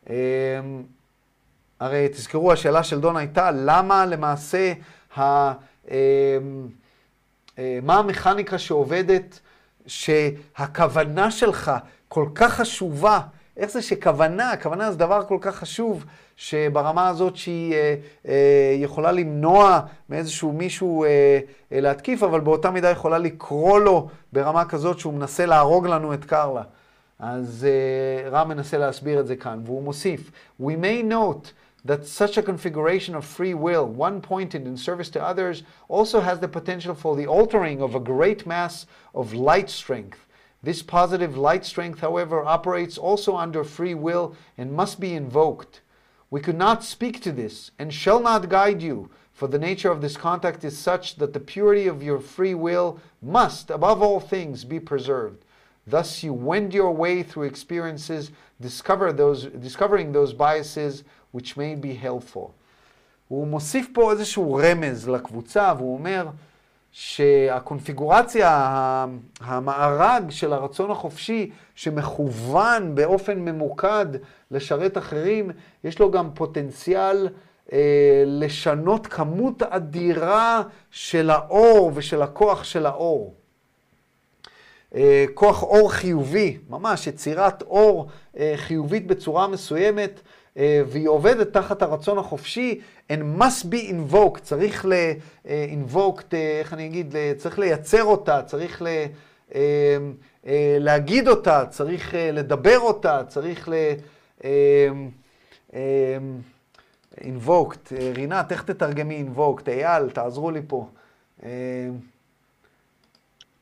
אמ, 0.09 0.13
הרי 1.79 2.07
תזכרו, 2.11 2.51
השאלה 2.51 2.83
של 2.83 2.99
דון 2.99 3.17
הייתה, 3.17 3.51
למה 3.51 4.05
למעשה, 4.05 4.73
ה, 5.17 5.51
אמ, 5.87 5.93
אה, 7.59 7.79
מה 7.83 7.97
המכניקה 7.97 8.57
שעובדת, 8.57 9.39
שהכוונה 9.87 11.31
שלך 11.31 11.71
כל 12.07 12.25
כך 12.35 12.53
חשובה, 12.53 13.19
איך 13.57 13.71
זה 13.71 13.81
שכוונה, 13.81 14.51
כוונה 14.61 14.91
זה 14.91 14.97
דבר 14.97 15.23
כל 15.27 15.37
כך 15.41 15.55
חשוב, 15.55 16.05
שברמה 16.35 17.07
הזאת 17.07 17.35
שהיא 17.35 17.73
אה, 17.73 17.95
אה, 18.27 18.75
יכולה 18.77 19.11
למנוע 19.11 19.79
מאיזשהו 20.09 20.51
מישהו 20.51 21.03
אה, 21.03 21.39
אה, 21.71 21.79
להתקיף, 21.79 22.23
אבל 22.23 22.39
באותה 22.39 22.71
מידה 22.71 22.89
יכולה 22.89 23.17
לקרוא 23.17 23.79
לו 23.79 24.09
ברמה 24.33 24.65
כזאת 24.65 24.99
שהוא 24.99 25.13
מנסה 25.13 25.45
להרוג 25.45 25.87
לנו 25.87 26.13
את 26.13 26.25
קרלה. 26.25 26.63
אז 27.19 27.67
אה, 27.69 28.29
רם 28.29 28.49
מנסה 28.49 28.77
להסביר 28.77 29.19
את 29.19 29.27
זה 29.27 29.35
כאן, 29.35 29.61
והוא 29.65 29.83
מוסיף, 29.83 30.31
We 30.61 30.75
may 30.81 31.03
note 31.03 31.51
that 31.85 32.05
such 32.05 32.37
a 32.37 32.41
configuration 32.41 33.13
of 33.15 33.25
free 33.25 33.53
will, 33.53 33.85
one 33.85 34.21
pointed 34.21 34.65
in 34.65 34.77
service 34.77 35.09
to 35.09 35.21
others, 35.21 35.63
also 35.89 36.21
has 36.21 36.39
the 36.39 36.47
potential 36.47 36.95
for 36.95 37.15
the 37.15 37.27
altering 37.27 37.81
of 37.81 37.95
a 37.95 37.99
great 37.99 38.47
mass 38.47 38.85
of 39.13 39.33
light 39.33 39.69
strength. 39.69 40.19
This 40.62 40.82
positive 40.82 41.36
light 41.36 41.64
strength, 41.64 42.00
however, 42.00 42.44
operates 42.44 42.98
also 42.98 43.36
under 43.36 43.62
free 43.62 43.94
will 43.94 44.34
and 44.56 44.72
must 44.72 44.98
be 44.98 45.14
invoked. 45.14 45.82
We 46.30 46.40
could 46.40 46.58
not 46.58 46.84
speak 46.84 47.22
to 47.22 47.32
this 47.32 47.70
and 47.78 47.94
shall 47.94 48.20
not 48.20 48.48
guide 48.48 48.82
you, 48.82 49.08
for 49.32 49.46
the 49.46 49.58
nature 49.58 49.90
of 49.90 50.00
this 50.00 50.16
contact 50.16 50.64
is 50.64 50.76
such 50.76 51.16
that 51.16 51.32
the 51.32 51.40
purity 51.40 51.86
of 51.86 52.02
your 52.02 52.18
free 52.18 52.54
will 52.54 52.98
must, 53.22 53.70
above 53.70 54.02
all 54.02 54.18
things, 54.18 54.64
be 54.64 54.80
preserved. 54.80 55.44
Thus, 55.86 56.22
you 56.24 56.34
wend 56.34 56.74
your 56.74 56.92
way 56.92 57.22
through 57.22 57.44
experiences, 57.44 58.32
discover 58.60 59.12
those, 59.12 59.44
discovering 59.44 60.12
those 60.12 60.32
biases 60.32 61.04
which 61.30 61.56
may 61.56 61.76
be 61.76 61.94
helpful. 61.94 62.54
הוא 63.28 63.46
מוסיף 63.46 63.88
פה 63.94 64.12
איזשהו 64.12 64.54
רמז 64.54 65.08
לקבוצה, 65.08 65.74
והוא 65.76 65.94
אומר 65.94 66.28
שהקונפיגורציה, 66.93 68.49
המארג 69.39 70.29
של 70.29 70.53
הרצון 70.53 70.91
החופשי, 70.91 71.51
שמכוון 71.75 72.95
באופן 72.95 73.39
ממוקד 73.39 74.05
לשרת 74.51 74.97
אחרים, 74.97 75.51
יש 75.83 75.99
לו 75.99 76.11
גם 76.11 76.29
פוטנציאל 76.33 77.29
אה, 77.71 78.23
לשנות 78.25 79.07
כמות 79.07 79.63
אדירה 79.63 80.61
של 80.91 81.29
האור 81.29 81.91
ושל 81.93 82.21
הכוח 82.21 82.63
של 82.63 82.85
האור. 82.85 83.33
אה, 84.95 85.25
כוח 85.33 85.63
אור 85.63 85.91
חיובי, 85.91 86.57
ממש 86.69 87.07
יצירת 87.07 87.61
אור 87.61 88.07
אה, 88.37 88.53
חיובית 88.55 89.07
בצורה 89.07 89.47
מסוימת, 89.47 90.21
והיא 90.55 91.07
עובדת 91.07 91.53
תחת 91.53 91.81
הרצון 91.81 92.17
החופשי, 92.17 92.81
and 93.11 93.39
must 93.39 93.65
be 93.65 93.91
invoked, 93.91 94.39
צריך 94.41 94.85
ל... 94.85 94.93
אה, 95.47 95.65
invoked, 95.69 96.33
אה, 96.33 96.59
איך 96.59 96.73
אני 96.73 96.85
אגיד, 96.85 97.15
צריך 97.37 97.59
לייצר 97.59 98.03
אותה, 98.03 98.41
צריך 98.41 98.81
ל... 98.81 98.87
אה, 99.55 99.97
אה, 100.47 100.77
להגיד 100.79 101.27
אותה, 101.27 101.65
צריך 101.69 102.15
אה, 102.15 102.31
לדבר 102.31 102.79
אותה, 102.79 103.21
צריך 103.27 103.69
ל... 103.69 103.73
אה, 104.43 104.49
אה, 105.73 106.17
invoked, 107.19 107.95
אה, 107.99 108.11
רינת, 108.15 108.51
איך 108.51 108.63
תתרגמי 108.63 109.23
invoked? 109.27 109.67
אייל, 109.69 110.09
תעזרו 110.09 110.51
לי 110.51 110.61
פה. 110.67 110.87
אה, 111.45 111.49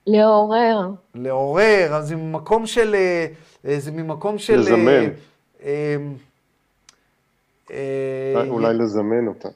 לעורר. 0.07 0.89
לעורר, 1.15 1.93
אז 1.93 2.07
זה 2.07 2.15
ממקום 2.15 2.65
של... 2.65 2.95
אה, 2.95 3.27
אה, 3.65 3.79
זה 3.79 3.91
ממקום 3.91 4.37
של... 4.37 4.53
אה, 4.53 4.59
לזמן. 4.59 5.13
אה, 7.71 8.43
אולי 8.47 8.73
לזמן 8.73 9.27
אותה. 9.27 9.49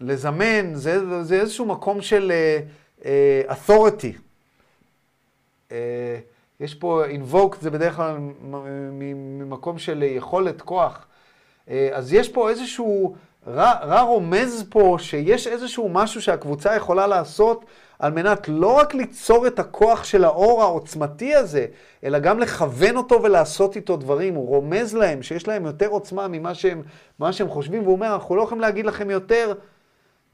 לזמן, 0.00 0.74
זה, 0.74 1.22
זה 1.22 1.40
איזשהו 1.40 1.66
מקום 1.66 2.00
של 2.00 2.32
אה, 2.32 2.60
אה, 3.04 3.54
authority. 3.54 4.18
יש 6.60 6.74
פה 6.74 7.04
invoked, 7.06 7.56
זה 7.60 7.70
בדרך 7.70 7.96
כלל 7.96 8.16
ממקום 8.92 9.78
של 9.78 10.02
יכולת, 10.02 10.62
כוח. 10.62 11.06
אה, 11.70 11.88
אז 11.92 12.12
יש 12.12 12.28
פה 12.28 12.50
איזשהו, 12.50 13.16
רע, 13.46 13.72
רע 13.82 14.00
רומז 14.00 14.64
פה 14.70 14.96
שיש 14.98 15.46
איזשהו 15.46 15.88
משהו 15.88 16.22
שהקבוצה 16.22 16.76
יכולה 16.76 17.06
לעשות 17.06 17.64
על 17.98 18.12
מנת 18.12 18.48
לא 18.48 18.76
רק 18.78 18.94
ליצור 18.94 19.46
את 19.46 19.58
הכוח 19.58 20.04
של 20.04 20.24
האור 20.24 20.62
העוצמתי 20.62 21.34
הזה, 21.34 21.66
אלא 22.04 22.18
גם 22.18 22.38
לכוון 22.38 22.96
אותו 22.96 23.22
ולעשות 23.22 23.76
איתו 23.76 23.96
דברים. 23.96 24.34
הוא 24.34 24.48
רומז 24.48 24.94
להם 24.94 25.22
שיש 25.22 25.48
להם 25.48 25.66
יותר 25.66 25.88
עוצמה 25.88 26.28
ממה 26.28 26.54
שהם, 26.54 26.82
שהם 27.30 27.48
חושבים, 27.48 27.82
והוא 27.82 27.94
אומר, 27.94 28.14
אנחנו 28.14 28.36
לא 28.36 28.42
יכולים 28.42 28.60
להגיד 28.60 28.86
לכם 28.86 29.10
יותר, 29.10 29.52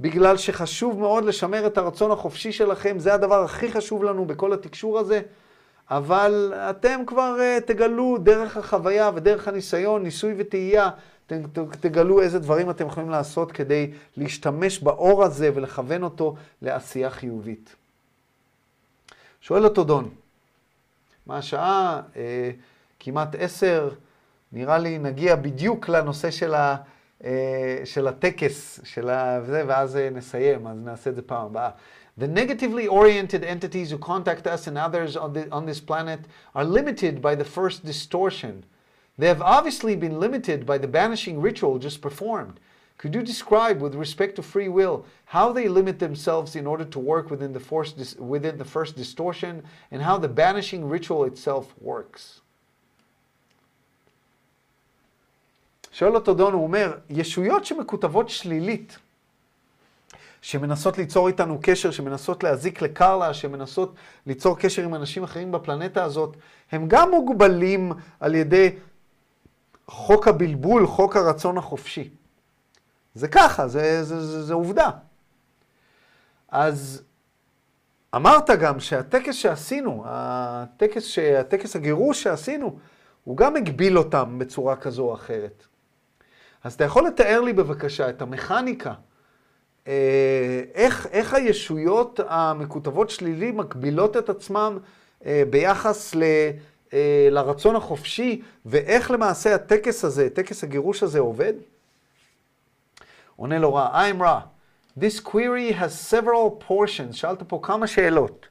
בגלל 0.01 0.37
שחשוב 0.37 1.01
מאוד 1.01 1.25
לשמר 1.25 1.67
את 1.67 1.79
הרצון 1.79 2.11
החופשי 2.11 2.53
שלכם, 2.53 2.99
זה 2.99 3.15
הדבר 3.15 3.43
הכי 3.43 3.73
חשוב 3.73 4.05
לנו 4.05 4.25
בכל 4.25 4.53
התקשור 4.53 4.99
הזה. 4.99 5.21
אבל 5.91 6.53
אתם 6.57 7.01
כבר 7.07 7.37
uh, 7.39 7.61
תגלו 7.61 8.19
דרך 8.19 8.57
החוויה 8.57 9.11
ודרך 9.15 9.49
הניסיון, 9.49 10.03
ניסוי 10.03 10.35
וטעייה, 10.37 10.91
תגלו 11.81 12.23
איזה 12.23 12.39
דברים 12.39 12.71
אתם 12.71 12.87
יכולים 12.87 13.11
לעשות 13.11 13.53
כדי 13.53 13.91
להשתמש 14.17 14.79
באור 14.79 15.25
הזה 15.25 15.51
ולכוון 15.55 16.03
אותו 16.03 16.37
לעשייה 16.63 17.11
חיובית. 17.11 17.75
שואל 19.41 19.65
אותו 19.65 19.85
דון, 19.85 20.09
מה 21.27 21.39
השעה? 21.39 22.03
אה, 22.17 22.51
כמעט 23.01 23.35
עשר, 23.39 23.91
נראה 24.53 24.79
לי 24.79 24.99
נגיע 24.99 25.37
בדיוק 25.37 25.89
לנושא 25.89 26.31
של, 26.31 26.55
ה, 26.55 26.77
אה, 27.25 27.81
של 27.85 28.09
הטקס, 28.09 28.81
של 28.85 29.11
ה, 29.11 29.41
וזה, 29.43 29.65
ואז 29.67 29.97
אה, 29.97 30.11
נסיים, 30.11 30.67
אז 30.67 30.77
נעשה 30.85 31.11
את 31.11 31.15
זה 31.15 31.23
פעם 31.23 31.47
הבאה. 31.47 31.71
The 32.21 32.27
negatively 32.27 32.87
oriented 32.89 33.45
entities 33.45 33.91
who 33.91 33.99
contact 33.99 34.47
us 34.47 34.67
and 34.67 34.77
others 34.77 35.17
on, 35.17 35.31
on 35.53 35.65
this 35.65 35.81
planet 35.81 36.21
are 36.55 36.65
limited 36.65 37.23
by 37.23 37.35
the 37.35 37.45
first 37.45 37.85
distortion. 37.87 38.63
They 39.19 39.29
have 39.29 39.43
obviously 39.43 39.97
been 39.97 40.19
limited 40.19 40.65
by 40.65 40.79
the 40.79 40.89
banishing 40.89 41.41
ritual 41.41 41.79
just 41.79 42.01
performed. 42.01 42.59
Could 43.01 43.15
you 43.15 43.23
describe, 43.23 43.81
with 43.81 43.95
respect 43.95 44.37
to 44.37 44.43
free 44.43 44.69
will, 44.69 45.07
how 45.25 45.53
they 45.53 45.69
limit 45.69 45.99
themselves 45.99 46.55
in 46.55 46.67
order 46.67 46.85
to 46.85 46.99
work 46.99 47.31
within 47.31 47.53
the, 47.55 47.61
force 47.61 47.95
within 48.19 48.59
the 48.59 48.65
first 48.65 48.95
distortion, 48.95 49.63
and 49.91 50.03
how 50.03 50.19
the 50.19 50.29
banishing 50.29 50.87
ritual 50.87 51.25
itself 51.25 51.75
works? 51.81 52.41
שואל 55.93 56.15
אותו 56.15 56.35
דון, 56.35 56.53
הוא 56.53 56.63
אומר, 56.63 56.99
ישויות 57.11 57.65
שמקוטבות 57.65 58.29
שלילית, 58.29 58.99
שמנסות 60.43 60.99
ליצור 60.99 61.29
איתנו 61.29 61.59
קשר, 61.63 61.91
שמנסות 61.91 62.45
להזיק 62.45 62.83
לקרלה, 62.83 63.35
שמנסות 63.35 63.95
ליצור 64.27 64.59
קשר 64.59 64.83
עם 64.83 64.95
אנשים 64.95 65.23
אחרים 65.23 65.53
בפלנטה 65.53 66.05
הזאת, 66.05 66.37
הם 66.73 66.89
גם 66.89 67.11
מוגבלים 67.11 67.93
על 68.21 68.35
ידי 68.35 68.71
חוק 69.91 70.29
הבלבול, 70.29 70.87
חוק 70.87 71.17
הרצון 71.17 71.59
החופשי. 71.59 72.11
זה 73.15 73.29
ככה, 73.29 73.69
זה, 73.69 74.05
זה, 74.05 74.27
זה, 74.27 74.43
זה 74.43 74.55
עובדה. 74.55 74.91
אז 76.49 77.03
אמרת 78.17 78.51
גם 78.51 78.81
שהטקס 78.81 79.35
שעשינו, 79.35 80.03
הטקס, 80.07 81.05
ש- 81.05 81.19
הטקס 81.19 81.77
הגירוש 81.77 82.23
שעשינו, 82.23 82.79
הוא 83.25 83.37
גם 83.37 83.57
הגביל 83.57 83.99
אותם 83.99 84.39
בצורה 84.39 84.77
כזו 84.77 85.03
או 85.03 85.15
אחרת. 85.15 85.67
אז 86.65 86.75
אתה 86.75 86.85
יכול 86.85 87.07
לתאר 87.07 87.41
לי 87.41 87.53
בבקשה 87.53 88.09
את 88.09 88.23
המכניקה, 88.23 88.95
אה, 89.87 90.63
איך, 90.75 91.07
איך 91.11 91.35
הישויות 91.35 92.21
המקוטבות 92.29 93.11
שלילי 93.11 93.51
מקבילות 93.51 94.17
את 94.17 94.29
עצמם 94.29 94.79
אה, 95.27 95.43
ביחס 95.51 96.15
ל, 96.15 96.23
אה, 96.95 97.29
לרצון 97.31 97.77
החופשי, 97.77 98.43
ואיך 98.67 99.11
למעשה 99.11 99.55
הטקס 99.55 100.05
הזה, 100.05 100.31
טקס 100.31 100.65
הגירוש 100.65 101.03
הזה 101.03 101.19
עובד? 101.19 101.53
עונה 103.37 103.59
לו 103.59 103.75
רע, 103.75 104.09
I'm 104.11 104.23
רע. 104.23 104.41
This 104.99 105.21
query 105.21 105.73
has 105.73 105.95
several 106.11 106.69
portions. 106.69 107.13
שאלת 107.13 107.43
פה 107.43 107.61
כמה 107.63 107.87
שאלות. 107.87 108.47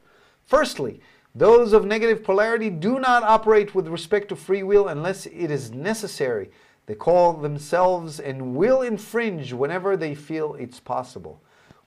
Firstly, 0.50 1.00
those 1.38 1.72
of 1.72 1.84
negative 1.84 2.24
polarity 2.24 2.70
do 2.70 2.98
not 2.98 3.22
operate 3.22 3.74
with 3.74 3.86
respect 3.86 4.28
to 4.28 4.36
free 4.36 4.62
will 4.62 4.88
unless 4.88 5.26
it 5.26 5.50
is 5.50 5.70
necessary. 5.72 6.50
They 6.86 6.94
call 6.94 7.34
themselves 7.34 8.18
and 8.18 8.56
will 8.56 8.82
infringe 8.82 9.52
whenever 9.52 9.96
they 9.96 10.14
feel 10.14 10.54
it's 10.58 10.80
possible. 10.80 11.36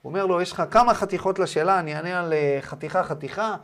הוא 0.02 0.10
אומר 0.10 0.26
לו, 0.26 0.42
יש 0.42 0.52
לך 0.52 0.64
כמה 0.72 0.94
חתיכות 0.94 1.40
לשאלה, 1.40 1.80
אני 1.80 1.96
אענה 1.96 2.20
על 2.20 2.34
אה, 2.34 2.58
חתיכה-חתיכה. 2.62 3.56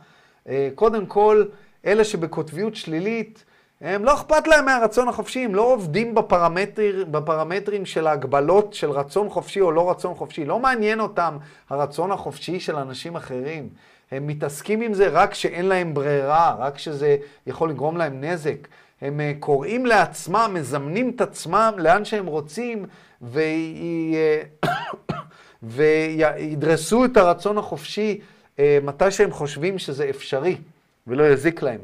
אה, 0.48 0.68
קודם 0.74 1.06
כל, 1.06 1.44
אלה 1.86 2.04
שבקוטביות 2.04 2.74
שלילית, 2.74 3.44
הם 3.80 4.04
לא 4.04 4.14
אכפת 4.14 4.46
להם 4.46 4.64
מהרצון 4.64 5.08
החופשי, 5.08 5.44
הם 5.44 5.54
לא 5.54 5.62
עובדים 5.62 6.14
בפרמטר, 6.14 7.04
בפרמטרים 7.10 7.86
של 7.86 8.06
ההגבלות 8.06 8.74
של 8.74 8.90
רצון 8.90 9.28
חופשי 9.28 9.60
או 9.60 9.72
לא 9.72 9.90
רצון 9.90 10.14
חופשי. 10.14 10.44
לא 10.44 10.58
מעניין 10.58 11.00
אותם 11.00 11.36
הרצון 11.70 12.12
החופשי 12.12 12.60
של 12.60 12.76
אנשים 12.76 13.16
אחרים. 13.16 13.68
הם 14.10 14.26
מתעסקים 14.26 14.80
עם 14.80 14.94
זה 14.94 15.08
רק 15.08 15.30
כשאין 15.30 15.66
להם 15.66 15.94
ברירה, 15.94 16.56
רק 16.58 16.74
כשזה 16.74 17.16
יכול 17.46 17.70
לגרום 17.70 17.96
להם 17.96 18.20
נזק. 18.24 18.68
הם 19.00 19.20
אה, 19.20 19.32
קוראים 19.40 19.86
לעצמם, 19.86 20.50
מזמנים 20.54 21.12
את 21.16 21.20
עצמם 21.20 21.72
לאן 21.78 22.04
שהם 22.04 22.26
רוצים, 22.26 22.86
והיא- 23.22 24.16
אה, 24.16 24.42
וידרסו 25.62 27.04
את 27.04 27.16
הרצון 27.16 27.58
החופשי 27.58 28.20
אה, 28.58 28.78
מתי 28.82 29.10
שהם 29.10 29.30
חושבים 29.30 29.78
שזה 29.78 30.10
אפשרי 30.10 30.56
ולא 31.09 31.23
יזיק 31.23 31.63
להם. 31.63 31.81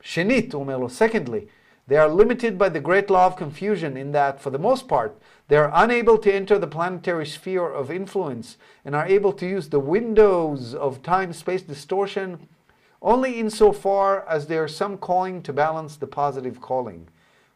שנית, 0.00 0.52
הוא 0.52 0.62
אומר 0.62 0.78
לו, 0.78 0.86
secondly, 0.86 1.48
they 1.88 1.96
are 1.96 2.08
limited 2.08 2.58
by 2.58 2.68
the 2.68 2.80
great 2.80 3.10
law 3.10 3.26
of 3.26 3.36
confusion 3.36 3.96
in 3.96 4.12
that, 4.12 4.40
for 4.40 4.50
the 4.50 4.58
most 4.58 4.88
part, 4.88 5.18
they 5.48 5.56
are 5.56 5.70
unable 5.74 6.16
to 6.18 6.32
enter 6.32 6.58
the 6.58 6.66
planetary 6.66 7.26
sphere 7.26 7.70
of 7.70 7.90
influence 7.90 8.56
and 8.84 8.94
are 8.94 9.06
able 9.06 9.32
to 9.32 9.46
use 9.46 9.68
the 9.68 9.78
windows 9.78 10.74
of 10.74 11.02
time-space 11.02 11.62
distortion 11.62 12.48
only 13.02 13.38
insofar 13.38 14.26
as 14.26 14.46
there 14.46 14.64
is 14.64 14.74
some 14.74 14.96
calling 14.96 15.42
to 15.42 15.52
balance 15.52 15.96
the 15.96 16.06
positive 16.06 16.60
calling. 16.62 17.06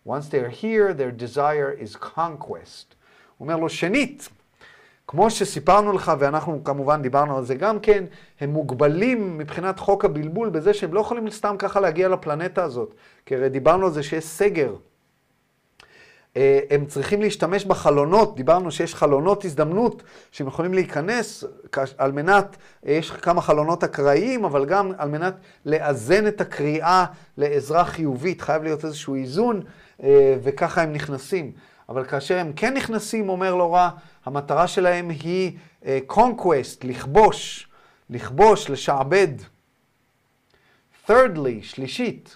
Once 0.05 0.29
they 0.29 0.41
are 0.41 0.51
here, 0.51 0.93
their 0.93 1.11
desire 1.11 1.73
is 1.73 1.97
conquest. 1.97 2.95
הוא 3.39 3.47
הוא 3.47 3.47
אומר 3.47 3.57
לו, 3.57 3.69
שנית, 3.69 4.29
כמו 5.08 5.30
שסיפרנו 5.30 5.92
לך, 5.92 6.12
ואנחנו 6.20 6.64
כמובן 6.64 7.02
דיברנו 7.02 7.38
על 7.38 7.46
זה 7.46 7.56
גם 7.56 7.80
כן, 7.80 8.04
הם 8.40 8.50
מוגבלים 8.50 9.38
מבחינת 9.38 9.80
חוק 9.80 10.06
הבלבול 10.06 10.50
בזה 10.50 10.74
שהם 10.74 10.94
לא 10.94 11.00
יכולים 11.00 11.30
סתם 11.30 11.56
ככה 11.60 11.80
להגיע 11.80 12.10
לפלנטה 12.10 12.64
הזאת. 12.64 12.94
כי 13.26 13.36
הרי 13.36 13.50
דיברנו 13.50 13.86
על 13.86 13.92
זה 13.92 14.04
שיש 14.04 14.26
סגר. 14.26 14.76
אה, 16.38 16.60
הם 16.70 16.86
צריכים 16.86 17.22
להשתמש 17.22 17.66
בחלונות, 17.66 18.36
דיברנו 18.36 18.72
שיש 18.72 18.96
חלונות 18.96 19.46
הזדמנות 19.46 20.04
שהם 20.32 20.48
יכולים 20.48 20.74
להיכנס 20.74 21.44
על 21.98 22.12
מנת, 22.12 22.58
אה, 22.88 22.92
יש 22.92 23.12
כמה 23.12 23.42
חלונות 23.42 23.84
אקראיים, 23.84 24.46
אבל 24.46 24.66
גם 24.66 24.92
על 24.98 25.10
מנת 25.10 25.34
לאזן 25.66 26.28
את 26.28 26.42
הקריאה 26.42 27.06
לעזרה 27.38 27.86
חיובית, 27.86 28.42
חייב 28.42 28.64
להיות 28.64 28.86
איזשהו 28.86 29.16
איזון, 29.16 29.62
אה, 30.04 30.36
וככה 30.44 30.82
הם 30.82 30.94
נכנסים. 30.94 31.52
אבל 31.90 32.06
כאשר 32.06 32.38
הם 32.38 32.54
כן 32.56 32.74
נכנסים, 32.74 33.30
אומר 33.30 33.56
לא 33.56 33.74
רע, 33.74 33.90
המטרה 34.26 34.68
שלהם 34.68 35.10
היא 35.10 35.58
אה, 35.86 36.00
conquest, 36.10 36.84
לכבוש, 36.84 37.68
לכבוש, 38.10 38.70
לשעבד. 38.70 39.28
thirdly, 41.08 41.62
שלישית, 41.62 42.36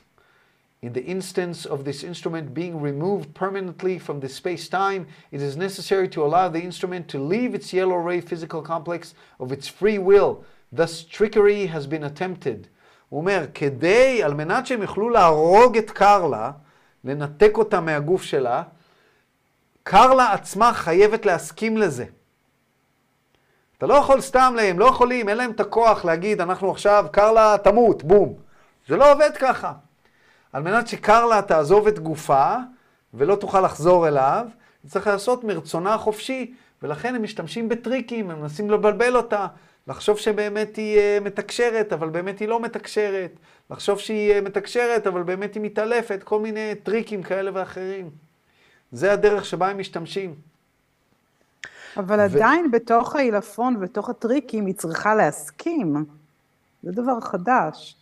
In 0.83 0.93
the 0.93 1.05
instance 1.05 1.65
of 1.65 1.83
this 1.85 2.03
instrument 2.03 2.53
being 2.53 2.79
removed 2.79 3.33
permanently 3.33 3.97
from 3.97 4.19
the 4.19 4.29
space-time, 4.29 5.07
it 5.31 5.41
is 5.41 5.57
necessary 5.57 6.07
to 6.09 6.23
allow 6.23 6.47
the 6.49 6.61
instrument 6.61 7.07
to 7.07 7.19
leave 7.19 7.55
its 7.55 7.73
yellow 7.73 7.95
ray 7.95 8.21
physical 8.21 8.61
complex 8.61 9.15
of 9.39 9.51
its 9.51 9.67
free 9.67 9.97
will. 9.97 10.43
Thus 10.71 11.03
trickery 11.03 11.65
has 11.65 11.87
been 11.87 12.03
attempted. 12.03 12.67
הוא 13.09 13.19
אומר, 13.19 13.45
כדי, 13.53 14.23
על 14.23 14.33
מנת 14.33 14.67
שהם 14.67 14.81
יוכלו 14.81 15.09
להרוג 15.09 15.77
את 15.77 15.91
קרלה, 15.91 16.51
לנתק 17.03 17.57
אותה 17.57 17.81
מהגוף 17.81 18.23
שלה, 18.23 18.63
קרלה 19.89 20.33
עצמה 20.33 20.73
חייבת 20.73 21.25
להסכים 21.25 21.77
לזה. 21.77 22.05
אתה 23.77 23.85
לא 23.85 23.93
יכול 23.93 24.21
סתם 24.21 24.53
להם, 24.57 24.79
לא 24.79 24.85
יכולים, 24.85 25.29
אין 25.29 25.37
להם 25.37 25.51
את 25.51 25.59
הכוח 25.59 26.05
להגיד, 26.05 26.41
אנחנו 26.41 26.71
עכשיו, 26.71 27.05
קרלה 27.11 27.55
תמות, 27.63 28.03
בום. 28.03 28.33
זה 28.87 28.97
לא 28.97 29.11
עובד 29.11 29.29
ככה. 29.39 29.73
על 30.53 30.63
מנת 30.63 30.87
שקרלה 30.87 31.41
תעזוב 31.41 31.87
את 31.87 31.99
גופה 31.99 32.55
ולא 33.13 33.35
תוכל 33.35 33.61
לחזור 33.61 34.07
אליו, 34.07 34.45
היא 34.83 34.91
צריכה 34.91 35.11
לעשות 35.11 35.43
מרצונה 35.43 35.93
החופשי, 35.93 36.53
ולכן 36.81 37.15
הם 37.15 37.23
משתמשים 37.23 37.69
בטריקים, 37.69 38.31
הם 38.31 38.41
מנסים 38.41 38.69
לבלבל 38.69 39.15
אותה, 39.15 39.47
לחשוב 39.87 40.17
שבאמת 40.17 40.75
היא 40.75 40.97
אה, 40.97 41.17
מתקשרת, 41.21 41.93
אבל 41.93 42.09
באמת 42.09 42.39
היא 42.39 42.47
לא 42.47 42.59
מתקשרת, 42.59 43.31
לחשוב 43.71 43.99
שהיא 43.99 44.31
אה, 44.31 44.41
מתקשרת, 44.41 45.07
אבל 45.07 45.23
באמת 45.23 45.55
היא 45.55 45.63
מתעלפת, 45.63 46.23
כל 46.23 46.39
מיני 46.39 46.75
טריקים 46.83 47.23
כאלה 47.23 47.51
ואחרים. 47.53 48.26
זה 48.91 49.11
הדרך 49.11 49.45
שבה 49.45 49.69
הם 49.69 49.77
משתמשים. 49.77 50.35
אבל 51.97 52.19
עדיין 52.19 52.71
בתוך 52.71 53.15
העילפון, 53.15 53.79
בתוך 53.79 54.09
הטריקים, 54.09 54.65
היא 54.65 54.75
צריכה 54.75 55.15
להסכים. 55.15 56.05
זה 56.83 56.91
דבר 56.91 57.19
חדש. 57.21 57.95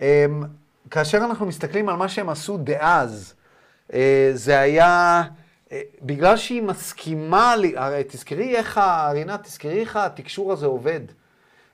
אמ, 0.00 0.42
כאשר 0.90 1.18
אנחנו 1.18 1.46
מסתכלים 1.46 1.88
על 1.88 1.96
מה 1.96 2.08
שהם 2.08 2.28
עשו 2.28 2.56
דאז, 2.56 3.34
אה, 3.92 4.30
זה 4.34 4.60
היה, 4.60 5.22
אה, 5.72 5.80
בגלל 6.02 6.36
שהיא 6.36 6.62
מסכימה, 6.62 7.54
הרי 7.76 8.02
תזכרי 8.08 8.56
איך, 8.56 8.80
רינת, 9.12 9.42
תזכרי 9.42 9.80
איך 9.80 9.96
התקשור 9.96 10.52
הזה 10.52 10.66
עובד. 10.66 11.00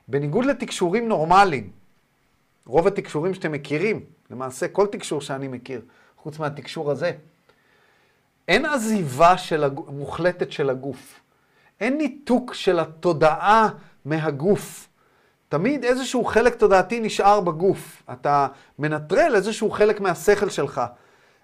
בניגוד 0.07 0.45
לתקשורים 0.45 1.07
נורמליים, 1.07 1.69
רוב 2.65 2.87
התקשורים 2.87 3.33
שאתם 3.33 3.51
מכירים, 3.51 4.05
למעשה 4.29 4.67
כל 4.67 4.87
תקשור 4.87 5.21
שאני 5.21 5.47
מכיר, 5.47 5.81
חוץ 6.17 6.39
מהתקשור 6.39 6.91
הזה, 6.91 7.11
אין 8.51 8.65
עזיבה 8.65 9.37
של 9.37 9.63
הגוף, 9.63 9.89
מוחלטת 9.89 10.51
של 10.51 10.69
הגוף. 10.69 11.19
אין 11.81 11.97
ניתוק 11.97 12.53
של 12.53 12.79
התודעה 12.79 13.69
מהגוף. 14.05 14.87
תמיד 15.49 15.83
איזשהו 15.85 16.25
חלק 16.25 16.55
תודעתי 16.55 16.99
נשאר 16.99 17.39
בגוף. 17.39 18.03
אתה 18.11 18.47
מנטרל 18.79 19.35
איזשהו 19.35 19.71
חלק 19.71 20.01
מהשכל 20.01 20.49
שלך. 20.49 20.81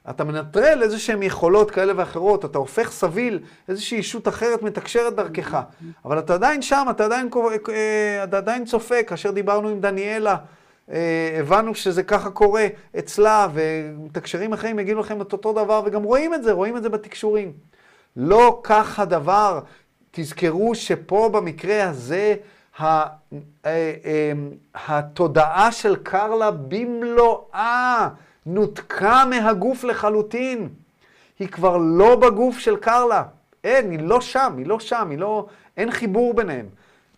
אתה 0.10 0.24
מנטרל 0.24 0.84
איזה 0.84 1.00
שהן 1.00 1.24
יכולות 1.24 1.72
כאלה 1.72 1.94
ואחרות, 1.96 2.46
אתה 2.46 2.58
הופך 2.58 2.92
סביל, 2.92 3.40
איזושהי 3.70 3.98
אישות 3.98 4.28
אחרת 4.28 4.62
מתקשרת 4.62 5.16
דרכך. 5.16 5.62
אבל 6.06 6.20
אתה 6.20 6.34
עדיין 6.34 6.62
שם, 6.62 6.86
אתה 6.90 7.06
עדיין, 7.06 7.30
אה, 7.70 8.24
אתה 8.24 8.38
עדיין 8.38 8.66
צופה. 8.66 9.04
כאשר 9.04 9.32
דיברנו 9.32 9.70
עם 9.70 9.82
דניאלה, 9.82 10.36
הבנו 11.40 11.76
שזה 11.76 12.04
ככה 12.04 12.30
קורה 12.30 12.68
אצלה, 13.00 13.48
ומתקשרים 13.54 14.54
אחרים 14.54 14.80
יגידו 14.80 15.00
לכם 15.00 15.22
את 15.22 15.34
אותו 15.34 15.54
דבר, 15.54 15.82
וגם 15.86 16.04
רואים 16.04 16.34
את 16.34 16.44
זה, 16.44 16.52
רואים 16.52 16.78
את 16.78 16.84
זה 16.84 16.90
בתקשורים. 16.90 17.54
לא 18.16 18.60
כך 18.64 19.00
הדבר. 19.00 19.60
תזכרו 20.12 20.76
שפה 20.76 21.30
במקרה 21.34 21.90
הזה, 21.90 22.36
אה, 22.82 23.06
אה, 23.66 24.32
התודעה 24.88 25.72
של 25.72 25.96
קרלה 25.96 26.52
במלואה 26.52 28.10
נותקה 28.46 29.24
מהגוף 29.30 29.84
לחלוטין. 29.84 30.70
היא 31.40 31.48
כבר 31.48 31.78
לא 31.78 32.16
בגוף 32.16 32.60
של 32.60 32.78
קרלה. 32.78 33.24
אין, 33.64 33.92
היא 33.92 34.00
לא 34.00 34.22
שם, 34.22 34.54
היא 34.58 34.66
לא 34.66 34.80
שם, 34.80 35.08
היא 35.10 35.18
לא... 35.18 35.46
אין 35.78 35.92
חיבור 35.92 36.34
ביניהם. 36.34 36.66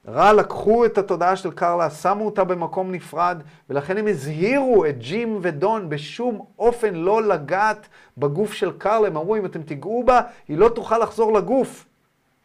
רע 0.08 0.34
לקחו 0.34 0.86
את 0.86 0.98
התודעה 0.98 1.36
של 1.36 1.52
קרלה, 1.52 1.90
שמו 1.90 2.26
אותה 2.26 2.44
במקום 2.44 2.92
נפרד, 2.92 3.42
ולכן 3.70 3.98
הם 3.98 4.08
הזהירו 4.08 4.86
את 4.86 4.98
ג'ים 4.98 5.40
ודון 5.42 5.90
בשום 5.90 6.46
אופן 6.60 6.94
לא 6.94 7.24
לגעת 7.24 7.88
בגוף 8.18 8.54
של 8.54 8.72
קרלה. 8.78 9.08
הם 9.08 9.18
אמרו, 9.18 9.36
אם 9.36 9.46
אתם 9.46 9.64
תיגעו 9.64 10.04
בה, 10.04 10.22
היא 10.48 10.58
לא 10.58 10.70
תוכל 10.70 10.98
לחזור 10.98 11.34
לגוף. 11.34 11.86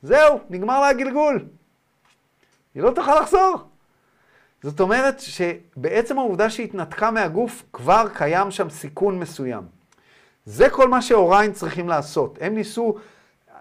זהו, 0.03 0.41
נגמר 0.51 0.81
לה 0.81 0.89
הגלגול. 0.89 1.45
היא 2.75 2.83
לא 2.83 2.91
תוכל 2.91 3.21
לחזור. 3.21 3.55
זאת 4.63 4.81
אומרת 4.81 5.21
שבעצם 5.21 6.19
העובדה 6.19 6.51
שהיא 6.51 6.67
התנתקה 6.67 7.11
מהגוף, 7.11 7.63
כבר 7.73 8.07
קיים 8.15 8.51
שם 8.51 8.71
סיכון 8.71 9.19
מסוים. 9.19 9.63
זה 10.45 10.71
כל 10.71 10.89
מה 10.89 11.03
שאוריין 11.03 11.53
צריכים 11.53 11.89
לעשות. 11.89 12.39
הם 12.41 12.55
ניסו, 12.55 12.95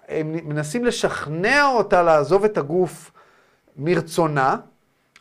הם 0.07 0.31
מנסים 0.31 0.85
לשכנע 0.85 1.65
אותה 1.65 2.03
לעזוב 2.03 2.43
את 2.43 2.57
הגוף 2.57 3.11
מרצונה. 3.77 4.55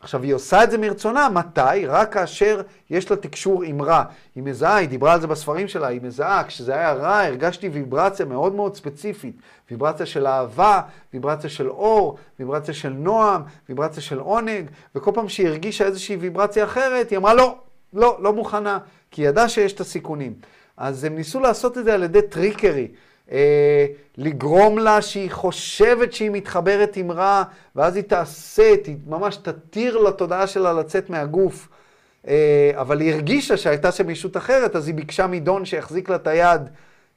עכשיו, 0.03 0.23
היא 0.23 0.35
עושה 0.35 0.65
את 0.65 0.70
זה 0.70 0.79
מרצונה, 0.79 1.29
מתי? 1.29 1.87
רק 1.87 2.12
כאשר 2.15 2.62
יש 2.91 3.11
לה 3.11 3.16
תקשור 3.16 3.62
עם 3.62 3.83
רע. 3.83 4.05
היא 4.35 4.43
מזהה, 4.43 4.77
היא 4.77 4.89
דיברה 4.89 5.12
על 5.12 5.20
זה 5.20 5.27
בספרים 5.27 5.69
שלה, 5.69 5.87
היא 5.87 6.01
מזהה, 6.03 6.45
כשזה 6.45 6.74
היה 6.74 6.93
רע, 6.93 7.20
הרגשתי 7.20 7.69
ויברציה 7.69 8.27
מאוד 8.27 8.55
מאוד 8.55 8.77
ספציפית. 8.77 9.37
ויברציה 9.70 10.07
של 10.07 10.27
אהבה, 10.27 10.81
ויברציה 11.15 11.51
של 11.51 11.69
אור, 11.69 12.19
ויברציה 12.39 12.74
של 12.74 12.89
נועם, 12.89 13.43
ויברציה 13.69 14.03
של 14.03 14.19
עונג, 14.19 14.70
וכל 14.95 15.11
פעם 15.15 15.29
שהיא 15.29 15.49
הרגישה 15.49 15.85
איזושהי 15.85 16.16
ויברציה 16.16 16.65
אחרת, 16.65 17.11
היא 17.11 17.19
אמרה, 17.19 17.35
לא, 17.35 17.59
לא, 17.93 18.19
לא 18.20 18.33
מוכנה, 18.33 18.79
כי 19.11 19.23
היא 19.23 19.29
ידעה 19.29 19.49
שיש 19.49 19.73
את 19.73 19.81
הסיכונים. 19.81 20.35
אז 20.77 21.05
הם 21.05 21.15
ניסו 21.15 21.41
לעשות 21.41 21.79
את 21.79 21.85
זה 21.85 21.95
על 21.95 22.03
ידי 22.03 22.23
טריקרי. 22.23 22.89
אה, 23.31 23.86
לגרום 24.16 24.78
לה 24.78 25.03
שהיא 25.03 25.31
חושבת 25.31 26.12
שהיא 26.12 26.31
מתחברת 26.31 26.97
עם 26.97 27.12
רע, 27.12 27.43
ואז 27.77 27.97
היא 27.97 28.05
תעשה, 28.05 28.74
היא 28.86 28.97
ממש 29.07 29.36
תתיר 29.36 29.97
לתודעה 29.97 30.47
שלה 30.47 30.73
לצאת 30.73 31.11
מהגוף. 31.11 31.69
אה, 32.28 32.70
אבל 32.74 33.01
היא 33.01 33.12
הרגישה 33.12 33.57
שהייתה 33.57 33.93
שם 33.93 34.11
ישות 34.11 34.36
אחרת, 34.36 34.77
אז 34.77 34.86
היא 34.86 34.94
ביקשה 34.94 35.27
מדון 35.27 35.65
שיחזיק 35.65 36.09
לה 36.09 36.16
את 36.16 36.27
היד 36.27 36.61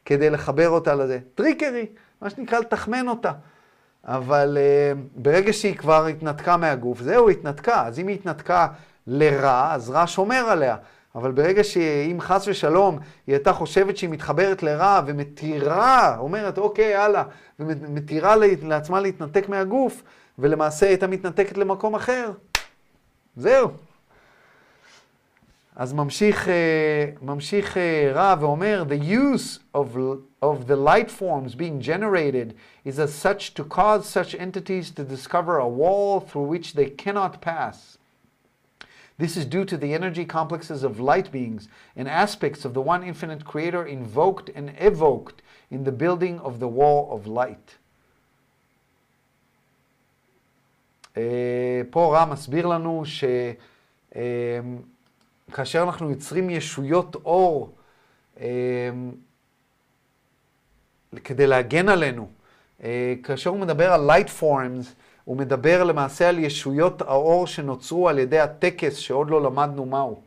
כדי 0.05 0.29
לחבר 0.29 0.69
אותה 0.69 0.95
לזה. 0.95 1.19
טריקרי, 1.35 1.85
מה 2.21 2.29
שנקרא 2.29 2.59
לתחמן 2.59 3.07
אותה. 3.07 3.31
אבל 4.05 4.57
אה, 4.61 4.93
ברגע 5.15 5.53
שהיא 5.53 5.75
כבר 5.75 6.05
התנתקה 6.05 6.57
מהגוף, 6.57 7.01
זהו, 7.01 7.29
התנתקה. 7.29 7.87
אז 7.87 7.99
אם 7.99 8.07
היא 8.07 8.15
התנתקה 8.15 8.67
לרע, 9.07 9.73
אז 9.73 9.89
רע 9.89 10.07
שומר 10.07 10.45
עליה. 10.49 10.75
אבל 11.15 11.31
ברגע 11.31 11.63
שאם 11.63 12.17
חס 12.19 12.47
ושלום 12.47 12.99
היא 13.27 13.35
הייתה 13.35 13.53
חושבת 13.53 13.97
שהיא 13.97 14.09
מתחברת 14.09 14.63
לרע 14.63 15.01
ומתירה, 15.05 16.17
אומרת 16.17 16.57
אוקיי, 16.57 16.95
הלאה, 16.95 17.23
ומתירה 17.59 18.35
לעצמה 18.61 18.99
להתנתק 19.01 19.49
מהגוף, 19.49 20.03
ולמעשה 20.39 20.87
הייתה 20.87 21.07
מתנתקת 21.07 21.57
למקום 21.57 21.95
אחר, 21.95 22.31
זהו. 23.35 23.69
אז 25.75 25.93
ממשיך, 25.93 26.49
אה, 26.49 27.05
ממשיך 27.21 27.77
אה, 27.77 28.11
רע 28.13 28.35
ואומר, 28.39 28.83
the 28.87 29.03
use 29.03 29.59
of, 29.77 29.97
of 30.41 30.67
the 30.67 30.75
light 30.75 31.11
forms 31.11 31.55
being 31.55 31.81
generated 31.81 32.53
is 32.85 32.99
as 32.99 33.13
such 33.13 33.53
to 33.53 33.63
cause 33.63 34.05
such 34.05 34.35
entities 34.35 34.89
to 34.91 35.03
discover 35.03 35.57
a 35.57 35.67
wall 35.67 36.21
through 36.21 36.47
which 36.53 36.73
they 36.73 36.89
cannot 37.03 37.41
pass. 37.41 37.97
This 39.17 39.37
is 39.37 39.45
due 39.45 39.63
to 39.65 39.77
the 39.77 39.93
energy 39.93 40.25
complexes 40.25 40.83
of 40.83 40.99
light 40.99 41.31
beings 41.31 41.67
and 41.95 42.07
aspects 42.07 42.65
of 42.65 42.73
the 42.73 42.81
one 42.81 43.03
infinite 43.03 43.45
creator 43.45 43.85
invoked 43.85 44.49
and 44.53 44.73
evoked 44.77 45.41
in 45.71 45.85
the 45.85 45.91
building 45.91 46.39
of 46.39 46.59
the 46.59 46.67
wall 46.67 47.09
of 47.11 47.27
light. 47.27 47.77
Uh, 51.15 51.19
פה 51.89 52.17
רע 52.17 52.25
מסביר 52.25 52.67
לנו 52.67 53.03
שכאשר 53.05 53.59
uh, 55.79 55.87
אנחנו 55.87 56.09
יוצרים 56.09 56.49
ישויות 56.49 57.15
אור 57.15 57.75
uh, 58.37 58.41
כדי 61.23 61.47
להגן 61.47 61.89
עלינו 61.89 62.27
אה, 62.83 63.13
כאשר 63.23 63.49
הוא 63.49 63.59
מדבר 63.59 63.91
על 63.91 64.09
light 64.09 64.41
forms, 64.41 64.85
הוא 65.25 65.37
מדבר 65.37 65.83
למעשה 65.83 66.29
על 66.29 66.39
ישויות 66.39 67.01
האור 67.01 67.47
שנוצרו 67.47 68.09
על 68.09 68.19
ידי 68.19 68.39
הטקס 68.39 68.95
שעוד 68.95 69.29
לא 69.29 69.43
למדנו 69.43 69.85
מהו. 69.85 70.21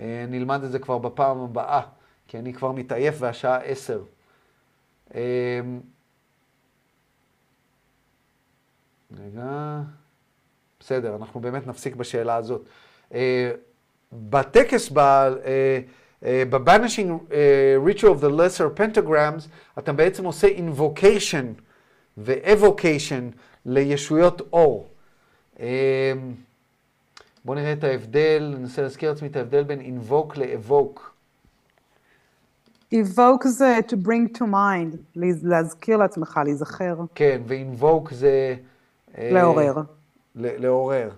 אה, 0.00 0.24
נלמד 0.28 0.64
את 0.64 0.70
זה 0.70 0.78
כבר 0.78 0.98
בפעם 0.98 1.40
הבאה, 1.40 1.80
כי 2.28 2.38
אני 2.38 2.54
כבר 2.54 2.72
מתעייף 2.72 3.14
והשעה 3.18 3.56
עשר. 3.56 4.02
אה, 5.14 5.60
רגע, 9.18 9.80
בסדר, 10.80 11.16
אנחנו 11.16 11.40
באמת 11.40 11.66
נפסיק 11.66 11.96
בשאלה 11.96 12.36
הזאת. 12.36 12.62
אה, 13.14 13.52
בטקס, 14.12 14.90
ב-Banishing 16.50 17.32
Ritual 17.86 18.14
of 18.14 18.22
the 18.22 18.30
Lesser 18.30 18.78
Pentagrams, 18.78 19.48
אתה 19.78 19.92
בעצם 19.92 20.24
עושה 20.24 20.48
invocation 20.48 21.60
ו-evocation 22.18 23.36
לישויות 23.66 24.40
אור. 24.52 24.88
אה, 25.60 26.12
בואו 27.44 27.58
נראה 27.58 27.72
את 27.72 27.84
ההבדל, 27.84 28.54
ננסה 28.58 28.82
להזכיר 28.82 29.10
לעצמי 29.10 29.28
את 29.28 29.36
ההבדל 29.36 29.62
בין 29.62 29.80
invoke 29.80 30.38
ל-evoke. 30.38 31.00
evoke 32.94 33.48
זה 33.48 33.78
to 33.88 33.92
bring 34.06 34.38
to 34.38 34.42
mind, 34.42 34.96
להז- 35.16 35.44
להזכיר 35.46 35.96
לעצמך, 35.96 36.40
להיזכר, 36.44 36.96
כן, 37.14 37.40
ו-invoke 37.46 38.14
זה... 38.14 38.54
אה, 39.18 39.30
לעורר. 39.32 39.74
לעורר. 40.34 41.10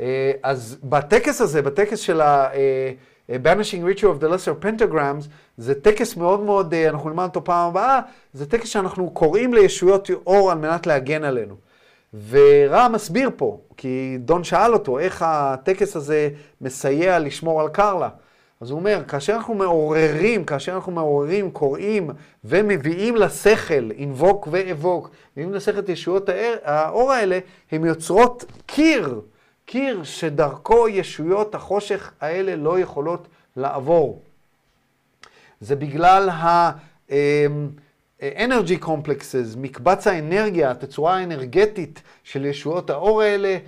אה, 0.00 0.32
אז 0.42 0.78
בטקס 0.84 1.40
הזה, 1.40 1.62
בטקס 1.62 1.98
של 1.98 2.20
ה... 2.20 2.48
אה, 3.30 3.36
Banishing 3.44 3.98
Ritual 3.98 4.02
of 4.02 4.22
the 4.22 4.26
Lesser 4.26 4.64
Pentagrams, 4.64 5.28
זה 5.56 5.74
טקס 5.74 6.16
מאוד 6.16 6.40
מאוד, 6.40 6.74
אה, 6.74 6.88
אנחנו 6.88 7.08
נלמד 7.08 7.24
אותו 7.24 7.44
פעם 7.44 7.68
הבאה, 7.68 8.00
זה 8.32 8.46
טקס 8.46 8.68
שאנחנו 8.68 9.10
קוראים 9.10 9.54
לישויות 9.54 10.10
אור 10.26 10.50
על 10.50 10.58
מנת 10.58 10.86
להגן 10.86 11.24
עלינו. 11.24 11.54
ורע 12.28 12.88
מסביר 12.88 13.30
פה, 13.36 13.60
כי 13.76 14.16
דון 14.20 14.44
שאל 14.44 14.72
אותו 14.72 14.98
איך 14.98 15.24
הטקס 15.26 15.96
הזה 15.96 16.28
מסייע 16.60 17.18
לשמור 17.18 17.60
על 17.60 17.68
קרלה. 17.68 18.08
אז 18.60 18.70
הוא 18.70 18.78
אומר, 18.78 19.02
כאשר 19.08 19.34
אנחנו 19.34 19.54
מעוררים, 19.54 20.44
כאשר 20.44 20.74
אנחנו 20.74 20.92
מעוררים, 20.92 21.50
קוראים 21.50 22.10
ומביאים 22.44 23.16
לשכל, 23.16 23.90
אינבוק 23.90 24.48
ואבוק, 24.50 25.10
מביאים 25.32 25.54
לשכל 25.54 25.78
את 25.78 25.88
ישויות 25.88 26.28
האור 26.64 27.12
האלה, 27.12 27.38
הן 27.72 27.84
יוצרות 27.84 28.44
קיר, 28.66 29.20
קיר 29.66 30.04
שדרכו 30.04 30.88
ישויות 30.88 31.54
החושך 31.54 32.12
האלה 32.20 32.56
לא 32.56 32.80
יכולות 32.80 33.28
לעבור. 33.56 34.22
זה 35.60 35.76
בגלל 35.76 36.28
ה... 36.28 36.72
אמ, 37.10 37.68
complexes, 38.82 39.56
מקבץ 39.56 40.06
האנרגיה, 40.06 40.70
התצורה 40.70 41.16
האנרגטית 41.16 42.02
של 42.24 42.44
ישועות 42.46 42.90
האור 42.90 43.22
האלה, 43.22 43.58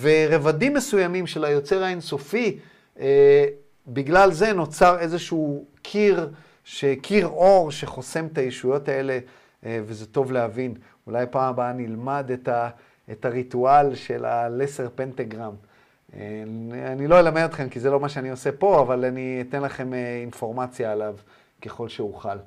ורבדים 0.00 0.74
מסוימים 0.74 1.26
של 1.26 1.44
היוצר 1.44 1.82
האינסופי, 1.82 2.58
אה, 3.00 3.46
בגלל 3.86 4.32
זה 4.32 4.52
נוצר 4.52 4.98
איזשהו 4.98 5.64
קיר, 5.82 6.30
קיר 7.02 7.26
אור 7.26 7.70
שחוסם 7.70 8.26
את 8.26 8.38
הישויות 8.38 8.88
האלה, 8.88 9.18
אה, 9.66 9.80
וזה 9.86 10.06
טוב 10.06 10.32
להבין. 10.32 10.74
אולי 11.06 11.26
פעם 11.30 11.50
הבאה 11.50 11.72
נלמד 11.72 12.30
את, 12.34 12.48
ה, 12.48 12.68
את 13.12 13.24
הריטואל 13.24 13.94
של 13.94 14.24
הלסר 14.24 14.88
פנטגרם. 14.94 15.54
אה, 16.16 16.42
אני 16.92 17.06
לא 17.06 17.20
אלמד 17.20 17.42
אתכם 17.42 17.68
כי 17.68 17.80
זה 17.80 17.90
לא 17.90 18.00
מה 18.00 18.08
שאני 18.08 18.30
עושה 18.30 18.52
פה, 18.52 18.80
אבל 18.80 19.04
אני 19.04 19.44
אתן 19.48 19.62
לכם 19.62 19.94
אה, 19.94 20.20
אינפורמציה 20.20 20.92
עליו 20.92 21.16
ככל 21.62 21.88
שאוכל. 21.88 22.38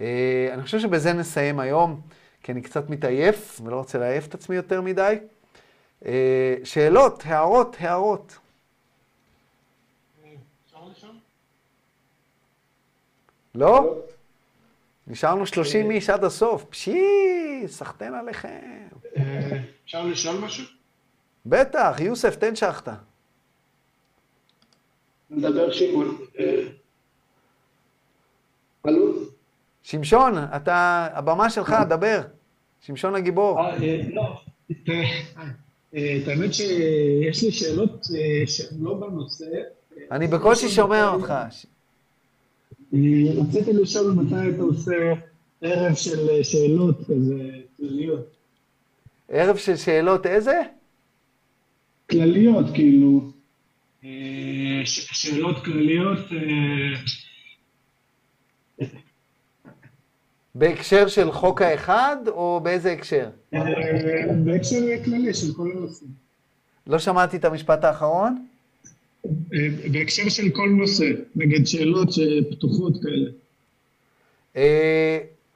אה, 0.00 0.50
אני 0.52 0.62
חושב 0.62 0.78
שבזה 0.78 1.12
נסיים 1.12 1.60
היום, 1.60 2.00
כי 2.42 2.52
אני 2.52 2.62
קצת 2.62 2.90
מתעייף 2.90 3.60
ולא 3.64 3.76
רוצה 3.76 3.98
לעייף 3.98 4.26
את 4.26 4.34
עצמי 4.34 4.56
יותר 4.56 4.80
מדי. 4.80 5.18
שאלות, 6.64 7.22
הערות, 7.26 7.76
הערות. 7.80 8.38
לא? 13.54 13.98
נשארנו 15.06 15.46
30 15.46 15.90
איש 15.90 16.10
עד 16.10 16.24
הסוף. 16.24 16.64
פשי, 16.64 17.02
סחטיין 17.66 18.14
עליכם. 18.14 18.88
אפשר 19.84 20.06
לשאול 20.06 20.36
משהו? 20.44 20.64
בטח, 21.46 21.96
יוסף, 22.00 22.36
תן 22.36 22.56
שחטה. 22.56 22.94
מדבר 25.30 25.72
שמעון. 25.72 26.18
אה, 26.38 26.62
הלו? 28.84 29.12
שמשון, 29.82 30.34
אתה, 30.56 31.08
הבמה 31.12 31.50
שלך, 31.50 31.74
דבר. 31.88 32.20
שמשון 32.80 33.14
הגיבור. 33.14 33.60
אה, 33.60 33.82
אה, 33.82 34.00
לא. 34.12 34.40
אה, 34.88 35.02
את 36.22 36.28
האמת 36.28 36.54
שיש 36.54 37.42
לי 37.44 37.52
שאלות 37.52 38.06
אה, 38.14 38.46
שהן 38.46 38.78
לא 38.80 38.94
בנושא. 38.94 39.44
אני 40.10 40.26
בקושי 40.26 40.68
שומע 40.68 41.08
אותך. 41.08 41.30
אה, 41.30 42.98
רציתי 43.48 43.72
לשאול 43.72 44.12
מתי 44.12 44.50
אתה 44.54 44.62
עושה 44.62 45.12
ערב 45.60 45.94
של 45.94 46.28
אה, 46.30 46.44
שאלות 46.44 46.96
כזה 47.00 47.44
כלליות. 47.76 48.26
ערב 49.30 49.56
של 49.56 49.76
שאלות 49.76 50.26
איזה? 50.26 50.60
כלליות, 52.10 52.66
כאילו. 52.74 53.32
אה, 54.04 54.82
שאלות 54.84 55.64
כלליות. 55.64 56.18
אה, 56.32 57.00
בהקשר 60.54 61.08
של 61.08 61.32
חוק 61.32 61.62
האחד, 61.62 62.16
או 62.26 62.60
באיזה 62.62 62.92
הקשר? 62.92 63.28
אה, 63.54 63.60
בהקשר 64.44 65.04
כללי 65.04 65.34
של 65.34 65.54
כל 65.56 65.70
הנושאים. 65.76 66.10
לא 66.86 66.98
שמעתי 66.98 67.36
את 67.36 67.44
המשפט 67.44 67.84
האחרון. 67.84 68.46
בהקשר 69.92 70.28
של 70.28 70.50
כל 70.50 70.68
נושא, 70.68 71.04
נגיד 71.36 71.66
שאלות 71.66 72.08
שפתוחות 72.12 72.92
כאלה. 73.02 73.30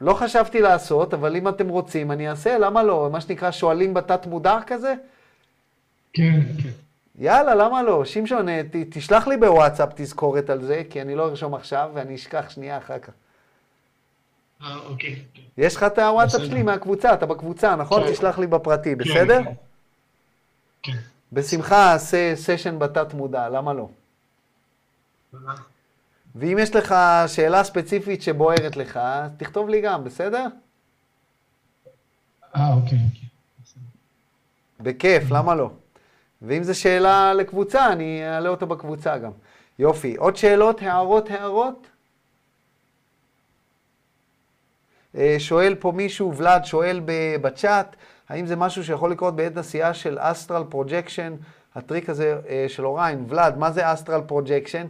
לא 0.04 0.14
חשבתי 0.14 0.60
לעשות, 0.60 1.14
אבל 1.14 1.36
אם 1.36 1.48
אתם 1.48 1.68
רוצים, 1.68 2.10
אני 2.10 2.30
אעשה, 2.30 2.58
למה 2.58 2.82
לא? 2.82 3.08
מה 3.12 3.20
שנקרא 3.20 3.50
שואלים 3.50 3.94
בתת 3.94 4.26
מודע 4.26 4.58
כזה? 4.66 4.94
כן, 6.12 6.40
כן. 6.62 6.68
יאללה, 7.18 7.54
למה 7.54 7.82
לא? 7.82 8.04
שמשון, 8.04 8.62
ת, 8.62 8.76
תשלח 8.90 9.26
לי 9.26 9.36
בוואטסאפ 9.36 9.88
תזכורת 9.94 10.50
על 10.50 10.64
זה, 10.64 10.82
כי 10.90 11.02
אני 11.02 11.14
לא 11.14 11.28
ארשום 11.28 11.54
עכשיו 11.54 11.90
ואני 11.94 12.14
אשכח 12.14 12.50
שנייה 12.50 12.78
אחר 12.78 12.98
כך. 12.98 13.12
אה, 14.62 14.76
אוקיי. 14.86 15.16
יש 15.58 15.76
לך 15.76 15.82
את 15.82 15.98
הוואטסאפ. 15.98 16.40
שלי 16.40 16.62
מהקבוצה, 16.62 17.14
אתה 17.14 17.26
בקבוצה, 17.26 17.76
נכון? 17.76 18.02
כן. 18.02 18.12
תשלח 18.12 18.38
לי 18.38 18.46
בפרטי, 18.46 18.94
בסדר? 18.94 19.44
כן. 19.44 19.52
כן. 20.82 20.98
בשמחה 21.32 21.96
סשן 22.34 22.78
בתת 22.78 23.14
מודע, 23.14 23.48
למה 23.48 23.72
לא? 23.72 23.88
ואם 26.34 26.58
יש 26.60 26.76
לך 26.76 26.94
שאלה 27.26 27.64
ספציפית 27.64 28.22
שבוערת 28.22 28.76
לך, 28.76 29.00
תכתוב 29.36 29.68
לי 29.68 29.80
גם, 29.80 30.04
בסדר? 30.04 30.46
אה, 32.56 32.74
אוקיי. 32.74 32.98
אוקיי. 33.08 33.28
בכיף, 34.80 35.30
למה 35.30 35.54
לא? 35.54 35.70
ואם 36.42 36.62
זו 36.62 36.80
שאלה 36.80 37.34
לקבוצה, 37.34 37.92
אני 37.92 38.28
אעלה 38.28 38.48
אותה 38.48 38.66
בקבוצה 38.66 39.18
גם. 39.18 39.30
יופי. 39.78 40.16
עוד 40.16 40.36
שאלות, 40.36 40.82
הערות, 40.82 41.30
הערות? 41.30 41.86
אה, 45.16 45.36
שואל 45.38 45.74
פה 45.74 45.92
מישהו, 45.92 46.36
ולאד 46.36 46.64
שואל 46.64 47.00
בצ'אט, 47.42 47.96
האם 48.28 48.46
זה 48.46 48.56
משהו 48.56 48.84
שיכול 48.84 49.10
לקרות 49.12 49.36
בעת 49.36 49.56
נסיעה 49.56 49.94
של 49.94 50.18
astral 50.20 50.64
projection, 50.68 51.34
הטריק 51.74 52.10
הזה 52.10 52.40
אה, 52.48 52.64
של 52.68 52.86
אוריין. 52.86 53.24
ולאד, 53.28 53.58
מה 53.58 53.72
זה 53.72 53.92
astral 53.92 54.20
projection? 54.20 54.86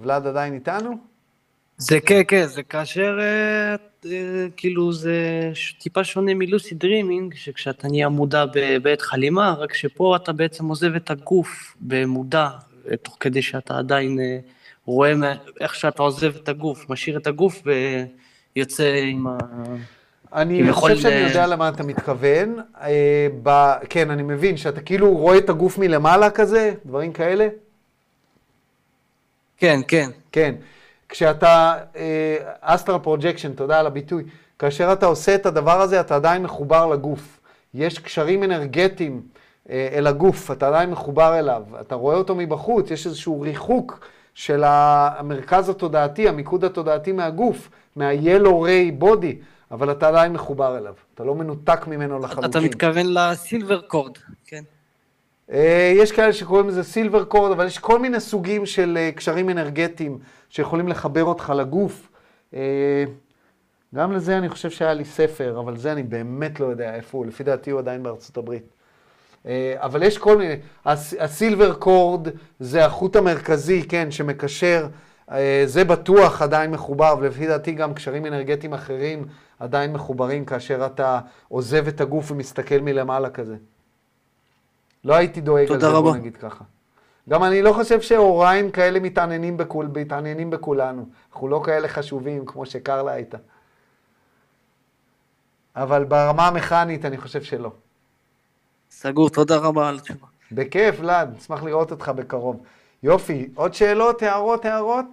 ולאד 0.00 0.26
עדיין 0.26 0.54
איתנו? 0.54 0.96
זה 1.76 2.00
כן, 2.00 2.22
כן, 2.28 2.46
זה 2.46 2.62
כאשר, 2.62 3.18
אה, 3.20 3.74
אה, 4.10 4.46
כאילו, 4.56 4.92
זה 4.92 5.16
טיפה 5.78 6.04
שונה 6.04 6.34
מלוסי 6.34 6.74
דרימינג, 6.74 7.34
שכשאתה 7.34 7.88
נהיה 7.88 8.08
מודע 8.08 8.44
בעת 8.82 9.02
חלימה, 9.02 9.54
רק 9.58 9.74
שפה 9.74 10.16
אתה 10.16 10.32
בעצם 10.32 10.66
עוזב 10.66 10.94
את 10.94 11.10
הגוף 11.10 11.76
במודע, 11.80 12.48
תוך 13.02 13.16
כדי 13.20 13.42
שאתה 13.42 13.78
עדיין 13.78 14.20
אה, 14.20 14.38
רואה 14.86 15.12
איך 15.60 15.74
שאתה 15.74 16.02
עוזב 16.02 16.36
את 16.36 16.48
הגוף, 16.48 16.90
משאיר 16.90 17.16
את 17.16 17.26
הגוף 17.26 17.62
ויוצא 18.56 18.94
עם 19.06 19.26
ה... 19.26 19.38
אני 20.32 20.72
חושב 20.72 20.96
שאני 20.96 21.14
יודע 21.14 21.46
למה 21.46 21.68
אתה 21.68 21.82
מתכוון. 21.82 22.58
אה, 22.80 23.26
ב... 23.42 23.72
כן, 23.90 24.10
אני 24.10 24.22
מבין 24.22 24.56
שאתה 24.56 24.80
כאילו 24.80 25.16
רואה 25.16 25.38
את 25.38 25.48
הגוף 25.48 25.78
מלמעלה 25.78 26.30
כזה, 26.30 26.74
דברים 26.86 27.12
כאלה. 27.12 27.48
כן, 29.64 29.80
כן. 29.88 30.10
כן. 30.32 30.54
כשאתה, 31.08 31.74
astral 32.60 32.98
projection, 32.98 33.52
תודה 33.52 33.80
על 33.80 33.86
הביטוי, 33.86 34.24
כאשר 34.58 34.92
אתה 34.92 35.06
עושה 35.06 35.34
את 35.34 35.46
הדבר 35.46 35.80
הזה, 35.80 36.00
אתה 36.00 36.16
עדיין 36.16 36.42
מחובר 36.42 36.86
לגוף. 36.86 37.40
יש 37.74 37.98
קשרים 37.98 38.42
אנרגטיים 38.42 39.22
אה, 39.70 39.88
אל 39.92 40.06
הגוף, 40.06 40.50
אתה 40.50 40.68
עדיין 40.68 40.90
מחובר 40.90 41.38
אליו. 41.38 41.62
אתה 41.80 41.94
רואה 41.94 42.16
אותו 42.16 42.34
מבחוץ, 42.34 42.90
יש 42.90 43.06
איזשהו 43.06 43.40
ריחוק 43.40 44.08
של 44.34 44.62
המרכז 44.66 45.68
התודעתי, 45.68 46.28
המיקוד 46.28 46.64
התודעתי 46.64 47.12
מהגוף, 47.12 47.70
מה-Yellow 47.96 48.46
Ray 48.46 49.02
Body, 49.02 49.34
אבל 49.70 49.90
אתה 49.90 50.08
עדיין 50.08 50.32
מחובר 50.32 50.78
אליו, 50.78 50.94
אתה 51.14 51.24
לא 51.24 51.34
מנותק 51.34 51.86
ממנו 51.86 52.18
לחלוטין. 52.18 52.50
אתה 52.50 52.60
מתכוון 52.60 53.06
ל 53.14 53.23
silver 53.23 53.80
cord? 53.80 54.12
אה, 54.18 54.22
יש 55.48 56.12
כאלה 56.12 56.32
שקוראים 56.32 56.68
לזה 56.68 56.82
סילבר 56.82 57.24
קורד, 57.24 57.52
אבל 57.52 57.66
יש 57.66 57.78
כל 57.78 57.98
מיני 57.98 58.20
סוגים 58.20 58.66
של 58.66 58.98
אה, 59.00 59.10
קשרים 59.12 59.50
אנרגטיים 59.50 60.18
שיכולים 60.48 60.88
לחבר 60.88 61.24
אותך 61.24 61.52
לגוף. 61.56 62.08
אה, 62.54 63.04
גם 63.94 64.12
לזה 64.12 64.38
אני 64.38 64.48
חושב 64.48 64.70
שהיה 64.70 64.94
לי 64.94 65.04
ספר, 65.04 65.58
אבל 65.60 65.76
זה 65.76 65.92
אני 65.92 66.02
באמת 66.02 66.60
לא 66.60 66.66
יודע 66.66 66.94
איפה 66.94 67.18
הוא, 67.18 67.26
לפי 67.26 67.44
דעתי 67.44 67.70
הוא 67.70 67.78
עדיין 67.80 68.02
בארצות 68.02 68.36
הברית. 68.36 68.62
אבל 69.76 70.02
יש 70.02 70.18
כל 70.18 70.36
מיני, 70.36 70.54
הס- 70.86 71.14
הסילבר 71.20 71.74
קורד 71.74 72.28
זה 72.60 72.84
החוט 72.84 73.16
המרכזי, 73.16 73.82
כן, 73.88 74.10
שמקשר, 74.10 74.86
זה 75.66 75.84
בטוח 75.84 76.42
עדיין 76.42 76.70
מחובר, 76.70 77.14
ולפי 77.20 77.46
דעתי 77.46 77.72
גם 77.72 77.94
קשרים 77.94 78.26
אנרגטיים 78.26 78.74
אחרים 78.74 79.24
עדיין 79.58 79.92
מחוברים 79.92 80.44
כאשר 80.44 80.86
אתה 80.86 81.20
עוזב 81.48 81.88
את 81.88 82.00
הגוף 82.00 82.30
ומסתכל 82.30 82.78
מלמעלה 82.82 83.30
כזה. 83.30 83.56
לא 85.04 85.14
הייתי 85.14 85.40
דואג 85.40 85.72
על 85.72 85.80
זה, 85.80 85.90
בוא 85.90 85.98
רבה. 85.98 86.12
נגיד 86.12 86.36
ככה. 86.36 86.64
גם 87.28 87.44
אני 87.44 87.62
לא 87.62 87.72
חושב 87.72 88.00
שהוריי 88.00 88.70
כאלה 88.72 89.00
מתעניינים, 89.00 89.56
בכול, 89.56 89.88
מתעניינים 89.94 90.50
בכולנו. 90.50 91.06
אנחנו 91.32 91.48
לא 91.48 91.62
כאלה 91.64 91.88
חשובים 91.88 92.46
כמו 92.46 92.66
שקרלה 92.66 93.12
הייתה. 93.12 93.38
אבל 95.76 96.04
ברמה 96.04 96.46
המכנית 96.46 97.04
אני 97.04 97.16
חושב 97.16 97.42
שלא. 97.42 97.70
סגור, 98.90 99.30
תודה 99.30 99.56
רבה 99.56 99.88
על 99.88 99.96
התשובה. 99.96 100.26
בכיף, 100.52 100.94
ולד, 101.00 101.34
אשמח 101.38 101.62
לראות 101.62 101.90
אותך 101.90 102.08
בקרוב. 102.08 102.62
יופי, 103.02 103.48
עוד 103.54 103.74
שאלות, 103.74 104.22
הערות, 104.22 104.64
הערות? 104.64 105.06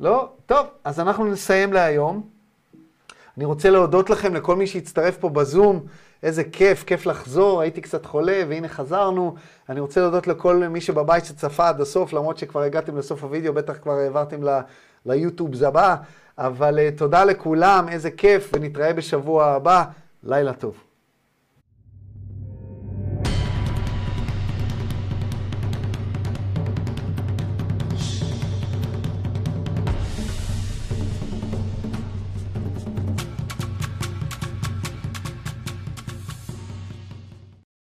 לא? 0.00 0.32
טוב, 0.46 0.66
אז 0.84 1.00
אנחנו 1.00 1.24
נסיים 1.24 1.72
להיום. 1.72 2.28
אני 3.36 3.44
רוצה 3.44 3.70
להודות 3.70 4.10
לכם, 4.10 4.34
לכל 4.34 4.56
מי 4.56 4.66
שהצטרף 4.66 5.16
פה 5.18 5.28
בזום. 5.28 5.86
איזה 6.22 6.44
כיף, 6.44 6.84
כיף 6.84 7.06
לחזור, 7.06 7.60
הייתי 7.60 7.80
קצת 7.80 8.06
חולה 8.06 8.42
והנה 8.48 8.68
חזרנו. 8.68 9.34
אני 9.68 9.80
רוצה 9.80 10.00
להודות 10.00 10.26
לכל 10.26 10.56
מי 10.56 10.80
שבבית 10.80 11.24
שצפה 11.24 11.68
עד 11.68 11.80
הסוף, 11.80 12.12
למרות 12.12 12.38
שכבר 12.38 12.62
הגעתם 12.62 12.96
לסוף 12.96 13.24
הוידאו, 13.24 13.52
בטח 13.52 13.76
כבר 13.82 13.92
העברתם 13.92 14.44
ל- 14.44 14.60
ליוטיוב 15.06 15.64
הבא. 15.64 15.96
אבל 16.38 16.78
uh, 16.78 16.98
תודה 16.98 17.24
לכולם, 17.24 17.88
איזה 17.88 18.10
כיף, 18.10 18.50
ונתראה 18.52 18.92
בשבוע 18.92 19.46
הבא. 19.46 19.84
לילה 20.22 20.52
טוב. 20.52 20.89